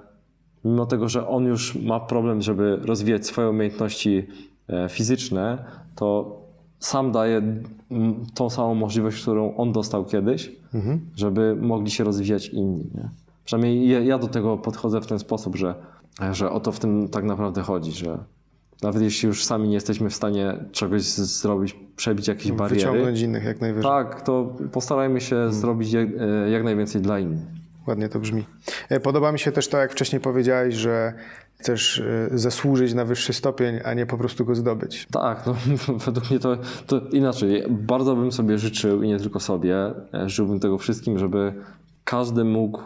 mimo 0.64 0.86
tego, 0.86 1.08
że 1.08 1.28
on 1.28 1.44
już 1.44 1.74
ma 1.74 2.00
problem, 2.00 2.42
żeby 2.42 2.76
rozwijać 2.76 3.26
swoje 3.26 3.48
umiejętności 3.48 4.26
e, 4.68 4.88
fizyczne, 4.88 5.64
to 5.96 6.36
sam 6.78 7.12
daje 7.12 7.42
tą 8.34 8.50
samą 8.50 8.74
możliwość, 8.74 9.22
którą 9.22 9.56
on 9.56 9.72
dostał 9.72 10.04
kiedyś, 10.04 10.52
żeby 11.16 11.56
mogli 11.56 11.90
się 11.90 12.04
rozwijać 12.04 12.48
inni. 12.48 12.90
Nie? 12.94 13.08
Przynajmniej 13.44 13.88
ja, 13.88 14.00
ja 14.00 14.18
do 14.18 14.28
tego 14.28 14.58
podchodzę 14.58 15.00
w 15.00 15.06
ten 15.06 15.18
sposób, 15.18 15.56
że, 15.56 15.74
że 16.32 16.50
o 16.50 16.60
to 16.60 16.72
w 16.72 16.80
tym 16.80 17.08
tak 17.08 17.24
naprawdę 17.24 17.62
chodzi, 17.62 17.92
że 17.92 18.18
nawet 18.84 19.02
jeśli 19.02 19.26
już 19.26 19.44
sami 19.44 19.68
nie 19.68 19.74
jesteśmy 19.74 20.10
w 20.10 20.14
stanie 20.14 20.54
czegoś 20.72 21.02
zrobić, 21.02 21.76
przebić 21.96 22.28
jakieś 22.28 22.52
bariery, 22.52 22.74
Wyciągnąć 22.74 23.20
innych 23.20 23.44
jak 23.44 23.60
najwyżej. 23.60 23.90
tak, 23.90 24.22
to 24.22 24.56
postarajmy 24.72 25.20
się 25.20 25.52
zrobić 25.52 25.92
jak, 25.92 26.08
e, 26.08 26.50
jak 26.50 26.64
najwięcej 26.64 27.00
dla 27.00 27.18
innych. 27.18 27.46
Ładnie 27.86 28.08
to 28.08 28.20
brzmi. 28.20 28.44
E, 28.88 29.00
Podoba 29.00 29.32
mi 29.32 29.38
się 29.38 29.52
też 29.52 29.68
to, 29.68 29.78
jak 29.78 29.92
wcześniej 29.92 30.20
powiedziałeś, 30.20 30.74
że 30.74 31.12
chcesz 31.58 31.98
e, 31.98 32.38
zasłużyć 32.38 32.94
na 32.94 33.04
wyższy 33.04 33.32
stopień, 33.32 33.80
a 33.84 33.94
nie 33.94 34.06
po 34.06 34.18
prostu 34.18 34.44
go 34.44 34.54
zdobyć. 34.54 35.06
Tak, 35.12 35.46
no, 35.46 35.54
według 36.06 36.30
mnie 36.30 36.40
to, 36.40 36.56
to 36.86 37.00
inaczej. 37.12 37.64
Bardzo 37.70 38.16
bym 38.16 38.32
sobie 38.32 38.58
życzył 38.58 39.02
i 39.02 39.08
nie 39.08 39.18
tylko 39.18 39.40
sobie, 39.40 39.76
życzyłbym 40.26 40.60
tego 40.60 40.78
wszystkim, 40.78 41.18
żeby 41.18 41.52
każdy 42.04 42.44
mógł 42.44 42.82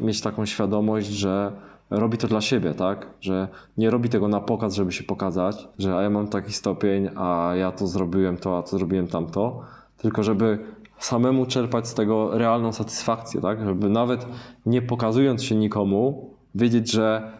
mieć 0.00 0.20
taką 0.20 0.46
świadomość, 0.46 1.06
że 1.06 1.52
robi 1.98 2.18
to 2.18 2.28
dla 2.28 2.40
siebie, 2.40 2.74
tak? 2.74 3.06
Że 3.20 3.48
nie 3.78 3.90
robi 3.90 4.08
tego 4.08 4.28
na 4.28 4.40
pokaz, 4.40 4.74
żeby 4.74 4.92
się 4.92 5.04
pokazać, 5.04 5.68
że 5.78 5.96
a 5.96 6.02
ja 6.02 6.10
mam 6.10 6.28
taki 6.28 6.52
stopień, 6.52 7.08
a 7.16 7.52
ja 7.56 7.72
to 7.72 7.86
zrobiłem 7.86 8.36
to, 8.36 8.58
a 8.58 8.62
to 8.62 8.68
zrobiłem 8.68 9.06
tamto, 9.06 9.60
tylko 9.96 10.22
żeby 10.22 10.58
samemu 10.98 11.46
czerpać 11.46 11.88
z 11.88 11.94
tego 11.94 12.38
realną 12.38 12.72
satysfakcję, 12.72 13.40
tak? 13.40 13.64
Żeby 13.64 13.88
nawet 13.88 14.26
nie 14.66 14.82
pokazując 14.82 15.44
się 15.44 15.54
nikomu, 15.54 16.30
wiedzieć, 16.54 16.92
że 16.92 17.32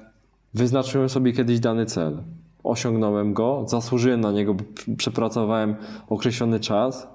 Wyznaczyłem 0.54 1.08
sobie 1.08 1.32
kiedyś 1.32 1.60
dany 1.60 1.86
cel. 1.86 2.22
Osiągnąłem 2.64 3.34
go, 3.34 3.64
zasłużyłem 3.66 4.20
na 4.20 4.32
niego, 4.32 4.54
przepracowałem 4.96 5.76
określony 6.08 6.60
czas, 6.60 7.08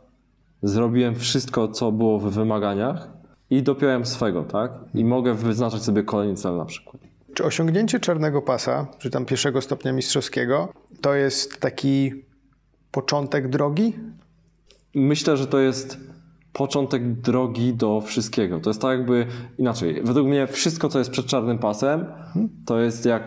zrobiłem 0.63 1.15
wszystko, 1.15 1.67
co 1.67 1.91
było 1.91 2.19
w 2.19 2.31
wymaganiach 2.31 3.09
i 3.49 3.63
dopiąłem 3.63 4.05
swego, 4.05 4.43
tak? 4.43 4.71
I 4.93 5.05
mogę 5.05 5.33
wyznaczać 5.33 5.83
sobie 5.83 6.03
kolejny 6.03 6.35
cel 6.35 6.57
na 6.57 6.65
przykład. 6.65 7.01
Czy 7.38 7.43
osiągnięcie 7.43 7.99
czarnego 7.99 8.41
pasa, 8.41 8.88
czy 8.99 9.09
tam 9.09 9.25
pierwszego 9.25 9.61
stopnia 9.61 9.93
mistrzowskiego, 9.93 10.73
to 11.01 11.15
jest 11.15 11.59
taki 11.59 12.11
początek 12.91 13.49
drogi? 13.49 13.93
Myślę, 14.95 15.38
że 15.38 15.47
to 15.47 15.59
jest 15.59 15.97
początek 16.53 17.13
drogi 17.13 17.73
do 17.73 18.01
wszystkiego. 18.01 18.59
To 18.59 18.69
jest 18.69 18.81
tak 18.81 18.97
jakby 18.97 19.27
inaczej. 19.57 20.01
Według 20.03 20.27
mnie 20.27 20.47
wszystko, 20.47 20.89
co 20.89 20.99
jest 20.99 21.11
przed 21.11 21.25
czarnym 21.25 21.59
pasem, 21.59 22.05
to 22.65 22.79
jest 22.79 23.05
jak, 23.05 23.23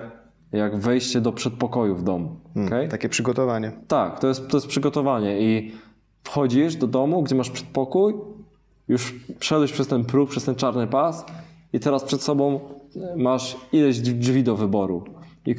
jak 0.53 0.79
wejście 0.79 1.21
do 1.21 1.33
przedpokoju 1.33 1.97
w 1.97 2.03
domu. 2.03 2.37
okej? 2.67 2.89
Takie 2.89 3.09
przygotowanie. 3.09 3.73
Tak, 3.89 4.21
to 4.21 4.29
jest, 4.29 4.49
to 4.49 4.57
jest 4.57 4.67
przygotowanie 4.67 5.41
i 5.41 5.73
wchodzisz 6.25 6.77
do 6.77 6.87
domu, 6.87 7.23
gdzie 7.23 7.35
masz 7.35 7.51
przedpokój, 7.51 8.15
już 8.89 9.15
przeszedłeś 9.39 9.73
przez 9.73 9.89
ten 9.89 10.05
próg, 10.05 10.31
przez 10.31 10.45
ten 10.45 10.55
czarny 10.55 10.87
pas 10.87 11.25
i 11.73 11.81
teraz 11.81 12.05
przed 12.05 12.23
sobą 12.23 12.61
masz 13.17 13.57
ileś 13.73 14.01
drzwi 14.01 14.45
do 14.45 14.57
wyboru. 14.57 15.05
I 15.47 15.55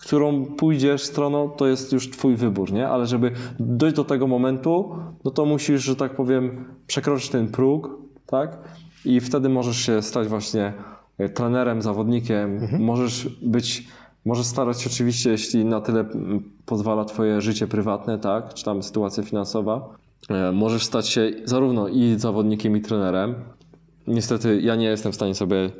którą 0.00 0.44
pójdziesz 0.44 1.02
stroną, 1.02 1.50
to 1.50 1.66
jest 1.66 1.92
już 1.92 2.10
twój 2.10 2.36
wybór, 2.36 2.72
nie? 2.72 2.88
Ale 2.88 3.06
żeby 3.06 3.32
dojść 3.58 3.96
do 3.96 4.04
tego 4.04 4.26
momentu, 4.26 4.94
no 5.24 5.30
to 5.30 5.46
musisz, 5.46 5.82
że 5.82 5.96
tak 5.96 6.16
powiem, 6.16 6.64
przekroczyć 6.86 7.28
ten 7.28 7.48
próg, 7.48 7.90
tak? 8.26 8.58
I 9.04 9.20
wtedy 9.20 9.48
możesz 9.48 9.76
się 9.76 10.02
stać 10.02 10.28
właśnie 10.28 10.72
e, 11.18 11.28
trenerem, 11.28 11.82
zawodnikiem, 11.82 12.68
możesz 12.78 13.28
być, 13.42 13.88
możesz 14.24 14.46
starać 14.46 14.82
się 14.82 14.90
oczywiście, 14.90 15.30
jeśli 15.30 15.64
na 15.64 15.80
tyle 15.80 16.04
pozwala 16.66 17.04
twoje 17.04 17.40
życie 17.40 17.66
prywatne, 17.66 18.18
tak? 18.18 18.54
Czy 18.54 18.64
tam 18.64 18.82
sytuacja 18.82 19.22
finansowa, 19.22 19.88
e, 20.30 20.52
możesz 20.52 20.84
stać 20.84 21.08
się 21.08 21.32
zarówno 21.44 21.88
i 21.88 22.14
zawodnikiem, 22.18 22.76
i 22.76 22.80
trenerem. 22.80 23.34
Niestety 24.06 24.60
ja 24.60 24.76
nie 24.76 24.86
jestem 24.86 25.12
w 25.12 25.14
stanie 25.14 25.34
sobie 25.34 25.70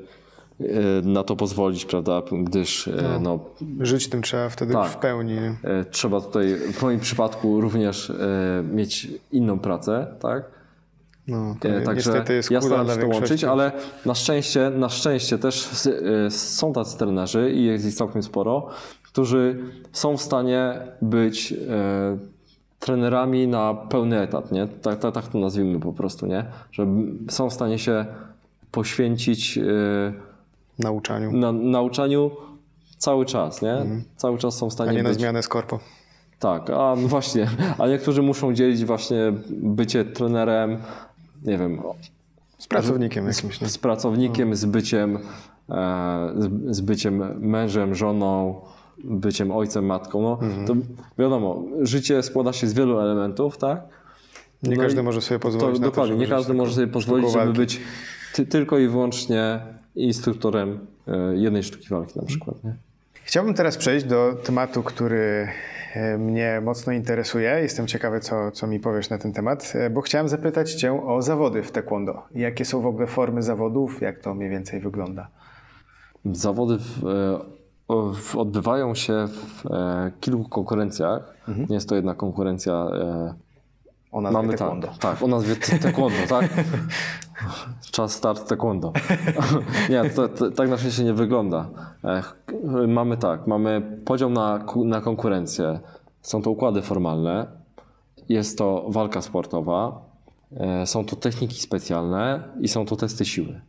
na 1.03 1.25
to 1.25 1.37
pozwolić, 1.37 1.85
prawda? 1.85 2.23
Gdyż 2.33 2.89
e, 2.89 3.19
no, 3.23 3.39
Żyć 3.81 4.09
tym 4.09 4.23
trzeba 4.23 4.49
wtedy 4.49 4.73
Tak. 4.73 4.91
w 4.91 4.97
pełni. 4.97 5.37
E, 5.37 5.85
Trzeba 5.91 6.21
tutaj 6.21 6.57
w 6.73 6.83
moim 6.83 7.01
przypadku 7.01 7.61
również 7.61 8.13
mieć 8.73 9.09
inną 9.33 9.59
pracę, 9.59 10.07
tak? 10.21 10.45
No, 11.29 11.57
Także 11.85 12.25
ja 12.51 12.61
staram 12.61 12.89
się 12.89 12.97
to 12.97 13.09
łączyć, 13.09 13.45
ale 13.45 13.73
na 14.07 14.15
szczęście, 14.15 14.71
na 14.71 14.89
szczęście 14.89 15.39
też 15.39 15.69
są 16.31 16.73
tacy 16.73 16.99
trenerzy 16.99 17.51
i 17.53 17.65
jest 17.65 17.87
ich 17.87 17.95
całkiem 17.95 18.23
sporo, 18.23 18.69
którzy 19.03 19.59
są 19.93 20.17
w 20.17 20.23
stanie 20.23 20.75
być 21.03 21.55
trenerami 22.81 23.49
na 23.49 23.75
pełny 23.75 24.21
etat, 24.21 24.53
nie? 24.53 24.67
Tak, 24.67 24.99
tak, 24.99 25.15
tak 25.15 25.29
to 25.29 25.39
nazwijmy 25.39 25.81
po 25.81 25.93
prostu, 25.93 26.27
nie? 26.27 26.45
Że 26.73 26.87
są 27.29 27.51
w 27.51 27.53
stanie 27.53 27.79
się 27.79 28.07
poświęcić 28.73 29.59
Nauczaniu, 30.79 31.33
na 31.33 31.53
nauczaniu 31.53 32.31
cały 32.99 33.27
czas, 33.27 33.63
nie? 33.63 33.77
Cały 34.17 34.39
czas 34.39 34.57
są 34.57 34.67
w 34.67 34.73
a 34.73 34.75
stanie 34.75 34.93
nie 34.93 35.03
na 35.03 35.09
być... 35.09 35.19
zmianę 35.19 35.43
skorpo. 35.43 35.81
Tak, 36.39 36.71
a 36.71 36.97
no 37.03 37.09
właśnie, 37.09 37.49
a 37.79 37.89
niektórzy 37.89 38.23
muszą 38.23 38.55
dzielić 38.55 38.85
właśnie 38.85 39.33
bycie 39.51 40.05
trenerem, 40.05 40.79
nie 41.45 41.59
wiem, 41.59 41.83
Z 42.59 42.67
pracownikiem 42.67 43.27
jakimś. 43.27 43.61
Nie? 43.61 43.69
z 43.69 43.79
pracownikiem, 43.79 44.57
z 44.57 44.65
byciem, 44.65 45.17
e, 45.17 46.33
z, 46.37 46.77
z 46.77 46.81
byciem 46.81 47.41
mężem, 47.41 47.95
żoną, 47.95 48.61
byciem 49.05 49.53
ojcem, 49.53 49.87
matką. 49.87 50.23
No, 50.23 50.39
to 50.67 50.75
wiadomo, 51.19 51.63
życie 51.81 52.23
składa 52.23 52.53
się 52.53 52.67
z 52.67 52.73
wielu 52.73 53.01
elementów, 53.01 53.59
tak? 53.59 53.81
Nie 54.63 54.77
No 54.77 54.83
każdy 54.83 55.03
może 55.03 55.21
sobie 55.21 55.39
To, 55.39 55.43
pozwolić 55.43 55.81
na 55.81 55.87
to, 55.87 55.91
dokładnie, 55.91 56.17
nie 56.17 56.27
każdy 56.27 56.55
może 56.55 56.75
sobie 56.75 56.87
pozwolić, 56.87 57.33
żeby 57.33 57.53
być 57.53 57.81
ty, 58.35 58.47
tylko 58.47 58.79
i 58.79 58.89
wyłącznie 58.89 59.61
instruktorem 59.95 60.87
e, 61.09 61.37
jednej 61.37 61.63
sztuki 61.63 61.89
walki 61.89 62.19
na 62.19 62.27
przykład. 62.27 62.65
Nie? 62.65 62.75
Chciałbym 63.25 63.55
teraz 63.55 63.77
przejść 63.77 64.07
do 64.07 64.35
tematu, 64.45 64.83
który 64.83 65.49
e, 65.95 66.19
mnie 66.19 66.61
mocno 66.65 66.93
interesuje. 66.93 67.51
Jestem 67.63 67.87
ciekawy, 67.87 68.21
co, 68.21 68.51
co 68.51 68.67
mi 68.67 68.81
powiesz 68.81 69.11
na 69.11 69.19
ten 69.19 69.33
temat, 69.33 69.73
e, 69.75 69.91
bo 69.91 70.01
chciałem 70.01 70.29
zapytać 70.29 70.75
Cię 70.75 71.07
o 71.07 71.23
zawody 71.23 71.63
w 71.63 71.73
taekwondo. 71.73 72.23
Jakie 72.35 72.65
są 72.65 72.81
w 72.81 72.87
ogóle 72.87 73.07
formy 73.07 73.43
zawodów, 73.43 74.03
jak 74.03 74.19
to 74.19 74.35
mniej 74.35 74.51
więcej 74.51 74.81
wygląda? 74.81 75.29
Zawody 76.25 76.79
w, 76.79 77.03
w, 78.15 78.37
odbywają 78.37 78.95
się 78.95 79.27
w 79.29 79.65
kilku 80.21 80.49
konkurencjach. 80.49 81.35
Nie 81.69 81.75
jest 81.75 81.89
to 81.89 81.95
jedna 81.95 82.15
konkurencja. 82.15 82.87
O 84.13 84.21
nazwie 84.21 84.39
mamy 84.39 84.49
taekwondo. 84.49 84.87
tak, 84.87 84.99
tak, 84.99 85.23
o 85.23 85.27
nazwie 85.27 85.57
te- 85.57 85.79
taekwondo, 85.79 86.17
tak? 86.29 86.51
Czas 87.93 88.13
start 88.13 88.49
taekwondo. 88.49 88.93
nie, 89.91 90.11
to, 90.11 90.29
to, 90.29 90.51
tak 90.51 90.71
na 90.71 90.79
szczęście 90.79 91.05
nie 91.05 91.15
wygląda. 91.15 91.69
Mamy 92.89 93.17
tak, 93.17 93.47
mamy 93.47 94.01
podział 94.05 94.31
na, 94.31 94.65
na 94.85 95.01
konkurencję. 95.01 95.81
Są 96.23 96.43
to 96.43 96.51
układy 96.51 96.83
formalne, 96.83 97.47
jest 98.29 98.59
to 98.59 98.85
walka 98.89 99.23
sportowa, 99.23 100.03
e, 100.57 100.87
są 100.87 101.05
to 101.05 101.17
techniki 101.17 101.61
specjalne 101.61 102.43
i 102.61 102.69
są 102.69 102.87
to 102.87 102.97
testy 102.97 103.25
siły. 103.25 103.61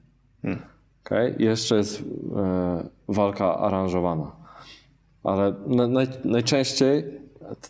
Okay? 1.05 1.35
I 1.39 1.43
jeszcze 1.43 1.75
jest 1.75 2.03
e, 2.35 2.89
walka 3.07 3.57
aranżowana. 3.57 4.31
Ale 5.23 5.53
na, 5.67 5.87
naj, 5.87 6.07
najczęściej 6.25 7.21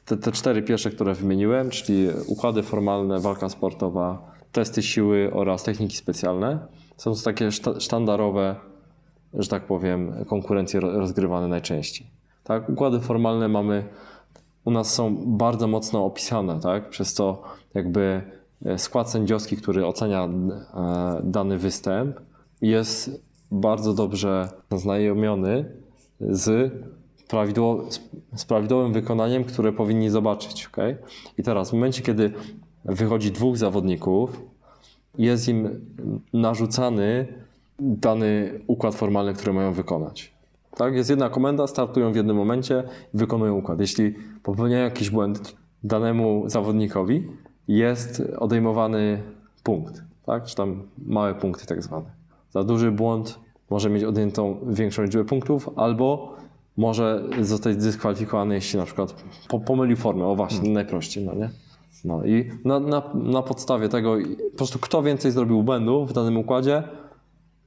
te, 0.05 0.17
te 0.17 0.31
cztery 0.31 0.61
pierwsze, 0.61 0.89
które 0.89 1.13
wymieniłem, 1.13 1.69
czyli 1.69 2.07
układy 2.27 2.63
formalne, 2.63 3.19
walka 3.19 3.49
sportowa, 3.49 4.31
testy 4.51 4.83
siły 4.83 5.29
oraz 5.33 5.63
techniki 5.63 5.97
specjalne, 5.97 6.59
są 6.97 7.13
to 7.13 7.21
takie 7.23 7.51
szta, 7.51 7.79
sztandarowe, 7.79 8.55
że 9.33 9.49
tak 9.49 9.65
powiem, 9.65 10.25
konkurencje 10.27 10.79
ro- 10.79 10.99
rozgrywane 10.99 11.47
najczęściej. 11.47 12.07
Tak? 12.43 12.69
Układy 12.69 12.99
formalne 12.99 13.47
mamy, 13.47 13.83
u 14.65 14.71
nas 14.71 14.93
są 14.93 15.17
bardzo 15.25 15.67
mocno 15.67 16.05
opisane, 16.05 16.59
tak? 16.59 16.89
przez 16.89 17.13
co 17.13 17.41
jakby 17.73 18.21
e, 18.65 18.77
skład 18.77 19.09
sędziowski, 19.09 19.57
który 19.57 19.85
ocenia 19.85 20.23
e, 20.23 20.29
dany 21.23 21.57
występ, 21.57 22.19
jest 22.61 23.21
bardzo 23.51 23.93
dobrze 23.93 24.49
znajomiony 24.71 25.65
z, 26.19 26.73
prawidłow- 27.31 27.99
z- 28.35 28.45
prawidłowym 28.45 28.93
wykonaniem, 28.93 29.43
które 29.43 29.73
powinni 29.73 30.09
zobaczyć. 30.09 30.67
Okay? 30.67 30.97
I 31.37 31.43
teraz 31.43 31.69
w 31.69 31.73
momencie, 31.73 32.01
kiedy 32.01 32.31
wychodzi 32.85 33.31
dwóch 33.31 33.57
zawodników, 33.57 34.41
jest 35.17 35.47
im 35.47 35.85
narzucany 36.33 37.27
dany 37.79 38.59
układ 38.67 38.95
formalny, 38.95 39.33
który 39.33 39.53
mają 39.53 39.73
wykonać. 39.73 40.33
Tak? 40.77 40.93
Jest 40.95 41.09
jedna 41.09 41.29
komenda, 41.29 41.67
startują 41.67 42.11
w 42.11 42.15
jednym 42.15 42.35
momencie 42.35 42.83
i 43.13 43.17
wykonują 43.17 43.55
układ. 43.55 43.79
Jeśli 43.79 44.15
popełniają 44.43 44.83
jakiś 44.83 45.09
błęd 45.09 45.55
danemu 45.83 46.43
zawodnikowi, 46.49 47.27
jest 47.67 48.23
odejmowany 48.39 49.21
punkt, 49.63 50.03
tak? 50.25 50.43
czy 50.45 50.55
tam 50.55 50.83
małe 51.05 51.35
punkty 51.35 51.65
tak 51.65 51.83
zwane. 51.83 52.05
Za 52.49 52.63
duży 52.63 52.91
błąd 52.91 53.39
może 53.69 53.89
mieć 53.89 54.03
odjętą 54.03 54.59
większą 54.67 55.03
liczbę 55.03 55.25
punktów, 55.25 55.69
albo 55.75 56.35
może 56.81 57.23
zostać 57.41 57.77
dyskwalifikowany, 57.77 58.55
jeśli 58.55 58.79
na 58.79 58.85
przykład 58.85 59.23
po, 59.47 59.59
pomylił 59.59 59.97
formę. 59.97 60.25
O 60.25 60.35
właśnie, 60.35 60.69
najprościej, 60.69 61.25
no 61.25 61.35
nie? 61.35 61.49
No 62.05 62.25
i 62.25 62.51
na, 62.65 62.79
na, 62.79 63.03
na 63.13 63.41
podstawie 63.41 63.89
tego, 63.89 64.17
po 64.51 64.57
prostu 64.57 64.79
kto 64.79 65.03
więcej 65.03 65.31
zrobił 65.31 65.63
błędów 65.63 66.09
w 66.09 66.13
danym 66.13 66.37
układzie, 66.37 66.83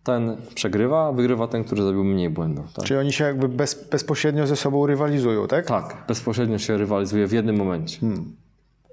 ten 0.04 0.36
przegrywa, 0.54 1.08
a 1.08 1.12
wygrywa 1.12 1.48
ten, 1.48 1.64
który 1.64 1.82
zrobił 1.82 2.04
mniej 2.04 2.30
błędów. 2.30 2.72
Tak? 2.72 2.84
Czyli 2.84 3.00
oni 3.00 3.12
się 3.12 3.24
jakby 3.24 3.48
bez, 3.48 3.88
bezpośrednio 3.90 4.46
ze 4.46 4.56
sobą 4.56 4.86
rywalizują, 4.86 5.46
tak? 5.46 5.66
Tak, 5.66 6.04
bezpośrednio 6.08 6.58
się 6.58 6.76
rywalizuje 6.76 7.26
w 7.26 7.32
jednym 7.32 7.56
momencie. 7.56 7.98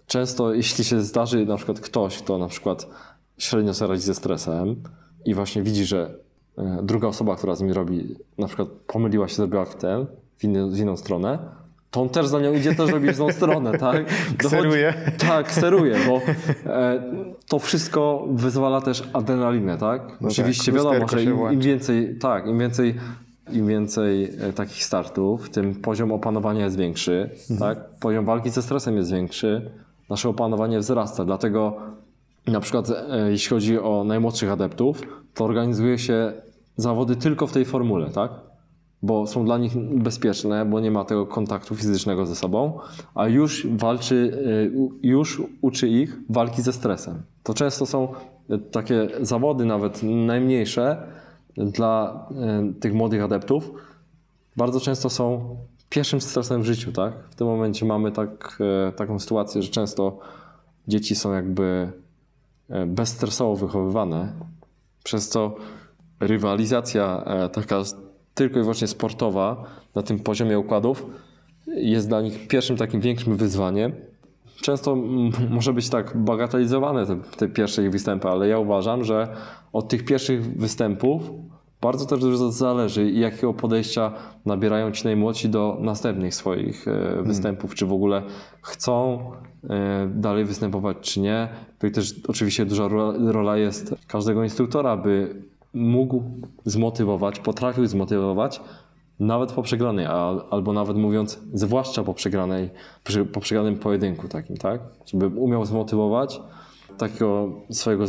Często, 0.07 0.53
jeśli 0.53 0.83
się 0.83 1.01
zdarzy 1.01 1.45
na 1.45 1.55
przykład 1.57 1.79
ktoś, 1.79 2.17
kto 2.17 2.37
na 2.37 2.47
przykład 2.47 2.87
średnio 3.37 3.73
sobie 3.73 3.89
radzi 3.89 4.03
ze 4.03 4.15
stresem 4.15 4.75
i 5.25 5.33
właśnie 5.33 5.63
widzi, 5.63 5.85
że 5.85 6.15
druga 6.83 7.07
osoba, 7.07 7.35
która 7.35 7.55
z 7.55 7.61
nim 7.61 7.71
robi, 7.71 8.15
na 8.37 8.47
przykład 8.47 8.67
pomyliła 8.87 9.27
się, 9.27 9.35
zrobiła 9.35 9.65
w 9.65 9.75
tę, 9.75 10.05
w, 10.37 10.43
inny, 10.43 10.71
w 10.71 10.79
inną 10.79 10.97
stronę, 10.97 11.39
to 11.91 12.01
on 12.01 12.09
też 12.09 12.27
za 12.27 12.39
nią 12.39 12.53
idzie, 12.53 12.75
też 12.75 12.91
robi 12.91 13.11
w 13.13 13.17
tą 13.17 13.31
stronę, 13.31 13.77
tak? 13.87 14.05
Kseruje. 14.37 14.93
Tak, 15.17 15.51
steruje, 15.51 15.95
bo 16.07 16.21
e, 16.71 17.03
to 17.47 17.59
wszystko 17.59 18.27
wyzwala 18.31 18.81
też 18.81 19.03
adrenalinę, 19.13 19.77
tak? 19.77 20.17
Oczywiście 20.27 20.71
tak, 20.71 20.75
wiadomo, 20.75 21.07
że 21.07 21.23
im, 21.23 21.51
im 21.51 21.59
więcej, 21.59 22.17
tak, 22.19 22.47
im 22.47 22.59
więcej, 22.59 22.95
im 23.51 23.67
więcej 23.67 24.23
e, 24.23 24.53
takich 24.53 24.83
startów, 24.83 25.49
tym 25.49 25.75
poziom 25.75 26.11
opanowania 26.11 26.65
jest 26.65 26.77
większy, 26.77 27.29
tak? 27.59 27.77
Poziom 27.99 28.25
walki 28.25 28.49
ze 28.49 28.61
stresem 28.61 28.97
jest 28.97 29.11
większy, 29.11 29.71
nasze 30.09 30.29
opanowanie 30.29 30.79
wzrasta, 30.79 31.25
dlatego 31.25 31.77
na 32.47 32.59
przykład 32.59 32.89
e, 32.89 33.31
jeśli 33.31 33.49
chodzi 33.49 33.79
o 33.79 34.03
najmłodszych 34.03 34.51
adeptów, 34.51 35.01
to 35.33 35.45
organizuje 35.45 35.97
się 35.99 36.33
zawody 36.77 37.15
tylko 37.15 37.47
w 37.47 37.51
tej 37.51 37.65
formule, 37.65 38.09
tak? 38.09 38.31
Bo 39.03 39.27
są 39.27 39.45
dla 39.45 39.57
nich 39.57 39.77
bezpieczne, 39.77 40.65
bo 40.65 40.79
nie 40.79 40.91
ma 40.91 41.05
tego 41.05 41.25
kontaktu 41.25 41.75
fizycznego 41.75 42.25
ze 42.25 42.35
sobą, 42.35 42.79
a 43.15 43.27
już 43.27 43.67
walczy, 43.77 44.41
u- 44.75 44.91
już 45.03 45.41
uczy 45.61 45.87
ich 45.87 46.17
walki 46.29 46.61
ze 46.61 46.73
stresem. 46.73 47.21
To 47.43 47.53
często 47.53 47.85
są 47.85 48.07
e, 48.49 48.57
takie 48.57 49.07
zawody, 49.21 49.65
nawet 49.65 50.03
najmniejsze, 50.03 51.03
dla 51.57 52.25
e, 52.31 52.73
tych 52.79 52.93
młodych 52.93 53.23
adeptów, 53.23 53.71
bardzo 54.57 54.79
często 54.79 55.09
są 55.09 55.55
pierwszym 55.89 56.21
stresem 56.21 56.61
w 56.61 56.65
życiu, 56.65 56.91
tak? 56.91 57.13
W 57.29 57.35
tym 57.35 57.47
momencie 57.47 57.85
mamy 57.85 58.11
tak, 58.11 58.59
taką 58.95 59.19
sytuację, 59.19 59.61
że 59.61 59.69
często 59.69 60.19
dzieci 60.87 61.15
są 61.15 61.33
jakby 61.33 61.91
bezstresowo 62.87 63.55
wychowywane, 63.55 64.33
przez 65.03 65.29
co 65.29 65.55
rywalizacja 66.19 67.23
e, 67.25 67.49
taka 67.49 67.81
tylko 68.33 68.59
i 68.59 68.61
wyłącznie 68.61 68.87
sportowa 68.87 69.63
na 69.95 70.03
tym 70.03 70.19
poziomie 70.19 70.59
układów 70.59 71.05
jest 71.67 72.07
dla 72.07 72.21
nich 72.21 72.47
pierwszym 72.47 72.77
takim 72.77 73.01
większym 73.01 73.35
wyzwaniem. 73.35 73.91
Często 74.61 74.95
może 75.49 75.73
być 75.73 75.89
tak 75.89 76.17
bagatelizowane 76.17 77.05
te, 77.05 77.17
te 77.37 77.47
pierwsze 77.47 77.83
ich 77.83 77.91
występy, 77.91 78.27
ale 78.27 78.47
ja 78.47 78.59
uważam, 78.59 79.03
że 79.03 79.27
od 79.73 79.87
tych 79.87 80.05
pierwszych 80.05 80.57
występów 80.57 81.21
bardzo 81.81 82.05
też 82.05 82.19
dużo 82.19 82.51
zależy, 82.51 83.09
i 83.09 83.19
jakiego 83.19 83.53
podejścia 83.53 84.11
nabierają 84.45 84.91
ci 84.91 85.05
najmłodsi 85.05 85.49
do 85.49 85.77
następnych 85.81 86.35
swoich 86.35 86.87
e, 86.87 87.23
występów, 87.23 87.75
czy 87.75 87.85
w 87.85 87.93
ogóle 87.93 88.23
chcą 88.61 89.19
e, 89.69 90.07
dalej 90.15 90.45
występować, 90.45 90.97
czy 91.01 91.19
nie. 91.19 91.49
Tutaj 91.73 91.91
też 91.91 92.15
oczywiście 92.27 92.65
duża 92.65 92.87
rola, 93.31 93.57
jest 93.57 93.95
każdego 94.07 94.43
instruktora, 94.43 94.97
by 94.97 95.35
mógł 95.73 96.23
zmotywować, 96.65 97.39
potrafił 97.39 97.85
zmotywować 97.85 98.61
nawet 99.19 99.51
po 99.51 99.61
przegranej, 99.61 100.05
albo 100.49 100.73
nawet 100.73 100.97
mówiąc, 100.97 101.39
zwłaszcza 101.53 102.03
po 102.03 102.13
przegranej, 102.13 102.69
po 103.33 103.39
przegranym 103.39 103.79
pojedynku 103.79 104.27
takim, 104.27 104.57
tak? 104.57 104.81
Żeby 105.05 105.27
umiał 105.27 105.65
zmotywować 105.65 106.41
takiego 106.97 107.49
swojego 107.69 108.05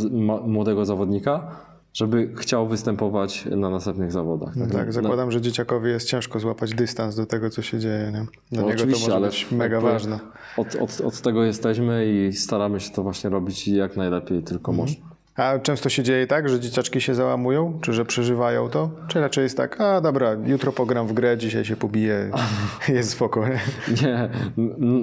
młodego 0.47 0.85
zawodnika, 0.85 1.57
żeby 1.95 2.30
chciał 2.36 2.68
występować 2.68 3.45
na 3.45 3.70
następnych 3.70 4.12
zawodach. 4.12 4.57
No 4.57 4.66
Na- 4.66 4.72
tak, 4.72 4.93
zakładam, 4.93 5.30
że 5.30 5.40
dzieciakowi 5.40 5.90
jest 5.90 6.09
ciężko 6.09 6.40
złapać 6.40 6.74
dystans 6.74 7.16
do 7.16 7.26
tego, 7.26 7.51
co 7.51 7.62
się 7.62 7.78
dzieje. 7.78 8.05
Nie? 8.12 8.12
Dla 8.12 8.26
No 8.53 8.57
niego 8.57 8.68
to 8.68 8.74
oczywiście, 8.74 9.05
może 9.07 9.16
ale 9.16 9.26
być 9.26 9.51
mega 9.51 9.76
jakby 9.76 9.90
ważne. 9.90 10.18
Od, 10.57 10.74
od, 10.76 11.01
od 11.01 11.20
tego 11.20 11.45
jesteśmy 11.45 12.07
i 12.07 12.32
staramy 12.32 12.80
się 12.80 12.90
to 12.90 13.03
właśnie 13.03 13.30
robić 13.30 13.68
jak 13.68 13.97
najlepiej 13.97 14.43
tylko 14.43 14.72
Mhm. 14.72 14.88
można. 14.88 15.12
A 15.36 15.59
często 15.59 15.88
się 15.88 16.03
dzieje 16.03 16.26
tak, 16.26 16.49
że 16.49 16.61
dzieciaczki 16.61 17.01
się 17.01 17.14
załamują? 17.14 17.78
Czy 17.82 17.93
że 17.93 18.05
przeżywają 18.05 18.68
to? 18.68 18.90
Czy 19.09 19.20
raczej 19.20 19.43
jest 19.45 19.57
tak, 19.57 19.80
a 19.80 20.01
dobra, 20.01 20.36
jutro 20.47 20.72
pogram 20.72 21.07
w 21.07 21.12
grę, 21.12 21.38
dzisiaj 21.38 21.64
się 21.64 21.76
pobiję, 21.76 22.30
jest 22.88 23.11
spoko. 23.11 23.45
Nie? 23.49 23.59
Nie, 24.03 24.28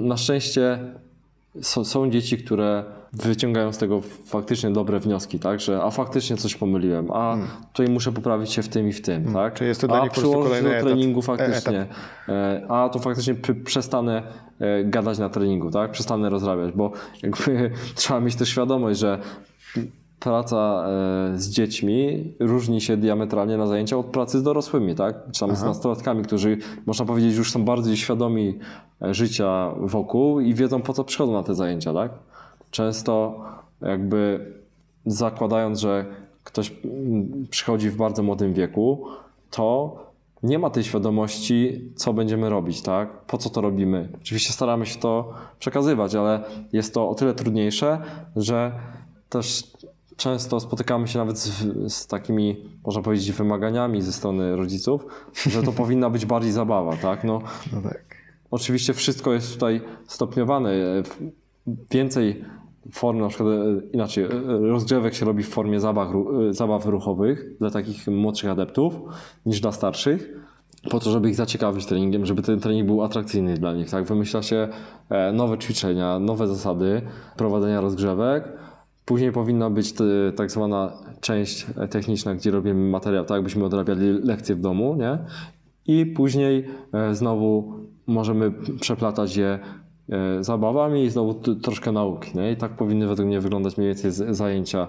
na 0.08 0.16
szczęście 0.16 0.78
są, 1.62 1.84
są 1.84 2.10
dzieci, 2.10 2.38
które 2.38 2.84
wyciągają 3.12 3.72
z 3.72 3.78
tego 3.78 4.00
faktycznie 4.24 4.70
dobre 4.70 5.00
wnioski, 5.00 5.38
tak, 5.38 5.60
że 5.60 5.82
a 5.82 5.90
faktycznie 5.90 6.36
coś 6.36 6.54
pomyliłem, 6.54 7.12
a 7.12 7.36
tutaj 7.72 7.92
muszę 7.92 8.12
poprawić 8.12 8.52
się 8.52 8.62
w 8.62 8.68
tym 8.68 8.88
i 8.88 8.92
w 8.92 9.02
tym, 9.02 9.24
tak, 9.24 9.32
Hmm. 9.32 9.52
Czyli 9.54 9.68
jest 9.68 9.80
to 9.80 9.88
dla 9.88 10.00
a 10.00 10.02
nich 10.04 10.12
po 10.12 10.20
kolejny 10.20 10.80
do 10.80 10.86
treningu 10.86 11.20
E- 11.20 11.22
faktycznie, 11.22 11.86
e, 12.28 12.66
a 12.68 12.88
to 12.88 12.98
faktycznie 12.98 13.34
przestanę 13.64 14.22
e, 14.60 14.84
gadać 14.84 15.18
na 15.18 15.28
treningu, 15.28 15.70
tak, 15.70 15.90
przestanę 15.90 16.30
rozrabiać, 16.30 16.72
bo 16.74 16.92
jakby 17.22 17.70
trzeba 17.94 18.20
mieć 18.20 18.36
też 18.36 18.48
świadomość, 18.48 19.00
że 19.00 19.18
praca 20.20 20.84
e, 20.86 21.38
z 21.38 21.48
dziećmi 21.48 22.32
różni 22.40 22.80
się 22.80 22.96
diametralnie 22.96 23.56
na 23.56 23.66
zajęcia 23.66 23.98
od 23.98 24.06
pracy 24.06 24.38
z 24.38 24.42
dorosłymi, 24.42 24.94
tak? 24.94 25.16
Czy 25.32 25.40
tam 25.40 25.56
z 25.56 25.62
nastolatkami, 25.62 26.22
którzy 26.22 26.58
można 26.86 27.04
powiedzieć 27.04 27.36
już 27.36 27.52
są 27.52 27.64
bardziej 27.64 27.96
świadomi 27.96 28.58
e, 29.02 29.14
życia 29.14 29.74
wokół 29.80 30.40
i 30.40 30.54
wiedzą 30.54 30.82
po 30.82 30.92
co 30.92 31.04
przychodzą 31.04 31.32
na 31.32 31.42
te 31.42 31.54
zajęcia, 31.54 31.94
tak? 31.94 32.12
Często 32.70 33.40
jakby 33.82 34.46
zakładając, 35.06 35.80
że 35.80 36.06
ktoś 36.44 36.72
mm, 36.84 37.46
przychodzi 37.50 37.90
w 37.90 37.96
bardzo 37.96 38.22
młodym 38.22 38.52
wieku, 38.52 39.04
to 39.50 39.96
nie 40.42 40.58
ma 40.58 40.70
tej 40.70 40.84
świadomości, 40.84 41.90
co 41.96 42.12
będziemy 42.12 42.50
robić, 42.50 42.82
tak? 42.82 43.20
Po 43.26 43.38
co 43.38 43.50
to 43.50 43.60
robimy? 43.60 44.08
Oczywiście 44.22 44.52
staramy 44.52 44.86
się 44.86 44.98
to 44.98 45.32
przekazywać, 45.58 46.14
ale 46.14 46.42
jest 46.72 46.94
to 46.94 47.08
o 47.08 47.14
tyle 47.14 47.34
trudniejsze, 47.34 47.98
że 48.36 48.72
też 49.28 49.72
często 50.20 50.60
spotykamy 50.60 51.08
się 51.08 51.18
nawet 51.18 51.38
z, 51.38 51.92
z 51.92 52.06
takimi, 52.06 52.56
można 52.86 53.02
powiedzieć, 53.02 53.32
wymaganiami 53.32 54.02
ze 54.02 54.12
strony 54.12 54.56
rodziców, 54.56 55.06
że 55.50 55.62
to 55.62 55.72
powinna 55.72 56.10
być 56.10 56.26
bardziej 56.26 56.52
zabawa, 56.52 56.96
tak? 56.96 57.24
No, 57.24 57.42
No 57.72 57.82
tak. 57.82 58.04
Oczywiście 58.50 58.94
wszystko 58.94 59.32
jest 59.32 59.52
tutaj 59.52 59.80
stopniowane. 60.06 60.72
Więcej 61.90 62.44
form, 62.92 63.18
na 63.18 63.28
przykład 63.28 63.48
e, 63.48 63.80
inaczej, 63.92 64.24
e, 64.24 64.28
rozgrzewek 64.60 65.14
się 65.14 65.26
robi 65.26 65.42
w 65.42 65.48
formie 65.48 65.80
zabaw, 65.80 66.08
e, 66.08 66.54
zabaw 66.54 66.86
ruchowych 66.86 67.58
dla 67.58 67.70
takich 67.70 68.06
młodszych 68.08 68.50
adeptów 68.50 68.94
niż 69.46 69.60
dla 69.60 69.72
starszych. 69.72 70.32
Po 70.90 71.00
to, 71.00 71.10
żeby 71.10 71.28
ich 71.28 71.34
zaciekawić 71.34 71.86
treningiem, 71.86 72.26
żeby 72.26 72.42
ten 72.42 72.60
trening 72.60 72.86
był 72.86 73.02
atrakcyjny 73.02 73.54
dla 73.54 73.74
nich. 73.74 73.90
Tak? 73.90 74.04
Wymyśla 74.04 74.42
się 74.42 74.68
nowe 75.32 75.58
ćwiczenia, 75.58 76.18
nowe 76.18 76.48
zasady 76.48 77.02
prowadzenia 77.36 77.80
rozgrzewek. 77.80 78.52
Później 79.10 79.32
powinna 79.32 79.70
być 79.70 79.92
te, 79.92 80.04
tak 80.36 80.50
zwana 80.50 80.92
część 81.20 81.66
e, 81.76 81.88
techniczna, 81.88 82.34
gdzie 82.34 82.50
robimy 82.50 82.90
materiał, 82.90 83.24
tak 83.24 83.34
jakbyśmy 83.34 83.64
odrabiali 83.64 84.12
lekcje 84.22 84.54
w 84.54 84.60
domu, 84.60 84.96
nie? 84.98 85.18
I 85.86 86.06
później 86.06 86.64
e, 86.92 87.14
znowu 87.14 87.72
możemy 88.06 88.52
przeplatać 88.80 89.36
je 89.36 89.58
e, 90.08 90.44
zabawami 90.44 91.04
i 91.04 91.10
znowu 91.10 91.34
troszkę 91.34 91.92
nauki. 91.92 92.38
Nie? 92.38 92.52
I 92.52 92.56
tak 92.56 92.70
powinny 92.70 93.06
według 93.06 93.28
mnie 93.28 93.40
wyglądać 93.40 93.76
mniej 93.76 93.88
więcej 93.88 94.34
zajęcia 94.34 94.88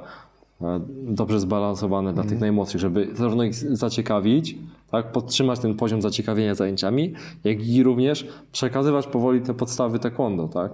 e, 0.61 0.81
dobrze 1.03 1.39
zbalansowane 1.39 2.13
dla 2.13 2.23
tych 2.23 2.39
najmłodszych, 2.39 2.81
żeby 2.81 3.07
zarówno 3.13 3.43
ich 3.43 3.55
zaciekawić, 3.55 4.57
tak, 4.91 5.11
podtrzymać 5.11 5.59
ten 5.59 5.75
poziom 5.75 6.01
zaciekawienia 6.01 6.55
zajęciami, 6.55 7.13
jak 7.43 7.67
i 7.67 7.83
również 7.83 8.27
przekazywać 8.51 9.07
powoli 9.07 9.41
te 9.41 9.53
podstawy 9.53 9.99
taekwondo, 9.99 10.47
tak? 10.47 10.71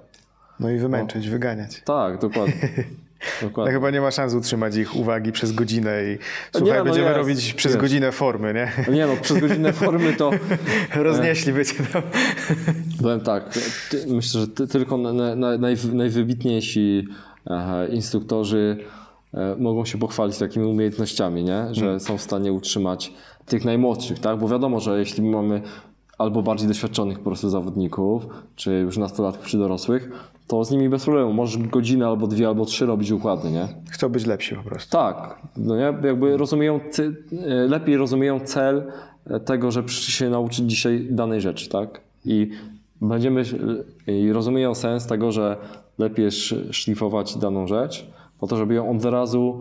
No 0.59 0.69
i 0.69 0.77
wymęczyć, 0.77 1.29
wyganiać. 1.29 1.81
Tak, 1.85 2.21
dokładnie. 2.21 2.53
No 3.41 3.47
dokładnie. 3.47 3.73
chyba 3.73 3.91
nie 3.91 4.01
ma 4.01 4.11
szans 4.11 4.33
utrzymać 4.33 4.75
ich 4.75 4.95
uwagi 4.95 5.31
przez 5.31 5.51
godzinę 5.51 6.03
i 6.03 6.17
słuchaj, 6.57 6.77
no 6.77 6.83
będziemy 6.83 7.05
jest, 7.05 7.17
robić 7.17 7.53
przez 7.53 7.71
jest. 7.71 7.81
godzinę 7.81 8.11
formy, 8.11 8.53
nie? 8.53 8.93
Nie 8.95 9.07
no, 9.07 9.13
przez 9.21 9.39
godzinę 9.39 9.73
formy 9.73 10.13
to 10.13 10.31
Roznieśliby 10.95 11.65
cię 11.65 11.83
tam. 11.93 12.01
Powiem 13.01 13.19
tak, 13.19 13.53
ty, 13.89 14.05
myślę, 14.07 14.41
że 14.41 14.47
ty, 14.47 14.67
tylko 14.67 14.97
na, 14.97 15.13
na, 15.13 15.57
naj, 15.57 15.75
najwybitniejsi 15.93 17.07
e, 17.47 17.87
instruktorzy 17.87 18.77
e, 19.33 19.55
mogą 19.59 19.85
się 19.85 19.97
pochwalić 19.97 20.37
takimi 20.37 20.65
umiejętnościami, 20.65 21.43
nie? 21.43 21.67
że 21.71 21.99
są 21.99 22.17
w 22.17 22.21
stanie 22.21 22.53
utrzymać 22.53 23.13
tych 23.45 23.65
najmłodszych, 23.65 24.19
tak? 24.19 24.37
Bo 24.37 24.47
wiadomo, 24.47 24.79
że 24.79 24.99
jeśli 24.99 25.23
mamy 25.23 25.61
albo 26.17 26.41
bardziej 26.41 26.67
doświadczonych 26.67 27.17
po 27.17 27.23
prostu 27.25 27.49
zawodników, 27.49 28.27
czy 28.55 28.71
już 28.73 28.97
nastolatków, 28.97 29.47
czy 29.47 29.57
dorosłych, 29.57 30.09
to 30.47 30.63
z 30.63 30.71
nimi 30.71 30.89
bez 30.89 31.03
problemu. 31.03 31.33
Możesz 31.33 31.57
godzinę 31.57 32.07
albo 32.07 32.27
dwie, 32.27 32.47
albo 32.47 32.65
trzy 32.65 32.85
robić 32.85 33.11
układy, 33.11 33.51
nie? 33.51 33.67
Chcą 33.89 34.09
być 34.09 34.25
lepsi 34.25 34.55
po 34.55 34.63
prostu. 34.63 34.91
Tak, 34.91 35.41
no 35.57 35.75
nie? 35.75 35.81
jakby 35.81 36.37
rozumieją, 36.37 36.79
e, 37.45 37.53
lepiej 37.53 37.97
rozumieją 37.97 38.39
cel 38.39 38.91
e, 39.29 39.39
tego, 39.39 39.71
że 39.71 39.83
przyszli 39.83 40.13
się 40.13 40.29
nauczyć 40.29 40.69
dzisiaj 40.69 41.07
danej 41.11 41.41
rzeczy, 41.41 41.69
tak? 41.69 42.01
I 42.25 42.49
będziemy, 43.01 43.43
i 44.07 44.31
rozumieją 44.31 44.75
sens 44.75 45.05
tego, 45.07 45.31
że 45.31 45.57
lepiej 45.97 46.31
szlifować 46.71 47.37
daną 47.37 47.67
rzecz, 47.67 48.07
po 48.39 48.47
to, 48.47 48.57
żeby 48.57 48.73
ją 48.73 48.91
od 48.91 49.05
razu 49.05 49.59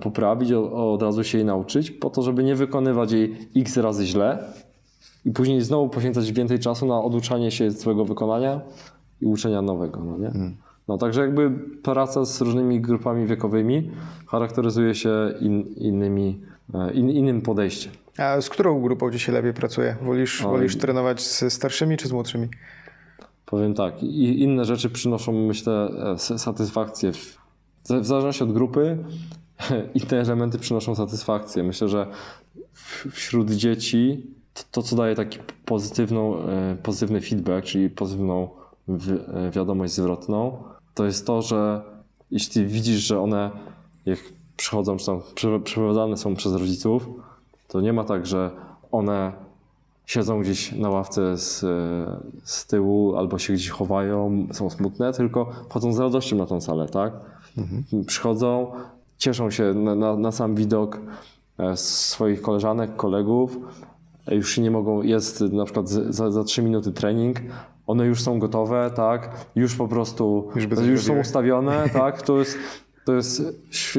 poprawić, 0.00 0.52
o, 0.52 0.92
od 0.92 1.02
razu 1.02 1.24
się 1.24 1.38
jej 1.38 1.44
nauczyć, 1.44 1.90
po 1.90 2.10
to, 2.10 2.22
żeby 2.22 2.44
nie 2.44 2.54
wykonywać 2.54 3.12
jej 3.12 3.36
x 3.56 3.76
razy 3.76 4.06
źle 4.06 4.38
i 5.24 5.30
później 5.30 5.60
znowu 5.60 5.88
poświęcać 5.88 6.32
więcej 6.32 6.58
czasu 6.58 6.86
na 6.86 7.02
oduczanie 7.02 7.50
się 7.50 7.70
swojego 7.70 8.04
wykonania 8.04 8.60
i 9.20 9.26
uczenia 9.26 9.62
nowego. 9.62 10.00
No, 10.04 10.18
nie? 10.18 10.32
no 10.88 10.98
także 10.98 11.20
jakby 11.20 11.50
praca 11.82 12.24
z 12.24 12.40
różnymi 12.40 12.80
grupami 12.80 13.26
wiekowymi 13.26 13.90
charakteryzuje 14.26 14.94
się 14.94 15.34
in, 15.40 15.60
innymi, 15.76 16.40
e, 16.74 16.92
in, 16.92 17.10
innym 17.10 17.42
podejściem. 17.42 17.92
A 18.18 18.40
z 18.40 18.48
którą 18.48 18.82
grupą 18.82 19.10
ci 19.10 19.18
się 19.18 19.32
lepiej 19.32 19.54
pracuje? 19.54 19.96
Wolisz, 20.02 20.42
wolisz 20.42 20.76
trenować 20.76 21.20
z 21.20 21.52
starszymi 21.52 21.96
czy 21.96 22.08
z 22.08 22.12
młodszymi? 22.12 22.48
Powiem 23.46 23.74
tak, 23.74 24.02
i 24.02 24.42
inne 24.42 24.64
rzeczy 24.64 24.90
przynoszą, 24.90 25.32
myślę, 25.32 25.90
e, 26.30 26.38
satysfakcję. 26.38 27.12
W, 27.12 27.38
w 27.84 28.06
zależności 28.06 28.44
od 28.44 28.52
grupy, 28.52 28.98
inne 29.94 30.20
elementy 30.20 30.58
przynoszą 30.58 30.94
satysfakcję. 30.94 31.62
Myślę, 31.62 31.88
że 31.88 32.06
wśród 33.10 33.50
dzieci 33.50 34.26
to, 34.70 34.82
co 34.82 34.96
daje 34.96 35.14
taki 35.14 35.38
pozytywną, 35.64 36.38
e, 36.38 36.76
pozytywny 36.82 37.20
feedback, 37.20 37.66
czyli 37.66 37.90
pozytywną 37.90 38.48
e, 38.88 39.50
wiadomość 39.50 39.92
zwrotną, 39.92 40.62
to 40.94 41.04
jest 41.04 41.26
to, 41.26 41.42
że 41.42 41.82
jeśli 42.30 42.66
widzisz, 42.66 43.00
że 43.00 43.20
one 43.20 43.50
jak 44.06 44.18
przychodzą, 44.56 44.96
czy 44.96 45.06
tam 45.06 45.20
przeprowadzane 45.64 46.16
są 46.16 46.34
przez 46.34 46.52
rodziców, 46.52 47.08
to 47.68 47.80
nie 47.80 47.92
ma 47.92 48.04
tak, 48.04 48.26
że 48.26 48.50
one 48.92 49.32
siedzą 50.06 50.40
gdzieś 50.40 50.72
na 50.72 50.90
ławce 50.90 51.38
z, 51.38 51.60
z 52.44 52.66
tyłu 52.66 53.16
albo 53.16 53.38
się 53.38 53.52
gdzieś 53.52 53.68
chowają, 53.70 54.46
są 54.52 54.70
smutne, 54.70 55.12
tylko 55.12 55.52
chodzą 55.68 55.92
z 55.92 55.98
radością 55.98 56.36
na 56.36 56.46
tą 56.46 56.60
salę, 56.60 56.88
tak? 56.88 57.12
Mhm. 57.58 58.04
Przychodzą, 58.04 58.72
cieszą 59.18 59.50
się 59.50 59.74
na, 59.74 59.94
na, 59.94 60.16
na, 60.16 60.32
sam 60.32 60.54
widok 60.54 61.00
e, 61.58 61.76
swoich 61.76 62.42
koleżanek, 62.42 62.96
kolegów, 62.96 63.58
już 64.30 64.54
się 64.54 64.62
nie 64.62 64.70
mogą, 64.70 65.02
jest 65.02 65.40
na 65.40 65.64
przykład 65.64 65.88
za, 65.88 66.30
za 66.30 66.44
3 66.44 66.62
minuty 66.62 66.92
trening, 66.92 67.36
one 67.86 68.06
już 68.06 68.22
są 68.22 68.38
gotowe, 68.38 68.90
tak? 68.96 69.46
Już 69.56 69.74
po 69.76 69.88
prostu, 69.88 70.48
już, 70.54 70.86
już 70.86 71.02
są 71.02 71.20
ustawione, 71.20 71.88
tak? 71.92 72.22
To 72.22 72.38
jest, 72.38 72.58
to 73.04 73.14
jest 73.14 73.42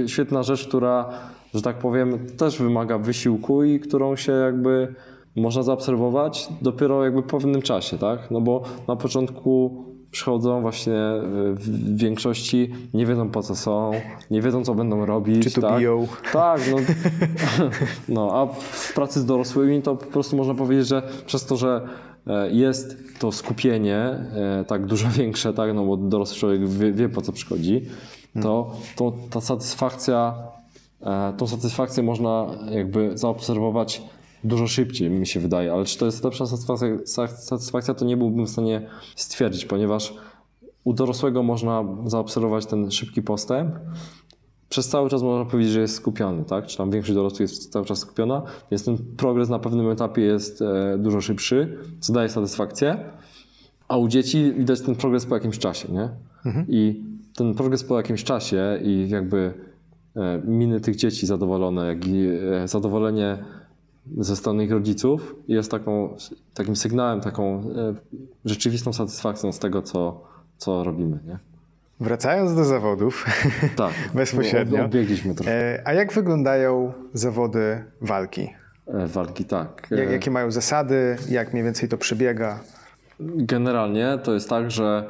świetna 0.07 0.43
rzecz, 0.43 0.67
która, 0.67 1.09
że 1.53 1.61
tak 1.61 1.77
powiem, 1.77 2.27
też 2.37 2.57
wymaga 2.57 2.97
wysiłku 2.97 3.63
i 3.63 3.79
którą 3.79 4.15
się 4.15 4.31
jakby 4.31 4.95
można 5.35 5.63
zaobserwować 5.63 6.49
dopiero 6.61 7.03
jakby 7.03 7.23
po 7.23 7.37
pewnym 7.39 7.61
czasie, 7.61 7.97
tak? 7.97 8.31
No 8.31 8.41
bo 8.41 8.63
na 8.87 8.95
początku 8.95 9.83
przychodzą 10.13 10.61
właśnie 10.61 10.93
w 11.53 11.97
większości, 11.97 12.73
nie 12.93 13.05
wiedzą 13.05 13.29
po 13.29 13.43
co 13.43 13.55
są, 13.55 13.91
nie 14.31 14.41
wiedzą 14.41 14.63
co 14.63 14.75
będą 14.75 15.05
robić. 15.05 15.43
Czy 15.43 15.51
to 15.51 15.61
tak? 15.61 15.79
biją. 15.79 16.07
Tak, 16.33 16.61
no, 16.71 16.77
no 18.15 18.29
a 18.33 18.45
w 18.61 18.93
pracy 18.93 19.19
z 19.19 19.25
dorosłymi 19.25 19.81
to 19.81 19.95
po 19.95 20.05
prostu 20.05 20.35
można 20.35 20.53
powiedzieć, 20.55 20.87
że 20.87 21.03
przez 21.25 21.45
to, 21.45 21.57
że 21.57 21.81
e, 22.27 22.51
jest 22.51 22.97
to 23.19 23.31
skupienie 23.31 23.97
e, 23.97 24.65
tak 24.67 24.85
dużo 24.85 25.09
większe, 25.19 25.53
tak, 25.53 25.73
no 25.73 25.85
bo 25.85 25.97
dorosły 25.97 26.37
człowiek 26.39 26.69
wie, 26.69 26.91
wie 26.91 27.09
po 27.09 27.21
co 27.21 27.31
przychodzi, 27.31 27.85
to, 28.41 28.75
to 28.95 29.13
ta 29.29 29.41
satysfakcja, 29.41 30.33
e, 31.01 31.33
tą 31.37 31.47
satysfakcję 31.47 32.03
można 32.03 32.47
jakby 32.71 33.17
zaobserwować 33.17 34.01
dużo 34.43 34.67
szybciej, 34.67 35.09
mi 35.09 35.27
się 35.27 35.39
wydaje. 35.39 35.73
Ale 35.73 35.85
czy 35.85 35.97
to 35.97 36.05
jest 36.05 36.23
lepsza 36.23 36.45
satysfakcja, 36.45 36.87
satysfakcja 37.27 37.93
to 37.93 38.05
nie 38.05 38.17
byłbym 38.17 38.45
w 38.45 38.49
stanie 38.49 38.87
stwierdzić, 39.15 39.65
ponieważ 39.65 40.13
u 40.83 40.93
dorosłego 40.93 41.43
można 41.43 41.83
zaobserwować 42.05 42.65
ten 42.65 42.91
szybki 42.91 43.21
postęp. 43.21 43.75
Przez 44.69 44.87
cały 44.87 45.09
czas 45.09 45.23
można 45.23 45.45
powiedzieć, 45.45 45.73
że 45.73 45.81
jest 45.81 45.95
skupiony, 45.95 46.43
tak? 46.43 46.65
Czy 46.65 46.77
tam 46.77 46.91
większość 46.91 47.15
dorosłych 47.15 47.41
jest 47.41 47.71
cały 47.71 47.85
czas 47.85 47.99
skupiona, 47.99 48.41
więc 48.71 48.85
ten 48.85 48.97
progres 49.17 49.49
na 49.49 49.59
pewnym 49.59 49.89
etapie 49.89 50.21
jest 50.21 50.61
e, 50.61 50.97
dużo 50.97 51.21
szybszy, 51.21 51.77
co 51.99 52.13
daje 52.13 52.29
satysfakcję. 52.29 52.97
A 53.87 53.97
u 53.97 54.07
dzieci 54.07 54.53
widać 54.57 54.81
ten 54.81 54.95
progres 54.95 55.25
po 55.25 55.35
jakimś 55.35 55.59
czasie, 55.59 55.91
nie? 55.91 56.09
Mhm. 56.45 56.65
I 56.69 57.03
ten 57.35 57.53
progres 57.53 57.83
po 57.83 57.97
jakimś 57.97 58.23
czasie 58.23 58.79
i 58.83 59.09
jakby 59.09 59.53
e, 60.15 60.41
miny 60.45 60.79
tych 60.79 60.95
dzieci 60.95 61.25
zadowolone, 61.25 61.87
jak 61.87 62.07
i 62.07 62.27
e, 62.63 62.67
zadowolenie 62.67 63.37
ze 64.17 64.35
strony 64.35 64.63
ich 64.63 64.71
rodziców 64.71 65.35
jest 65.47 65.71
taką, 65.71 66.15
takim 66.53 66.75
sygnałem, 66.75 67.21
taką 67.21 67.59
e, 67.59 67.63
rzeczywistą 68.45 68.93
satysfakcją 68.93 69.51
z 69.51 69.59
tego, 69.59 69.81
co, 69.81 70.23
co 70.57 70.83
robimy. 70.83 71.19
Nie? 71.27 71.39
Wracając 71.99 72.55
do 72.55 72.65
zawodów, 72.65 73.25
tak, 73.75 73.93
bezpośrednio. 74.15 74.85
Obiegliśmy 74.85 75.35
trochę. 75.35 75.51
E, 75.51 75.87
a 75.87 75.93
jak 75.93 76.13
wyglądają 76.13 76.93
zawody 77.13 77.83
walki? 78.01 78.49
E, 78.87 79.07
walki, 79.07 79.45
tak. 79.45 79.87
Jak, 79.91 80.11
jakie 80.11 80.31
mają 80.31 80.51
zasady? 80.51 81.17
Jak 81.29 81.53
mniej 81.53 81.63
więcej 81.63 81.89
to 81.89 81.97
przebiega? 81.97 82.59
Generalnie 83.19 84.19
to 84.23 84.33
jest 84.33 84.49
tak, 84.49 84.71
że 84.71 85.09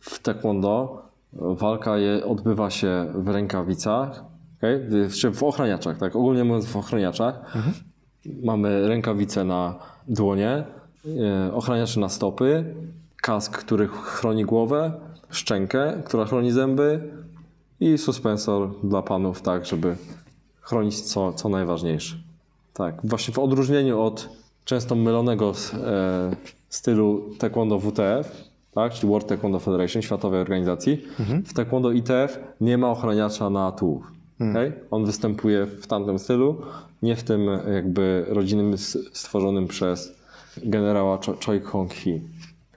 w 0.00 0.18
taekwondo 0.18 1.02
walka 1.32 1.98
je, 1.98 2.24
odbywa 2.24 2.70
się 2.70 3.06
w 3.14 3.28
rękawicach, 3.28 4.24
okay? 4.58 4.88
w, 4.88 5.36
w 5.36 5.42
ochraniaczach, 5.42 5.98
tak? 5.98 6.16
Ogólnie 6.16 6.44
mówiąc 6.44 6.66
w 6.66 6.76
ochraniaczach. 6.76 7.56
Mhm. 7.56 7.74
Mamy 8.42 8.88
rękawice 8.88 9.44
na 9.44 9.74
dłonie, 10.08 10.64
e, 11.48 11.54
ochraniacze 11.54 12.00
na 12.00 12.08
stopy, 12.08 12.74
kask, 13.22 13.58
który 13.58 13.88
chroni 13.88 14.44
głowę, 14.44 14.92
szczękę, 15.30 16.02
która 16.04 16.24
chroni 16.24 16.52
zęby 16.52 17.10
i 17.80 17.98
suspensor 17.98 18.70
dla 18.84 19.02
panów, 19.02 19.42
tak, 19.42 19.66
żeby 19.66 19.96
chronić 20.60 21.00
co, 21.00 21.32
co 21.32 21.48
najważniejsze. 21.48 22.16
Tak, 22.74 22.94
właśnie 23.04 23.34
w 23.34 23.38
odróżnieniu 23.38 24.00
od 24.00 24.28
często 24.64 24.94
mylonego 24.94 25.52
e, 25.74 26.36
stylu 26.68 27.22
Taekwondo 27.38 27.78
WTF, 27.78 28.50
tak, 28.72 28.92
czyli 28.92 29.08
World 29.08 29.28
Taekwondo 29.28 29.58
Federation, 29.58 30.02
światowej 30.02 30.40
organizacji, 30.40 31.04
mhm. 31.20 31.44
w 31.44 31.54
Taekwondo 31.54 31.92
ITF 31.92 32.38
nie 32.60 32.78
ma 32.78 32.90
ochraniacza 32.90 33.50
na 33.50 33.72
tułów. 33.72 34.19
Mhm. 34.40 34.50
Okay? 34.50 34.80
On 34.90 35.04
występuje 35.04 35.66
w 35.66 35.86
tamtym 35.86 36.18
stylu, 36.18 36.62
nie 37.02 37.16
w 37.16 37.22
tym 37.22 37.46
jakby 37.74 38.24
rodzinnym 38.28 38.78
stworzonym 39.12 39.68
przez 39.68 40.20
generała 40.56 41.18
Choi 41.46 41.60
Kong-hee. 41.60 42.20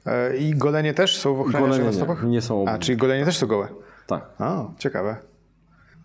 E, 0.06 0.38
I 0.38 0.56
golenie 0.56 0.94
też 0.94 1.18
są 1.18 1.36
w 1.36 1.40
ochronie 1.40 1.80
na 1.80 1.94
stopach? 1.94 2.24
Nie, 2.24 2.42
są. 2.42 2.66
A, 2.68 2.78
czyli 2.78 2.98
golenie 2.98 3.26
też 3.26 3.38
są 3.38 3.48
gołe? 3.48 3.68
Tak. 4.08 4.30
A, 4.40 4.66
ciekawe. 4.78 5.16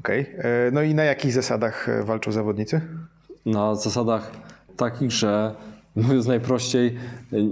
Okej. 0.01 0.21
Okay. 0.21 0.43
E, 0.45 0.71
no 0.71 0.83
i 0.83 0.95
na 0.95 1.05
jakich 1.05 1.33
zasadach 1.33 1.89
e, 1.89 2.03
walczą 2.05 2.33
zawodnicy? 2.33 2.81
Na 3.47 3.75
zasadach 3.75 4.31
takich, 4.77 5.11
że 5.11 5.55
mówiąc 5.97 6.27
najprościej, 6.27 6.99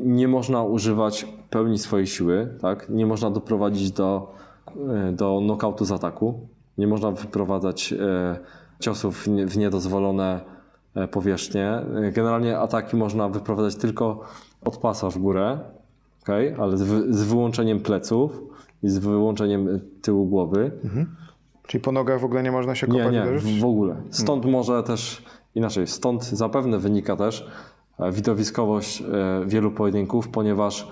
nie 0.04 0.28
można 0.28 0.62
używać 0.62 1.26
pełni 1.50 1.78
swojej 1.78 2.06
siły, 2.06 2.48
tak? 2.60 2.88
Nie 2.88 3.06
można 3.06 3.30
doprowadzić 3.30 3.90
do, 3.90 4.34
do 5.12 5.38
knockoutu 5.38 5.84
z 5.84 5.92
ataku. 5.92 6.48
Nie 6.78 6.86
można 6.86 7.10
wyprowadzać 7.10 7.94
ciosów 8.80 9.26
w 9.46 9.56
niedozwolone 9.56 10.40
E, 10.96 11.08
powierzchnię. 11.08 11.82
Generalnie 12.12 12.58
ataki 12.58 12.96
można 12.96 13.28
wyprowadzać 13.28 13.76
tylko 13.76 14.20
od 14.64 14.76
pasa 14.76 15.10
w 15.10 15.18
górę, 15.18 15.58
okay? 16.22 16.56
ale 16.58 16.76
z, 16.76 17.22
wyłączeniem 17.22 17.80
pleców 17.80 18.42
i 18.82 18.88
z 18.88 18.98
wyłączeniem 18.98 19.80
tyłu 20.02 20.26
głowy. 20.26 20.70
Mhm. 20.84 21.16
Czyli 21.66 21.82
po 21.82 21.92
nogach 21.92 22.20
w 22.20 22.24
ogóle 22.24 22.42
nie 22.42 22.52
można 22.52 22.74
się 22.74 22.86
kopać? 22.86 23.12
Nie, 23.12 23.52
nie, 23.52 23.60
w 23.60 23.64
ogóle. 23.64 23.96
Stąd 24.10 24.42
hmm. 24.42 24.60
może 24.60 24.82
też 24.82 25.22
inaczej, 25.54 25.86
stąd 25.86 26.24
zapewne 26.24 26.78
wynika 26.78 27.16
też 27.16 27.48
e, 27.98 28.12
widowiskowość 28.12 29.02
e, 29.02 29.04
wielu 29.46 29.70
pojedynków, 29.70 30.28
ponieważ 30.28 30.88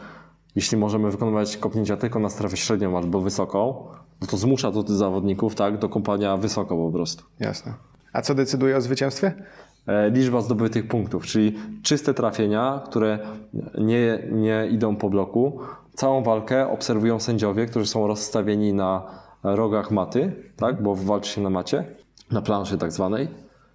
jeśli 0.56 0.78
możemy 0.78 1.10
wykonywać 1.10 1.56
kopnięcia 1.56 1.96
tylko 1.96 2.18
na 2.18 2.28
strefę 2.28 2.56
średnią 2.56 2.96
albo 2.98 3.20
wysoką, 3.20 3.86
no 4.24 4.30
to 4.30 4.36
zmusza 4.36 4.72
to 4.72 4.82
zawodników 4.82 5.54
tak, 5.54 5.78
do 5.78 5.88
kopania 5.88 6.36
wysoko 6.36 6.76
po 6.76 6.92
prostu. 6.92 7.24
Jasne. 7.40 7.74
A 8.12 8.22
co 8.22 8.34
decyduje 8.34 8.76
o 8.76 8.80
zwycięstwie? 8.80 9.34
E, 9.86 10.10
liczba 10.10 10.40
zdobytych 10.40 10.88
punktów, 10.88 11.26
czyli 11.26 11.56
czyste 11.82 12.14
trafienia, 12.14 12.82
które 12.86 13.18
nie, 13.78 14.28
nie 14.32 14.68
idą 14.70 14.96
po 14.96 15.10
bloku. 15.10 15.58
Całą 15.94 16.22
walkę 16.22 16.70
obserwują 16.70 17.20
sędziowie, 17.20 17.66
którzy 17.66 17.86
są 17.86 18.06
rozstawieni 18.06 18.72
na 18.72 19.02
rogach 19.42 19.90
maty, 19.90 20.32
tak, 20.56 20.82
bo 20.82 20.94
walczy 20.94 21.30
się 21.30 21.40
na 21.40 21.50
macie, 21.50 21.84
na 22.30 22.42
planszy 22.42 22.78
tak 22.78 22.92
zwanej. 22.92 23.28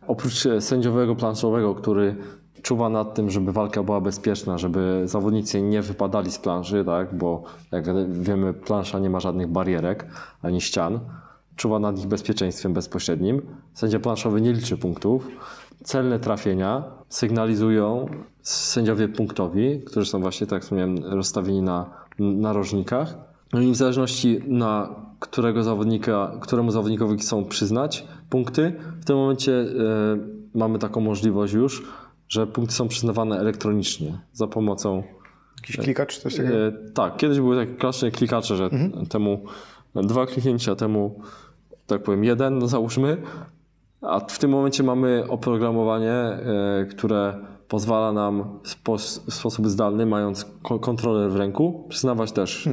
Oprócz 0.08 0.48
sędziowego 0.60 1.16
planszowego, 1.16 1.76
który 1.76 2.16
czuwa 2.62 2.90
nad 2.90 3.16
tym, 3.16 3.30
żeby 3.30 3.52
walka 3.52 3.84
była 3.84 4.02
bezpieczna, 4.02 4.58
żeby 4.58 5.02
zawodnicy 5.06 5.62
nie 5.62 5.82
wypadali 5.82 6.32
z 6.32 6.38
planszy, 6.38 6.86
tak, 6.86 7.18
bo 7.18 7.44
jak 7.72 8.12
wiemy, 8.12 8.54
plansza 8.54 9.00
nie 9.00 9.10
ma 9.10 9.20
żadnych 9.20 9.48
barierek 9.48 10.08
ani 10.42 10.62
ścian. 10.62 11.00
Czuwa 11.56 11.80
nad 11.80 12.00
ich 12.00 12.08
bezpieczeństwem 12.08 12.74
bezpośrednim. 12.74 13.42
Sędzia 13.74 14.00
planszowy 14.00 14.42
nie 14.42 14.54
liczy 14.54 14.78
punktów 14.78 15.28
celne 15.84 16.20
trafienia 16.20 16.84
sygnalizują 17.10 18.06
sędziowie 18.42 19.08
punktowi, 19.08 19.82
którzy 19.86 20.10
są 20.10 20.22
właśnie, 20.22 20.48
tak 20.48 20.54
jak 20.54 20.64
wspomniałem, 20.64 20.98
rozstawieni 21.04 21.62
na 21.62 21.90
narożnikach. 22.20 23.18
No 23.54 23.62
i 23.62 23.72
w 23.72 23.76
zależności 23.76 24.40
na 24.48 24.96
którego 25.20 25.64
zawodnika, 25.64 26.32
któremu 26.42 26.72
zawodnikowi 26.72 27.18
chcą 27.18 27.46
przyznać, 27.46 28.08
punkty. 28.30 28.74
W 29.02 29.06
tym 29.06 29.16
momencie 29.16 29.54
e, 29.54 29.66
mamy 30.56 30.80
taką 30.80 31.02
możliwość 31.02 31.54
już, 31.54 31.84
że 32.30 32.48
punkty 32.48 32.74
są 32.76 32.88
przyznawane 32.88 33.40
elektronicznie 33.40 34.20
za 34.34 34.48
pomocą. 34.48 35.04
Jakiś 35.62 35.78
klikacz, 35.78 36.18
coś 36.18 36.36
takiego? 36.36 36.56
E, 36.68 36.72
tak, 36.94 37.18
kiedyś 37.18 37.40
były 37.40 37.66
takie 37.66 37.76
klasyczne 37.78 38.12
klikacze, 38.12 38.56
że 38.56 38.70
temu 39.10 39.44
dwa 39.96 40.26
kliknięcia, 40.26 40.76
temu 40.76 41.20
tak 41.88 42.04
powiem 42.04 42.24
jeden, 42.24 42.60
no 42.60 42.68
załóżmy. 42.68 43.18
A 44.02 44.20
w 44.20 44.40
tym 44.40 44.52
momencie 44.52 44.84
mamy 44.84 45.24
oprogramowanie, 45.30 46.12
e, 46.12 46.86
które 46.92 47.46
pozwala 47.68 48.12
nam 48.14 48.60
w 48.64 48.70
spo- 48.70 49.22
w 49.30 49.34
sposób 49.34 49.68
zdalny, 49.68 50.06
mając 50.06 50.46
ko- 50.64 50.80
kontroler 50.80 51.32
w 51.32 51.36
ręku, 51.36 51.86
przyznawać 51.90 52.32
też 52.32 52.68
e, 52.68 52.72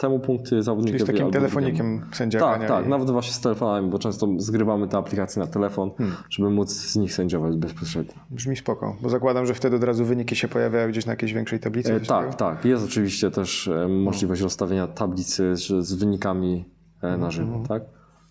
temu 0.00 0.18
punkty 0.18 0.62
zawodnikowi. 0.62 0.98
Czyli 1.04 1.12
z 1.12 1.16
takim 1.18 1.32
telefonikiem 1.32 2.00
sędziaka. 2.12 2.44
tak, 2.58 2.68
tak, 2.68 2.86
I- 2.86 2.88
nawet 2.88 3.10
właśnie 3.10 3.32
z 3.32 3.40
telefonami, 3.40 3.90
bo 3.90 3.98
często 3.98 4.28
zgrywamy 4.36 4.88
te 4.88 4.98
aplikacje 4.98 5.42
na 5.42 5.48
telefon, 5.48 5.90
Hmm. 5.98 6.16
żeby 6.30 6.50
móc 6.50 6.70
z 6.72 6.96
nich 6.96 7.12
sędziować 7.14 7.56
bezpośrednio. 7.56 8.14
Brzmi 8.30 8.56
spoko, 8.56 8.96
bo 9.02 9.08
zakładam, 9.08 9.46
że 9.46 9.54
wtedy 9.54 9.76
od 9.76 9.84
razu 9.84 10.04
wyniki 10.04 10.36
się 10.36 10.48
pojawiają 10.48 10.88
gdzieś 10.88 11.06
na 11.06 11.12
jakiejś 11.12 11.32
większej 11.32 11.60
tablicy. 11.60 11.94
E, 11.94 12.00
tak, 12.00 12.06
takiego? 12.08 12.32
tak. 12.36 12.64
Jest 12.64 12.84
oczywiście 12.84 13.30
też 13.30 13.68
e, 13.68 13.88
możliwość 13.88 14.40
rozstawienia 14.42 14.86
tablicy 14.86 15.56
z, 15.56 15.92
wynikami 15.94 16.64
e, 17.02 17.02
Mhm, 17.02 17.20
na 17.20 17.30
żywo, 17.30 17.62
tak? 17.68 17.82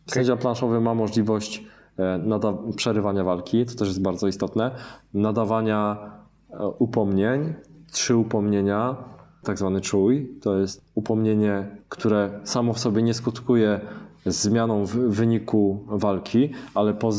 Sędzia 0.06 0.36
planszowy 0.36 0.82
ma 0.82 0.94
możliwość 0.96 1.64
e, 2.00 2.20
przerywania 2.76 3.24
walki, 3.24 3.66
to 3.66 3.76
też 3.76 3.88
jest 3.88 4.02
bardzo 4.02 4.28
istotne, 4.28 4.72
nadawania 5.14 5.98
upomnień, 6.80 7.54
trzy 7.92 8.16
upomnienia, 8.16 8.96
tak 9.44 9.58
zwany 9.58 9.82
czuj, 9.82 10.30
to 10.42 10.58
jest 10.60 10.82
upomnienie, 10.96 11.68
które 11.90 12.30
samo 12.44 12.74
w 12.74 12.80
sobie 12.80 13.02
nie 13.02 13.14
skutkuje 13.14 13.80
zmianą 14.26 14.86
w 14.86 14.92
wyniku 14.96 15.84
walki, 15.88 16.50
ale 16.76 16.94
po, 16.94 17.10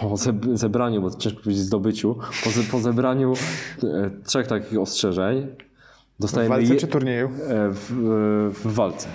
po 0.00 0.14
zeb- 0.14 0.56
zebraniu, 0.56 1.02
bo 1.02 1.10
to 1.10 1.18
ciężko 1.18 1.40
powiedzieć 1.42 1.62
zdobyciu, 1.64 2.16
po, 2.44 2.50
ze, 2.50 2.62
po 2.62 2.78
zebraniu 2.78 3.32
e, 3.82 4.10
trzech 4.24 4.46
takich 4.46 4.78
ostrzeżeń 4.78 5.46
W 6.18 6.20
dostajemy 6.22 6.54
walce 6.56 6.74
je- 6.74 6.80
czy 6.80 6.86
turnieju? 6.86 7.26
e, 7.26 7.30
w, 7.70 7.90
e, 7.92 8.68
w 8.68 8.74
walce. 8.74 9.08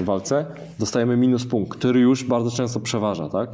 W 0.00 0.02
walce 0.04 0.46
dostajemy 0.78 1.16
minus 1.16 1.46
punkt, 1.46 1.78
który 1.78 2.00
już 2.00 2.24
bardzo 2.24 2.50
często 2.50 2.80
przeważa, 2.80 3.28
tak? 3.28 3.50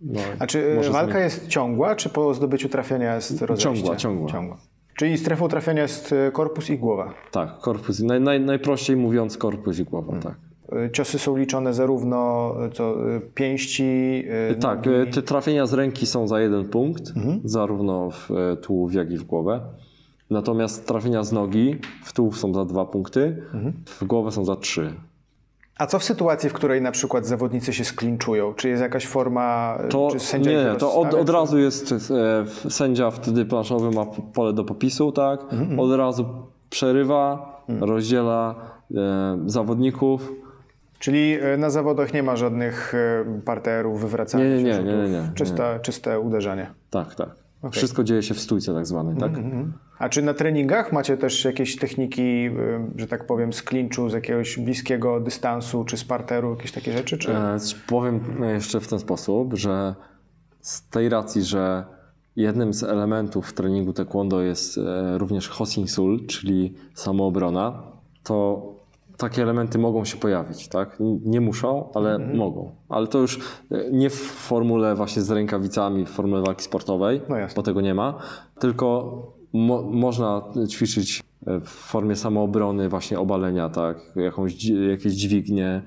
No, 0.00 0.20
A 0.38 0.46
czy 0.46 0.74
walka 0.92 1.12
zmienić. 1.12 1.14
jest 1.34 1.48
ciągła, 1.48 1.96
czy 1.96 2.08
po 2.08 2.34
zdobyciu 2.34 2.68
trafienia 2.68 3.14
jest 3.14 3.42
rozejście? 3.42 3.62
Ciągła, 3.74 3.96
ciągła. 3.96 4.30
ciągła. 4.30 4.56
Czyli 4.96 5.18
strefą 5.18 5.48
trafienia 5.48 5.82
jest 5.82 6.12
e, 6.12 6.30
korpus 6.32 6.70
i 6.70 6.78
głowa. 6.78 7.14
Tak, 7.30 7.58
korpus. 7.58 8.00
Naj, 8.00 8.20
naj, 8.20 8.40
najprościej 8.40 8.96
mówiąc, 8.96 9.36
korpus 9.38 9.78
i 9.78 9.84
głowa, 9.84 10.12
tak. 10.20 10.34
E, 10.72 10.90
Ciosy 10.90 11.18
są 11.18 11.36
liczone 11.36 11.74
zarówno 11.74 12.50
e, 12.66 12.70
co, 12.70 12.94
pięści, 13.34 14.24
Tak, 14.60 14.86
nogi. 14.86 15.10
te 15.12 15.22
trafienia 15.22 15.66
z 15.66 15.72
ręki 15.72 16.06
są 16.06 16.28
za 16.28 16.40
jeden 16.40 16.64
punkt, 16.68 17.12
zarówno 17.44 18.10
w 18.10 18.28
tułów, 18.62 18.94
jak 18.94 19.10
i 19.10 19.16
w 19.18 19.24
głowę. 19.24 19.60
Natomiast 20.30 20.86
trafienia 20.86 21.22
z 21.24 21.32
nogi 21.32 21.76
w 22.04 22.12
tułów 22.12 22.38
są 22.38 22.54
za 22.54 22.64
dwa 22.64 22.84
punkty, 22.86 23.42
w 23.86 24.04
głowę 24.04 24.30
są 24.32 24.44
za 24.44 24.56
trzy. 24.56 24.94
A 25.78 25.86
co 25.86 25.98
w 25.98 26.04
sytuacji, 26.04 26.50
w 26.50 26.52
której 26.52 26.82
na 26.82 26.90
przykład 26.90 27.26
zawodnicy 27.26 27.72
się 27.72 27.84
sklinczują? 27.84 28.54
Czy 28.54 28.68
jest 28.68 28.82
jakaś 28.82 29.06
forma, 29.06 29.78
e, 29.84 29.88
To, 29.88 30.08
czy 30.12 30.20
sędzia 30.20 30.50
nie, 30.50 30.64
nie, 30.64 30.74
to 30.76 30.94
od, 30.94 31.14
od 31.14 31.28
razu 31.28 31.58
jest 31.58 31.92
e, 31.92 32.70
sędzia 32.70 33.10
wtedy 33.10 33.44
planszowy 33.44 33.90
ma 33.90 34.06
pole 34.34 34.52
do 34.52 34.64
popisu, 34.64 35.12
tak? 35.12 35.40
Od 35.78 35.92
razu 35.92 36.26
przerywa, 36.70 37.54
rozdziela 37.80 38.54
e, 38.94 39.38
zawodników. 39.46 40.32
Czyli 40.98 41.38
e, 41.40 41.56
na 41.56 41.70
zawodach 41.70 42.14
nie 42.14 42.22
ma 42.22 42.36
żadnych 42.36 42.94
parterów, 43.44 44.00
wywracania 44.00 44.44
Nie, 44.44 44.62
nie, 44.62 44.74
się, 44.74 44.82
nie, 44.84 44.92
nie, 44.92 45.02
nie, 45.02 45.08
nie. 45.08 45.32
Czyste, 45.34 45.80
czyste 45.82 46.20
uderzenie. 46.20 46.70
Tak, 46.90 47.14
tak. 47.14 47.43
Wszystko 47.70 48.04
dzieje 48.04 48.22
się 48.22 48.34
w 48.34 48.40
stójce 48.40 48.74
tak 48.74 48.86
zwanej, 48.86 49.16
tak? 49.16 49.32
A 49.98 50.08
czy 50.08 50.22
na 50.22 50.34
treningach 50.34 50.92
macie 50.92 51.16
też 51.16 51.44
jakieś 51.44 51.76
techniki, 51.76 52.46
y, 52.46 52.50
że 52.96 53.06
tak 53.06 53.26
powiem, 53.26 53.52
z 53.52 53.62
klinczu, 53.62 54.08
z 54.08 54.12
jakiegoś 54.12 54.58
bliskiego 54.58 55.20
dystansu, 55.20 55.84
czy 55.84 55.96
z 55.96 56.04
parteru, 56.04 56.50
jakieś 56.50 56.72
takie 56.72 56.92
rzeczy? 56.92 57.18
Czy... 57.18 57.32
E, 57.32 57.56
powiem 57.86 58.20
jeszcze 58.42 58.80
w 58.80 58.88
ten 58.88 58.98
sposób, 58.98 59.54
że 59.54 59.94
z 60.60 60.88
tej 60.88 61.08
racji, 61.08 61.42
że 61.42 61.84
jednym 62.36 62.74
z 62.74 62.82
elementów 62.82 63.52
treningu 63.52 63.92
taekwondo 63.92 64.42
jest 64.42 64.78
e, 64.78 65.18
również 65.18 65.48
hosinsul, 65.48 66.26
czyli 66.26 66.74
samoobrona, 66.94 67.82
to 68.22 68.73
takie 69.16 69.42
elementy 69.42 69.78
mogą 69.78 70.04
się 70.04 70.16
pojawić, 70.16 70.68
tak? 70.68 70.96
Nie 71.24 71.40
muszą, 71.40 71.90
ale 71.94 72.18
mogą. 72.18 72.70
Ale 72.88 73.06
to 73.06 73.18
już 73.18 73.38
e, 73.70 73.90
nie 73.92 74.10
w 74.10 74.14
formule 74.20 74.94
właśnie 74.94 75.22
z 75.22 75.30
rękawicami, 75.30 76.06
w 76.06 76.08
formule 76.08 76.42
walki 76.42 76.64
sportowej, 76.64 77.20
No 77.28 77.36
bo 77.56 77.62
tego 77.62 77.80
nie 77.80 77.94
ma, 77.94 78.18
tylko 78.58 79.16
mo 79.52 79.82
można 79.82 80.42
ćwiczyć 80.68 81.22
e, 81.46 81.60
w 81.60 81.68
formie 81.68 82.16
samoobrony 82.16 82.88
właśnie 82.88 83.18
obalenia, 83.18 83.68
tak? 83.68 83.98
Jakąś, 84.16 84.64
jakieś 84.64 85.12
dźwignie, 85.12 85.82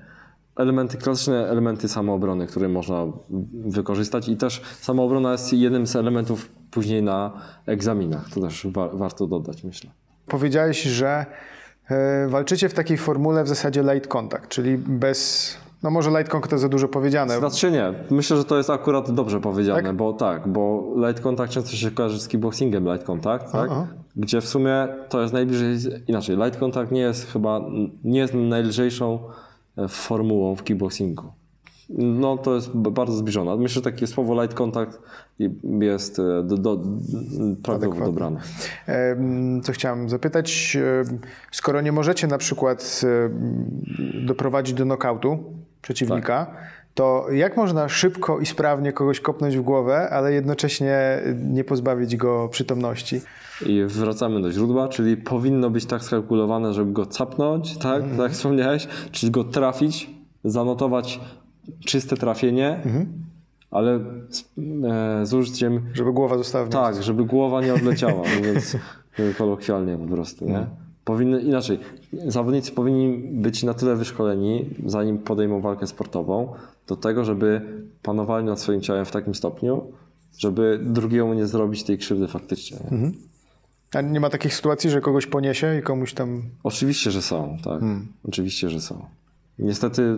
elementy, 0.55 0.97
klasyczne 0.97 1.47
elementy 1.47 1.87
samoobrony, 1.87 2.47
które 2.47 2.69
można 2.69 3.05
wykorzystać 3.53 4.29
i 4.29 4.37
też 4.37 4.61
samoobrona 4.79 5.31
jest 5.31 5.53
jednym 5.53 5.87
z 5.87 5.95
elementów 5.95 6.49
później 6.71 7.03
na 7.03 7.41
egzaminach. 7.65 8.29
To 8.29 8.41
też 8.41 8.67
wa 8.67 8.89
warto 8.89 9.27
dodać, 9.27 9.63
myślę. 9.63 9.89
Powiedziałeś, 10.27 10.83
że 10.83 11.25
walczycie 12.27 12.69
w 12.69 12.73
takiej 12.73 12.97
formule 12.97 13.43
w 13.43 13.47
zasadzie 13.47 13.83
light 13.83 14.07
contact, 14.07 14.47
czyli 14.47 14.77
bez... 14.77 15.57
No 15.83 15.91
może 15.91 16.09
light 16.09 16.29
contact 16.29 16.51
to 16.51 16.57
za 16.57 16.69
dużo 16.69 16.87
powiedziane. 16.87 17.37
Znaczy 17.37 17.71
nie, 17.71 17.93
myślę, 18.09 18.37
że 18.37 18.45
to 18.45 18.57
jest 18.57 18.69
akurat 18.69 19.11
dobrze 19.11 19.39
powiedziane, 19.39 19.83
Tak? 19.83 19.95
bo 19.95 20.13
tak, 20.13 20.47
bo 20.47 20.93
light 21.07 21.23
contact 21.23 21.51
często 21.53 21.71
się 21.71 21.91
kojarzy 21.91 22.19
z 22.19 22.27
kickboxingiem 22.27 22.85
light 22.93 23.05
contact, 23.07 23.51
tak? 23.51 23.69
Gdzie 24.15 24.41
w 24.41 24.47
sumie 24.47 24.87
to 25.09 25.21
jest 25.21 25.33
najbliżej, 25.33 25.77
inaczej, 26.07 26.37
light 26.37 26.59
contact 26.59 26.91
nie 26.91 27.01
jest 27.01 27.31
chyba, 27.31 27.61
nie 28.03 28.19
jest 28.19 28.33
najlżejszą 28.33 29.19
e, 29.77 29.87
formułą 29.87 30.55
w 30.55 30.63
kickboxingu. 30.63 31.23
No 31.89 32.37
to 32.37 32.55
jest 32.55 32.69
bardzo 32.75 33.13
zbliżone. 33.13 33.55
Myślę, 33.57 33.73
że 33.73 33.81
takie 33.81 34.07
słowo 34.07 34.41
light 34.41 34.57
contact 34.57 35.01
jest 35.63 36.19
e, 36.19 36.43
do, 36.43 36.57
do, 36.57 36.79
prawidłowo 37.63 38.05
dobrane. 38.05 38.39
Co 39.63 39.71
chciałem 39.71 40.09
zapytać, 40.09 40.77
skoro 41.51 41.81
nie 41.81 41.91
możecie 41.91 42.27
na 42.27 42.37
przykład 42.37 43.01
doprowadzić 44.25 44.73
do 44.75 44.85
nokautu 44.85 45.37
przeciwnika, 45.81 46.45
Tak. 46.45 46.55
to 46.93 47.25
jak 47.31 47.57
można 47.57 47.89
szybko 47.89 48.39
i 48.39 48.45
sprawnie 48.45 48.93
kogoś 48.93 49.19
kopnąć 49.19 49.57
w 49.57 49.61
głowę, 49.61 50.09
ale 50.09 50.33
jednocześnie 50.33 51.21
nie 51.43 51.63
pozbawić 51.63 52.15
go 52.15 52.49
przytomności? 52.51 53.21
I 53.65 53.83
wracamy 53.87 54.41
do 54.41 54.51
źródła, 54.51 54.87
czyli 54.87 55.17
powinno 55.17 55.69
być 55.69 55.85
tak 55.85 56.03
skalkulowane, 56.03 56.73
żeby 56.73 56.91
go 56.91 57.05
capnąć, 57.05 57.77
tak, 57.77 58.03
tak 58.03 58.19
jak 58.19 58.31
wspomniałeś, 58.31 58.87
czyli 59.11 59.31
go 59.31 59.43
trafić, 59.43 60.09
zanotować 60.43 61.19
czyste 61.85 62.17
trafienie, 62.17 62.79
ale 63.71 63.99
z, 64.29 64.41
e, 64.41 65.25
z 65.25 65.33
użyciem, 65.33 65.81
Żeby 65.93 66.13
głowa 66.13 66.37
została 66.37 66.65
w 66.65 66.69
tak, 66.69 67.03
żeby 67.03 67.25
głowa 67.25 67.61
nie 67.61 67.73
odleciała, 67.73 68.23
mówiąc 68.37 68.77
e, 69.19 69.33
kolokwialnie 69.33 69.97
po 69.97 70.05
prostu, 70.05 70.45
nie? 70.45 70.65
Powinny, 71.05 71.41
inaczej, 71.41 71.79
zawodnicy 72.27 72.71
powinni 72.71 73.17
być 73.41 73.63
na 73.63 73.73
tyle 73.73 73.95
wyszkoleni, 73.95 74.65
zanim 74.85 75.17
podejmą 75.17 75.61
walkę 75.61 75.87
sportową, 75.87 76.53
do 76.87 76.95
tego, 76.95 77.25
żeby 77.25 77.61
panowali 78.01 78.45
nad 78.45 78.59
swoim 78.59 78.81
ciałem 78.81 79.05
w 79.05 79.11
takim 79.11 79.35
stopniu, 79.35 79.91
żeby 80.37 80.79
drugiemu 80.83 81.33
nie 81.33 81.47
zrobić 81.47 81.83
tej 81.83 81.97
krzywdy 81.97 82.27
faktycznie. 82.27 82.77
Nie? 82.91 83.11
A 83.93 84.01
nie 84.01 84.19
ma 84.19 84.29
takich 84.29 84.53
sytuacji, 84.53 84.89
że 84.89 85.01
kogoś 85.01 85.27
poniesie 85.27 85.79
i 85.79 85.81
komuś 85.81 86.13
tam... 86.13 86.41
Oczywiście, 86.63 87.11
że 87.11 87.21
są, 87.21 87.57
tak. 87.63 87.81
Oczywiście, 88.27 88.69
że 88.69 88.81
są. 88.81 89.05
Niestety, 89.59 90.17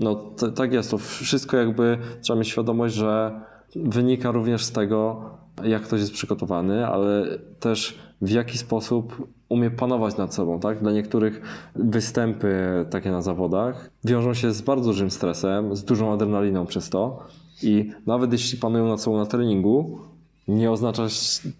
no 0.00 0.14
tak 0.56 0.72
jest. 0.72 0.90
To 0.90 0.98
wszystko 0.98 1.56
jakby 1.56 1.98
trzeba 2.20 2.38
mieć 2.38 2.48
świadomość, 2.48 2.94
że 2.94 3.40
wynika 3.76 4.30
również 4.30 4.64
z 4.64 4.72
tego, 4.72 5.30
jak 5.64 5.82
ktoś 5.82 6.00
jest 6.00 6.12
przygotowany, 6.12 6.86
ale 6.86 7.38
też 7.60 7.98
w 8.22 8.30
jaki 8.30 8.58
sposób 8.58 9.28
umie 9.48 9.70
panować 9.70 10.16
nad 10.16 10.34
sobą, 10.34 10.60
tak? 10.60 10.80
Dla 10.80 10.92
niektórych 10.92 11.40
występy 11.74 12.56
takie 12.90 13.10
na 13.10 13.22
zawodach 13.22 13.90
wiążą 14.04 14.34
się 14.34 14.52
z 14.52 14.62
bardzo 14.62 14.90
dużym 14.90 15.10
stresem, 15.10 15.76
z 15.76 15.84
dużą 15.84 16.12
adrenaliną 16.12 16.66
przez 16.66 16.90
to 16.90 17.18
i 17.62 17.90
nawet 18.06 18.32
jeśli 18.32 18.58
panują 18.58 18.88
nad 18.88 19.00
sobą 19.00 19.16
na 19.16 19.26
treningu, 19.26 19.98
nie 20.48 20.70
oznacza 20.70 21.06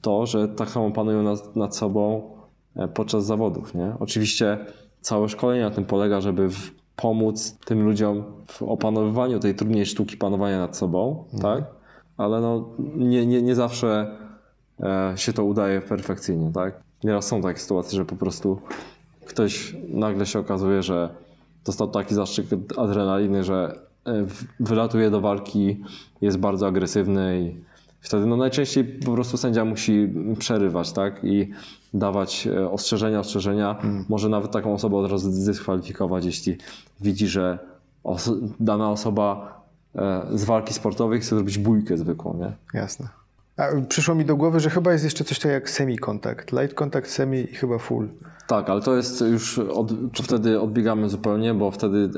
to, 0.01 0.27
że 0.27 0.49
tak 0.49 0.71
samo 0.71 0.91
panują 0.91 1.23
nad, 1.23 1.57
nad 1.57 1.77
sobą 1.77 2.31
e, 2.77 2.89
podczas 2.89 3.25
zawodów. 3.27 3.75
Nie? 3.75 3.95
Oczywiście 4.01 4.59
całe 5.01 5.29
szkolenie 5.29 5.63
na 5.63 5.71
tym 5.71 5.85
polega, 5.85 6.21
żeby 6.21 6.49
w, 6.49 6.80
pomóc 7.03 7.59
tym 7.65 7.85
ludziom 7.85 8.25
w 8.47 8.63
opanowywaniu 8.63 9.41
tej 9.41 9.55
trudnej 9.55 9.87
sztuki 9.87 10.17
panowania 10.17 10.59
nad 10.59 10.77
sobą, 10.77 11.25
tak? 11.43 11.65
ale 12.17 12.41
no, 12.41 12.69
nie, 12.97 13.27
nie, 13.27 13.43
nie 13.43 13.55
zawsze 13.55 14.17
e, 14.81 15.13
się 15.17 15.33
to 15.33 15.45
udaje 15.45 15.81
perfekcyjnie. 15.81 16.53
Tak? 16.53 16.81
Nieraz 17.05 17.27
są 17.27 17.43
takie 17.43 17.59
sytuacje, 17.59 17.97
że 17.97 18.05
po 18.05 18.17
prostu 18.17 18.59
ktoś 19.27 19.77
nagle 19.89 20.27
się 20.27 20.39
okazuje, 20.39 20.83
że 20.83 21.09
dostał 21.65 21.89
taki 21.89 22.15
zastrzyk 22.15 22.47
adrenaliny, 22.77 23.45
że 23.45 23.79
e, 24.07 24.27
wylatuje 24.61 25.11
do 25.11 25.21
walki, 25.21 25.83
jest 26.21 26.39
bardzo 26.39 26.67
agresywny 26.67 27.41
i 27.41 27.70
wtedy 28.01 28.27
no 28.27 28.37
najczęściej 28.37 28.85
po 28.85 29.13
prostu 29.13 29.37
sędzia 29.37 29.65
musi 29.65 30.13
przerywać, 30.39 30.93
tak? 30.93 31.25
I 31.25 31.51
dawać 31.95 32.47
e, 32.47 32.71
ostrzeżenia, 32.71 33.21
ostrzeżenia. 33.21 33.79
Może 34.09 34.29
nawet 34.29 34.51
taką 34.51 34.75
osobę 34.75 34.97
od 34.97 35.11
razu 35.11 35.33
zdyskwalifikować, 35.33 36.25
jeśli 36.25 36.57
widzi, 37.01 37.29
że 37.29 37.59
dana 38.61 38.91
osoba 38.91 39.55
e, 39.95 40.27
z 40.35 40.45
walki 40.45 40.75
sportowej 40.75 41.21
chce 41.21 41.37
zrobić 41.37 41.59
bójkę 41.59 41.97
zwykłą, 41.97 42.37
nie? 42.37 42.81
Jasne. 42.81 43.09
A 43.57 43.69
przyszło 43.89 44.15
mi 44.15 44.25
do 44.25 44.37
głowy, 44.37 44.61
że 44.61 44.71
chyba 44.71 44.93
jest 44.93 45.05
jeszcze 45.05 45.25
coś 45.25 45.39
takiego 45.39 45.55
jak 45.55 45.71
semi-kontakt. 45.71 46.53
Light 46.53 46.75
contact, 46.75 47.11
semi 47.11 47.39
i 47.39 47.55
chyba 47.55 47.79
full. 47.79 48.09
Tak, 48.51 48.71
ale 48.71 48.81
to 48.81 48.97
jest 48.97 49.21
już, 49.21 49.59
od, 49.59 49.93
wtedy 50.23 50.61
odbiegamy 50.61 51.09
zupełnie, 51.09 51.55
bo 51.55 51.71
wtedy 51.71 52.11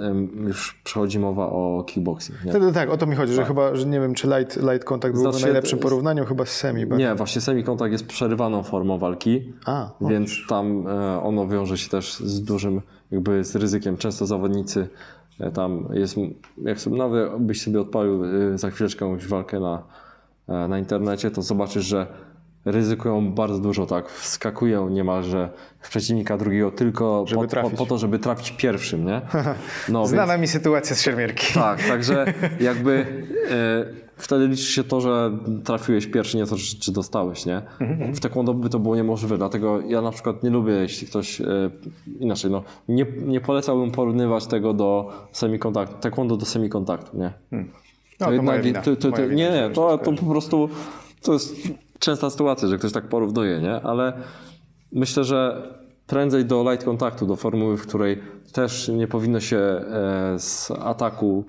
już 0.47 0.81
przechodzi 0.85 1.19
mowa 1.19 1.47
o 1.47 1.85
kickboxing. 1.87 2.45
Nie? 2.45 2.51
Wtedy 2.51 2.73
tak, 2.73 2.91
o 2.91 2.97
to 2.97 3.07
mi 3.07 3.17
chodzi, 3.17 3.33
że 3.33 3.45
chyba, 3.45 3.75
że 3.77 3.87
nie 3.87 4.01
wiem, 4.01 4.15
czy 4.15 4.27
light, 4.29 4.57
light 4.57 4.85
contact 4.85 5.15
byłby 5.15 5.31
Znaczy, 5.31 5.45
najlepszym 5.45 5.77
jest- 5.77 5.83
porównaniem, 5.83 6.25
chyba 6.25 6.45
z 6.45 6.49
semi. 6.51 6.87
bo- 6.87 6.97
Nie, 6.97 7.15
właśnie 7.15 7.41
semikontakt 7.41 7.93
jest 7.93 8.07
przerywaną 8.07 8.63
formą 8.63 8.99
walki, 8.99 9.53
A, 9.67 9.91
więc 10.01 10.31
tam 10.49 10.87
e, 10.89 11.23
ono 11.23 11.49
wiąże 11.49 11.79
się 11.79 11.91
też 11.91 12.15
z 12.15 12.43
dużym 12.45 12.81
jakby 13.11 13.45
z 13.45 13.57
ryzykiem. 13.57 13.97
Często 13.97 14.27
zawodnicy 14.27 14.89
e, 15.41 15.51
tam 15.51 15.89
jest, 15.93 16.17
jak 16.63 16.81
sobie 16.81 16.97
nawet 16.97 17.39
byś 17.39 17.63
sobie 17.63 17.81
odpalił 17.81 18.25
e, 18.25 18.59
za 18.59 18.71
chwileczkę 18.71 19.09
jakąś 19.09 19.27
walkę 19.27 19.61
na, 19.61 19.83
na 20.69 20.79
internecie, 20.79 21.31
to 21.31 21.43
zobaczysz, 21.43 21.85
że 21.85 22.07
ryzykują 22.65 23.33
bardzo 23.33 23.59
dużo, 23.59 23.87
tak, 23.87 24.09
wskakują 24.11 24.89
niemalże 24.89 25.51
w 25.81 25.89
przeciwnika 25.89 26.37
drugiego 26.39 26.71
tylko 26.71 27.25
po, 27.35 27.61
po, 27.63 27.71
po 27.71 27.87
to, 27.87 27.99
żeby 27.99 28.19
trafić 28.19 28.51
pierwszym, 28.51 29.07
nie? 29.07 29.21
No, 29.89 29.99
więc- 30.01 30.11
Znana 30.11 30.39
mi 30.39 30.49
sytuacja 30.49 30.97
z 30.97 31.03
szermierki. 31.03 31.55
tak, 31.55 31.83
także 31.89 32.25
jakby 32.61 33.07
e, 33.51 34.03
wtedy 34.17 34.49
liczy 34.49 34.63
się 34.73 34.85
to, 34.85 35.01
że 35.01 35.31
trafiłeś 35.65 36.07
pierwszy, 36.07 36.37
nie 36.37 36.47
to, 36.47 36.57
czy, 36.57 36.81
czy 36.81 36.93
dostałeś, 36.93 37.47
nie? 37.47 37.63
W 38.15 38.21
taekwondo 38.21 38.55
by 38.55 38.69
to 38.69 38.79
było 38.79 38.97
niemożliwe, 38.97 39.39
dlatego 39.39 39.81
ja 39.81 40.03
na 40.03 40.11
przykład 40.11 40.43
nie 40.43 40.51
lubię, 40.51 40.73
jeśli 40.73 41.07
ktoś 41.07 41.41
e, 41.41 41.47
inaczej, 42.21 42.51
no, 42.51 42.63
nie, 42.89 43.07
nie 43.27 43.41
polecałbym 43.41 43.91
porównywać 43.91 44.47
tego 44.47 44.73
do 44.75 45.13
semikontaktu, 45.33 45.95
taekwondo 46.01 46.37
do 46.37 46.47
semikontaktu, 46.47 47.19
nie? 47.19 47.33
No, 48.21 48.27
to 48.27 48.27
moja 48.27 48.37
jednak- 48.37 48.63
wina. 48.63 48.83
to, 48.83 48.97
to, 48.97 49.13
to, 49.17 49.27
nie, 49.27 49.51
nie, 49.51 49.71
to, 49.75 49.99
to 49.99 50.13
po 50.13 50.27
prostu 50.27 50.69
to 51.23 51.33
jest 51.33 51.55
częsta 52.03 52.31
sytuacja, 52.31 52.69
że 52.69 52.79
ktoś 52.79 52.93
tak 52.93 53.05
porównuje, 53.05 53.61
nie? 53.61 53.75
Ale 53.75 54.13
myślę, 54.93 55.25
że 55.25 55.69
prędzej 56.07 56.45
do 56.45 56.71
light 56.71 56.85
kontaktu, 56.85 57.27
do 57.27 57.37
formuły, 57.37 57.77
w 57.77 57.83
której 57.83 58.23
też 58.53 58.89
nie 58.89 59.09
powinno 59.09 59.41
się 59.41 59.57
e, 59.57 59.83
z 60.39 60.71
ataku 60.71 61.45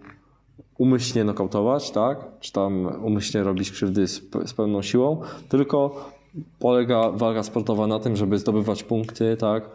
umyślnie 0.78 1.24
nokautować, 1.24 1.91
tak? 1.91 2.18
Czy 2.39 2.51
tam 2.51 2.86
umyślnie 3.06 3.43
robić 3.43 3.72
krzywdy 3.72 4.08
z, 4.08 4.22
z 4.45 4.54
pełną 4.54 4.82
siłą, 4.82 5.22
tylko 5.49 6.10
polega 6.60 7.12
walka 7.12 7.43
sportowa 7.43 7.88
na 7.88 7.99
tym, 7.99 8.16
żeby 8.16 8.38
zdobywać 8.38 8.84
punkty, 8.84 9.38
tak? 9.38 9.70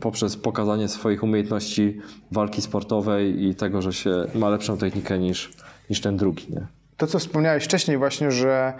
Poprzez 0.00 0.36
pokazanie 0.36 0.88
swoich 0.88 1.22
umiejętności 1.22 2.00
walki 2.32 2.62
sportowej 2.62 3.44
i 3.44 3.54
tego, 3.54 3.82
że 3.82 3.92
się 3.92 4.24
ma 4.34 4.48
lepszą 4.48 4.76
technikę 4.78 5.18
niż, 5.18 5.52
niż 5.90 6.00
ten 6.00 6.16
drugi, 6.16 6.46
nie? 6.50 6.66
To, 6.96 7.06
co 7.06 7.18
wspomniałeś 7.18 7.64
wcześniej 7.64 7.98
właśnie, 7.98 8.30
że 8.30 8.74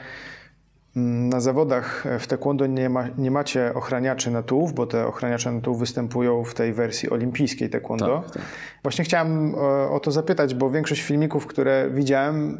na 1.31 1.41
zawodach 1.41 2.05
w 2.19 2.27
taekwondo 2.27 2.67
nie, 2.67 2.89
ma, 2.89 3.05
nie 3.19 3.31
macie 3.31 3.75
ochraniaczy 3.75 4.31
na 4.31 4.43
tułów, 4.43 4.75
bo 4.75 4.87
te 4.87 5.07
ochraniacze 5.07 5.53
na 5.53 5.61
tułów 5.61 5.79
występują 5.79 6.45
w 6.45 6.55
tej 6.55 6.73
wersji 6.73 7.11
olimpijskiej 7.11 7.71
taekwondo. 7.71 8.23
Tak, 8.25 8.35
tak. 8.35 8.43
Właśnie 8.83 9.05
chciałem 9.05 9.55
o, 9.55 9.91
o 9.93 10.01
to 10.01 10.11
zapytać, 10.11 10.55
bo 10.55 10.71
większość 10.71 11.03
filmików, 11.03 11.47
które 11.47 11.91
widziałem, 11.91 12.59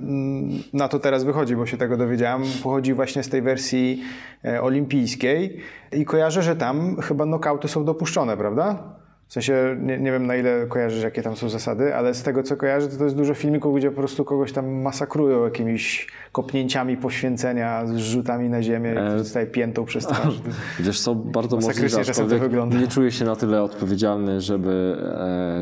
na 0.73 0.89
to 0.89 0.99
teraz 0.99 1.25
wychodzi, 1.25 1.57
bo 1.57 1.67
się 1.67 1.77
tego 1.77 1.97
dowiedziałem, 1.97 2.43
pochodzi 2.63 2.95
właśnie 2.95 3.23
z 3.23 3.29
tej 3.29 3.43
wersji 3.43 4.03
e, 4.45 4.63
olimpijskiej 4.63 5.61
i 5.93 6.05
kojarzę, 6.05 6.43
że 6.43 6.57
tam 6.57 6.97
chyba 6.97 7.27
nokauty 7.27 7.69
są 7.69 7.85
dopuszczone, 7.85 8.37
prawda? 8.37 8.98
W 9.29 9.33
sensie, 9.33 9.77
nie, 9.81 9.99
nie 9.99 10.13
wiem 10.13 10.27
na 10.27 10.37
ile 10.37 10.67
kojarzysz, 10.67 11.03
jakie 11.03 11.23
tam 11.23 11.37
są 11.37 11.49
zasady, 11.49 11.95
ale 11.95 12.15
z 12.15 12.23
tego 12.23 12.43
co 12.43 12.57
kojarzę, 12.57 12.89
to, 12.89 12.97
to 12.97 13.05
jest 13.05 13.17
dużo 13.17 13.35
filmików, 13.35 13.77
gdzie 13.77 13.91
po 13.91 13.97
prostu 13.97 14.25
kogoś 14.25 14.53
tam 14.53 14.69
masakrują 14.69 15.45
jakimiś 15.45 16.07
kopnięciami 16.33 16.97
poświęcenia, 16.97 17.87
z 17.87 17.97
rzutami 17.97 18.49
na 18.49 18.63
ziemię, 18.63 19.01
e... 19.01 19.19
zostaje 19.19 19.47
piętą 19.47 19.85
przez 19.85 20.07
twarz. 20.07 20.35
Wiesz 20.81 21.01
co, 21.01 21.15
bardzo 21.15 21.57
możliwe, 21.57 22.05
czasem 22.05 22.29
to 22.29 22.39
wygląda. 22.39 22.79
nie 22.79 22.87
czuję 22.87 23.11
się 23.11 23.25
na 23.25 23.37
tyle 23.37 23.63
odpowiedzialny, 23.63 24.41
żeby, 24.41 24.97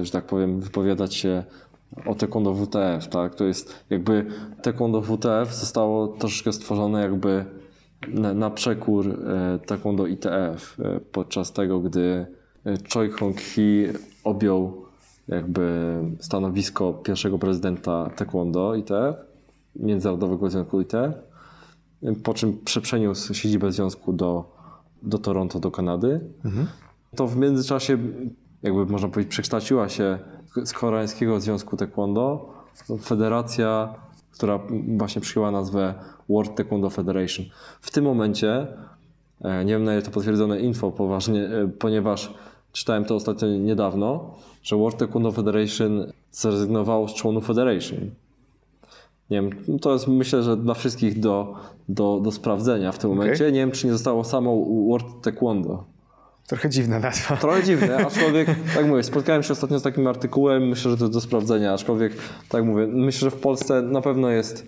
e, 0.01 0.05
że 0.05 0.13
tak 0.13 0.25
powiem, 0.25 0.61
wypowiadać 0.61 1.15
się 1.15 1.45
o 2.07 2.15
taekwondo 2.15 2.55
WTF, 2.55 3.09
tak? 3.09 3.35
To 3.35 3.45
jest 3.45 3.85
jakby 3.91 4.27
taekwondo 4.63 5.01
WTF 5.03 5.55
zostało 5.55 6.09
troszeczkę 6.09 6.53
stworzone 6.53 7.03
jakby 7.03 7.45
na, 8.09 8.35
na 8.35 8.51
przekór 8.51 9.09
e, 9.09 9.59
taekwondo 9.67 10.07
ITF 10.07 10.81
e, 10.81 11.01
podczas 11.13 11.53
tego, 11.53 11.81
gdy 11.81 12.27
Choi 12.95 13.11
Hong-hee 13.11 13.93
objął 14.25 14.87
jakby 15.29 15.97
stanowisko 16.21 16.93
pierwszego 16.93 17.39
prezydenta 17.39 18.11
taekwondo 18.17 18.75
ITF, 18.75 19.17
Międzynarodowego 19.77 20.51
Związku 20.51 20.81
ITF, 20.81 21.15
po 22.25 22.35
czym 22.35 22.59
prze- 22.65 22.81
przeniósł 22.81 23.35
siedzibę 23.35 23.73
związku 23.73 24.13
do, 24.13 24.45
do 25.03 25.19
Toronto, 25.19 25.61
do 25.61 25.71
Kanady. 25.71 26.21
To 27.17 27.27
w 27.27 27.37
międzyczasie, 27.37 27.99
jakby 28.63 28.87
można 28.87 29.09
powiedzieć, 29.09 29.31
przekształciła 29.31 29.89
się 29.89 30.19
z 30.65 30.73
Koreańskiego 30.73 31.41
Związku 31.41 31.77
Taekwondo 31.77 32.53
federacja, 33.03 33.95
która 34.33 34.59
właśnie 34.97 35.21
przyjęła 35.23 35.51
nazwę 35.51 35.95
World 36.29 36.55
Taekwondo 36.55 36.91
Federation. 36.91 37.47
W 37.81 37.91
tym 37.91 38.05
momencie, 38.05 38.67
e, 39.41 39.65
nie 39.65 39.73
wiem 39.73 39.85
na 39.85 39.93
ile 39.93 40.03
to 40.03 40.11
potwierdzone 40.11 40.61
info, 40.61 40.91
poważnie, 40.91 41.45
e, 41.45 41.69
ponieważ 41.69 42.35
czytałem 42.77 43.05
to 43.05 43.15
ostatnio 43.15 43.49
niedawno, 43.49 44.35
że 44.63 44.77
World 44.77 44.99
Taekwondo 44.99 45.33
Federation 45.33 46.13
zrezygnowało 46.33 47.09
z 47.09 47.15
członów 47.15 47.47
Federation. 47.47 47.99
Nie 49.31 49.43
wiem, 49.43 49.79
to 49.81 49.93
jest 49.93 50.09
myślę, 50.09 50.43
że 50.43 50.57
dla 50.57 50.75
wszystkich 50.75 51.21
do, 51.21 51.55
do, 51.89 52.21
do 52.21 52.33
sprawdzenia 52.33 52.93
w 52.93 52.99
tym 52.99 53.11
momencie. 53.11 53.53
Nie 53.53 53.61
wiem, 53.61 53.71
czy 53.71 53.87
nie 53.87 53.93
zostało 53.93 54.25
samo 54.25 54.57
World 54.89 55.07
Taekwondo. 55.23 55.85
Trochę 56.47 56.69
dziwna 56.69 56.99
nazwa. 56.99 57.37
Trochę 57.37 57.63
dziwne, 57.65 57.97
aczkolwiek, 58.07 58.49
tak 58.75 58.87
mówię, 58.87 59.03
spotkałem 59.03 59.43
się 59.43 59.53
ostatnio 59.53 59.79
z 59.79 59.83
takim 59.83 60.07
artykułem, 60.07 60.69
myślę, 60.69 60.91
że 60.91 60.97
to 60.97 61.05
jest 61.05 61.15
do 61.15 61.21
sprawdzenia, 61.21 61.73
aczkolwiek, 61.73 62.13
tak 62.49 62.65
mówię, 62.65 62.87
myślę, 62.87 63.31
że 63.31 63.37
w 63.37 63.41
Polsce 63.41 63.83
na 63.83 64.01
pewno 64.01 64.31
jest 64.31 64.67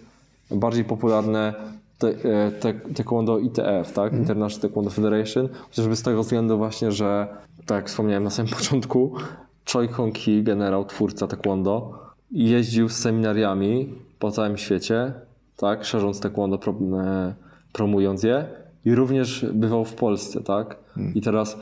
bardziej 0.51 0.85
popularne 0.85 1.55
te, 1.99 2.09
e, 2.09 2.51
te, 2.51 2.75
taekwondo 2.75 3.39
ITF, 3.39 3.93
tak? 3.95 4.13
International 4.13 4.61
Taekwondo 4.61 4.91
Federation, 4.91 5.49
chociażby 5.69 5.97
z 5.97 6.03
tego 6.03 6.23
względu 6.23 6.59
właśnie, 6.59 6.93
że, 6.93 7.29
tak 7.67 7.77
jak 7.77 7.89
wspomniałem 7.89 8.25
na 8.25 8.31
samym 8.31 8.53
początku, 8.59 9.13
Choi 9.73 9.89
Hong-hee, 9.89 10.43
generał, 10.43 10.85
twórca 10.85 11.27
taekwondo, 11.27 11.99
jeździł 12.31 12.89
z 12.89 12.93
seminariami 12.93 13.95
po 14.19 14.31
całym 14.31 14.57
świecie, 14.57 15.13
tak? 15.57 15.85
Szerząc 15.85 16.21
taekwondo, 16.21 16.59
pro, 16.59 16.73
e, 16.73 17.35
promując 17.73 18.23
je 18.23 18.47
i 18.85 18.95
również 18.95 19.47
bywał 19.53 19.85
w 19.85 19.95
Polsce, 19.95 20.41
tak? 20.41 20.77
I 21.15 21.21
teraz 21.21 21.57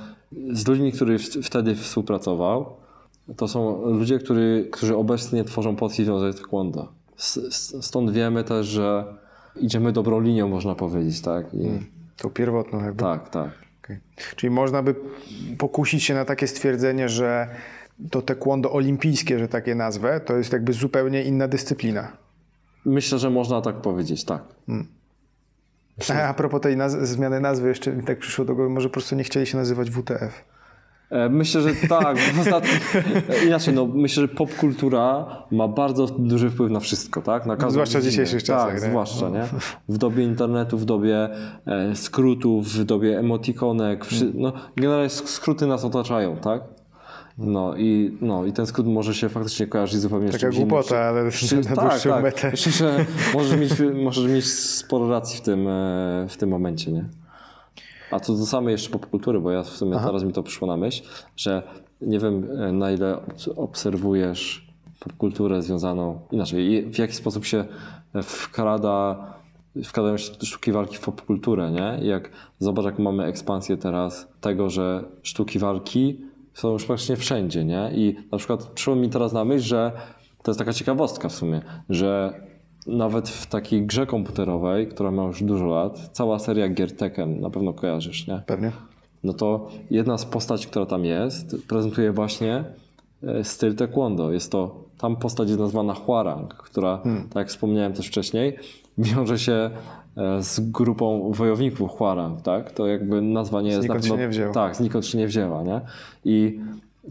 z 0.53 0.69
ludźmi, 0.69 0.93
którzy 0.93 1.19
w- 1.19 1.23
wtedy 1.23 1.75
współpracował, 1.75 2.67
to 3.37 3.49
są 3.49 3.87
ludzie, 3.87 4.19
który, 4.19 4.69
którzy 4.73 4.97
obecnie 4.97 5.45
tworzą 5.45 5.77
Polski 5.77 6.05
Związek 6.05 6.35
Taekwondo. 6.35 6.89
Stąd 7.81 8.11
wiemy 8.11 8.45
też, 8.45 8.67
że 8.67 9.05
idziemy 9.61 9.93
dobrą 9.93 10.21
linią, 10.21 10.49
można 10.49 10.75
powiedzieć, 10.75 11.21
tak? 11.21 11.55
I, 11.55 11.69
Tą 12.17 12.31
pierwotną 12.31 12.85
jakby. 12.85 13.03
Tak, 13.03 13.29
tak. 13.29 13.51
Okej. 13.85 13.99
Czyli 14.37 14.51
można 14.51 14.83
by 14.83 14.95
pokusić 15.59 16.05
się 16.05 16.15
na 16.15 16.25
takie 16.25 16.47
stwierdzenie, 16.47 17.09
że 17.09 17.49
to 18.11 18.23
taekwondo 18.23 18.73
olimpijskie, 18.73 19.39
że 19.39 19.49
takie 19.49 19.75
nazwę, 19.75 20.21
to 20.21 20.37
jest 20.37 20.53
jakby 20.53 20.73
zupełnie 20.73 21.23
inna 21.23 21.49
dyscyplina. 21.49 22.13
Myślę, 22.85 23.19
że 23.19 23.31
można 23.31 23.61
tak 23.61 23.77
powiedzieć, 23.77 24.25
tak. 24.25 24.43
A, 26.11 26.23
a 26.29 26.35
propos 26.35 26.61
tej 26.61 26.77
naz- 26.77 27.05
zmiany 27.05 27.41
nazwy, 27.41 27.69
jeszcze 27.69 27.93
mi 27.93 28.03
tak 28.05 28.19
przyszło 28.19 28.45
do 28.45 28.55
głowy, 28.55 28.71
może 28.71 28.89
po 28.89 28.93
prostu 28.93 29.15
nie 29.17 29.25
chcieli 29.25 29.47
się 29.47 29.59
nazywać 29.59 29.91
WTF. 29.91 30.45
E, 31.11 31.29
Myślę, 31.29 31.61
że 31.61 31.69
tak. 31.89 32.17
E, 33.29 33.47
inaczej, 33.47 33.75
no, 33.75 33.87
myślę, 33.87 34.21
że 34.23 34.29
popkultura 34.29 35.27
ma 35.51 35.69
bardzo 35.69 36.07
duży 36.07 36.51
wpływ 36.51 36.71
na 36.71 36.81
wszystko, 36.81 37.23
tak? 37.23 37.47
Na 37.47 37.57
każdą 37.57 37.71
Zwłaszcza 37.71 37.99
w 38.01 38.03
dzisiejszych 38.03 38.43
czasach, 38.43 38.73
Tak, 38.73 38.83
nie? 38.83 38.89
zwłaszcza, 38.89 39.29
nie? 39.29 39.43
W 39.89 39.99
dobie 39.99 40.25
internetu, 40.25 40.79
w 40.79 40.85
dobie 40.85 41.29
e, 41.67 41.97
skrótów, 41.97 42.69
w 42.69 42.85
dobie 42.85 43.19
emotikonek, 43.19 44.05
wszy, 44.05 44.33
no, 44.35 44.53
generalnie 44.77 45.09
sk- 45.09 45.27
skróty 45.29 45.67
nas 45.67 45.85
otaczają, 45.85 46.37
tak? 46.37 46.63
No 47.39 47.75
i, 47.77 48.19
no 48.21 48.45
i 48.45 48.53
ten 48.53 48.67
skrót 48.67 48.87
może 48.87 49.15
się 49.15 49.29
faktycznie 49.29 49.67
kojarzyć 49.67 50.01
zupełnie 50.01 50.29
z 50.29 50.33
Taka 50.33 50.47
innym. 50.47 50.69
głupota, 50.69 50.99
ale 50.99 51.31
Przy- 51.31 51.57
na 51.57 51.63
dłuższą 51.89 52.21
metę. 52.23 52.51
Myślę, 52.51 52.73
że 52.73 53.05
możesz 53.35 53.59
mieć, 53.61 53.73
możesz 54.05 54.27
mieć 54.27 54.47
sporo 54.53 55.09
racji 55.11 55.39
w 55.39 55.41
tym, 55.41 55.69
w 56.29 56.37
tym 56.39 56.51
momencie, 56.51 56.93
nie? 56.93 57.05
A 58.11 58.21
co 58.21 58.35
do 58.35 58.47
samej 58.47 58.73
jeszcze 58.73 58.91
popkultury, 58.91 59.41
bo 59.41 59.51
ja 59.51 59.63
w 59.63 59.69
sumie 59.69 59.99
teraz 60.05 60.25
mi 60.25 60.33
to 60.33 60.43
przyszło 60.43 60.69
na 60.69 60.77
myśl, 60.77 61.03
że 61.37 61.63
nie 62.01 62.19
wiem 62.19 62.49
e, 62.61 62.73
na 62.73 62.91
ile 62.91 63.15
obs- 63.15 63.53
obserwujesz 63.57 64.67
popkulturę 65.01 65.63
związaną 65.63 66.21
inaczej. 66.33 66.91
W 66.91 66.99
jaki 66.99 67.15
sposób 67.15 67.45
się 67.45 67.65
wkrada, 68.23 69.27
wkradają 69.85 70.17
się 70.17 70.33
sztuki 70.43 70.73
walki 70.73 70.97
w 70.97 71.01
popkulturę, 71.01 71.71
nie? 71.71 71.99
I 72.03 72.07
jak 72.07 72.31
zobacz, 72.59 72.85
jak 72.85 72.99
mamy 72.99 73.25
ekspansję 73.25 73.77
teraz 73.77 74.29
tego, 74.41 74.71
że 74.71 75.05
sztuki 75.23 75.59
walki 75.59 76.21
są 76.55 76.73
już 76.73 76.85
praktycznie 76.85 77.17
wszędzie, 77.17 77.65
nie? 77.65 77.91
I 77.95 78.17
na 78.33 78.39
przykład 78.39 78.67
przyszło 78.67 78.97
mi 78.97 79.11
teraz 79.11 79.33
na 79.33 79.45
myśl, 79.45 79.65
że 79.67 79.93
to 80.43 80.51
jest 80.51 80.59
taka 80.59 80.73
ciekawostka 80.73 81.29
w 81.29 81.33
sumie, 81.33 81.61
że 81.89 82.41
nawet 82.87 83.29
w 83.29 83.47
takiej 83.47 83.87
grze 83.87 84.07
komputerowej, 84.07 84.87
która 84.87 85.11
ma 85.11 85.23
już 85.23 85.43
dużo 85.43 85.67
lat, 85.67 86.11
cała 86.13 86.39
seria 86.39 86.69
gier 86.69 86.97
Tekken, 86.97 87.41
na 87.41 87.51
pewno 87.51 87.73
kojarzysz, 87.73 88.27
nie? 88.27 88.43
Pewnie. 88.47 88.73
No 89.25 89.33
to 89.33 89.69
jedna 89.91 90.19
z 90.19 90.25
postaci, 90.25 90.67
która 90.67 90.87
tam 90.87 91.05
jest, 91.05 91.57
prezentuje 91.69 92.13
właśnie 92.13 92.65
e, 93.23 93.45
styl 93.45 93.75
taekwondo. 93.75 94.33
Jest 94.33 94.53
to, 94.53 94.85
tam 94.99 95.17
postać 95.17 95.49
jest 95.49 95.61
nazwana 95.61 95.95
Huarang, 95.95 96.55
która, 96.55 96.99
hmm. 97.03 97.23
tak 97.29 97.37
jak 97.37 97.49
wspomniałem 97.49 97.93
też 97.93 98.07
wcześniej, 98.07 98.57
wiąże 98.99 99.39
się 99.39 99.71
e, 100.17 100.43
z 100.43 100.61
grupą 100.71 101.33
wojowników 101.33 101.91
Huarang, 101.91 102.43
tak? 102.43 102.73
To 102.73 102.87
jakby 102.87 103.23
nazwa 103.23 103.63
nie 103.63 103.69
jest... 103.69 103.81
Znikąd 103.81 104.05
na 104.05 104.09
pewno, 104.09 104.17
się 104.17 104.23
nie 104.23 104.29
wzięła. 104.29 104.53
Tak, 104.53 104.77
znikąd 104.77 105.07
się 105.07 105.19
nie 105.19 105.27
wzięła, 105.27 105.63
nie? 105.63 105.81
I 106.25 106.61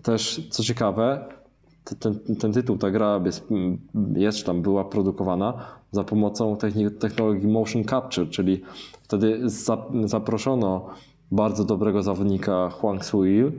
też, 0.03 0.47
co 0.49 0.63
ciekawe, 0.63 1.25
ten, 1.99 2.19
ten 2.39 2.53
tytuł, 2.53 2.77
ta 2.77 2.91
gra 2.91 3.21
jest, 3.25 3.47
jest 4.15 4.45
tam 4.45 4.61
była 4.61 4.85
produkowana 4.85 5.53
za 5.91 6.03
pomocą 6.03 6.57
technologii 6.99 7.47
motion 7.47 7.83
capture, 7.83 8.29
czyli 8.29 8.61
wtedy 9.03 9.41
zaproszono 10.05 10.89
bardzo 11.31 11.63
dobrego 11.63 12.03
zawodnika 12.03 12.69
Huang 12.69 13.05
Suil, 13.05 13.51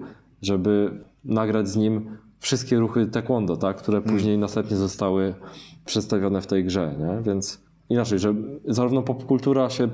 żeby 0.43 1.01
nagrać 1.24 1.68
z 1.68 1.77
nim 1.77 2.16
wszystkie 2.39 2.79
ruchy 2.79 3.07
taekwondo, 3.07 3.57
tak, 3.57 3.77
które 3.77 3.99
hmm. 3.99 4.16
później 4.16 4.39
następnie 4.39 4.77
zostały 4.77 5.35
przedstawione 5.85 6.41
w 6.41 6.47
tej 6.47 6.64
grze, 6.64 6.95
nie? 6.99 7.22
więc 7.22 7.61
inaczej, 7.89 8.18
że 8.18 8.35
zarówno 8.64 9.03
popkultura 9.03 9.70
się 9.70 9.89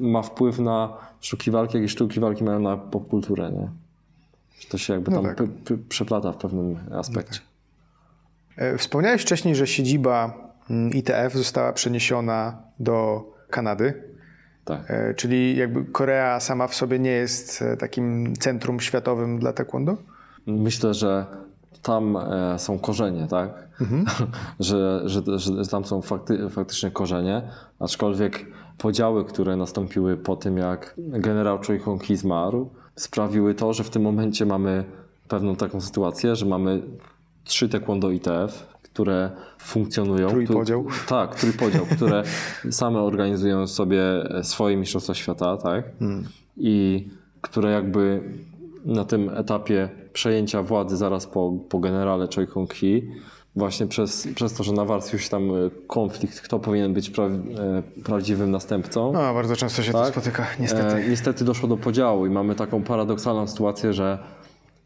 ma 0.00 0.22
wpływ 0.22 0.58
na 0.58 0.96
sztuki 1.20 1.50
walki, 1.50 1.76
jak 1.76 1.86
i 1.86 1.88
sztuki 1.88 2.20
walki 2.20 2.44
mają 2.44 2.60
na 2.60 2.76
popkulturę, 2.76 3.52
nie? 3.52 3.68
To 4.68 4.78
się 4.78 4.92
jakby 4.92 5.10
no 5.10 5.22
tam 5.22 5.34
tak. 5.34 5.48
przeplata 5.88 6.32
w 6.32 6.36
pewnym 6.36 6.76
aspekcie. 6.90 7.40
No 7.40 7.46
tak. 7.46 7.55
Wspomniałeś 8.78 9.22
wcześniej, 9.22 9.54
że 9.54 9.66
siedziba 9.66 10.34
mm, 10.70 10.92
ITF 10.92 11.32
została 11.32 11.72
przeniesiona 11.72 12.62
do 12.80 13.24
Kanady. 13.50 14.02
Tak. 14.64 14.90
E, 14.90 15.14
czyli 15.14 15.56
jakby 15.56 15.84
Korea 15.84 16.40
sama 16.40 16.66
w 16.66 16.74
sobie 16.74 16.98
nie 16.98 17.10
jest 17.10 17.62
e, 17.62 17.76
takim 17.76 18.36
centrum 18.36 18.80
światowym 18.80 19.38
dla 19.38 19.52
taekwondo? 19.52 19.96
Myślę, 20.46 20.94
że 20.94 21.26
tam 21.82 22.16
e, 22.16 22.58
są 22.58 22.78
korzenie, 22.78 23.26
tak? 23.30 23.50
Mhm. 23.80 24.04
że, 24.60 25.02
że, 25.04 25.22
że 25.38 25.66
tam 25.70 25.84
są 25.84 26.02
fakty, 26.02 26.50
faktycznie 26.50 26.90
korzenie, 26.90 27.42
aczkolwiek 27.80 28.46
podziały, 28.78 29.24
które 29.24 29.56
nastąpiły 29.56 30.16
po 30.16 30.36
tym, 30.36 30.58
jak 30.58 30.94
generał 30.98 31.58
Choi 31.66 31.78
Hong-ki 31.78 32.16
zmarł, 32.16 32.70
sprawiły 32.96 33.54
to, 33.54 33.72
że 33.72 33.84
w 33.84 33.90
tym 33.90 34.02
momencie 34.02 34.46
mamy 34.46 34.84
pewną 35.28 35.56
taką 35.56 35.80
sytuację, 35.80 36.36
że 36.36 36.46
mamy 36.46 36.82
trzy 37.46 37.68
taekwondo 37.68 38.10
ITF, 38.10 38.66
które 38.82 39.30
funkcjonują. 39.58 40.28
Trójpodział. 40.28 40.84
Tu, 40.84 40.90
tak, 41.08 41.34
trójpodział, 41.34 41.86
które 41.86 42.22
same 42.70 43.00
organizują 43.00 43.66
sobie 43.66 44.02
swoje 44.42 44.76
mistrzostwa 44.76 45.14
świata, 45.14 45.56
tak? 45.56 45.84
Hmm. 45.98 46.24
I 46.56 47.06
które 47.40 47.70
jakby 47.70 48.22
na 48.84 49.04
tym 49.04 49.28
etapie 49.28 49.88
przejęcia 50.12 50.62
władzy 50.62 50.96
zaraz 50.96 51.26
po, 51.26 51.52
po 51.68 51.78
generale 51.78 52.28
Choi 52.34 52.46
Kong-hee 52.46 53.02
właśnie 53.56 53.86
przez, 53.86 54.28
przez 54.34 54.52
to, 54.52 54.64
że 54.64 54.72
nawarstwił 54.72 55.18
się 55.18 55.28
tam 55.30 55.50
e, 55.50 55.54
konflikt, 55.86 56.40
kto 56.40 56.58
powinien 56.58 56.94
być 56.94 57.10
pra, 57.10 57.24
e, 57.24 57.30
prawdziwym 58.04 58.50
następcą. 58.50 59.12
No, 59.12 59.34
bardzo 59.34 59.56
często 59.56 59.82
się 59.82 59.92
tak? 59.92 60.06
to 60.06 60.20
spotyka, 60.20 60.46
niestety. 60.60 60.96
E, 60.96 61.08
niestety 61.08 61.44
doszło 61.44 61.68
do 61.68 61.76
podziału 61.76 62.26
i 62.26 62.30
mamy 62.30 62.54
taką 62.54 62.82
paradoksalną 62.82 63.46
sytuację, 63.46 63.92
że 63.92 64.18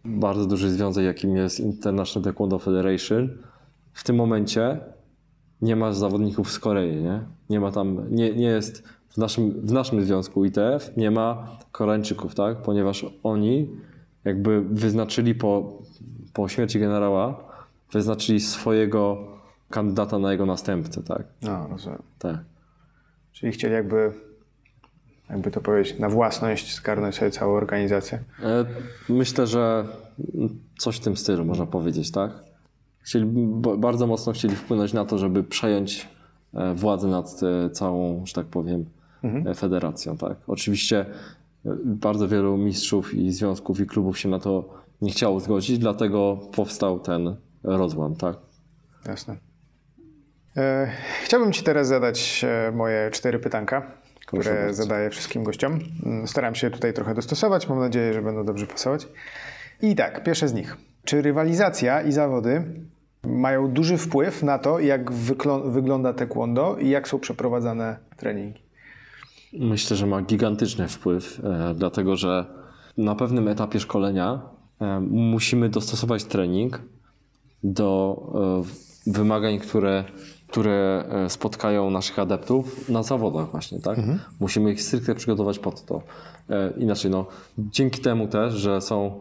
bardzo 0.05 0.47
duży 0.47 0.71
związek, 0.71 1.05
jakim 1.05 1.37
jest 1.37 1.61
International 1.61 2.25
Taekwondo 2.25 2.59
Federation, 2.59 3.29
w 3.93 4.05
tym 4.05 4.17
momencie 4.17 4.81
nie 5.63 5.77
ma 5.77 5.93
zawodników 5.93 6.51
z 6.53 6.59
Korei, 6.59 6.97
nie? 6.97 7.21
Nie 7.51 7.61
ma 7.61 7.73
tam, 7.73 8.15
nie, 8.15 8.35
nie 8.35 8.47
jest 8.47 8.89
w 9.09 9.17
naszym, 9.17 9.67
w 9.67 9.73
naszym 9.73 10.05
związku 10.05 10.45
ITF 10.45 10.97
nie 10.97 11.11
ma 11.11 11.59
Koreańczyków, 11.73 12.35
tak? 12.35 12.63
Ponieważ 12.63 13.07
oni 13.23 13.71
jakby 14.25 14.61
wyznaczyli 14.63 15.35
po, 15.35 15.83
po 16.33 16.49
śmierci 16.49 16.81
generała, 16.81 17.45
wyznaczyli 17.93 18.41
swojego 18.41 19.29
kandydata 19.71 20.19
na 20.19 20.33
jego 20.33 20.47
następcę, 20.47 21.03
tak? 21.03 21.25
No, 21.43 21.69
rozumiem. 21.71 22.03
Tak. 22.19 22.39
Czyli 23.33 23.53
chcieli 23.53 23.75
jakby, 23.75 24.13
jakby 25.31 25.51
to 25.51 25.61
powiedzieć, 25.61 25.99
na 25.99 26.09
własność 26.09 26.77
zgarnąć 26.77 27.15
sobie 27.15 27.31
całą 27.31 27.55
organizację? 27.55 28.19
E, 28.43 28.65
myślę, 29.09 29.47
że 29.47 29.85
coś 30.79 30.97
w 30.97 31.01
tym 31.01 31.17
stylu 31.17 31.45
można 31.45 31.67
powiedzieć, 31.67 32.11
tak? 32.11 32.51
chcieli, 33.03 33.27
bardzo 33.79 34.07
mocno 34.07 34.33
chcieli 34.33 34.57
wpłynąć 34.57 34.93
na 34.93 35.05
to, 35.05 35.19
żeby 35.19 35.45
przejąć 35.45 36.09
e, 36.55 36.75
władzę 36.75 37.09
nad 37.09 37.41
e, 37.43 37.71
całą, 37.71 38.27
że 38.27 38.35
tak 38.35 38.47
powiem, 38.47 38.85
mhm. 39.23 39.55
Federacją. 39.55 40.17
Tak? 40.17 40.37
Oczywiście 40.47 41.07
bardzo 41.85 42.29
wielu 42.29 42.57
mistrzów 42.57 43.15
i 43.15 43.31
związków 43.31 43.81
i 43.81 43.87
klubów 43.87 44.19
się 44.19 44.29
na 44.29 44.39
to 44.39 44.81
nie 45.03 45.11
chciało 45.11 45.41
zgodzić, 45.41 45.79
dlatego 45.79 46.41
powstał 46.53 47.01
ten 47.01 47.37
rozłam. 47.63 48.17
Tak? 48.17 48.37
Jasne. 49.07 49.37
Chciałbym 51.25 51.53
Ci 51.53 51.63
teraz 51.63 51.89
zadać 51.89 52.45
moje 52.73 53.11
cztery 53.11 53.39
pytanka, 53.39 53.93
które 54.39 54.75
zadaję 54.75 55.11
wszystkim 55.11 55.45
gościom. 55.45 55.79
Staram 56.27 56.55
się 56.55 56.71
tutaj 56.71 56.93
trochę 56.93 57.15
dostosować, 57.15 57.69
mam 57.69 57.79
nadzieję, 57.79 58.13
że 58.13 58.23
będą 58.23 58.45
dobrze 58.45 58.67
pasować. 58.67 59.09
I 59.83 59.95
tak, 59.95 60.25
pierwsze 60.25 60.49
z 60.49 60.55
nich. 60.55 60.77
Czy 61.05 61.23
rywalizacja 61.23 62.03
i 62.03 62.13
zawody 62.13 62.65
mają 63.25 63.69
duży 63.69 63.97
wpływ 63.97 64.43
na 64.43 64.59
to, 64.59 64.79
jak 64.79 65.13
wygląda 65.65 66.13
taekwondo 66.13 66.77
i 66.81 66.89
jak 66.89 67.09
są 67.09 67.19
przeprowadzane 67.19 67.97
treningi? 68.17 68.63
Myślę, 69.53 69.97
że 69.97 70.07
ma 70.07 70.23
gigantyczny 70.23 70.89
wpływ, 70.89 71.41
e, 71.45 71.75
dlatego 71.75 72.17
że 72.17 72.47
na 72.97 73.15
pewnym 73.15 73.49
etapie 73.49 73.81
szkolenia 73.81 74.41
e, 74.81 75.01
musimy 75.11 75.69
dostosować 75.69 76.25
trening 76.25 76.83
do 77.63 78.17
e, 79.07 79.13
wymagań, 79.13 79.59
które, 79.59 80.05
które 80.51 81.05
spotkają 81.29 81.91
naszych 81.91 82.19
adeptów 82.19 82.89
na 82.89 83.03
zawodach 83.03 83.51
właśnie, 83.51 83.81
tak? 83.81 83.99
Mhm. 83.99 84.19
Musimy 84.41 84.73
ich 84.73 84.83
stricte 84.83 85.15
przygotować 85.15 85.59
pod 85.59 85.85
to. 85.85 86.03
Inaczej, 86.77 87.11
no, 87.11 87.27
dzięki 87.59 88.01
temu 88.01 88.29
też, 88.29 88.55
że 88.55 88.81
są 88.81 89.21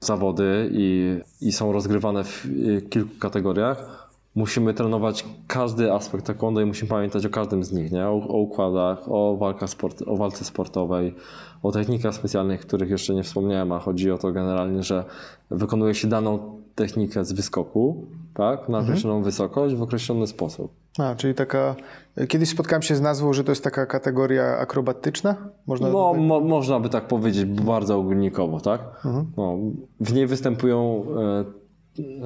zawody 0.00 0.70
i, 0.72 1.18
i 1.40 1.52
są 1.52 1.72
rozgrywane 1.72 2.24
w 2.24 2.46
kilku 2.90 3.18
kategoriach, 3.18 4.08
musimy 4.34 4.74
trenować 4.74 5.24
każdy 5.46 5.92
aspekt 5.92 6.26
taekwondo 6.26 6.60
i 6.60 6.64
musimy 6.64 6.88
pamiętać 6.88 7.26
o 7.26 7.30
każdym 7.30 7.64
z 7.64 7.72
nich, 7.72 7.92
nie? 7.92 8.06
O, 8.06 8.12
o 8.12 8.36
układach, 8.36 8.98
o, 9.08 9.36
walka 9.36 9.66
sport, 9.66 10.02
o 10.06 10.16
walce 10.16 10.44
sportowej, 10.44 11.14
o 11.62 11.72
technikach 11.72 12.14
specjalnych, 12.14 12.60
których 12.60 12.90
jeszcze 12.90 13.14
nie 13.14 13.22
wspomniałem, 13.22 13.72
a 13.72 13.78
chodzi 13.78 14.10
o 14.10 14.18
to 14.18 14.32
generalnie, 14.32 14.82
że 14.82 15.04
wykonuje 15.50 15.94
się 15.94 16.08
daną 16.08 16.61
technikę 16.74 17.24
z 17.24 17.32
wyskoku, 17.32 18.06
tak, 18.34 18.68
na 18.68 18.78
mhm. 18.78 18.84
określoną 18.84 19.16
mhm. 19.16 19.24
wysokość 19.24 19.74
w 19.74 19.82
określony 19.82 20.26
sposób. 20.26 20.72
A, 20.98 21.14
czyli 21.14 21.34
taka. 21.34 21.74
Kiedyś 22.28 22.48
spotkałem 22.48 22.82
się 22.82 22.96
z 22.96 23.00
nazwą, 23.00 23.32
że 23.32 23.44
to 23.44 23.52
jest 23.52 23.64
taka 23.64 23.86
kategoria 23.86 24.58
akrobatyczna? 24.58 25.36
Można, 25.66 25.88
no, 25.88 26.08
tutaj... 26.08 26.26
mo, 26.26 26.40
można 26.40 26.80
by 26.80 26.88
tak 26.88 27.08
powiedzieć, 27.08 27.44
bardzo 27.44 27.98
ogólnikowo, 27.98 28.60
tak? 28.60 28.80
Mhm. 29.04 29.32
No, 29.36 29.58
w 30.00 30.12
niej 30.12 30.26
występują 30.26 31.04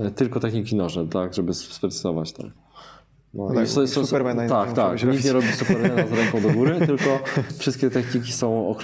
e, 0.05 0.11
tylko 0.11 0.41
techniki 0.41 0.77
nożne, 0.77 1.09
tak, 1.09 1.35
żeby 1.35 1.55
sprecyzować, 1.55 2.33
tak. 2.33 2.47
No, 3.35 3.49
no 3.49 3.55
tak, 3.55 3.69
so, 3.69 3.87
so, 3.87 4.07
Supermana 4.07 4.49
tak, 4.49 4.73
tak. 4.73 5.05
Nikt 5.05 5.25
nie 5.25 5.33
robi 5.33 5.47
Supermana 5.47 6.07
z 6.07 6.13
ręką 6.13 6.41
do 6.41 6.51
góry, 6.51 6.79
tylko 6.87 7.19
wszystkie 7.59 7.91
techniki 7.91 8.33
są 8.33 8.75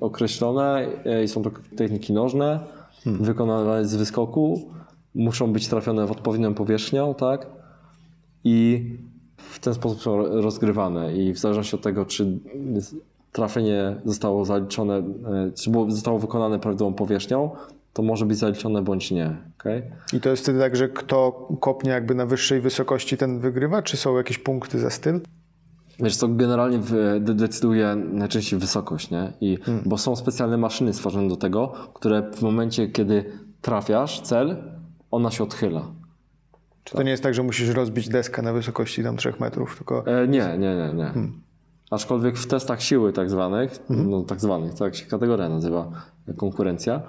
określone 0.00 0.86
e, 1.04 1.24
i 1.24 1.28
są 1.28 1.42
to 1.42 1.50
techniki 1.76 2.12
nożne, 2.12 2.60
hmm. 3.04 3.24
wykonane 3.24 3.86
z 3.86 3.96
wyskoku, 3.96 4.72
muszą 5.14 5.52
być 5.52 5.68
trafione 5.68 6.06
w 6.06 6.10
odpowiednią 6.10 6.54
powierzchnią, 6.54 7.14
tak? 7.14 7.46
I 8.44 8.84
w 9.36 9.58
ten 9.58 9.74
sposób 9.74 10.02
są 10.02 10.26
rozgrywane 10.26 11.16
i 11.16 11.32
w 11.32 11.38
zależności 11.38 11.76
od 11.76 11.82
tego, 11.82 12.04
czy 12.06 12.38
trafienie 13.32 13.96
zostało 14.04 14.44
zaliczone, 14.44 14.96
e, 14.96 15.02
czy 15.54 15.70
było, 15.70 15.90
zostało 15.90 16.18
wykonane 16.18 16.58
prawidłową 16.58 16.94
powierzchnią, 16.94 17.50
to 17.92 18.02
może 18.02 18.26
być 18.26 18.38
zaliczone 18.38 18.82
bądź 18.82 19.10
nie. 19.10 19.36
Okay? 19.58 19.82
I 20.12 20.20
to 20.20 20.30
jest 20.30 20.42
wtedy 20.42 20.58
tak, 20.58 20.76
że 20.76 20.88
kto 20.88 21.48
kopnie 21.60 21.90
jakby 21.90 22.14
na 22.14 22.26
wyższej 22.26 22.60
wysokości, 22.60 23.16
ten 23.16 23.40
wygrywa, 23.40 23.82
czy 23.82 23.96
są 23.96 24.16
jakieś 24.16 24.38
punkty 24.38 24.78
za 24.78 24.90
styl? 24.90 25.20
Wiesz 26.00 26.16
co, 26.16 26.28
generalnie 26.28 26.80
decyduje 27.20 27.96
najczęściej 27.96 28.58
wysokość, 28.58 29.10
nie? 29.10 29.32
I, 29.40 29.56
hmm. 29.56 29.82
Bo 29.86 29.98
są 29.98 30.16
specjalne 30.16 30.56
maszyny 30.56 30.92
stworzone 30.92 31.28
do 31.28 31.36
tego, 31.36 31.72
które 31.94 32.30
w 32.34 32.42
momencie, 32.42 32.88
kiedy 32.88 33.24
trafiasz 33.60 34.20
cel, 34.20 34.56
ona 35.12 35.30
się 35.30 35.44
odchyla. 35.44 35.82
Czy 36.84 36.96
to 36.96 37.02
nie 37.02 37.10
jest 37.10 37.22
tak, 37.22 37.34
że 37.34 37.42
musisz 37.42 37.68
rozbić 37.68 38.08
deskę 38.08 38.42
na 38.42 38.52
wysokości 38.52 39.02
tam 39.02 39.16
3 39.16 39.34
metrów, 39.40 39.76
tylko 39.76 40.06
E, 40.06 40.28
nie, 40.28 40.58
nie, 40.58 40.76
nie, 40.76 40.92
nie. 40.94 41.12
Aczkolwiek 41.90 42.38
w 42.38 42.46
testach 42.46 42.82
siły 42.82 43.12
tak 43.12 43.30
zwanych, 43.30 43.78
no 43.88 44.22
tak 44.22 44.40
zwanych, 44.40 44.74
tak 44.74 44.94
się 44.94 45.06
kategoria 45.06 45.48
nazywa, 45.48 45.90
konkurencja, 46.36 47.02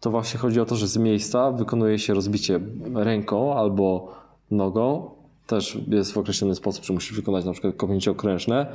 to 0.00 0.10
właśnie 0.10 0.40
chodzi 0.40 0.60
o 0.60 0.64
to, 0.64 0.76
że 0.76 0.88
z 0.88 0.96
miejsca 0.96 1.52
wykonuje 1.52 1.98
się 1.98 2.14
rozbicie 2.14 2.60
ręką 2.94 3.54
albo 3.54 4.14
nogą, 4.50 5.10
też 5.46 5.78
jest 5.88 6.12
w 6.12 6.18
określony 6.18 6.54
sposób, 6.54 6.84
że 6.84 6.92
musisz 6.92 7.16
wykonać 7.16 7.44
na 7.44 7.52
przykład 7.52 7.76
kopnięcie 7.76 8.10
okrężne 8.10 8.66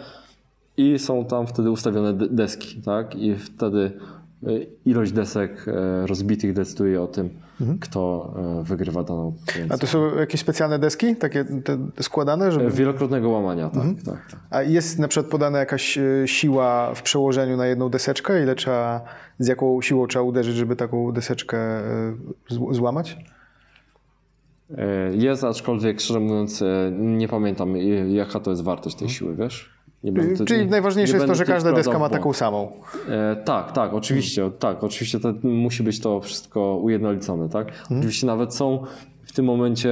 i 0.77 0.99
są 0.99 1.25
tam 1.25 1.47
wtedy 1.47 1.71
ustawione 1.71 2.13
de- 2.13 2.29
deski, 2.29 2.81
tak? 2.81 3.15
I 3.15 3.35
wtedy 3.35 3.91
ilość 4.85 5.11
desek 5.11 5.65
e, 5.67 6.07
rozbitych 6.07 6.53
decyduje 6.53 7.01
o 7.01 7.07
tym, 7.07 7.29
kto 7.81 8.33
e, 8.59 8.63
wygrywa 8.63 9.03
daną 9.03 9.33
A 9.35 9.45
konkurencję. 9.45 9.77
to 9.77 9.87
są 9.87 10.15
jakieś 10.15 10.41
specjalne 10.41 10.79
deski, 10.79 11.15
takie 11.15 11.45
składane, 12.01 12.51
żeby... 12.51 12.71
Wielokrotnego 12.71 13.29
łamania, 13.29 13.69
tak, 13.69 13.83
tak, 14.05 14.31
tak. 14.31 14.39
A 14.49 14.61
jest 14.61 14.99
na 14.99 15.07
przykład 15.07 15.31
podana 15.31 15.59
jakaś 15.59 15.99
siła 16.25 16.93
w 16.95 17.01
przełożeniu 17.01 17.57
na 17.57 17.65
jedną 17.67 17.89
deseczkę? 17.89 18.43
Ile 18.43 18.55
trzeba, 18.55 19.01
z 19.39 19.47
jaką 19.47 19.81
siłą 19.81 20.07
trzeba 20.07 20.23
uderzyć, 20.23 20.55
żeby 20.55 20.75
taką 20.75 21.11
deseczkę 21.11 21.57
zł- 22.51 22.73
złamać? 22.73 23.17
Jest, 25.11 25.43
aczkolwiek 25.43 26.01
szczerze 26.01 26.19
mówiąc, 26.19 26.63
nie 26.91 27.27
pamiętam 27.27 27.77
jaka 28.07 28.39
to 28.39 28.51
jest 28.51 28.63
wartość 28.63 28.95
tej 28.95 29.09
siły, 29.09 29.35
wiesz? 29.35 29.73
Będę- 30.03 30.45
Czyli 30.45 30.65
nie- 30.65 30.71
najważniejsze 30.71 31.13
nie 31.13 31.17
jest 31.17 31.27
to, 31.27 31.35
że 31.35 31.45
każda 31.45 31.71
deska 31.73 31.99
ma 31.99 32.09
taką 32.09 32.33
samą. 32.33 32.71
E, 33.09 33.35
tak, 33.35 33.71
tak, 33.71 33.93
oczywiście, 33.93 34.51
tak, 34.59 34.83
oczywiście 34.83 35.19
to 35.19 35.33
musi 35.43 35.83
być 35.83 35.99
to 35.99 36.21
wszystko 36.21 36.77
ujednolicone, 36.77 37.49
tak? 37.49 37.67
Oczywiście 37.97 38.27
nawet 38.27 38.53
są 38.55 38.83
w 39.23 39.31
tym 39.33 39.45
momencie, 39.45 39.91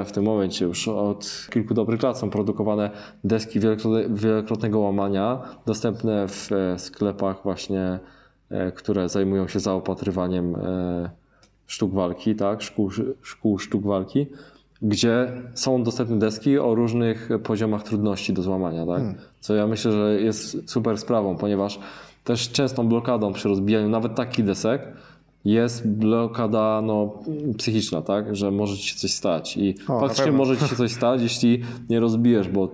e, 0.00 0.04
w 0.04 0.12
tym 0.12 0.24
momencie 0.24 0.64
już 0.64 0.88
od 0.88 1.46
kilku 1.50 1.74
dobrych 1.74 2.02
lat 2.02 2.18
są 2.18 2.30
produkowane 2.30 2.90
deski 3.24 3.60
wielokrotne- 3.60 4.14
wielokrotnego 4.14 4.78
łamania, 4.80 5.38
dostępne 5.66 6.28
w 6.28 6.52
e, 6.52 6.78
sklepach 6.78 7.42
właśnie, 7.42 7.98
e, 8.50 8.72
które 8.72 9.08
zajmują 9.08 9.48
się 9.48 9.60
zaopatrywaniem 9.60 10.56
sztuk 11.66 11.94
walki, 11.94 12.34
tak? 12.34 12.62
Szkół, 12.62 12.90
szkół 13.22 13.58
sztuk 13.58 13.82
walki, 13.82 14.26
gdzie 14.82 15.32
są 15.54 15.82
dostępne 15.82 16.18
deski 16.18 16.58
o 16.58 16.74
różnych 16.74 17.28
poziomach 17.42 17.82
trudności 17.82 18.32
do 18.32 18.42
złamania, 18.42 18.86
tak? 18.86 19.02
Co 19.40 19.54
ja 19.54 19.66
myślę, 19.66 19.92
że 19.92 20.20
jest 20.20 20.70
super 20.70 20.98
sprawą, 20.98 21.36
ponieważ 21.36 21.78
też 22.24 22.50
częstą 22.50 22.88
blokadą 22.88 23.32
przy 23.32 23.48
rozbijaniu 23.48 23.88
nawet 23.88 24.14
takich 24.14 24.44
desek 24.44 24.82
jest 25.44 25.88
blokada 25.88 26.82
no, 26.84 27.18
psychiczna, 27.58 28.02
tak? 28.02 28.36
Że 28.36 28.50
może 28.50 28.76
ci 28.76 28.88
się 28.88 28.96
coś 28.96 29.10
stać. 29.10 29.56
I 29.56 29.74
O, 29.88 29.94
na 29.94 30.00
faktycznie 30.00 30.32
może 30.32 30.56
ci 30.56 30.68
się 30.68 30.76
coś 30.76 30.92
stać, 30.92 31.22
jeśli 31.28 31.62
nie 31.90 32.00
rozbijesz, 32.00 32.48
bo 32.48 32.68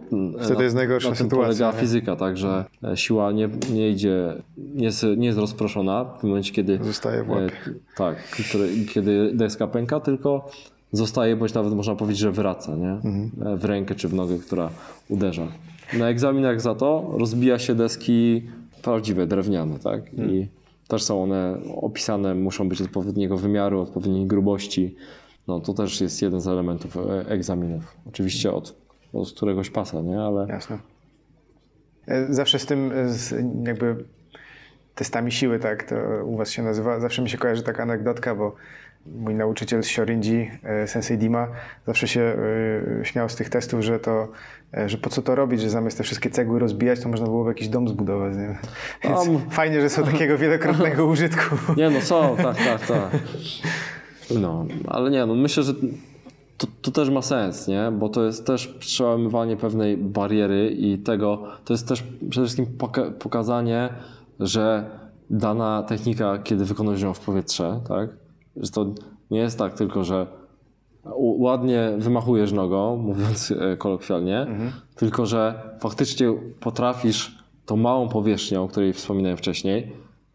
Wtedy 0.44 0.64
jest 0.64 0.76
najgorsza 0.76 1.10
na 1.10 1.16
tym 1.16 1.26
sytuacja, 1.26 1.46
polega 1.46 1.72
nie? 1.72 1.80
fizyka, 1.80 2.16
tak? 2.16 2.36
Że 2.36 2.64
e, 2.84 2.96
siła 2.96 3.32
nie, 3.32 3.48
nie 3.72 3.90
idzie, 3.90 4.34
nie 4.74 4.84
jest, 4.84 5.06
nie 5.16 5.26
jest 5.26 5.38
rozproszona 5.38 6.04
w 6.04 6.24
momencie, 6.24 6.52
kiedy 6.52 6.78
Zostaje 6.82 7.22
w 7.22 7.30
łapie. 7.30 7.44
E, 7.44 7.74
tak, 7.96 8.16
który, 8.24 8.68
kiedy 8.94 9.30
deska 9.34 9.66
pęka, 9.66 10.00
tylko 10.00 10.50
zostaje, 10.92 11.36
bądź 11.36 11.54
nawet 11.54 11.72
można 11.74 11.94
powiedzieć, 11.94 12.20
że 12.20 12.32
wraca 12.32 12.76
nie? 12.76 12.90
E, 13.46 13.56
w 13.56 13.64
rękę 13.64 13.94
czy 13.94 14.08
w 14.08 14.14
nogę, 14.14 14.38
która 14.38 14.70
uderza. 15.08 15.46
Na 15.98 16.08
egzaminach 16.08 16.60
za 16.60 16.74
to 16.74 17.14
rozbija 17.18 17.58
się 17.58 17.74
deski 17.74 18.42
prawdziwe, 18.82 19.26
drewniane, 19.26 19.78
tak? 19.78 20.14
I 20.14 20.48
też 20.88 21.02
są 21.02 21.22
one 21.22 21.58
opisane, 21.76 22.34
muszą 22.34 22.68
być 22.68 22.82
odpowiedniego 22.82 23.36
wymiaru, 23.36 23.80
odpowiedniej 23.80 24.26
grubości. 24.26 24.96
No 25.48 25.60
to 25.60 25.74
też 25.74 26.00
jest 26.00 26.22
jeden 26.22 26.40
z 26.40 26.48
elementów 26.48 26.96
e, 26.96 27.28
egzaminów. 27.28 27.96
Oczywiście 28.08 28.52
od, 28.52 28.74
od 29.12 29.32
któregoś 29.32 29.70
pasa, 29.70 30.00
nie? 30.00 30.20
Ale 30.20 30.46
Jasne. 30.48 30.78
E, 32.06 32.34
Zawsze 32.34 32.58
z 32.58 32.66
tym, 32.66 32.92
z 33.06 33.34
jakby 33.66 34.04
testami 34.94 35.32
siły, 35.32 35.58
tak, 35.58 35.82
to 35.88 35.94
u 36.24 36.36
was 36.36 36.50
się 36.50 36.62
nazywa, 36.62 37.00
zawsze 37.00 37.22
mi 37.22 37.30
się 37.30 37.38
kojarzy 37.38 37.62
taka 37.62 37.82
anegdotka, 37.82 38.34
bo 38.34 38.54
mój 39.14 39.34
nauczyciel 39.34 39.82
z 39.82 39.86
Shorinji, 39.86 40.50
e, 40.62 40.86
Sensei 40.88 41.18
Dima, 41.18 41.48
zawsze 41.86 42.08
się 42.08 42.20
e, 43.00 43.04
śmiał 43.04 43.28
z 43.28 43.36
tych 43.36 43.48
testów, 43.48 43.80
że 43.80 43.98
to, 44.00 44.28
e, 44.74 44.88
że 44.88 44.98
po 44.98 45.10
co 45.10 45.22
to 45.22 45.34
robić, 45.34 45.60
że 45.60 45.70
zamiast 45.70 45.98
te 45.98 46.04
wszystkie 46.04 46.30
cegły 46.30 46.58
rozbijać, 46.58 47.00
to 47.00 47.08
można 47.08 47.26
byłoby 47.26 47.50
jakiś 47.50 47.68
dom 47.68 47.88
zbudować, 47.88 48.34
nie? 48.36 48.58
Więc 49.04 49.24
Tam- 49.24 49.50
fajnie, 49.50 49.80
że 49.80 49.88
są 49.90 50.04
takiego 50.04 50.38
wielokrotnego 50.38 51.06
użytku. 51.16 51.56
Nie, 51.76 51.90
no 51.90 52.00
są, 52.00 52.36
tak, 52.36 52.56
tak, 52.56 52.86
tak. 52.86 53.10
No, 54.40 54.66
ale 54.88 55.10
nie, 55.10 55.26
no 55.26 55.34
myślę, 55.34 55.62
że 55.62 55.74
to, 56.58 56.66
to 56.82 56.90
też 56.90 57.10
ma 57.10 57.22
sens, 57.22 57.68
nie? 57.68 57.92
Bo 57.98 58.08
to 58.08 58.24
jest 58.24 58.46
też 58.46 58.66
przełamywanie 58.68 59.56
pewnej 59.56 59.96
bariery 59.96 60.70
i 60.70 60.98
tego, 60.98 61.42
to 61.64 61.72
jest 61.74 61.88
też 61.88 62.02
przede 62.30 62.46
wszystkim 62.46 62.66
poka- 62.78 63.10
pokazanie, 63.10 63.88
że 64.40 64.90
dana 65.30 65.82
technika, 65.88 66.38
kiedy 66.38 66.64
wykonujesz 66.64 67.02
ją 67.02 67.14
w 67.14 67.20
powietrze, 67.20 67.80
tak? 67.88 68.10
Że 68.56 68.70
to 68.70 68.86
nie 69.30 69.38
jest 69.38 69.58
tak 69.58 69.74
tylko, 69.74 70.04
że 70.04 70.26
ładnie 71.18 71.92
wymachujesz 71.98 72.52
nogą, 72.52 72.96
mówiąc 72.96 73.50
e, 73.50 73.76
kolokwialnie, 73.76 74.46
tylko 74.94 75.26
że 75.26 75.62
faktycznie 75.80 76.34
potrafisz 76.60 77.38
tą 77.66 77.76
małą 77.76 78.08
powierzchnią, 78.08 78.64
o 78.64 78.68
której 78.68 78.92
wspominałem 78.92 79.36
wcześniej, 79.36 79.92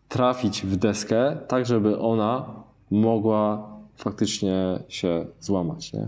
trafić 0.10 0.61
w 0.61 0.76
deskę, 0.76 1.38
tak 1.48 1.65
żeby 1.65 1.99
ona 1.99 2.45
mogła 2.91 3.72
faktycznie 3.95 4.80
się 4.89 5.26
złamać. 5.39 5.93
Nie? 5.93 6.07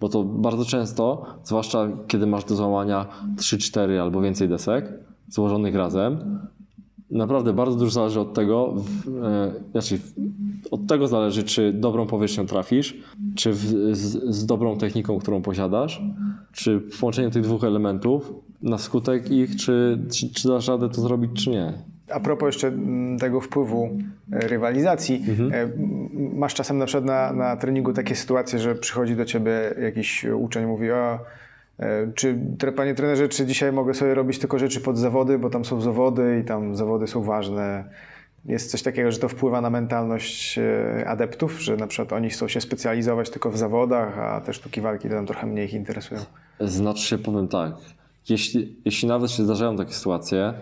Bo 0.00 0.08
to 0.08 0.24
bardzo 0.24 0.64
często, 0.64 1.26
zwłaszcza 1.44 1.88
kiedy 2.08 2.26
masz 2.26 2.44
do 2.44 2.54
złamania 2.54 3.06
3, 3.36 3.58
4 3.58 4.00
albo 4.00 4.20
więcej 4.20 4.48
desek 4.48 4.92
złożonych 5.28 5.74
razem, 5.74 6.38
naprawdę 7.10 7.52
bardzo 7.52 7.76
dużo 7.78 7.90
zależy 7.90 8.20
od 8.20 8.34
tego, 8.34 8.74
w, 8.76 9.08
e, 9.24 9.52
znaczy 9.72 9.98
od 10.70 10.86
tego 10.86 11.08
zależy, 11.08 11.42
czy 11.44 11.72
dobrą 11.72 12.06
powierzchnią 12.06 12.46
trafisz, 12.46 12.96
czy 13.34 13.52
w, 13.52 13.56
z, 13.96 14.34
z 14.34 14.46
dobrą 14.46 14.76
techniką, 14.76 15.18
którą 15.18 15.42
posiadasz, 15.42 16.02
czy 16.52 16.78
w 16.78 17.00
połączeniu 17.00 17.30
tych 17.30 17.42
dwóch 17.42 17.64
elementów, 17.64 18.32
na 18.62 18.78
skutek 18.78 19.30
ich, 19.30 19.56
czy, 19.56 19.98
czy, 20.12 20.32
czy 20.34 20.48
dasz 20.48 20.68
radę 20.68 20.88
to 20.88 21.00
zrobić, 21.00 21.44
czy 21.44 21.50
nie. 21.50 21.72
A 22.10 22.20
propos 22.20 22.46
jeszcze 22.46 22.72
tego 23.20 23.40
wpływu 23.40 23.88
e, 24.32 24.48
rywalizacji, 24.48 25.24
Mhm. 25.28 25.52
e, 25.52 25.68
masz 26.38 26.54
czasem 26.54 26.78
na 26.78 26.86
przykład 26.86 27.04
na, 27.04 27.32
na 27.32 27.56
treningu 27.56 27.92
takie 27.92 28.14
sytuacje, 28.14 28.58
że 28.58 28.74
przychodzi 28.74 29.16
do 29.16 29.24
ciebie 29.24 29.74
jakiś 29.82 30.24
uczeń 30.24 30.66
mówi, 30.66 30.90
e, 30.90 31.18
czy 32.14 32.38
tre- 32.58 32.72
panie 32.72 32.94
trenerze, 32.94 33.28
czy 33.28 33.46
dzisiaj 33.46 33.72
mogę 33.72 33.94
sobie 33.94 34.14
robić 34.14 34.38
tylko 34.38 34.58
rzeczy 34.58 34.80
pod 34.80 34.98
zawody, 34.98 35.38
bo 35.38 35.50
tam 35.50 35.64
są 35.64 35.80
zawody 35.80 36.40
i 36.42 36.44
tam 36.44 36.76
zawody 36.76 37.06
są 37.06 37.22
ważne. 37.22 37.84
Jest 38.44 38.70
coś 38.70 38.82
takiego, 38.82 39.12
że 39.12 39.18
to 39.18 39.28
wpływa 39.28 39.60
na 39.60 39.70
mentalność 39.70 40.58
e, 40.58 41.04
adeptów, 41.08 41.60
że 41.60 41.76
na 41.76 41.86
przykład 41.86 42.12
oni 42.12 42.30
chcą 42.30 42.48
się 42.48 42.60
specjalizować 42.60 43.30
tylko 43.30 43.50
w 43.50 43.58
zawodach, 43.58 44.18
a 44.18 44.40
te 44.40 44.52
sztuki 44.52 44.80
walki 44.80 45.08
to 45.08 45.14
tam 45.14 45.26
trochę 45.26 45.46
mniej 45.46 45.64
ich 45.64 45.74
interesują. 45.74 46.20
Znaczy 46.60 47.18
powiem 47.18 47.48
tak, 47.48 47.72
jeśli, 48.28 48.76
jeśli 48.84 49.08
nawet 49.08 49.30
się 49.30 49.44
zdarzają 49.44 49.76
takie 49.76 49.92
sytuacje, 49.92 50.54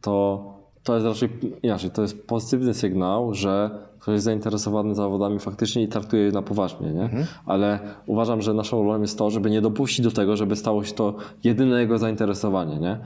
to 0.00 0.44
to 0.88 0.94
jest 0.94 1.06
raczej 1.06 1.28
inaczej, 1.62 1.90
to 1.90 2.02
jest 2.02 2.26
pozytywny 2.26 2.74
sygnał, 2.74 3.34
że 3.34 3.70
ktoś 3.98 4.12
jest 4.12 4.24
zainteresowany 4.24 4.94
zawodami 4.94 5.38
faktycznie 5.38 5.82
i 5.82 5.88
traktuje 5.88 6.22
je 6.22 6.32
na 6.32 6.42
poważnie, 6.42 6.90
nie? 6.92 7.10
Ale 7.46 7.78
uważam, 8.06 8.42
że 8.42 8.54
naszą 8.54 8.82
rolą 8.82 9.00
jest 9.00 9.18
to, 9.18 9.30
żeby 9.30 9.50
nie 9.50 9.60
dopuścić 9.60 10.00
do 10.00 10.10
tego, 10.10 10.36
żeby 10.36 10.56
stało 10.56 10.84
się 10.84 10.94
to 10.94 11.14
jedyne 11.44 11.80
jego 11.80 11.98
zainteresowanie, 11.98 12.78
nie? 12.78 12.98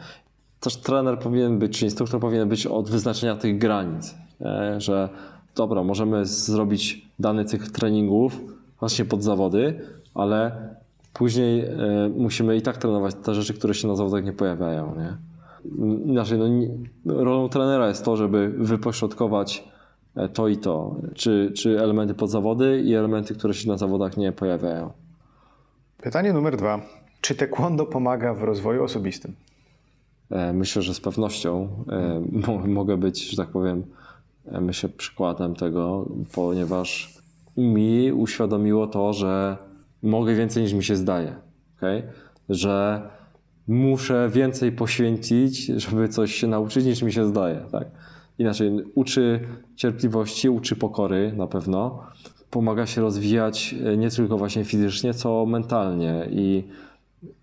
Też 0.60 0.76
trener 0.76 1.18
powinien 1.18 1.58
być, 1.58 1.78
czy 1.78 1.84
instruktor 1.84 2.20
powinien 2.20 2.48
być 2.48 2.66
od 2.66 2.90
wyznaczenia 2.90 3.36
tych 3.36 3.58
granic, 3.58 4.14
nie? 4.40 4.80
że 4.80 5.08
dobra, 5.56 5.84
możemy 5.84 6.26
zrobić 6.26 7.08
dany 7.18 7.44
cykl 7.44 7.70
treningów 7.70 8.40
właśnie 8.80 9.04
pod 9.04 9.22
zawody, 9.22 9.80
ale 10.14 10.68
później 11.12 11.60
e, 11.60 11.76
musimy 12.16 12.56
i 12.56 12.62
tak 12.62 12.76
trenować 12.76 13.14
te 13.24 13.34
rzeczy, 13.34 13.54
które 13.54 13.74
się 13.74 13.88
na 13.88 13.96
zawodach 13.96 14.24
nie 14.24 14.32
pojawiają, 14.32 14.94
nie? 14.96 15.31
Inaczej, 16.04 16.38
no, 16.38 16.48
nie- 16.48 16.68
rolą 17.06 17.48
trenera 17.48 17.88
jest 17.88 18.04
to, 18.04 18.16
żeby 18.16 18.48
wypośrodkować 18.58 19.64
e, 20.16 20.28
to 20.28 20.48
i 20.48 20.56
to, 20.56 20.96
czy, 21.14 21.52
czy 21.56 21.80
elementy 21.80 22.14
pod 22.14 22.30
zawody 22.30 22.80
i 22.84 22.94
elementy, 22.94 23.34
które 23.34 23.54
się 23.54 23.68
na 23.68 23.76
zawodach 23.78 24.16
nie 24.16 24.32
pojawiają. 24.32 24.90
Pytanie 26.02 26.32
numer 26.32 26.56
dwa. 26.56 26.80
Czy 27.20 27.34
taekwondo 27.34 27.86
pomaga 27.86 28.34
w 28.34 28.42
rozwoju 28.42 28.84
osobistym? 28.84 29.34
E, 30.30 30.52
Myślę, 30.52 30.82
że 30.82 30.94
z 30.94 31.00
pewnością 31.00 31.68
e, 31.88 32.20
mo- 32.46 32.66
mogę 32.66 32.96
być, 32.96 33.30
że 33.30 33.36
tak 33.36 33.48
powiem, 33.48 33.84
myślę, 34.60 34.88
przykładem 34.88 35.54
tego, 35.54 36.06
ponieważ 36.34 37.18
mi 37.56 38.12
uświadomiło 38.12 38.86
to, 38.86 39.12
że 39.12 39.56
mogę 40.02 40.34
więcej 40.34 40.62
niż 40.62 40.72
mi 40.72 40.84
się 40.84 40.96
zdaje. 40.96 41.34
Okay? 41.76 42.02
Że 42.48 43.02
muszę 43.68 44.30
więcej 44.32 44.72
poświęcić, 44.72 45.66
żeby 45.66 46.08
coś 46.08 46.34
się 46.34 46.46
nauczyć 46.46 46.84
niż 46.84 47.02
mi 47.02 47.12
się 47.12 47.26
zdaje. 47.26 47.60
Tak? 47.72 47.86
Inaczej, 48.38 48.70
uczy 48.94 49.40
cierpliwości, 49.76 50.48
uczy 50.48 50.76
pokory 50.76 51.32
na 51.36 51.46
pewno, 51.46 52.02
pomaga 52.50 52.86
się 52.86 53.00
rozwijać 53.00 53.74
e, 53.84 53.96
nie 53.96 54.10
tylko 54.10 54.38
właśnie 54.38 54.64
fizycznie, 54.64 55.14
co 55.14 55.46
mentalnie. 55.46 56.28
I 56.30 56.64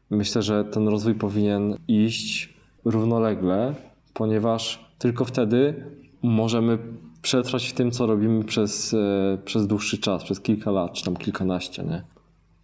myślę, 0.10 0.42
że 0.42 0.66
ten 0.66 0.88
rozwój 0.88 1.16
powinien 1.16 1.76
iść 1.88 2.54
równolegle, 2.86 3.76
ponieważ 4.14 4.90
tylko 5.00 5.26
wtedy 5.26 5.86
możemy 6.22 6.78
przetrwać 7.22 7.68
w 7.68 7.74
tym, 7.74 7.92
co 7.92 8.06
robimy 8.06 8.44
przez, 8.44 8.94
e, 8.94 9.38
przez 9.46 9.68
dłuższy 9.68 9.98
czas, 9.98 10.24
przez 10.24 10.40
kilka 10.40 10.72
lat, 10.72 10.94
czy 10.94 11.06
tam 11.06 11.16
kilkanaście. 11.16 11.84
Nie? 11.84 12.04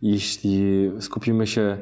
Jeśli 0.02 0.92
skupimy 1.00 1.48
się 1.48 1.78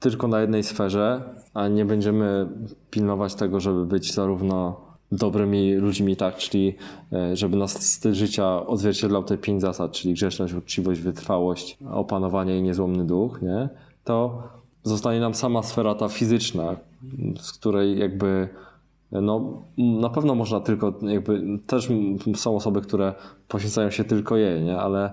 tylko 0.00 0.28
na 0.28 0.40
jednej 0.40 0.62
sferze, 0.62 1.22
a 1.54 1.68
nie 1.68 1.84
będziemy 1.84 2.48
pilnować 2.90 3.34
tego, 3.34 3.60
żeby 3.60 3.86
być 3.86 4.14
zarówno 4.14 4.86
dobrymi 5.12 5.74
ludźmi, 5.74 6.16
tak, 6.16 6.36
czyli 6.36 6.74
e, 7.12 7.36
żeby 7.36 7.56
nasz 7.56 7.70
styl 7.70 8.14
życia 8.14 8.66
odzwierciedlał 8.66 9.24
te 9.24 9.38
pięć 9.38 9.60
zasad, 9.60 9.92
czyli 9.92 10.14
grzeczność, 10.14 10.54
uczciwość, 10.54 11.00
wytrwałość, 11.00 11.78
opanowanie 11.90 12.58
i 12.58 12.62
niezłomny 12.62 13.04
duch, 13.04 13.42
nie? 13.42 13.68
to 14.04 14.42
zostanie 14.82 15.20
nam 15.20 15.34
sama 15.34 15.62
sfera 15.62 15.94
ta 15.94 16.08
fizyczna, 16.08 16.76
z 17.40 17.52
której 17.52 17.98
jakby 17.98 18.48
no, 19.12 19.62
na 19.78 20.08
pewno 20.08 20.34
można 20.34 20.60
tylko, 20.60 20.94
jakby 21.02 21.58
też 21.66 21.88
są 22.34 22.56
osoby, 22.56 22.80
które 22.80 23.14
poświęcają 23.48 23.90
się 23.90 24.04
tylko 24.04 24.36
jej, 24.36 24.62
nie? 24.62 24.78
ale 24.78 25.12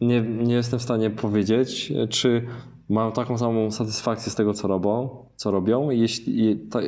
nie, 0.00 0.20
nie 0.22 0.54
jestem 0.54 0.78
w 0.78 0.82
stanie 0.82 1.10
powiedzieć, 1.10 1.92
czy 2.10 2.46
mają 2.88 3.12
taką 3.12 3.38
samą 3.38 3.70
satysfakcję 3.70 4.32
z 4.32 4.34
tego, 4.34 4.54
co 4.54 4.68
robią, 4.68 5.08
co 5.36 5.50
robią. 5.50 5.90
Jeśli 5.90 6.56
ta, 6.56 6.80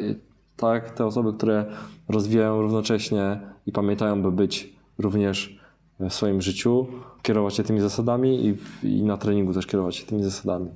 tak, 0.56 0.90
te 0.90 1.06
osoby, 1.06 1.32
które 1.32 1.66
rozwijają 2.08 2.62
równocześnie 2.62 3.40
i 3.66 3.72
pamiętają, 3.72 4.22
by 4.22 4.32
być 4.32 4.76
również 4.98 5.60
w 6.00 6.12
swoim 6.12 6.42
życiu, 6.42 6.86
kierować 7.22 7.54
się 7.54 7.62
tymi 7.62 7.80
zasadami 7.80 8.46
i, 8.46 8.56
i 8.88 9.02
na 9.02 9.16
treningu 9.16 9.52
też 9.52 9.66
kierować 9.66 9.96
się 9.96 10.06
tymi 10.06 10.22
zasadami. 10.22 10.68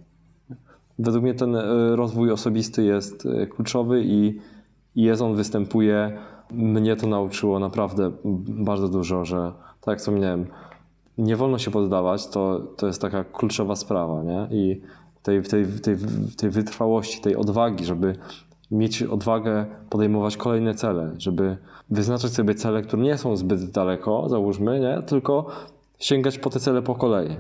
Według 0.98 1.22
mnie 1.22 1.34
ten 1.34 1.56
e, 1.56 1.96
rozwój 1.96 2.30
osobisty 2.30 2.84
jest 2.84 3.26
e, 3.26 3.46
kluczowy 3.46 4.02
i, 4.04 4.38
i 4.94 5.02
jest 5.02 5.22
on, 5.22 5.34
występuje. 5.34 6.18
Mnie 6.50 6.96
to 6.96 7.06
nauczyło 7.06 7.58
naprawdę 7.58 8.10
bardzo 8.48 8.88
dużo, 8.88 9.24
że 9.24 9.52
tak 9.80 9.92
jak 9.92 9.98
wspomniałem, 9.98 10.46
nie 11.18 11.36
wolno 11.36 11.58
się 11.58 11.70
poddawać, 11.70 12.26
to, 12.26 12.60
to 12.76 12.86
jest 12.86 13.02
taka 13.02 13.24
kluczowa 13.24 13.76
sprawa, 13.76 14.22
nie? 14.22 14.48
I 14.50 14.80
tej, 15.24 15.42
tej, 15.42 15.66
tej, 15.66 15.96
tej 16.36 16.50
wytrwałości, 16.50 17.20
tej 17.20 17.36
odwagi, 17.36 17.84
żeby 17.84 18.16
mieć 18.70 19.02
odwagę 19.02 19.66
podejmować 19.90 20.36
kolejne 20.36 20.74
cele, 20.74 21.14
żeby 21.18 21.56
wyznaczać 21.90 22.32
sobie 22.32 22.54
cele, 22.54 22.82
które 22.82 23.02
nie 23.02 23.18
są 23.18 23.36
zbyt 23.36 23.70
daleko, 23.70 24.28
załóżmy, 24.28 24.80
nie? 24.80 25.02
tylko 25.02 25.46
sięgać 25.98 26.38
po 26.38 26.50
te 26.50 26.60
cele 26.60 26.82
po 26.82 26.94
kolei, 26.94 27.36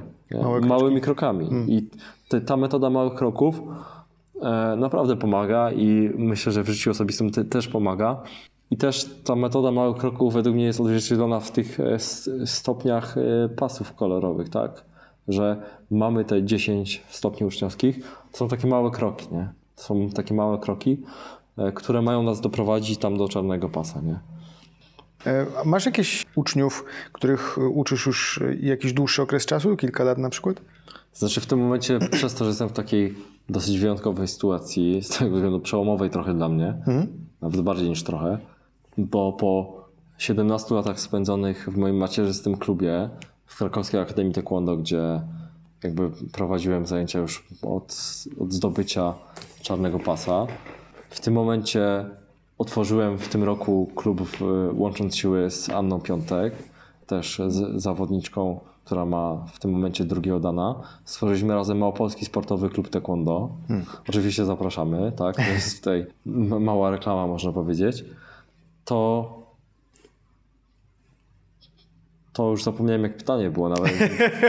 małymi 0.62 1.00
krokami. 1.00 1.48
Hmm. 1.48 1.70
I 1.70 1.88
te, 2.28 2.40
ta 2.40 2.56
metoda 2.56 2.90
małych 2.90 3.14
kroków 3.14 3.62
e, 4.42 4.76
naprawdę 4.76 5.16
pomaga 5.16 5.72
i 5.72 6.10
myślę, 6.18 6.52
że 6.52 6.62
w 6.62 6.68
życiu 6.68 6.90
osobistym 6.90 7.30
te, 7.30 7.44
też 7.44 7.68
pomaga. 7.68 8.22
I 8.70 8.76
też 8.76 9.10
ta 9.24 9.36
metoda 9.36 9.70
małych 9.70 9.96
kroków 9.96 10.34
według 10.34 10.56
mnie 10.56 10.64
jest 10.64 10.80
odzwierciedlona 10.80 11.40
w 11.40 11.50
tych 11.50 11.80
e, 11.80 11.98
stopniach 12.46 13.18
e, 13.18 13.48
pasów 13.48 13.94
kolorowych, 13.94 14.48
tak? 14.48 14.84
Że 15.28 15.62
mamy 15.90 16.24
te 16.24 16.44
10 16.44 17.02
stopni 17.08 17.46
uczniowskich, 17.46 18.00
to 18.32 18.38
są 18.38 18.48
takie 18.48 18.66
małe 18.66 18.90
kroki, 18.90 19.26
nie? 19.32 19.48
To 19.76 19.82
są 19.82 20.10
takie 20.10 20.34
małe 20.34 20.58
kroki, 20.58 21.02
e, 21.58 21.72
które 21.72 22.02
mają 22.02 22.22
nas 22.22 22.40
doprowadzić 22.40 22.98
tam 22.98 23.18
do 23.18 23.28
czarnego 23.28 23.68
pasa, 23.68 24.00
nie? 24.00 24.18
Masz 25.64 25.86
jakichś 25.86 26.26
uczniów, 26.34 26.84
których 27.12 27.58
uczysz 27.74 28.06
już 28.06 28.40
jakiś 28.60 28.92
dłuższy 28.92 29.22
okres 29.22 29.46
czasu, 29.46 29.76
kilka 29.76 30.04
lat 30.04 30.18
na 30.18 30.30
przykład? 30.30 30.60
Znaczy 31.12 31.40
w 31.40 31.46
tym 31.46 31.58
momencie, 31.58 31.98
przez 32.12 32.34
to, 32.34 32.44
że 32.44 32.50
jestem 32.50 32.68
w 32.68 32.72
takiej 32.72 33.14
dosyć 33.48 33.78
wyjątkowej 33.78 34.28
sytuacji, 34.28 35.02
z 35.02 35.08
tego 35.08 35.34
względu 35.34 35.60
przełomowej 35.60 36.10
trochę 36.10 36.34
dla 36.34 36.48
mnie, 36.48 36.68
mhm. 36.68 37.06
nawet 37.40 37.60
bardziej 37.60 37.88
niż 37.88 38.02
trochę, 38.02 38.38
bo 38.98 39.32
po 39.32 39.84
17 40.18 40.74
latach 40.74 41.00
spędzonych 41.00 41.68
w 41.70 41.76
moim 41.76 41.96
macierzystym 41.96 42.56
klubie 42.56 43.10
w 43.46 43.58
Krakowskiej 43.58 44.00
Akademii 44.00 44.32
Taekwondo, 44.32 44.76
gdzie 44.76 45.20
jakby 45.82 46.10
prowadziłem 46.32 46.86
zajęcia 46.86 47.18
już 47.18 47.46
od, 47.62 47.96
od 48.40 48.52
zdobycia 48.52 49.14
czarnego 49.62 49.98
pasa. 49.98 50.46
W 51.10 51.20
tym 51.20 51.34
momencie 51.34 52.06
otworzyłem 52.58 53.18
w 53.18 53.28
tym 53.28 53.44
roku 53.44 53.90
klub 53.94 54.28
łącząc 54.72 55.16
siły 55.16 55.50
z 55.50 55.70
Anną 55.70 56.00
Piątek, 56.00 56.54
też 57.06 57.42
z 57.48 57.82
zawodniczką, 57.82 58.60
która 58.84 59.04
ma 59.04 59.46
w 59.52 59.58
tym 59.58 59.70
momencie 59.70 60.04
drugiego 60.04 60.40
dana. 60.40 60.74
Stworzyliśmy 61.04 61.54
razem 61.54 61.78
Małopolski 61.78 62.24
Sportowy 62.24 62.70
Klub 62.70 62.88
Taekwondo. 62.88 63.48
Hmm. 63.68 63.86
Oczywiście 64.08 64.44
zapraszamy, 64.44 65.12
tak? 65.12 65.36
To 65.36 65.42
jest 65.42 65.78
tutaj 65.78 66.06
mała 66.60 66.90
reklama, 66.90 67.26
można 67.26 67.52
powiedzieć 67.52 68.04
to 68.84 69.43
to 72.34 72.50
już 72.50 72.64
zapomniałem, 72.64 73.02
jak 73.02 73.16
pytanie 73.16 73.50
było 73.50 73.68
nawet. 73.68 73.92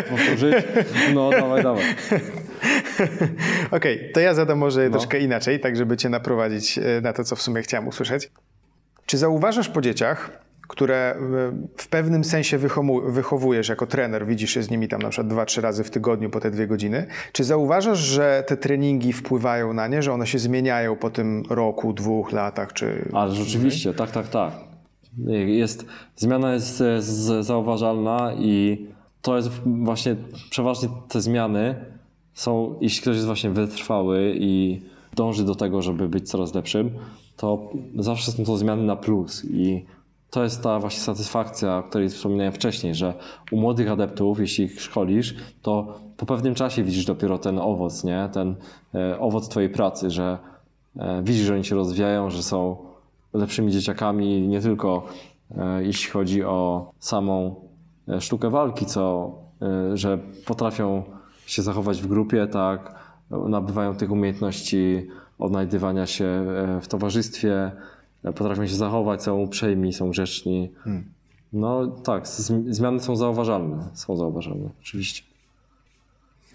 Powtórzyć? 0.09 0.55
No, 1.13 1.29
dawaj, 1.29 1.63
dawaj. 1.63 1.83
Okej, 3.71 3.97
okay, 3.97 4.09
to 4.13 4.19
ja 4.19 4.33
zadam 4.33 4.57
może 4.57 4.83
no. 4.85 4.91
troszkę 4.91 5.19
inaczej, 5.19 5.59
tak 5.59 5.75
żeby 5.75 5.97
cię 5.97 6.09
naprowadzić 6.09 6.77
e, 6.77 7.01
na 7.01 7.13
to, 7.13 7.23
co 7.23 7.35
w 7.35 7.41
sumie 7.41 7.61
chciałem 7.61 7.87
usłyszeć. 7.87 8.31
Czy 9.05 9.17
zauważasz 9.17 9.69
po 9.69 9.81
dzieciach, 9.81 10.45
które 10.67 10.95
e, 10.95 11.17
w 11.77 11.87
pewnym 11.87 12.23
sensie 12.23 12.57
wychowujesz 13.07 13.69
jako 13.69 13.87
trener, 13.87 14.27
widzisz 14.27 14.51
się 14.51 14.63
z 14.63 14.69
nimi 14.69 14.87
tam 14.87 15.01
na 15.01 15.09
przykład 15.09 15.27
dwa, 15.27 15.45
trzy 15.45 15.61
razy 15.61 15.83
w 15.83 15.89
tygodniu 15.89 16.29
po 16.29 16.39
te 16.39 16.51
dwie 16.51 16.67
godziny. 16.67 17.05
Czy 17.31 17.43
zauważasz, 17.43 17.99
że 17.99 18.43
te 18.47 18.57
treningi 18.57 19.13
wpływają 19.13 19.73
na 19.73 19.87
nie, 19.87 20.01
że 20.01 20.13
one 20.13 20.27
się 20.27 20.39
zmieniają 20.39 20.95
po 20.95 21.09
tym 21.09 21.43
roku, 21.49 21.93
dwóch 21.93 22.31
latach? 22.31 22.73
Czy... 22.73 23.09
Ale 23.13 23.31
rzeczywiście, 23.31 23.93
tak, 23.93 24.11
tak, 24.11 24.27
tak. 24.27 24.74
Jest, 25.45 25.85
zmiana 26.15 26.53
jest, 26.53 26.79
jest 26.79 27.09
zauważalna 27.41 28.33
i 28.33 28.85
to 29.21 29.35
jest 29.35 29.49
właśnie 29.65 30.15
przeważnie 30.49 30.89
te 31.07 31.21
zmiany 31.21 31.75
są, 32.33 32.75
jeśli 32.81 33.01
ktoś 33.01 33.15
jest 33.15 33.25
właśnie 33.25 33.49
wytrwały 33.49 34.35
i 34.39 34.81
dąży 35.15 35.43
do 35.43 35.55
tego, 35.55 35.81
żeby 35.81 36.09
być 36.09 36.29
coraz 36.29 36.53
lepszym, 36.53 36.91
to 37.37 37.69
zawsze 37.95 38.31
są 38.31 38.45
to 38.45 38.57
zmiany 38.57 38.83
na 38.83 38.95
plus 38.95 39.45
i 39.45 39.85
to 40.29 40.43
jest 40.43 40.63
ta 40.63 40.79
właśnie 40.79 40.99
satysfakcja, 40.99 41.77
o 41.77 41.83
której 41.83 42.09
wspominałem 42.09 42.53
wcześniej, 42.53 42.95
że 42.95 43.13
u 43.51 43.57
młodych 43.57 43.91
adeptów, 43.91 44.39
jeśli 44.39 44.65
ich 44.65 44.81
szkolisz, 44.81 45.35
to 45.61 45.99
po 46.17 46.25
pewnym 46.25 46.55
czasie 46.55 46.83
widzisz 46.83 47.05
dopiero 47.05 47.37
ten 47.37 47.59
owoc, 47.59 48.03
nie? 48.03 48.29
ten 48.33 48.55
e, 48.95 49.19
owoc 49.19 49.49
twojej 49.49 49.69
pracy, 49.69 50.11
że 50.11 50.37
e, 50.97 51.21
widzisz, 51.23 51.45
że 51.45 51.53
oni 51.53 51.63
się 51.63 51.75
rozwijają, 51.75 52.29
że 52.29 52.43
są 52.43 52.77
lepszymi 53.35 53.71
dzieciakami, 53.71 54.47
nie 54.47 54.61
tylko 54.61 55.07
e, 55.57 55.83
jeśli 55.83 56.11
chodzi 56.11 56.43
o 56.43 56.91
samą 56.99 57.55
e, 58.07 58.21
sztukę 58.21 58.49
walki, 58.49 58.85
co 58.85 59.31
e, 59.61 59.97
że 59.97 60.17
potrafią 60.45 61.03
się 61.45 61.61
zachować 61.61 62.01
w 62.01 62.07
grupie, 62.07 62.47
tak, 62.47 63.05
nabywają 63.49 63.95
tych 63.95 64.11
umiejętności 64.11 65.07
odnajdywania 65.39 66.05
się 66.05 66.45
w 66.81 66.87
towarzystwie, 66.87 67.71
potrafią 68.23 68.67
się 68.67 68.75
zachować, 68.75 69.23
są 69.23 69.37
uprzejmi, 69.37 69.93
są 69.93 70.09
grzeczni. 70.09 70.71
Hmm. 70.83 71.03
No 71.53 71.87
tak, 71.87 72.27
zmiany 72.69 72.99
są 72.99 73.15
zauważalne. 73.15 73.89
Są 73.93 74.15
zauważalne, 74.17 74.69
oczywiście. 74.81 75.23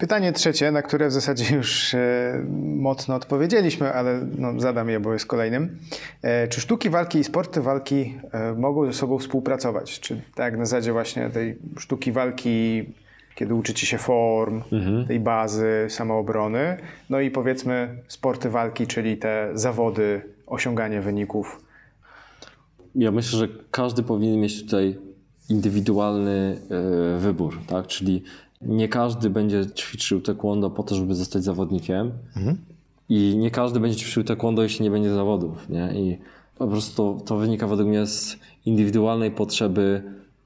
Pytanie 0.01 0.33
trzecie, 0.33 0.71
na 0.71 0.81
które 0.81 1.07
w 1.07 1.11
zasadzie 1.11 1.55
już 1.55 1.93
e, 1.93 2.45
mocno 2.75 3.15
odpowiedzieliśmy, 3.15 3.93
ale 3.93 4.27
no, 4.37 4.59
zadam 4.59 4.89
je, 4.89 4.99
bo 4.99 5.13
jest 5.13 5.25
kolejnym. 5.25 5.77
E, 6.21 6.47
czy 6.47 6.61
sztuki 6.61 6.89
walki 6.89 7.19
i 7.19 7.23
sporty 7.23 7.61
walki 7.61 8.15
e, 8.31 8.53
mogą 8.53 8.85
ze 8.85 8.93
sobą 8.93 9.19
współpracować? 9.19 9.99
Czy 9.99 10.21
tak 10.35 10.57
na 10.57 10.65
zasadzie 10.65 10.91
właśnie 10.91 11.29
tej 11.29 11.57
sztuki 11.79 12.11
walki, 12.11 12.83
kiedy 13.35 13.53
uczycie 13.53 13.87
się 13.87 13.97
form, 13.97 14.61
mhm. 14.71 15.07
tej 15.07 15.19
bazy 15.19 15.85
samoobrony, 15.89 16.77
no 17.09 17.19
i 17.19 17.31
powiedzmy 17.31 17.97
sporty 18.07 18.49
walki, 18.49 18.87
czyli 18.87 19.17
te 19.17 19.49
zawody 19.53 20.21
osiąganie 20.47 21.01
wyników? 21.01 21.61
Ja 22.95 23.11
myślę, 23.11 23.39
że 23.39 23.47
każdy 23.71 24.03
powinien 24.03 24.39
mieć 24.39 24.63
tutaj 24.63 24.97
indywidualny 25.49 26.57
wybór, 27.19 27.59
tak? 27.67 27.87
Czyli 27.87 28.23
nie 28.61 28.87
każdy 28.87 29.29
będzie 29.29 29.65
ćwiczył 29.75 30.21
taekwondo 30.21 30.69
po 30.69 30.83
to, 30.83 30.95
żeby 30.95 31.15
zostać 31.15 31.43
zawodnikiem 31.43 32.11
mhm. 32.37 32.57
i 33.09 33.35
nie 33.37 33.51
każdy 33.51 33.79
będzie 33.79 33.97
ćwiczył 33.97 34.23
taekwondo, 34.23 34.63
jeśli 34.63 34.83
nie 34.83 34.91
będzie 34.91 35.13
zawodów, 35.13 35.69
nie? 35.69 35.93
I 35.95 36.17
po 36.57 36.67
prostu 36.67 36.95
to, 36.95 37.25
to 37.25 37.37
wynika 37.37 37.67
według 37.67 37.89
mnie 37.89 38.07
z 38.07 38.37
indywidualnej 38.65 39.31
potrzeby 39.31 40.03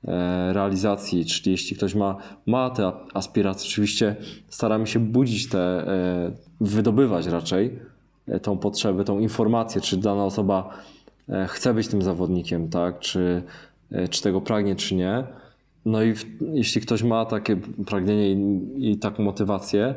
e, 0.08 0.54
realizacji, 0.54 1.26
czyli 1.26 1.52
jeśli 1.52 1.78
ktoś 1.78 1.96
ma, 1.96 2.18
ma 2.46 2.70
te 2.70 2.92
aspiracje, 3.14 3.70
oczywiście 3.70 4.16
staramy 4.50 4.88
się 4.88 5.00
budzić 5.00 5.50
te, 5.50 5.60
e, 5.60 6.32
wydobywać 6.62 7.26
raczej 7.26 7.80
tą 8.42 8.58
potrzebę, 8.58 9.04
tą 9.04 9.20
informację, 9.20 9.82
czy 9.82 9.98
dana 9.98 10.26
osoba 10.26 10.70
e, 11.30 11.48
chce 11.48 11.74
być 11.74 11.88
tym 11.88 12.02
zawodnikiem, 12.02 12.70
tak? 12.70 13.00
czy, 13.00 13.44
e, 13.92 14.08
czy 14.08 14.22
tego 14.22 14.42
pragnie, 14.42 14.76
czy 14.76 14.96
nie. 14.96 15.24
No 15.86 16.04
i 16.04 16.14
w, 16.14 16.26
jeśli 16.54 16.82
ktoś 16.82 17.04
ma 17.04 17.26
takie 17.26 17.58
pragnienie 17.86 18.32
i, 18.32 18.92
i 18.92 18.98
taką 18.98 19.24
motywację, 19.24 19.96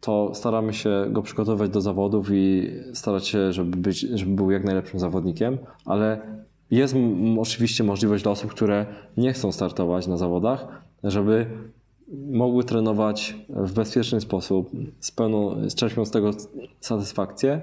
to 0.00 0.30
staramy 0.34 0.72
się 0.72 1.06
go 1.10 1.22
przygotować 1.22 1.70
do 1.70 1.80
zawodów 1.80 2.28
i 2.32 2.70
starać 2.94 3.26
się, 3.28 3.52
żeby, 3.52 3.76
być, 3.76 4.00
żeby 4.00 4.34
był 4.34 4.50
jak 4.50 4.64
najlepszym 4.64 5.00
zawodnikiem, 5.00 5.58
ale 5.84 6.20
jest 6.70 6.96
oczywiście 7.38 7.84
możliwość 7.84 8.22
dla 8.22 8.32
osób, 8.32 8.50
które 8.50 8.86
nie 9.16 9.32
chcą 9.32 9.52
startować 9.52 10.06
na 10.06 10.16
zawodach, 10.16 10.82
żeby 11.04 11.46
mogły 12.30 12.64
trenować 12.64 13.36
w 13.48 13.72
bezpieczny 13.72 14.20
sposób, 14.20 14.70
z 15.00 15.10
pełną, 15.10 15.68
z 15.70 15.74
czerpią 15.74 16.04
z 16.04 16.10
tego 16.10 16.30
satysfakcję, 16.80 17.60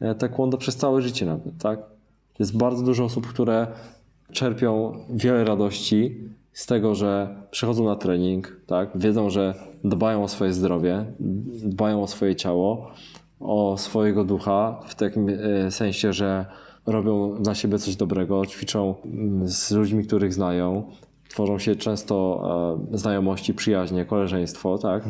e, 0.00 0.14
taekwondo 0.14 0.58
przez 0.58 0.76
całe 0.76 1.02
życie 1.02 1.26
nawet, 1.26 1.58
tak? 1.62 1.80
Jest 2.38 2.56
bardzo 2.56 2.84
dużo 2.84 3.04
osób, 3.04 3.26
które 3.26 3.66
czerpią 4.32 4.92
wiele 5.10 5.44
radości 5.44 6.16
z 6.52 6.66
tego, 6.66 6.94
że 6.94 7.36
przychodzą 7.50 7.84
na 7.84 7.96
trening, 7.96 8.56
tak? 8.66 8.90
Wiedzą, 8.94 9.30
że 9.30 9.54
dbają 9.84 10.24
o 10.24 10.28
swoje 10.28 10.52
zdrowie, 10.52 11.04
dbają 11.64 12.02
o 12.02 12.06
swoje 12.06 12.36
ciało, 12.36 12.90
o 13.40 13.78
swojego 13.78 14.24
ducha, 14.24 14.80
w 14.86 14.94
takim 14.94 15.28
e, 15.28 15.70
sensie, 15.70 16.12
że 16.12 16.46
robią 16.86 17.42
dla 17.42 17.54
siebie 17.54 17.78
coś 17.78 17.96
dobrego, 17.96 18.46
ćwiczą 18.46 18.94
mm, 19.04 19.48
z 19.48 19.70
ludźmi, 19.70 20.04
których 20.04 20.34
znają, 20.34 20.90
tworzą 21.28 21.58
się 21.58 21.76
często 21.76 22.42
e, 22.92 22.98
znajomości, 22.98 23.54
przyjaźnie, 23.54 24.04
koleżeństwo, 24.04 24.78
tak? 24.78 25.04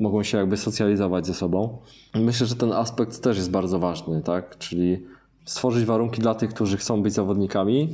Mogą 0.00 0.22
się 0.22 0.38
jakby 0.38 0.56
socjalizować 0.56 1.26
ze 1.26 1.34
sobą. 1.34 1.78
Myślę, 2.14 2.46
że 2.46 2.54
ten 2.54 2.72
aspekt 2.72 3.22
też 3.22 3.36
jest 3.36 3.50
bardzo 3.50 3.78
ważny, 3.78 4.22
tak? 4.22 4.58
Czyli 4.58 4.98
stworzyć 5.44 5.84
warunki 5.84 6.20
dla 6.20 6.34
tych, 6.34 6.50
którzy 6.54 6.76
chcą 6.76 7.02
być 7.02 7.12
zawodnikami, 7.12 7.88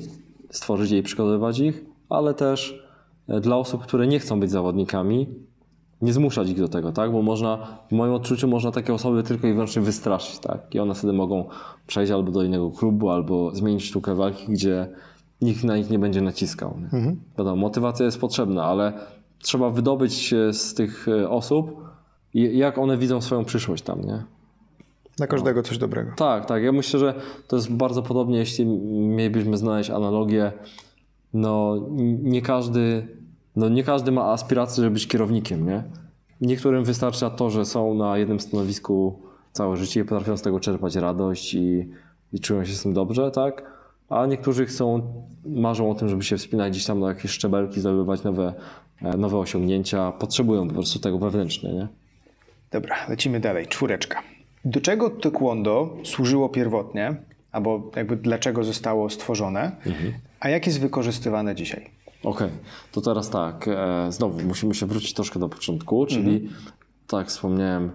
stworzyć 0.50 0.90
je 0.90 0.98
i 0.98 1.02
przygotowywać 1.02 1.58
ich, 1.58 1.84
ale 2.08 2.34
też 2.34 2.83
dla 3.28 3.56
osób, 3.56 3.82
które 3.82 4.06
nie 4.06 4.18
chcą 4.18 4.40
być 4.40 4.50
zawodnikami, 4.50 5.26
nie 6.02 6.12
zmuszać 6.12 6.48
ich 6.50 6.58
do 6.58 6.68
tego, 6.68 6.92
tak? 6.92 7.12
Bo 7.12 7.22
można, 7.22 7.78
w 7.88 7.92
moim 7.92 8.12
odczuciu, 8.12 8.48
można 8.48 8.70
takie 8.70 8.94
osoby 8.94 9.22
tylko 9.22 9.46
i 9.46 9.52
wyłącznie 9.52 9.82
wystraszyć, 9.82 10.38
tak? 10.38 10.74
I 10.74 10.80
one 10.80 10.94
wtedy 10.94 11.12
mogą 11.12 11.44
przejść 11.86 12.12
albo 12.12 12.32
do 12.32 12.42
innego 12.42 12.70
klubu, 12.70 13.10
albo 13.10 13.54
zmienić 13.54 13.84
sztukę 13.84 14.14
walki, 14.14 14.46
gdzie 14.48 14.88
nikt 15.40 15.64
na 15.64 15.76
nich 15.76 15.90
nie 15.90 15.98
będzie 15.98 16.20
naciskał. 16.20 16.76
Nie? 16.78 16.98
Mhm. 16.98 17.20
Wiadomo, 17.38 17.56
motywacja 17.56 18.06
jest 18.06 18.20
potrzebna, 18.20 18.64
ale 18.64 18.92
trzeba 19.38 19.70
wydobyć 19.70 20.14
się 20.14 20.52
z 20.52 20.74
tych 20.74 21.08
e, 21.08 21.30
osób, 21.30 21.84
jak 22.34 22.78
one 22.78 22.98
widzą 22.98 23.20
swoją 23.20 23.44
przyszłość 23.44 23.82
tam, 23.82 24.00
nie? 24.00 24.24
Dla 25.16 25.26
każdego 25.26 25.62
coś 25.62 25.78
dobrego. 25.78 26.12
Tak, 26.16 26.46
tak. 26.46 26.62
Ja 26.62 26.72
myślę, 26.72 27.00
że 27.00 27.14
to 27.48 27.56
jest 27.56 27.72
bardzo 27.72 28.02
podobnie, 28.02 28.38
jeśli 28.38 28.66
mielibyśmy 29.16 29.56
znaleźć 29.56 29.90
analogię. 29.90 30.52
No, 31.34 31.76
nie 32.22 32.42
każdy, 32.42 33.06
no, 33.56 33.68
nie 33.68 33.84
każdy 33.84 34.12
ma 34.12 34.32
aspiracje, 34.32 34.82
żeby 34.82 34.94
być 34.94 35.06
kierownikiem, 35.06 35.66
nie? 35.66 35.82
Niektórym 36.40 36.84
wystarcza 36.84 37.30
to, 37.30 37.50
że 37.50 37.64
są 37.64 37.94
na 37.94 38.18
jednym 38.18 38.40
stanowisku 38.40 39.22
całe 39.52 39.76
życie 39.76 40.00
i 40.00 40.04
potrafią 40.04 40.36
z 40.36 40.42
tego 40.42 40.60
czerpać 40.60 40.96
radość 40.96 41.54
i, 41.54 41.88
i 42.32 42.40
czują 42.40 42.64
się 42.64 42.72
z 42.72 42.82
tym 42.82 42.92
dobrze, 42.92 43.30
tak? 43.30 43.62
A 44.08 44.26
niektórzy 44.26 44.66
chcą, 44.66 45.12
marzą 45.46 45.90
o 45.90 45.94
tym, 45.94 46.08
żeby 46.08 46.22
się 46.22 46.36
wspinać 46.36 46.72
gdzieś 46.72 46.84
tam 46.84 47.00
na 47.00 47.08
jakieś 47.08 47.30
szczebelki, 47.30 47.80
zdobywać 47.80 48.22
nowe, 48.22 48.54
e, 49.02 49.16
nowe 49.16 49.38
osiągnięcia. 49.38 50.12
Potrzebują 50.12 50.68
po 50.68 50.74
prostu 50.74 50.98
tego 50.98 51.18
wewnętrznie, 51.18 51.72
nie? 51.72 51.88
Dobra, 52.70 52.96
lecimy 53.08 53.40
dalej. 53.40 53.66
Czwóreczka. 53.66 54.22
Do 54.64 54.80
czego 54.80 55.10
taekwondo 55.10 55.96
służyło 56.04 56.48
pierwotnie, 56.48 57.16
albo 57.52 57.90
jakby 57.96 58.16
dlaczego 58.16 58.64
zostało 58.64 59.10
stworzone, 59.10 59.76
a 60.44 60.48
jak 60.48 60.66
jest 60.66 60.80
wykorzystywane 60.80 61.54
dzisiaj? 61.54 61.90
Okej, 62.24 62.50
to 62.92 63.00
teraz 63.00 63.30
tak, 63.30 63.68
e, 63.68 64.12
znowu 64.12 64.42
musimy 64.42 64.74
się 64.74 64.86
wrócić 64.86 65.14
troszkę 65.14 65.40
do 65.40 65.48
początku, 65.48 66.06
czyli 66.06 66.48
tak 67.06 67.18
jak 67.18 67.28
wspomniałem, 67.28 67.90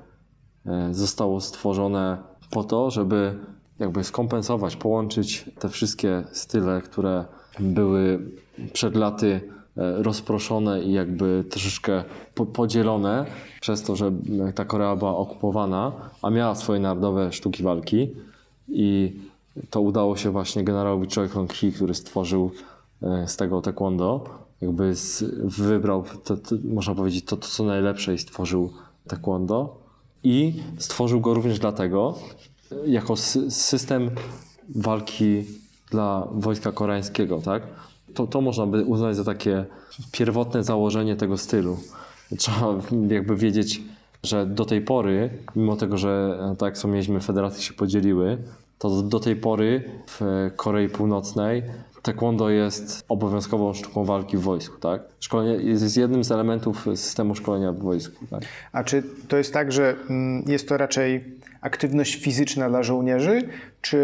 e, 0.66 0.94
zostało 0.94 1.42
stworzone 1.42 2.18
po 2.52 2.64
to, 2.64 2.92
żeby 2.92 3.40
jakby 3.80 4.04
skompensować, 4.04 4.76
połączyć 4.76 5.46
te 5.60 5.70
wszystkie 5.70 6.24
style, 6.32 6.82
które 6.82 7.26
były 7.60 8.20
przed 8.74 8.96
laty 8.96 9.42
e, 9.78 10.04
rozproszone 10.04 10.84
i 10.84 10.94
jakby 10.94 11.44
troszeczkę 11.50 12.04
po, 12.36 12.46
podzielone 12.46 13.26
przez 13.62 13.84
to, 13.84 13.96
że 13.96 14.12
ta 14.56 14.66
Korea 14.66 14.96
była 14.96 15.18
okupowana, 15.18 15.92
a 16.22 16.30
miała 16.30 16.56
swoje 16.56 16.80
narodowe 16.80 17.32
sztuki 17.32 17.64
walki 17.64 18.16
i 18.68 19.20
to 19.70 19.82
udało 19.82 20.18
się 20.18 20.32
właśnie 20.32 20.64
generałowi 20.64 21.08
Choi 21.16 21.30
Kong-hee, 21.30 21.72
który 21.72 21.94
stworzył 21.94 22.52
e, 23.04 23.28
z 23.28 23.38
tego 23.38 23.62
taekwondo, 23.62 24.26
jakby 24.62 24.96
z, 24.96 25.24
wybrał, 25.58 26.04
to, 26.24 26.38
to, 26.38 26.56
można 26.64 26.96
powiedzieć, 26.96 27.26
to, 27.26 27.38
to 27.38 27.48
co 27.48 27.64
najlepsze 27.64 28.14
i 28.14 28.18
stworzył 28.18 28.74
taekwondo 29.08 29.78
i 30.24 30.64
stworzył 30.78 31.22
go 31.22 31.34
również 31.34 31.60
dlatego, 31.60 32.16
jako 32.86 33.14
sy- 33.14 33.52
system 33.52 34.12
walki 34.76 35.44
dla 35.92 36.28
wojska 36.32 36.72
koreańskiego, 36.72 37.42
tak? 37.42 37.64
To, 38.14 38.28
to 38.28 38.42
można 38.42 38.68
by 38.68 38.86
uznać 38.86 39.16
za 39.16 39.24
takie 39.24 39.66
pierwotne 40.12 40.64
założenie 40.64 41.16
tego 41.16 41.38
stylu. 41.38 41.78
Trzeba 42.38 42.76
jakby 43.10 43.36
wiedzieć, 43.36 43.82
że 44.24 44.46
do 44.46 44.66
tej 44.66 44.82
pory, 44.82 45.30
mimo 45.56 45.76
tego, 45.76 45.98
że 45.98 46.40
e, 46.52 46.56
tak 46.56 46.68
jak 46.68 46.76
wspomnieliśmy, 46.76 47.20
federacje 47.20 47.64
się 47.64 47.74
podzieliły, 47.74 48.38
to 48.80 49.02
do- 49.02 49.20
tej 49.20 49.36
pory 49.36 49.84
w 50.08 50.52
Korei 50.56 50.90
Północnej 50.90 51.64
taekwondo 52.02 52.50
jest 52.50 53.06
obowiązkową 53.10 53.74
sztuką 53.74 54.06
walki 54.06 54.38
w 54.38 54.42
wojsku, 54.42 54.78
tak? 54.78 55.02
Szkolenie 55.20 55.64
jest 55.64 55.98
jednym 55.98 56.24
z 56.24 56.32
elementów 56.32 56.88
systemu 56.96 57.36
szkolenia 57.36 57.72
w 57.72 57.80
wojsku, 57.80 58.26
tak? 58.32 58.44
A 58.72 58.84
czy 58.84 59.04
to 59.28 59.38
jest 59.38 59.54
tak, 59.54 59.72
że 59.72 59.96
mm, 60.10 60.44
jest 60.48 60.70
to 60.70 60.78
raczej 60.78 61.24
aktywność 61.62 62.16
fizyczna 62.16 62.70
dla 62.70 62.84
żołnierzy, 62.84 63.42
czy 63.82 63.98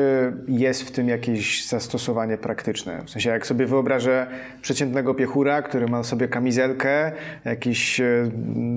jest 0.47 0.83
w 0.83 0.91
tym 0.91 1.07
jakieś 1.07 1.67
zastosowanie 1.67 2.37
praktyczne? 2.37 3.03
W 3.05 3.09
sensie, 3.09 3.29
jak 3.29 3.47
sobie 3.47 3.65
wyobrażę 3.65 4.27
przeciętnego 4.61 5.13
piechura, 5.13 5.61
który 5.61 5.87
ma 5.87 6.03
sobie 6.03 6.27
kamizelkę, 6.27 7.11
jakieś 7.45 7.99
e, 7.99 8.31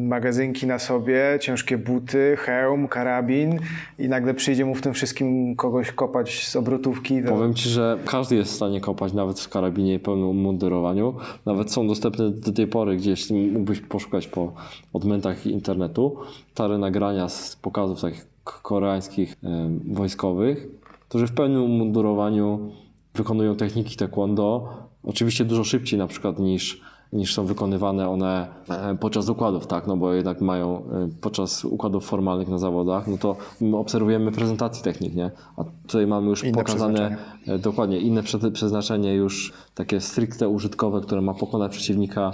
magazynki 0.09 0.67
na 0.67 0.79
sobie, 0.79 1.39
ciężkie 1.41 1.79
buty, 1.79 2.37
hełm, 2.39 2.89
karabin 2.89 3.59
i 3.99 4.09
nagle 4.09 4.35
przyjdzie 4.35 4.65
mu 4.65 4.75
w 4.75 4.81
tym 4.81 4.95
wszystkim 4.95 5.57
kogoś 5.57 5.93
kopać 5.93 6.47
z 6.47 6.57
obrotówki, 6.57 7.23
to... 7.23 7.29
Powiem 7.29 7.55
Ci, 7.55 7.69
że 7.69 7.99
każdy 8.07 8.37
jest 8.37 8.53
w 8.53 8.55
stanie 8.55 8.81
kopać 8.81 9.13
nawet 9.13 9.41
w 9.41 9.49
karabinie 9.49 9.99
pełnym 9.99 10.29
umundurowaniu. 10.29 11.15
Nawet 11.47 11.73
są 11.73 11.89
dostępne 11.89 12.31
do 12.31 12.53
tej 12.53 12.67
pory, 12.67 12.97
gdzie 12.97 13.11
jeśli 13.11 13.51
mógłbyś 13.51 13.81
poszukać 13.81 14.27
po 14.27 14.53
odmętach 14.93 15.47
internetu, 15.47 16.17
stare 16.53 16.79
nagrania 16.79 17.29
z 17.29 17.57
pokazów 17.57 18.01
takich 18.01 18.27
koreańskich 18.63 19.37
wojskowych, 19.85 20.67
którzy 21.09 21.27
w 21.27 21.33
pełnym 21.33 21.63
umundurowaniu 21.63 22.71
wykonują 23.15 23.57
techniki 23.57 23.97
taekwondo. 23.97 24.69
Oczywiście 25.05 25.45
dużo 25.45 25.65
szybciej 25.65 25.99
na 25.99 26.07
przykład 26.07 26.39
niż, 26.39 26.81
niż 27.13 27.35
są 27.35 27.47
wykonywane 27.47 28.09
one 28.09 28.49
e, 28.69 28.97
podczas 29.01 29.29
układów, 29.29 29.67
tak, 29.67 29.87
no 29.87 29.97
bo 29.97 30.13
jednak 30.15 30.41
mają 30.41 30.77
e, 30.77 31.09
podczas 31.21 31.65
układów 31.65 32.05
formalnych 32.07 32.49
na 32.49 32.59
zawodach, 32.59 33.07
no 33.09 33.19
to 33.19 33.37
my 33.61 33.77
obserwujemy 33.77 34.33
prezentację 34.33 34.85
technik, 34.85 35.15
nie? 35.15 35.31
A 35.57 35.65
tutaj 35.87 36.07
mamy 36.07 36.29
już 36.29 36.45
Inne 36.45 36.53
pokazane. 36.53 37.17
E, 37.47 37.59
Dokładnie, 37.59 37.99
inne 38.01 38.23
prze- 38.23 38.51
przeznaczenie 38.51 39.15
już 39.15 39.53
takie 39.75 40.01
stricte 40.01 40.49
użytkowe, 40.49 41.01
które 41.01 41.21
ma 41.21 41.35
pokonać 41.35 41.73
przeciwnika 41.73 42.33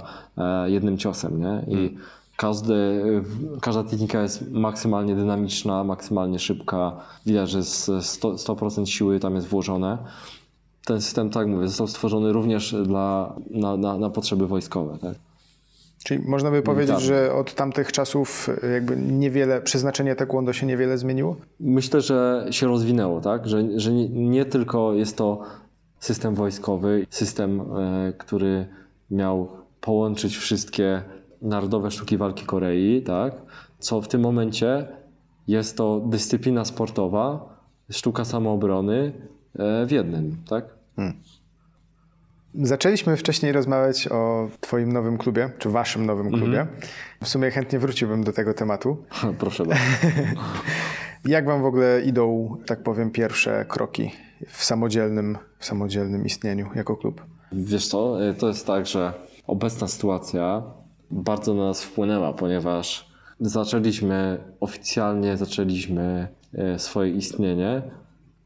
jednym 0.65 0.97
ciosem, 0.97 1.39
nie? 1.39 1.65
I 1.67 1.95
każdy, 2.37 3.01
każda 3.61 3.83
technika 3.83 4.21
jest 4.21 4.51
maksymalnie 4.51 5.15
dynamiczna, 5.15 5.83
maksymalnie 5.83 6.39
szybka. 6.39 6.95
Widać, 7.25 7.49
że 7.49 7.63
z 7.63 7.89
100%, 7.89 8.35
100% 8.35 8.85
siły 8.85 9.19
tam 9.19 9.35
jest 9.35 9.47
włożone. 9.47 9.97
Ten 10.85 11.01
system, 11.01 11.29
tak 11.29 11.47
mówię, 11.47 11.67
został 11.67 11.87
stworzony 11.87 12.33
również 12.33 12.75
dla, 12.83 13.35
na, 13.49 13.77
na, 13.77 13.97
na 13.97 14.09
potrzeby 14.09 14.47
wojskowe, 14.47 14.97
tak? 15.01 15.15
Czyli 16.03 16.23
można 16.27 16.51
by 16.51 16.61
powiedzieć, 16.61 16.95
Militarne. 16.95 17.25
że 17.25 17.33
od 17.33 17.53
tamtych 17.53 17.91
czasów 17.91 18.49
e, 18.63 18.67
jakby 18.67 18.97
niewiele, 18.97 19.61
przeznaczenie 19.61 20.15
taekwondo 20.15 20.53
się 20.53 20.65
niewiele 20.65 20.97
zmieniło? 20.97 21.35
Myślę, 21.59 22.01
że 22.01 22.47
się 22.51 22.67
rozwinęło, 22.67 23.21
tak? 23.21 23.47
Że, 23.47 23.79
że 23.79 23.91
nie, 23.91 24.09
nie 24.09 24.45
tylko 24.45 24.93
jest 24.93 25.17
to 25.17 25.41
system 25.99 26.35
wojskowy, 26.35 27.07
system, 27.09 27.61
e, 27.61 28.13
który 28.17 28.67
miał 29.11 29.47
połączyć 29.81 30.37
wszystkie 30.37 31.03
narodowe 31.41 31.91
sztuki 31.91 32.17
walki 32.17 32.45
Korei, 32.45 33.03
tak? 33.03 33.33
Co 33.79 34.01
w 34.01 34.07
tym 34.07 34.21
momencie 34.21 34.87
jest 35.47 35.77
to 35.77 35.99
dyscyplina 35.99 36.65
sportowa, 36.65 37.55
sztuka 37.89 38.25
samoobrony 38.25 39.13
e, 39.59 39.85
w 39.85 39.91
jednym, 39.91 40.37
tak? 40.49 40.65
Zaczęliśmy 42.61 43.17
wcześniej 43.17 43.51
rozmawiać 43.51 44.07
o 44.07 44.49
Twoim 44.61 44.91
nowym 44.91 45.17
klubie, 45.17 45.49
czy 45.57 45.69
Waszym 45.69 46.05
nowym 46.05 46.31
klubie. 46.31 46.67
W 47.23 47.27
sumie 47.27 47.51
chętnie 47.51 47.79
wróciłbym 47.79 48.23
do 48.23 48.33
tego 48.33 48.53
tematu. 48.53 48.97
Proszę 49.39 49.65
bardzo. 49.65 49.83
Jak 51.25 51.45
Wam 51.45 51.61
w 51.61 51.65
ogóle 51.65 52.01
idą, 52.01 52.57
tak 52.65 52.83
powiem, 52.83 53.11
pierwsze 53.11 53.65
kroki 53.69 54.11
w 54.47 54.63
samodzielnym, 54.63 55.37
w 55.59 55.65
samodzielnym 55.65 56.25
istnieniu 56.25 56.69
jako 56.75 56.95
klub? 56.95 57.21
Wiesz 57.51 57.87
co, 57.87 58.29
e, 58.29 58.33
to 58.33 58.47
jest 58.47 58.67
tak, 58.67 58.85
że 58.85 59.13
obecna 59.47 59.87
sytuacja 59.87 60.63
bardzo 61.11 61.53
na 61.53 61.63
nas 61.65 61.83
wpłynęła, 61.83 62.33
ponieważ 62.33 63.09
zaczęliśmy 63.39 64.37
oficjalnie 64.59 65.37
zaczęliśmy 65.37 66.27
e, 66.53 66.79
swoje 66.79 67.11
istnienie 67.11 67.81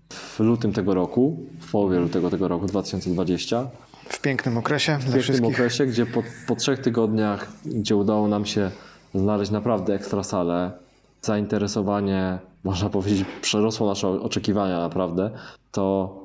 w 0.10 0.40
lutym 0.40 0.74
tego 0.74 0.94
roku, 0.94 1.38
w 1.60 1.72
połowie 1.72 2.00
lutego 2.00 2.30
tego 2.30 2.48
roku 2.48 2.66
2020. 2.66 3.68
W 4.10 4.22
pięknym 4.22 4.58
okresie 4.58 4.98
W 4.98 5.02
pięknym 5.04 5.22
wszystkich. 5.22 5.52
okresie, 5.54 5.86
gdzie 5.86 6.06
po, 6.06 6.24
po 6.48 6.56
trzech 6.56 6.80
tygodniach, 6.80 7.52
gdzie 7.66 7.96
udało 7.96 8.28
nam 8.28 8.46
się 8.46 8.72
znaleźć 9.16 9.52
naprawdę 9.52 9.94
ekstra 9.94 10.24
salę, 10.24 10.72
zainteresowanie, 11.22 12.40
można 12.64 12.90
powiedzieć, 12.90 13.26
przerosło 13.42 13.88
nasze 13.88 14.08
oczekiwania 14.08 14.80
naprawdę, 14.80 15.32
to 15.72 16.16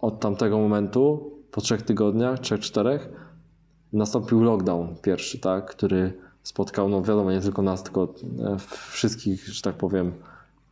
od 0.00 0.20
tamtego 0.20 0.58
momentu, 0.58 1.30
po 1.50 1.60
trzech 1.60 1.82
tygodniach, 1.82 2.40
trzech, 2.40 2.60
czterech, 2.60 3.08
nastąpił 3.92 4.42
lockdown 4.42 4.94
pierwszy, 5.02 5.38
tak, 5.38 5.66
który 5.66 6.12
spotkał, 6.42 6.88
no 6.88 7.02
wiadomo, 7.02 7.32
nie 7.32 7.40
tylko 7.40 7.62
nas, 7.62 7.82
tylko 7.82 8.14
e, 8.44 8.56
wszystkich, 8.90 9.48
że 9.48 9.62
tak 9.62 9.74
powiem, 9.74 10.12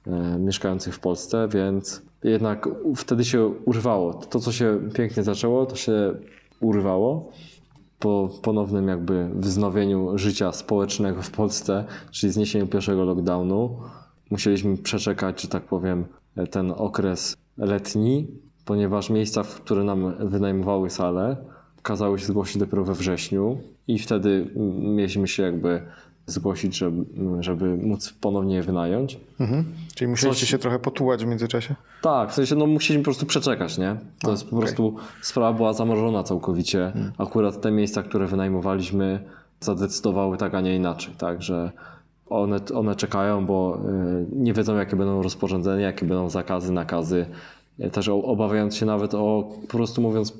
e, 0.07 0.39
mieszkających 0.39 0.95
w 0.95 1.01
Polsce, 1.01 1.49
więc 1.49 2.03
jednak 2.25 2.69
wtedy 2.97 3.25
się 3.25 3.47
urwało. 3.65 4.15
To, 4.15 4.41
co 4.41 4.53
się 4.53 4.81
pięknie 4.95 5.23
zaczęło, 5.23 5.67
to 5.67 5.77
się 5.77 6.15
urwało 6.61 7.33
po 7.99 8.29
ponownym 8.43 8.89
jakby 8.89 9.29
wznowieniu 9.35 10.19
życia 10.19 10.53
społecznego 10.53 11.23
w 11.23 11.31
Polsce, 11.31 11.85
czyli 12.11 12.33
zniesieniu 12.33 12.67
pierwszego 12.67 13.05
lockdownu. 13.05 13.77
Musieliśmy 14.31 14.77
przeczekać, 14.77 15.43
że 15.43 15.49
tak 15.49 15.63
powiem, 15.63 16.05
ten 16.51 16.73
okres 16.77 17.37
letni, 17.59 18.27
ponieważ 18.65 19.11
miejsca, 19.11 19.43
w 19.43 19.55
które 19.55 19.85
nam 19.85 20.29
wynajmowały 20.29 20.91
sale, 20.91 21.37
kazały 21.83 22.19
się 22.19 22.27
zgłosić 22.27 22.59
dopiero 22.59 22.85
we 22.85 22.95
wrześniu 22.95 23.59
i 23.89 23.99
wtedy 23.99 24.47
mieliśmy 24.81 25.29
się 25.29 25.43
jakby 25.43 25.83
zgłosić, 26.27 26.77
żeby, 26.77 27.05
żeby 27.41 27.77
móc 27.77 28.13
ponownie 28.21 28.55
je 28.55 28.63
wynająć. 28.63 29.21
Mhm. 29.41 29.65
Czyli 29.95 30.09
musieliście 30.09 30.47
się 30.47 30.59
trochę 30.59 30.79
potułać 30.79 31.25
w 31.25 31.27
międzyczasie. 31.27 31.75
Tak, 32.03 32.31
w 32.31 32.35
sensie 32.35 32.55
no 32.55 32.67
musieliśmy 32.67 33.03
po 33.03 33.05
prostu 33.05 33.27
przeczekać, 33.27 33.79
nie? 33.79 33.97
To 34.23 34.31
jest 34.31 34.45
po 34.45 34.57
okej. 34.57 34.61
prostu 34.61 34.97
sprawa 35.23 35.53
była 35.53 35.73
zamrożona 35.73 36.23
całkowicie. 36.23 36.93
Akurat 37.19 37.61
te 37.61 37.71
miejsca, 37.71 38.03
które 38.03 38.27
wynajmowaliśmy, 38.27 39.21
zadecydowały 39.61 40.37
tak, 40.37 40.55
a 40.55 40.61
nie 40.61 40.77
inaczej, 40.77 41.15
tak, 41.19 41.43
że 41.43 41.73
one, 42.31 42.61
one 42.75 42.97
czekają, 42.97 43.47
bo 43.47 43.79
y, 43.79 44.27
nie 44.33 44.53
wiedzą, 44.53 44.77
jakie 44.77 44.97
będą 44.97 45.23
rozporządzenia, 45.23 45.87
jakie 45.87 46.07
będą 46.07 46.31
zakazy, 46.31 46.73
nakazy. 46.73 47.27
Y, 47.85 47.91
Też 47.91 48.09
obawiając 48.09 48.77
się 48.77 48.87
nawet 48.87 49.15
o, 49.15 49.49
po 49.63 49.77
prostu 49.77 50.03
mówiąc 50.03 50.35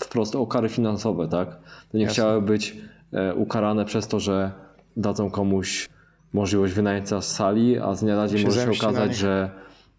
wprost, 0.00 0.36
o 0.36 0.46
kary 0.46 0.68
finansowe, 0.68 1.28
tak? 1.28 1.56
To 1.92 1.98
nie 1.98 2.04
Jasne. 2.04 2.12
chciały 2.12 2.42
być 2.42 2.76
e, 3.12 3.34
ukarane 3.34 3.84
przez 3.84 4.08
to, 4.08 4.20
że 4.20 4.52
dadzą 4.96 5.30
komuś 5.30 5.88
możliwość 6.32 6.72
wynajęcia 6.72 7.20
z 7.20 7.32
sali, 7.32 7.78
a 7.78 7.94
z 7.94 8.00
dnia 8.00 8.16
na 8.16 8.28
dzień 8.28 8.44
może 8.44 8.64
się 8.64 8.70
okazać, 8.70 9.16
że 9.16 9.50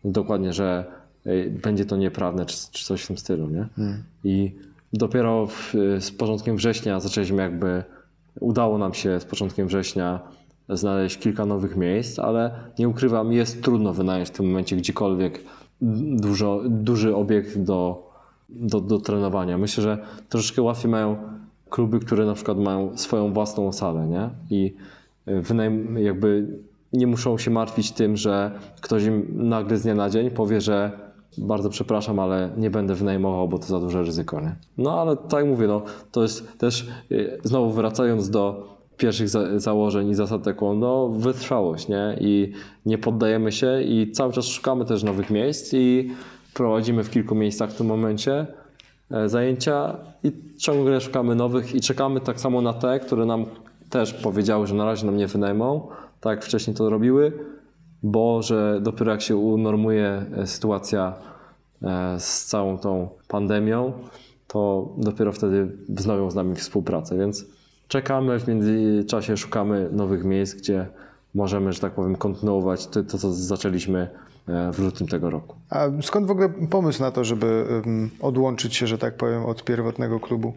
dokładnie, 0.05 0.53
że 0.53 0.85
y, 1.27 1.59
będzie 1.63 1.85
to 1.85 1.97
nieprawne, 1.97 2.45
czy, 2.45 2.71
czy 2.71 2.85
coś 2.85 3.03
w 3.03 3.07
tym 3.07 3.17
stylu, 3.17 3.49
nie? 3.49 3.67
Hmm. 3.75 4.03
I 4.23 4.55
dopiero 4.93 5.47
w, 5.47 5.73
z 5.99 6.11
początkiem 6.11 6.55
września 6.55 6.99
zaczęliśmy 6.99 7.41
jakby, 7.41 7.83
udało 8.39 8.77
nam 8.77 8.93
się 8.93 9.19
z 9.19 9.25
początkiem 9.25 9.67
września 9.67 10.19
znaleźć 10.69 11.17
kilka 11.17 11.45
nowych 11.45 11.77
miejsc, 11.77 12.19
ale 12.19 12.51
nie 12.79 12.89
ukrywam, 12.89 13.31
jest 13.31 13.63
trudno 13.63 13.93
wynająć 13.93 14.29
w 14.29 14.31
tym 14.31 14.45
momencie 14.45 14.75
gdziekolwiek 14.75 15.39
dużo, 15.81 16.61
duży 16.65 17.15
obiekt 17.15 17.59
do, 17.59 18.09
do, 18.49 18.81
do 18.81 18.99
trenowania. 18.99 19.57
Myślę, 19.57 19.83
że 19.83 19.97
troszeczkę 20.29 20.61
łatwiej 20.61 20.91
mają 20.91 21.17
kluby, 21.69 21.99
które 21.99 22.25
na 22.25 22.33
przykład 22.33 22.57
mają 22.57 22.97
swoją 22.97 23.33
własną 23.33 23.71
salę, 23.71 24.07
nie? 24.07 24.29
I 24.49 24.75
y, 25.27 25.41
wynajm, 25.41 25.97
jakby 25.97 26.47
nie 26.93 27.07
muszą 27.07 27.37
się 27.37 27.51
martwić 27.51 27.91
tym, 27.91 28.17
że 28.17 28.51
ktoś 28.81 29.03
im 29.03 29.25
nagle 29.49 29.77
z 29.77 29.83
dnia 29.83 29.95
na 29.95 30.09
dzień 30.09 30.31
powie, 30.31 30.61
że 30.61 30.91
bardzo 31.37 31.69
przepraszam, 31.69 32.19
ale 32.19 32.49
nie 32.57 32.69
będę 32.69 32.95
wynajmował, 32.95 33.47
bo 33.47 33.59
to 33.59 33.65
za 33.65 33.79
duże 33.79 34.03
ryzyko, 34.03 34.41
nie? 34.41 34.55
No 34.77 35.01
ale 35.01 35.17
tak 35.17 35.45
mówię, 35.45 35.67
no, 35.67 35.81
to 36.11 36.21
jest 36.21 36.57
też, 36.57 36.87
y, 37.11 37.39
znowu 37.43 37.71
wracając 37.71 38.29
do 38.29 38.76
pierwszych 38.97 39.29
za 39.29 39.59
założeń 39.59 40.09
i 40.09 40.15
zasad 40.15 40.43
taekwondo, 40.43 41.09
wytrwałość, 41.09 41.87
nie? 41.87 42.17
I 42.21 42.51
nie 42.85 42.97
poddajemy 42.97 43.51
się 43.51 43.81
i 43.81 44.11
cały 44.11 44.33
czas 44.33 44.45
szukamy 44.45 44.85
też 44.85 45.03
nowych 45.03 45.29
miejsc 45.29 45.73
i 45.73 46.11
prowadzimy 46.53 47.03
w 47.03 47.09
kilku 47.09 47.35
miejscach 47.35 47.71
w 47.71 47.75
tym 47.75 47.87
momencie 47.87 48.47
e, 49.11 49.29
zajęcia 49.29 49.97
i 50.23 50.31
ciągle 50.57 51.01
szukamy 51.01 51.35
nowych 51.35 51.75
i 51.75 51.81
czekamy 51.81 52.21
tak 52.21 52.39
samo 52.39 52.61
na 52.61 52.73
te, 52.73 52.99
które 52.99 53.25
nam 53.25 53.45
też 53.89 54.13
powiedziały, 54.13 54.67
że 54.67 54.75
na 54.75 54.85
razie 54.85 55.05
nam 55.05 55.17
nie 55.17 55.27
wynajmą, 55.27 55.87
tak 56.21 56.45
wcześniej 56.45 56.75
to 56.75 56.89
robiły, 56.89 57.31
bo 58.03 58.41
że 58.41 58.79
dopiero 58.81 59.11
jak 59.11 59.21
się 59.21 59.35
unormuje 59.35 60.25
e, 60.37 60.47
sytuacja 60.47 61.13
e, 61.81 62.19
z 62.19 62.45
całą 62.45 62.77
tą 62.77 63.09
pandemią, 63.27 63.93
to 64.47 64.89
dopiero 64.97 65.31
wtedy 65.31 65.71
wznowią 65.89 66.31
z 66.31 66.35
nami 66.35 66.55
współpracę, 66.55 67.17
więc 67.17 67.56
czekamy, 67.87 68.39
w 68.39 68.47
międzyczasie 68.47 69.37
szukamy 69.37 69.89
nowych 69.91 70.23
miejsc, 70.23 70.55
gdzie 70.55 70.87
możemy, 71.35 71.73
że 71.73 71.79
tak 71.79 71.93
powiem, 71.93 72.15
kontynuować 72.15 72.87
to, 72.87 73.03
to 73.03 73.17
co 73.17 73.33
zaczęliśmy 73.33 74.09
e, 74.47 74.73
w 74.73 74.79
lutym 74.79 75.07
tego 75.07 75.29
roku. 75.29 75.55
A 75.69 75.87
skąd 76.01 76.27
w 76.27 76.31
ogóle 76.31 76.49
pomysł 76.49 77.01
na 77.01 77.11
to, 77.11 77.23
żeby 77.23 77.65
odłączyć 78.21 78.75
się, 78.75 78.87
że 78.87 78.97
tak 78.97 79.17
powiem, 79.17 79.45
od 79.45 79.63
pierwotnego 79.63 80.19
klubu? 80.19 80.53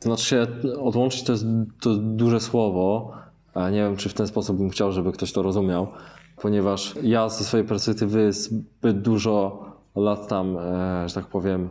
To 0.00 0.08
znaczy 0.08 0.24
się 0.24 0.46
odłączyć 0.80 1.22
to 1.22 1.32
jest, 1.32 1.44
to 1.80 1.90
jest 1.90 2.02
duże 2.02 2.40
słowo. 2.40 3.12
a 3.54 3.70
Nie 3.70 3.78
wiem, 3.78 3.96
czy 3.96 4.08
w 4.08 4.14
ten 4.14 4.26
sposób 4.26 4.58
bym 4.58 4.70
chciał, 4.70 4.92
żeby 4.92 5.12
ktoś 5.12 5.32
to 5.32 5.42
rozumiał, 5.42 5.88
ponieważ 6.36 6.94
ja 7.02 7.28
ze 7.28 7.44
swojej 7.44 7.66
perspektywy 7.66 8.32
zbyt 8.32 9.02
dużo 9.02 9.64
lat 9.96 10.28
tam, 10.28 10.56
e, 10.58 11.08
że 11.08 11.14
tak 11.14 11.26
powiem, 11.26 11.68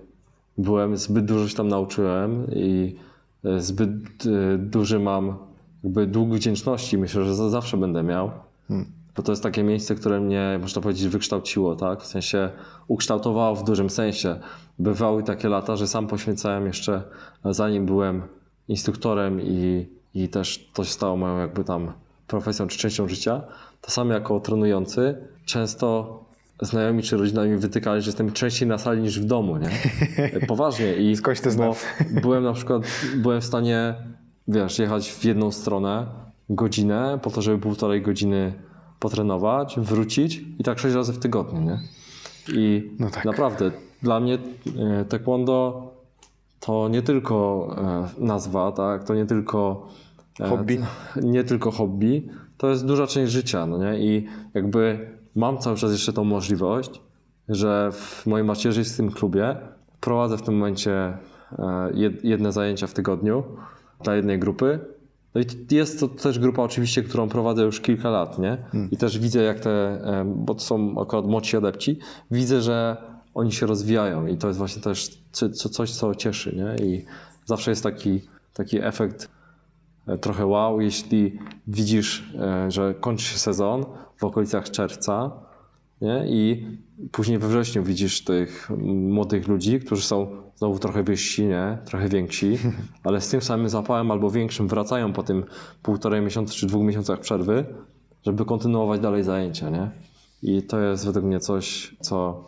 byłem, 0.58 0.98
zbyt 0.98 1.26
dużo 1.26 1.48
się 1.48 1.56
tam 1.56 1.68
nauczyłem 1.68 2.48
i 2.56 2.96
zbyt 3.58 3.90
e, 4.26 4.58
duży 4.58 5.00
mam 5.00 5.36
jakby 5.84 6.08
dług 6.08 6.30
wdzięczności. 6.34 6.98
Myślę, 6.98 7.24
że 7.26 7.36
za- 7.36 7.50
zawsze 7.50 7.78
będę 7.78 8.04
miał. 8.04 8.32
Bo 9.16 9.24
to 9.24 9.32
jest 9.32 9.44
takie 9.44 9.64
miejsce, 9.64 9.96
które 9.96 10.20
mnie, 10.20 10.60
można 10.62 10.82
powiedzieć, 10.82 11.08
wykształciło, 11.08 11.76
tak? 11.76 12.02
W 12.02 12.06
sensie 12.06 12.50
ukształtowało 12.88 13.56
w 13.56 13.64
dużym 13.64 13.90
sensie. 13.90 14.40
Bywały 14.80 15.24
takie 15.24 15.50
lata, 15.50 15.76
że 15.76 15.88
sam 15.88 16.08
poświęcałem 16.08 16.66
jeszcze, 16.66 17.04
zanim 17.46 17.86
byłem 17.86 18.22
instruktorem 18.68 19.42
i, 19.42 19.88
i 20.14 20.30
też 20.30 20.70
to 20.74 20.84
się 20.84 20.92
stało 20.92 21.18
moją 21.18 21.38
jakby 21.38 21.64
tam 21.64 21.92
profesją 22.28 22.68
czy 22.68 22.78
częścią 22.78 23.08
życia, 23.08 23.42
to 23.82 23.92
sam 23.92 24.10
jako 24.10 24.40
trenujący 24.40 25.18
często 25.46 26.20
znajomi 26.62 27.04
czy 27.04 27.18
rodzina 27.18 27.46
mi 27.46 27.58
wytykali, 27.58 28.02
że 28.02 28.08
jestem 28.08 28.32
częściej 28.32 28.68
na 28.68 28.78
sali 28.78 29.02
niż 29.02 29.20
w 29.20 29.26
domu, 29.26 29.58
nie? 29.58 29.70
Poważnie. 30.48 30.96
I 30.96 31.16
Skądś 31.16 31.42
to 31.42 31.50
byłem 32.22 32.44
na 32.44 32.54
przykład, 32.54 32.84
byłem 33.16 33.42
w 33.42 33.46
stanie, 33.46 33.96
wiesz, 34.48 34.80
jechać 34.80 35.12
w 35.12 35.26
jedną 35.26 35.52
stronę 35.52 36.06
godzinę 36.50 37.20
po 37.22 37.30
to, 37.30 37.42
żeby 37.42 37.58
półtorej 37.58 38.02
godziny 38.02 38.54
potrenować, 39.00 39.76
wrócić 39.80 40.42
i 40.60 40.64
tak 40.64 40.80
sześć 40.80 40.96
razy 40.96 41.14
w 41.14 41.20
tygodniu, 41.20 41.62
nie? 41.62 41.80
I 42.54 42.92
No 43.00 43.10
tak. 43.10 43.26
naprawdę 43.26 43.72
dla 44.04 44.20
mnie 44.20 44.38
e, 44.80 45.06
taekwondo 45.06 45.88
to 46.60 46.90
nie 46.90 47.02
tylko 47.02 47.68
e, 48.18 48.26
nazwa, 48.26 48.72
tak? 48.72 49.04
To 49.04 49.16
nie 49.16 49.26
tylko 49.26 49.88
e, 50.40 50.50
Hobby. 50.50 50.80
Nie 51.22 51.44
tylko 51.44 51.72
hobby, 51.72 52.30
to 52.58 52.70
jest 52.70 52.86
duża 52.86 53.08
część 53.08 53.32
życia, 53.32 53.66
no 53.66 53.78
nie? 53.78 54.00
I 54.00 54.28
jakby 54.54 55.08
mam 55.36 55.58
cały 55.58 55.78
czas 55.78 55.92
jeszcze 55.92 56.14
tą 56.14 56.24
możliwość, 56.24 57.02
że 57.50 57.90
w 57.94 58.26
mojej 58.26 58.48
macierzystym 58.48 59.12
klubie 59.12 59.56
prowadzę 60.02 60.38
w 60.38 60.42
tym 60.42 60.54
momencie 60.54 60.94
e, 60.94 61.18
jed- 61.94 62.20
jedne 62.24 62.52
zajęcia 62.52 62.88
w 62.88 62.94
tygodniu 62.94 63.44
dla 64.04 64.16
jednej 64.16 64.40
grupy. 64.40 64.80
No 65.36 65.42
i 65.42 65.76
jest 65.76 66.00
to 66.00 66.08
też 66.08 66.40
grupa 66.40 66.62
oczywiście, 66.64 67.04
którą 67.04 67.30
prowadzę 67.30 67.64
już 67.64 67.82
kilka 67.82 68.10
lat, 68.10 68.40
nie? 68.40 68.58
I 68.92 68.98
też 68.98 69.20
widzę 69.20 69.44
jak 69.44 69.60
te, 69.60 69.70
e, 69.72 70.26
bo 70.36 70.54
to 70.56 70.60
są 70.62 71.02
akurat 71.02 71.26
młodsi 71.26 71.58
adepci, 71.58 72.00
widzę, 72.32 72.62
że 72.62 72.98
oni 73.34 73.52
się 73.52 73.66
rozwijają 73.66 74.28
i 74.28 74.38
to 74.38 74.48
jest 74.48 74.58
właśnie 74.60 74.82
też 74.82 75.18
co- 75.32 75.50
co- 75.50 75.70
coś, 75.70 75.92
co 75.92 76.16
cieszy, 76.16 76.56
nie? 76.56 76.86
I 76.88 77.06
zawsze 77.46 77.72
jest 77.72 77.84
taki, 77.84 78.22
taki 78.54 78.80
efekt 78.84 79.30
trochę 80.22 80.46
wow, 80.46 80.82
jeśli 80.82 81.40
widzisz, 81.68 82.34
e, 82.36 82.72
że 82.72 82.94
kończy 82.94 83.26
się 83.26 83.38
sezon 83.38 83.86
w 84.18 84.24
okolicach 84.24 84.72
czerwca 84.72 85.32
nie? 86.02 86.26
i 86.28 86.68
później 87.12 87.40
we 87.40 87.48
wrześniu 87.48 87.84
widzisz 87.84 88.24
tych 88.24 88.70
młodych 88.88 89.48
ludzi, 89.48 89.80
którzy 89.80 90.02
są 90.02 90.28
znowu 90.56 90.80
trochę 90.80 91.04
wyżsi, 91.04 91.46
nie? 91.46 91.78
trochę 91.86 92.10
więksi, 92.10 92.58
ale 93.04 93.22
z 93.22 93.30
tym 93.30 93.42
samym 93.42 93.70
zapałem 93.70 94.12
albo 94.12 94.32
większym 94.32 94.68
wracają 94.68 95.14
po 95.14 95.24
tym 95.24 95.44
półtorej 95.84 96.22
miesiąca 96.22 96.54
czy 96.54 96.68
dwóch 96.68 96.84
miesiącach 96.84 97.20
przerwy, 97.20 97.66
żeby 98.26 98.46
kontynuować 98.46 99.02
dalej 99.02 99.24
zajęcia. 99.24 99.70
Nie? 99.70 99.92
I 100.44 100.64
to 100.64 100.80
jest 100.80 101.06
według 101.06 101.26
mnie 101.26 101.40
coś, 101.40 101.96
co, 102.00 102.46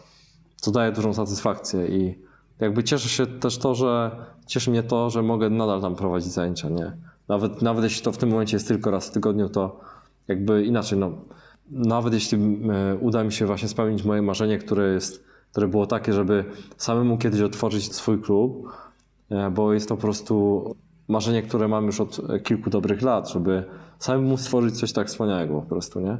co 0.55 0.71
daje 0.71 0.91
dużą 0.91 1.13
satysfakcję 1.13 1.87
i 1.87 2.15
jakby 2.59 2.83
cieszę 2.83 3.09
się 3.09 3.27
też 3.27 3.57
to, 3.57 3.75
że 3.75 4.11
cieszy 4.47 4.71
mnie 4.71 4.83
to, 4.83 5.09
że 5.09 5.23
mogę 5.23 5.49
nadal 5.49 5.81
tam 5.81 5.95
prowadzić 5.95 6.31
zajęcia, 6.31 6.69
nie? 6.69 6.97
Nawet, 7.27 7.61
nawet 7.61 7.83
jeśli 7.83 8.03
to 8.03 8.11
w 8.11 8.17
tym 8.17 8.29
momencie 8.29 8.55
jest 8.55 8.67
tylko 8.67 8.91
raz 8.91 9.07
w 9.07 9.11
tygodniu, 9.11 9.49
to 9.49 9.79
jakby 10.27 10.65
inaczej, 10.65 10.99
no, 10.99 11.11
nawet 11.71 12.13
jeśli 12.13 12.37
e, 12.37 12.95
uda 12.95 13.23
mi 13.23 13.31
się 13.31 13.45
właśnie 13.45 13.67
spełnić 13.67 14.03
moje 14.03 14.21
marzenie, 14.21 14.57
które 14.57 14.93
jest, 14.93 15.23
które 15.51 15.67
było 15.67 15.87
takie, 15.87 16.13
żeby 16.13 16.45
samemu 16.77 17.17
kiedyś 17.17 17.41
otworzyć 17.41 17.95
swój 17.95 18.21
klub, 18.21 18.67
e, 19.29 19.51
bo 19.51 19.73
jest 19.73 19.89
to 19.89 19.95
po 19.95 20.01
prostu 20.01 20.65
marzenie, 21.07 21.41
które 21.41 21.67
mam 21.67 21.85
już 21.85 22.01
od 22.01 22.21
kilku 22.43 22.69
dobrych 22.69 23.01
lat, 23.01 23.29
żeby 23.29 23.63
samemu 23.99 24.37
stworzyć 24.37 24.79
coś 24.79 24.93
tak 24.93 25.07
wspaniałego 25.07 25.61
po 25.61 25.69
prostu, 25.69 25.99
nie? 25.99 26.17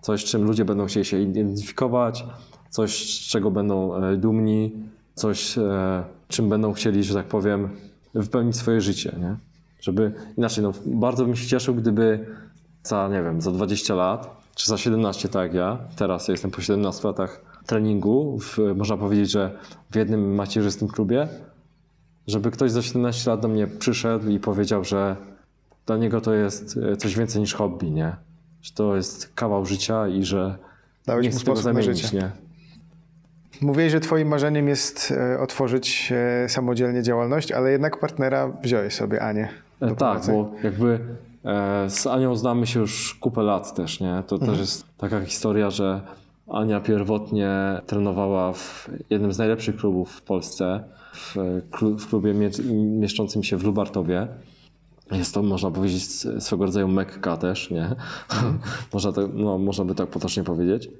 Coś, 0.00 0.20
z 0.20 0.24
czym 0.24 0.44
ludzie 0.44 0.64
będą 0.64 0.86
chcieli 0.86 1.04
się 1.04 1.20
identyfikować, 1.20 2.24
coś, 2.70 3.20
z 3.20 3.28
czego 3.28 3.50
będą 3.50 3.94
e, 3.94 4.16
dumni, 4.16 4.72
coś, 5.14 5.58
e, 5.58 6.04
czym 6.28 6.48
będą 6.48 6.72
chcieli, 6.72 7.04
że 7.04 7.14
tak 7.14 7.26
powiem, 7.26 7.68
wypełnić 8.14 8.56
swoje 8.56 8.80
życie, 8.80 9.16
nie? 9.20 9.36
Żeby 9.84 10.12
inaczej, 10.36 10.64
no, 10.64 10.72
bardzo 10.86 11.24
bym 11.24 11.36
się 11.36 11.46
cieszył, 11.46 11.74
gdyby 11.74 12.26
za, 12.82 13.08
nie 13.08 13.22
wiem, 13.22 13.40
za 13.40 13.50
20 13.50 13.94
lat, 13.94 14.36
czy 14.54 14.68
za 14.68 14.78
17, 14.78 15.28
tak 15.28 15.42
jak 15.42 15.54
ja, 15.54 15.78
teraz 15.96 16.28
ja 16.28 16.32
jestem 16.32 16.50
po 16.50 16.60
17 16.60 17.08
latach 17.08 17.60
treningu, 17.66 18.38
w, 18.38 18.58
można 18.76 18.96
powiedzieć, 18.96 19.30
że 19.30 19.58
w 19.90 19.96
jednym 19.96 20.34
macierzystym 20.34 20.88
klubie, 20.88 21.28
żeby 22.26 22.50
ktoś 22.50 22.70
za 22.70 22.82
17 22.82 23.30
lat 23.30 23.40
do 23.40 23.48
mnie 23.48 23.66
przyszedł 23.66 24.28
i 24.28 24.40
powiedział, 24.40 24.84
że 24.84 25.16
dla 25.86 25.96
niego 25.96 26.20
to 26.20 26.34
jest 26.34 26.76
e, 26.92 26.96
coś 26.96 27.16
więcej 27.16 27.40
niż 27.40 27.54
hobby, 27.54 27.90
nie? 27.90 28.16
Że 28.62 28.72
to 28.72 28.96
jest 28.96 29.32
kawał 29.34 29.66
życia 29.66 30.08
i 30.08 30.24
że 30.24 30.58
Dałeś 31.06 31.24
nie 31.24 31.30
chce 31.30 31.44
tego 31.44 31.56
zamienić, 31.56 32.12
nie? 32.12 32.30
Mówiłeś, 33.60 33.92
że 33.92 34.00
twoim 34.00 34.28
marzeniem 34.28 34.68
jest 34.68 35.12
e, 35.16 35.40
otworzyć 35.40 36.12
e, 36.12 36.48
samodzielnie 36.48 37.02
działalność, 37.02 37.52
ale 37.52 37.70
jednak 37.70 38.00
partnera 38.00 38.48
wziąłeś 38.62 38.94
sobie 38.94 39.22
Anię. 39.22 39.48
do 39.48 39.63
E, 39.63 39.63
Tak, 39.80 39.98
pomocy. 39.98 40.32
bo 40.32 40.50
jakby 40.64 41.00
e, 41.44 41.90
z 41.90 42.06
Anią 42.06 42.36
znamy 42.36 42.66
się 42.66 42.80
już 42.80 43.14
kupę 43.14 43.42
lat 43.42 43.74
też, 43.74 44.00
nie? 44.00 44.22
To 44.26 44.34
Mhm. 44.36 44.50
też 44.52 44.60
jest 44.60 44.84
taka 44.98 45.20
historia, 45.20 45.70
że 45.70 46.00
Ania 46.48 46.80
pierwotnie 46.80 47.50
trenowała 47.86 48.52
w 48.52 48.90
jednym 49.10 49.32
z 49.32 49.38
najlepszych 49.38 49.76
klubów 49.76 50.10
w 50.12 50.22
Polsce, 50.22 50.84
w, 51.14 51.36
w 51.98 52.06
klubie 52.08 52.34
mie- 52.34 52.64
mieszczącym 53.00 53.42
się 53.42 53.56
w 53.56 53.64
Lubartowie. 53.64 54.28
Jest 55.12 55.34
to, 55.34 55.42
można 55.42 55.70
powiedzieć, 55.70 56.02
swego 56.38 56.64
rodzaju 56.64 56.88
Mekka 56.88 57.36
też, 57.36 57.70
nie? 57.70 57.84
Mhm. 58.32 58.58
można, 58.92 59.12
to, 59.12 59.28
no, 59.34 59.58
można 59.58 59.84
by 59.84 59.94
tak 59.94 60.08
potocznie 60.08 60.42
powiedzieć. 60.44 60.90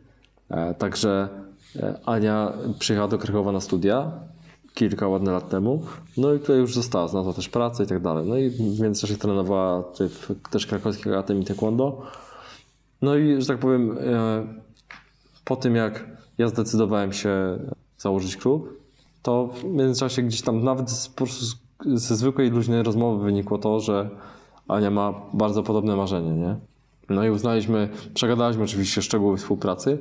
E, 0.50 0.74
także 0.74 1.28
e, 1.76 1.94
Ania 2.06 2.52
przyjechała 2.78 3.08
do 3.08 3.18
Krakowa 3.18 3.52
na 3.52 3.60
studia 3.60 4.12
kilka 4.74 5.08
ładnych 5.08 5.32
lat 5.32 5.48
temu. 5.48 5.82
No 6.16 6.34
i 6.34 6.38
tutaj 6.38 6.56
już 6.56 6.74
została, 6.74 7.08
znalazła 7.08 7.32
też 7.32 7.48
pracę 7.48 7.84
i 7.84 7.86
tak 7.86 8.02
dalej. 8.02 8.28
No 8.28 8.36
i 8.36 8.50
w 8.50 8.80
międzyczasie 8.80 9.16
trenowała 9.16 9.82
w 10.00 10.50
też 10.50 10.66
krakowskiej 10.66 11.12
Akademii 11.12 11.44
Taekwondo. 11.44 12.02
No 13.02 13.16
i, 13.16 13.40
że 13.42 13.46
tak 13.46 13.58
powiem, 13.58 13.98
e, 14.00 14.46
po 15.44 15.56
tym 15.56 15.76
jak 15.76 16.04
ja 16.38 16.48
zdecydowałem 16.48 17.12
się 17.12 17.58
założyć 17.98 18.36
klub, 18.36 18.80
to 19.22 19.46
w 19.46 19.64
międzyczasie 19.64 20.22
gdzieś 20.22 20.42
tam 20.42 20.64
nawet 20.64 20.90
z, 20.90 21.08
po 21.08 21.16
prostu 21.16 21.56
ze 21.86 22.16
zwykłej 22.16 22.50
luźnej 22.50 22.82
rozmowy 22.82 23.24
wynikło 23.24 23.58
to, 23.58 23.80
że 23.80 24.10
Ania 24.68 24.90
ma 24.90 25.14
bardzo 25.32 25.62
podobne 25.62 25.96
marzenie, 25.96 26.30
nie? 26.30 26.56
No 27.10 27.24
i 27.24 27.30
uznaliśmy, 27.30 27.88
przegadaliśmy 28.14 28.64
oczywiście 28.64 29.02
szczegóły 29.02 29.36
współpracy, 29.36 29.98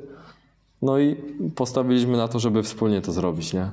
no 0.82 1.00
i 1.00 1.16
postawiliśmy 1.56 2.18
na 2.18 2.28
to, 2.28 2.40
żeby 2.40 2.64
wspólnie 2.64 3.02
to 3.02 3.12
zrobić, 3.12 3.54
nie? 3.54 3.72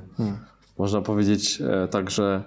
Można 0.81 1.01
powiedzieć 1.01 1.61
e, 1.61 1.87
tak, 1.87 2.11
że 2.11 2.43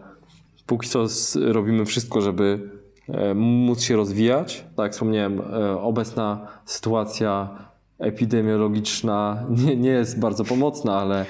póki 0.66 0.88
co 0.88 1.06
robimy 1.34 1.84
wszystko, 1.84 2.20
żeby 2.20 2.70
e, 3.08 3.34
móc 3.34 3.82
się 3.82 3.96
rozwijać. 3.96 4.64
Tak 4.76 4.84
jak 4.84 4.92
wspomniałem, 4.92 5.40
e, 5.40 5.80
obecna 5.80 6.46
sytuacja 6.64 7.58
epidemiologiczna 7.98 9.44
nie, 9.66 9.76
nie 9.76 9.90
jest 9.90 10.20
bardzo 10.20 10.44
pomocna, 10.44 10.96
ale 10.96 11.26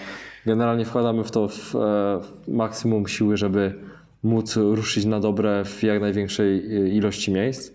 generalnie 0.47 0.85
wkładamy 0.85 1.24
w 1.24 1.31
to 1.31 1.48
w, 1.48 1.74
e, 1.74 2.20
maksimum 2.48 3.09
siły, 3.09 3.36
żeby 3.36 3.74
móc 4.22 4.56
ruszyć 4.56 5.05
na 5.05 5.20
dobre 5.20 5.64
w 5.64 5.82
jak 5.82 6.01
największej 6.01 6.70
ilości 6.97 7.32
miejsc. 7.32 7.72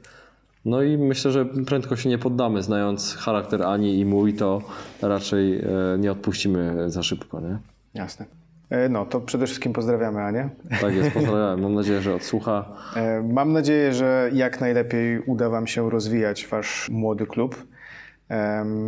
No 0.66 0.82
i 0.84 0.98
myślę, 0.98 1.32
że 1.32 1.46
prędko 1.46 1.96
się 1.96 2.10
nie 2.10 2.18
poddamy. 2.18 2.64
Znając 2.64 3.16
charakter 3.16 3.64
Ani 3.64 4.00
i 4.00 4.06
mój, 4.06 4.34
to 4.34 4.62
raczej 5.02 5.64
nie 6.00 6.12
odpuścimy 6.12 6.92
za 6.92 7.04
szybko, 7.04 7.40
nie? 7.42 7.58
Jasne. 7.94 8.39
E, 8.70 8.90
No, 8.90 9.06
to 9.06 9.22
przede 9.22 9.46
wszystkim 9.46 9.74
pozdrawiamy 9.74 10.22
Anię. 10.22 10.50
Tak 10.82 10.96
jest, 10.96 11.12
pozdrawiam. 11.12 11.62
Mam 11.62 11.74
nadzieję, 11.74 12.02
że 12.02 12.16
odsłucha. 12.16 12.66
E, 12.96 13.22
Mam 13.34 13.54
nadzieję, 13.54 13.94
że 13.94 14.30
jak 14.34 14.62
najlepiej 14.62 15.20
uda 15.20 15.50
Wam 15.50 15.68
się 15.68 15.90
rozwijać 15.90 16.48
Wasz 16.48 16.90
młody 16.90 17.26
klub, 17.26 17.66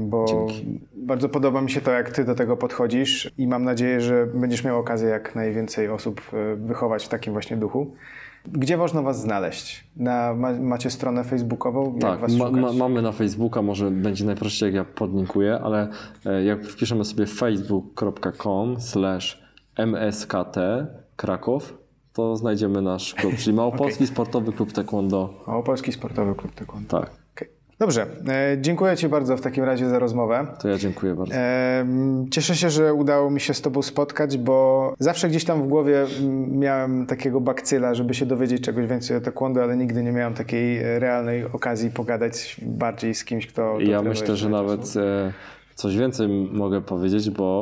bo 0.03 0.25
Dzięki. 0.27 0.79
bardzo 0.93 1.29
podoba 1.29 1.61
mi 1.61 1.69
się 1.71 1.81
to, 1.81 1.91
jak 1.91 2.09
Ty 2.09 2.23
do 2.23 2.35
tego 2.35 2.57
podchodzisz 2.57 3.31
i 3.37 3.47
mam 3.47 3.63
nadzieję, 3.63 4.01
że 4.01 4.27
będziesz 4.33 4.63
miał 4.63 4.79
okazję 4.79 5.09
jak 5.09 5.35
najwięcej 5.35 5.89
osób 5.89 6.21
e, 6.33 6.55
wychować 6.55 7.05
w 7.05 7.09
takim 7.09 7.33
właśnie 7.33 7.57
duchu. 7.57 7.93
Gdzie 8.45 8.77
można 8.77 9.01
Was 9.01 9.21
znaleźć? 9.21 9.87
Na, 9.95 10.33
ma, 10.33 10.53
macie 10.53 10.89
stronę 10.89 11.23
facebookową? 11.23 11.91
Jak 11.93 12.01
Tak, 12.01 12.19
was 12.19 12.35
ma, 12.35 12.51
ma, 12.51 12.73
mamy 12.73 13.01
na 13.01 13.11
Facebooka, 13.11 13.61
może 13.61 13.91
będzie 13.91 14.25
najprościej 14.25 14.67
jak 14.67 14.75
ja 14.75 14.83
podlinkuję, 14.95 15.59
ale 15.63 15.87
jak 16.45 16.65
wpiszemy 16.65 17.05
sobie 17.05 17.25
facebook.com 17.25 18.81
slash 18.81 19.40
mskt 19.77 20.55
Kraków, 21.15 21.77
to 22.13 22.35
znajdziemy 22.35 22.81
nasz 22.81 23.13
klub, 23.13 23.35
czyli 23.35 23.55
Małopolski 23.57 24.07
Sportowy 24.07 24.51
Klub 24.51 24.71
Taekwondo. 24.71 25.33
O, 25.45 25.63
Polski 25.63 25.91
Sportowy 25.91 26.35
Klub 26.35 26.55
Taekwondo. 26.55 26.99
Tak. 26.99 27.21
Dobrze, 27.81 28.05
e, 28.27 28.57
dziękuję 28.61 28.97
Ci 28.97 29.09
bardzo 29.09 29.37
w 29.37 29.41
takim 29.41 29.63
razie 29.63 29.89
za 29.89 29.99
rozmowę. 29.99 30.47
to 30.61 30.67
ja 30.69 30.77
dziękuję 30.77 31.15
bardzo. 31.15 31.33
Em, 31.35 32.25
Cieszę 32.31 32.55
się, 32.55 32.69
że 32.69 32.93
udało 32.93 33.29
mi 33.29 33.39
się 33.39 33.53
z 33.53 33.61
Tobą 33.61 33.81
spotkać, 33.81 34.37
bo 34.37 34.93
zawsze 34.99 35.29
gdzieś 35.29 35.45
tam 35.45 35.63
w 35.63 35.67
głowie 35.67 36.05
miałem 36.47 37.05
takiego 37.05 37.41
bakcyla, 37.41 37.93
żeby 37.93 38.13
się 38.13 38.25
dowiedzieć 38.25 38.61
czegoś 38.63 38.87
więcej 38.87 39.17
o 39.17 39.21
taekwondo, 39.21 39.63
ale 39.63 39.77
nigdy 39.77 40.03
nie 40.03 40.11
miałem 40.11 40.33
takiej 40.33 40.77
e, 40.77 40.99
realnej 40.99 41.45
okazji 41.45 41.89
pogadać 41.89 42.57
bardziej 42.61 43.15
z 43.15 43.25
kimś, 43.25 43.47
kto. 43.47 43.79
Ja 43.79 44.01
myślę, 44.01 44.35
że 44.35 44.49
nawet 44.49 44.93
e, 44.97 45.33
coś 45.75 45.97
więcej 45.97 46.27
mogę 46.51 46.81
powiedzieć, 46.81 47.29
bo 47.29 47.59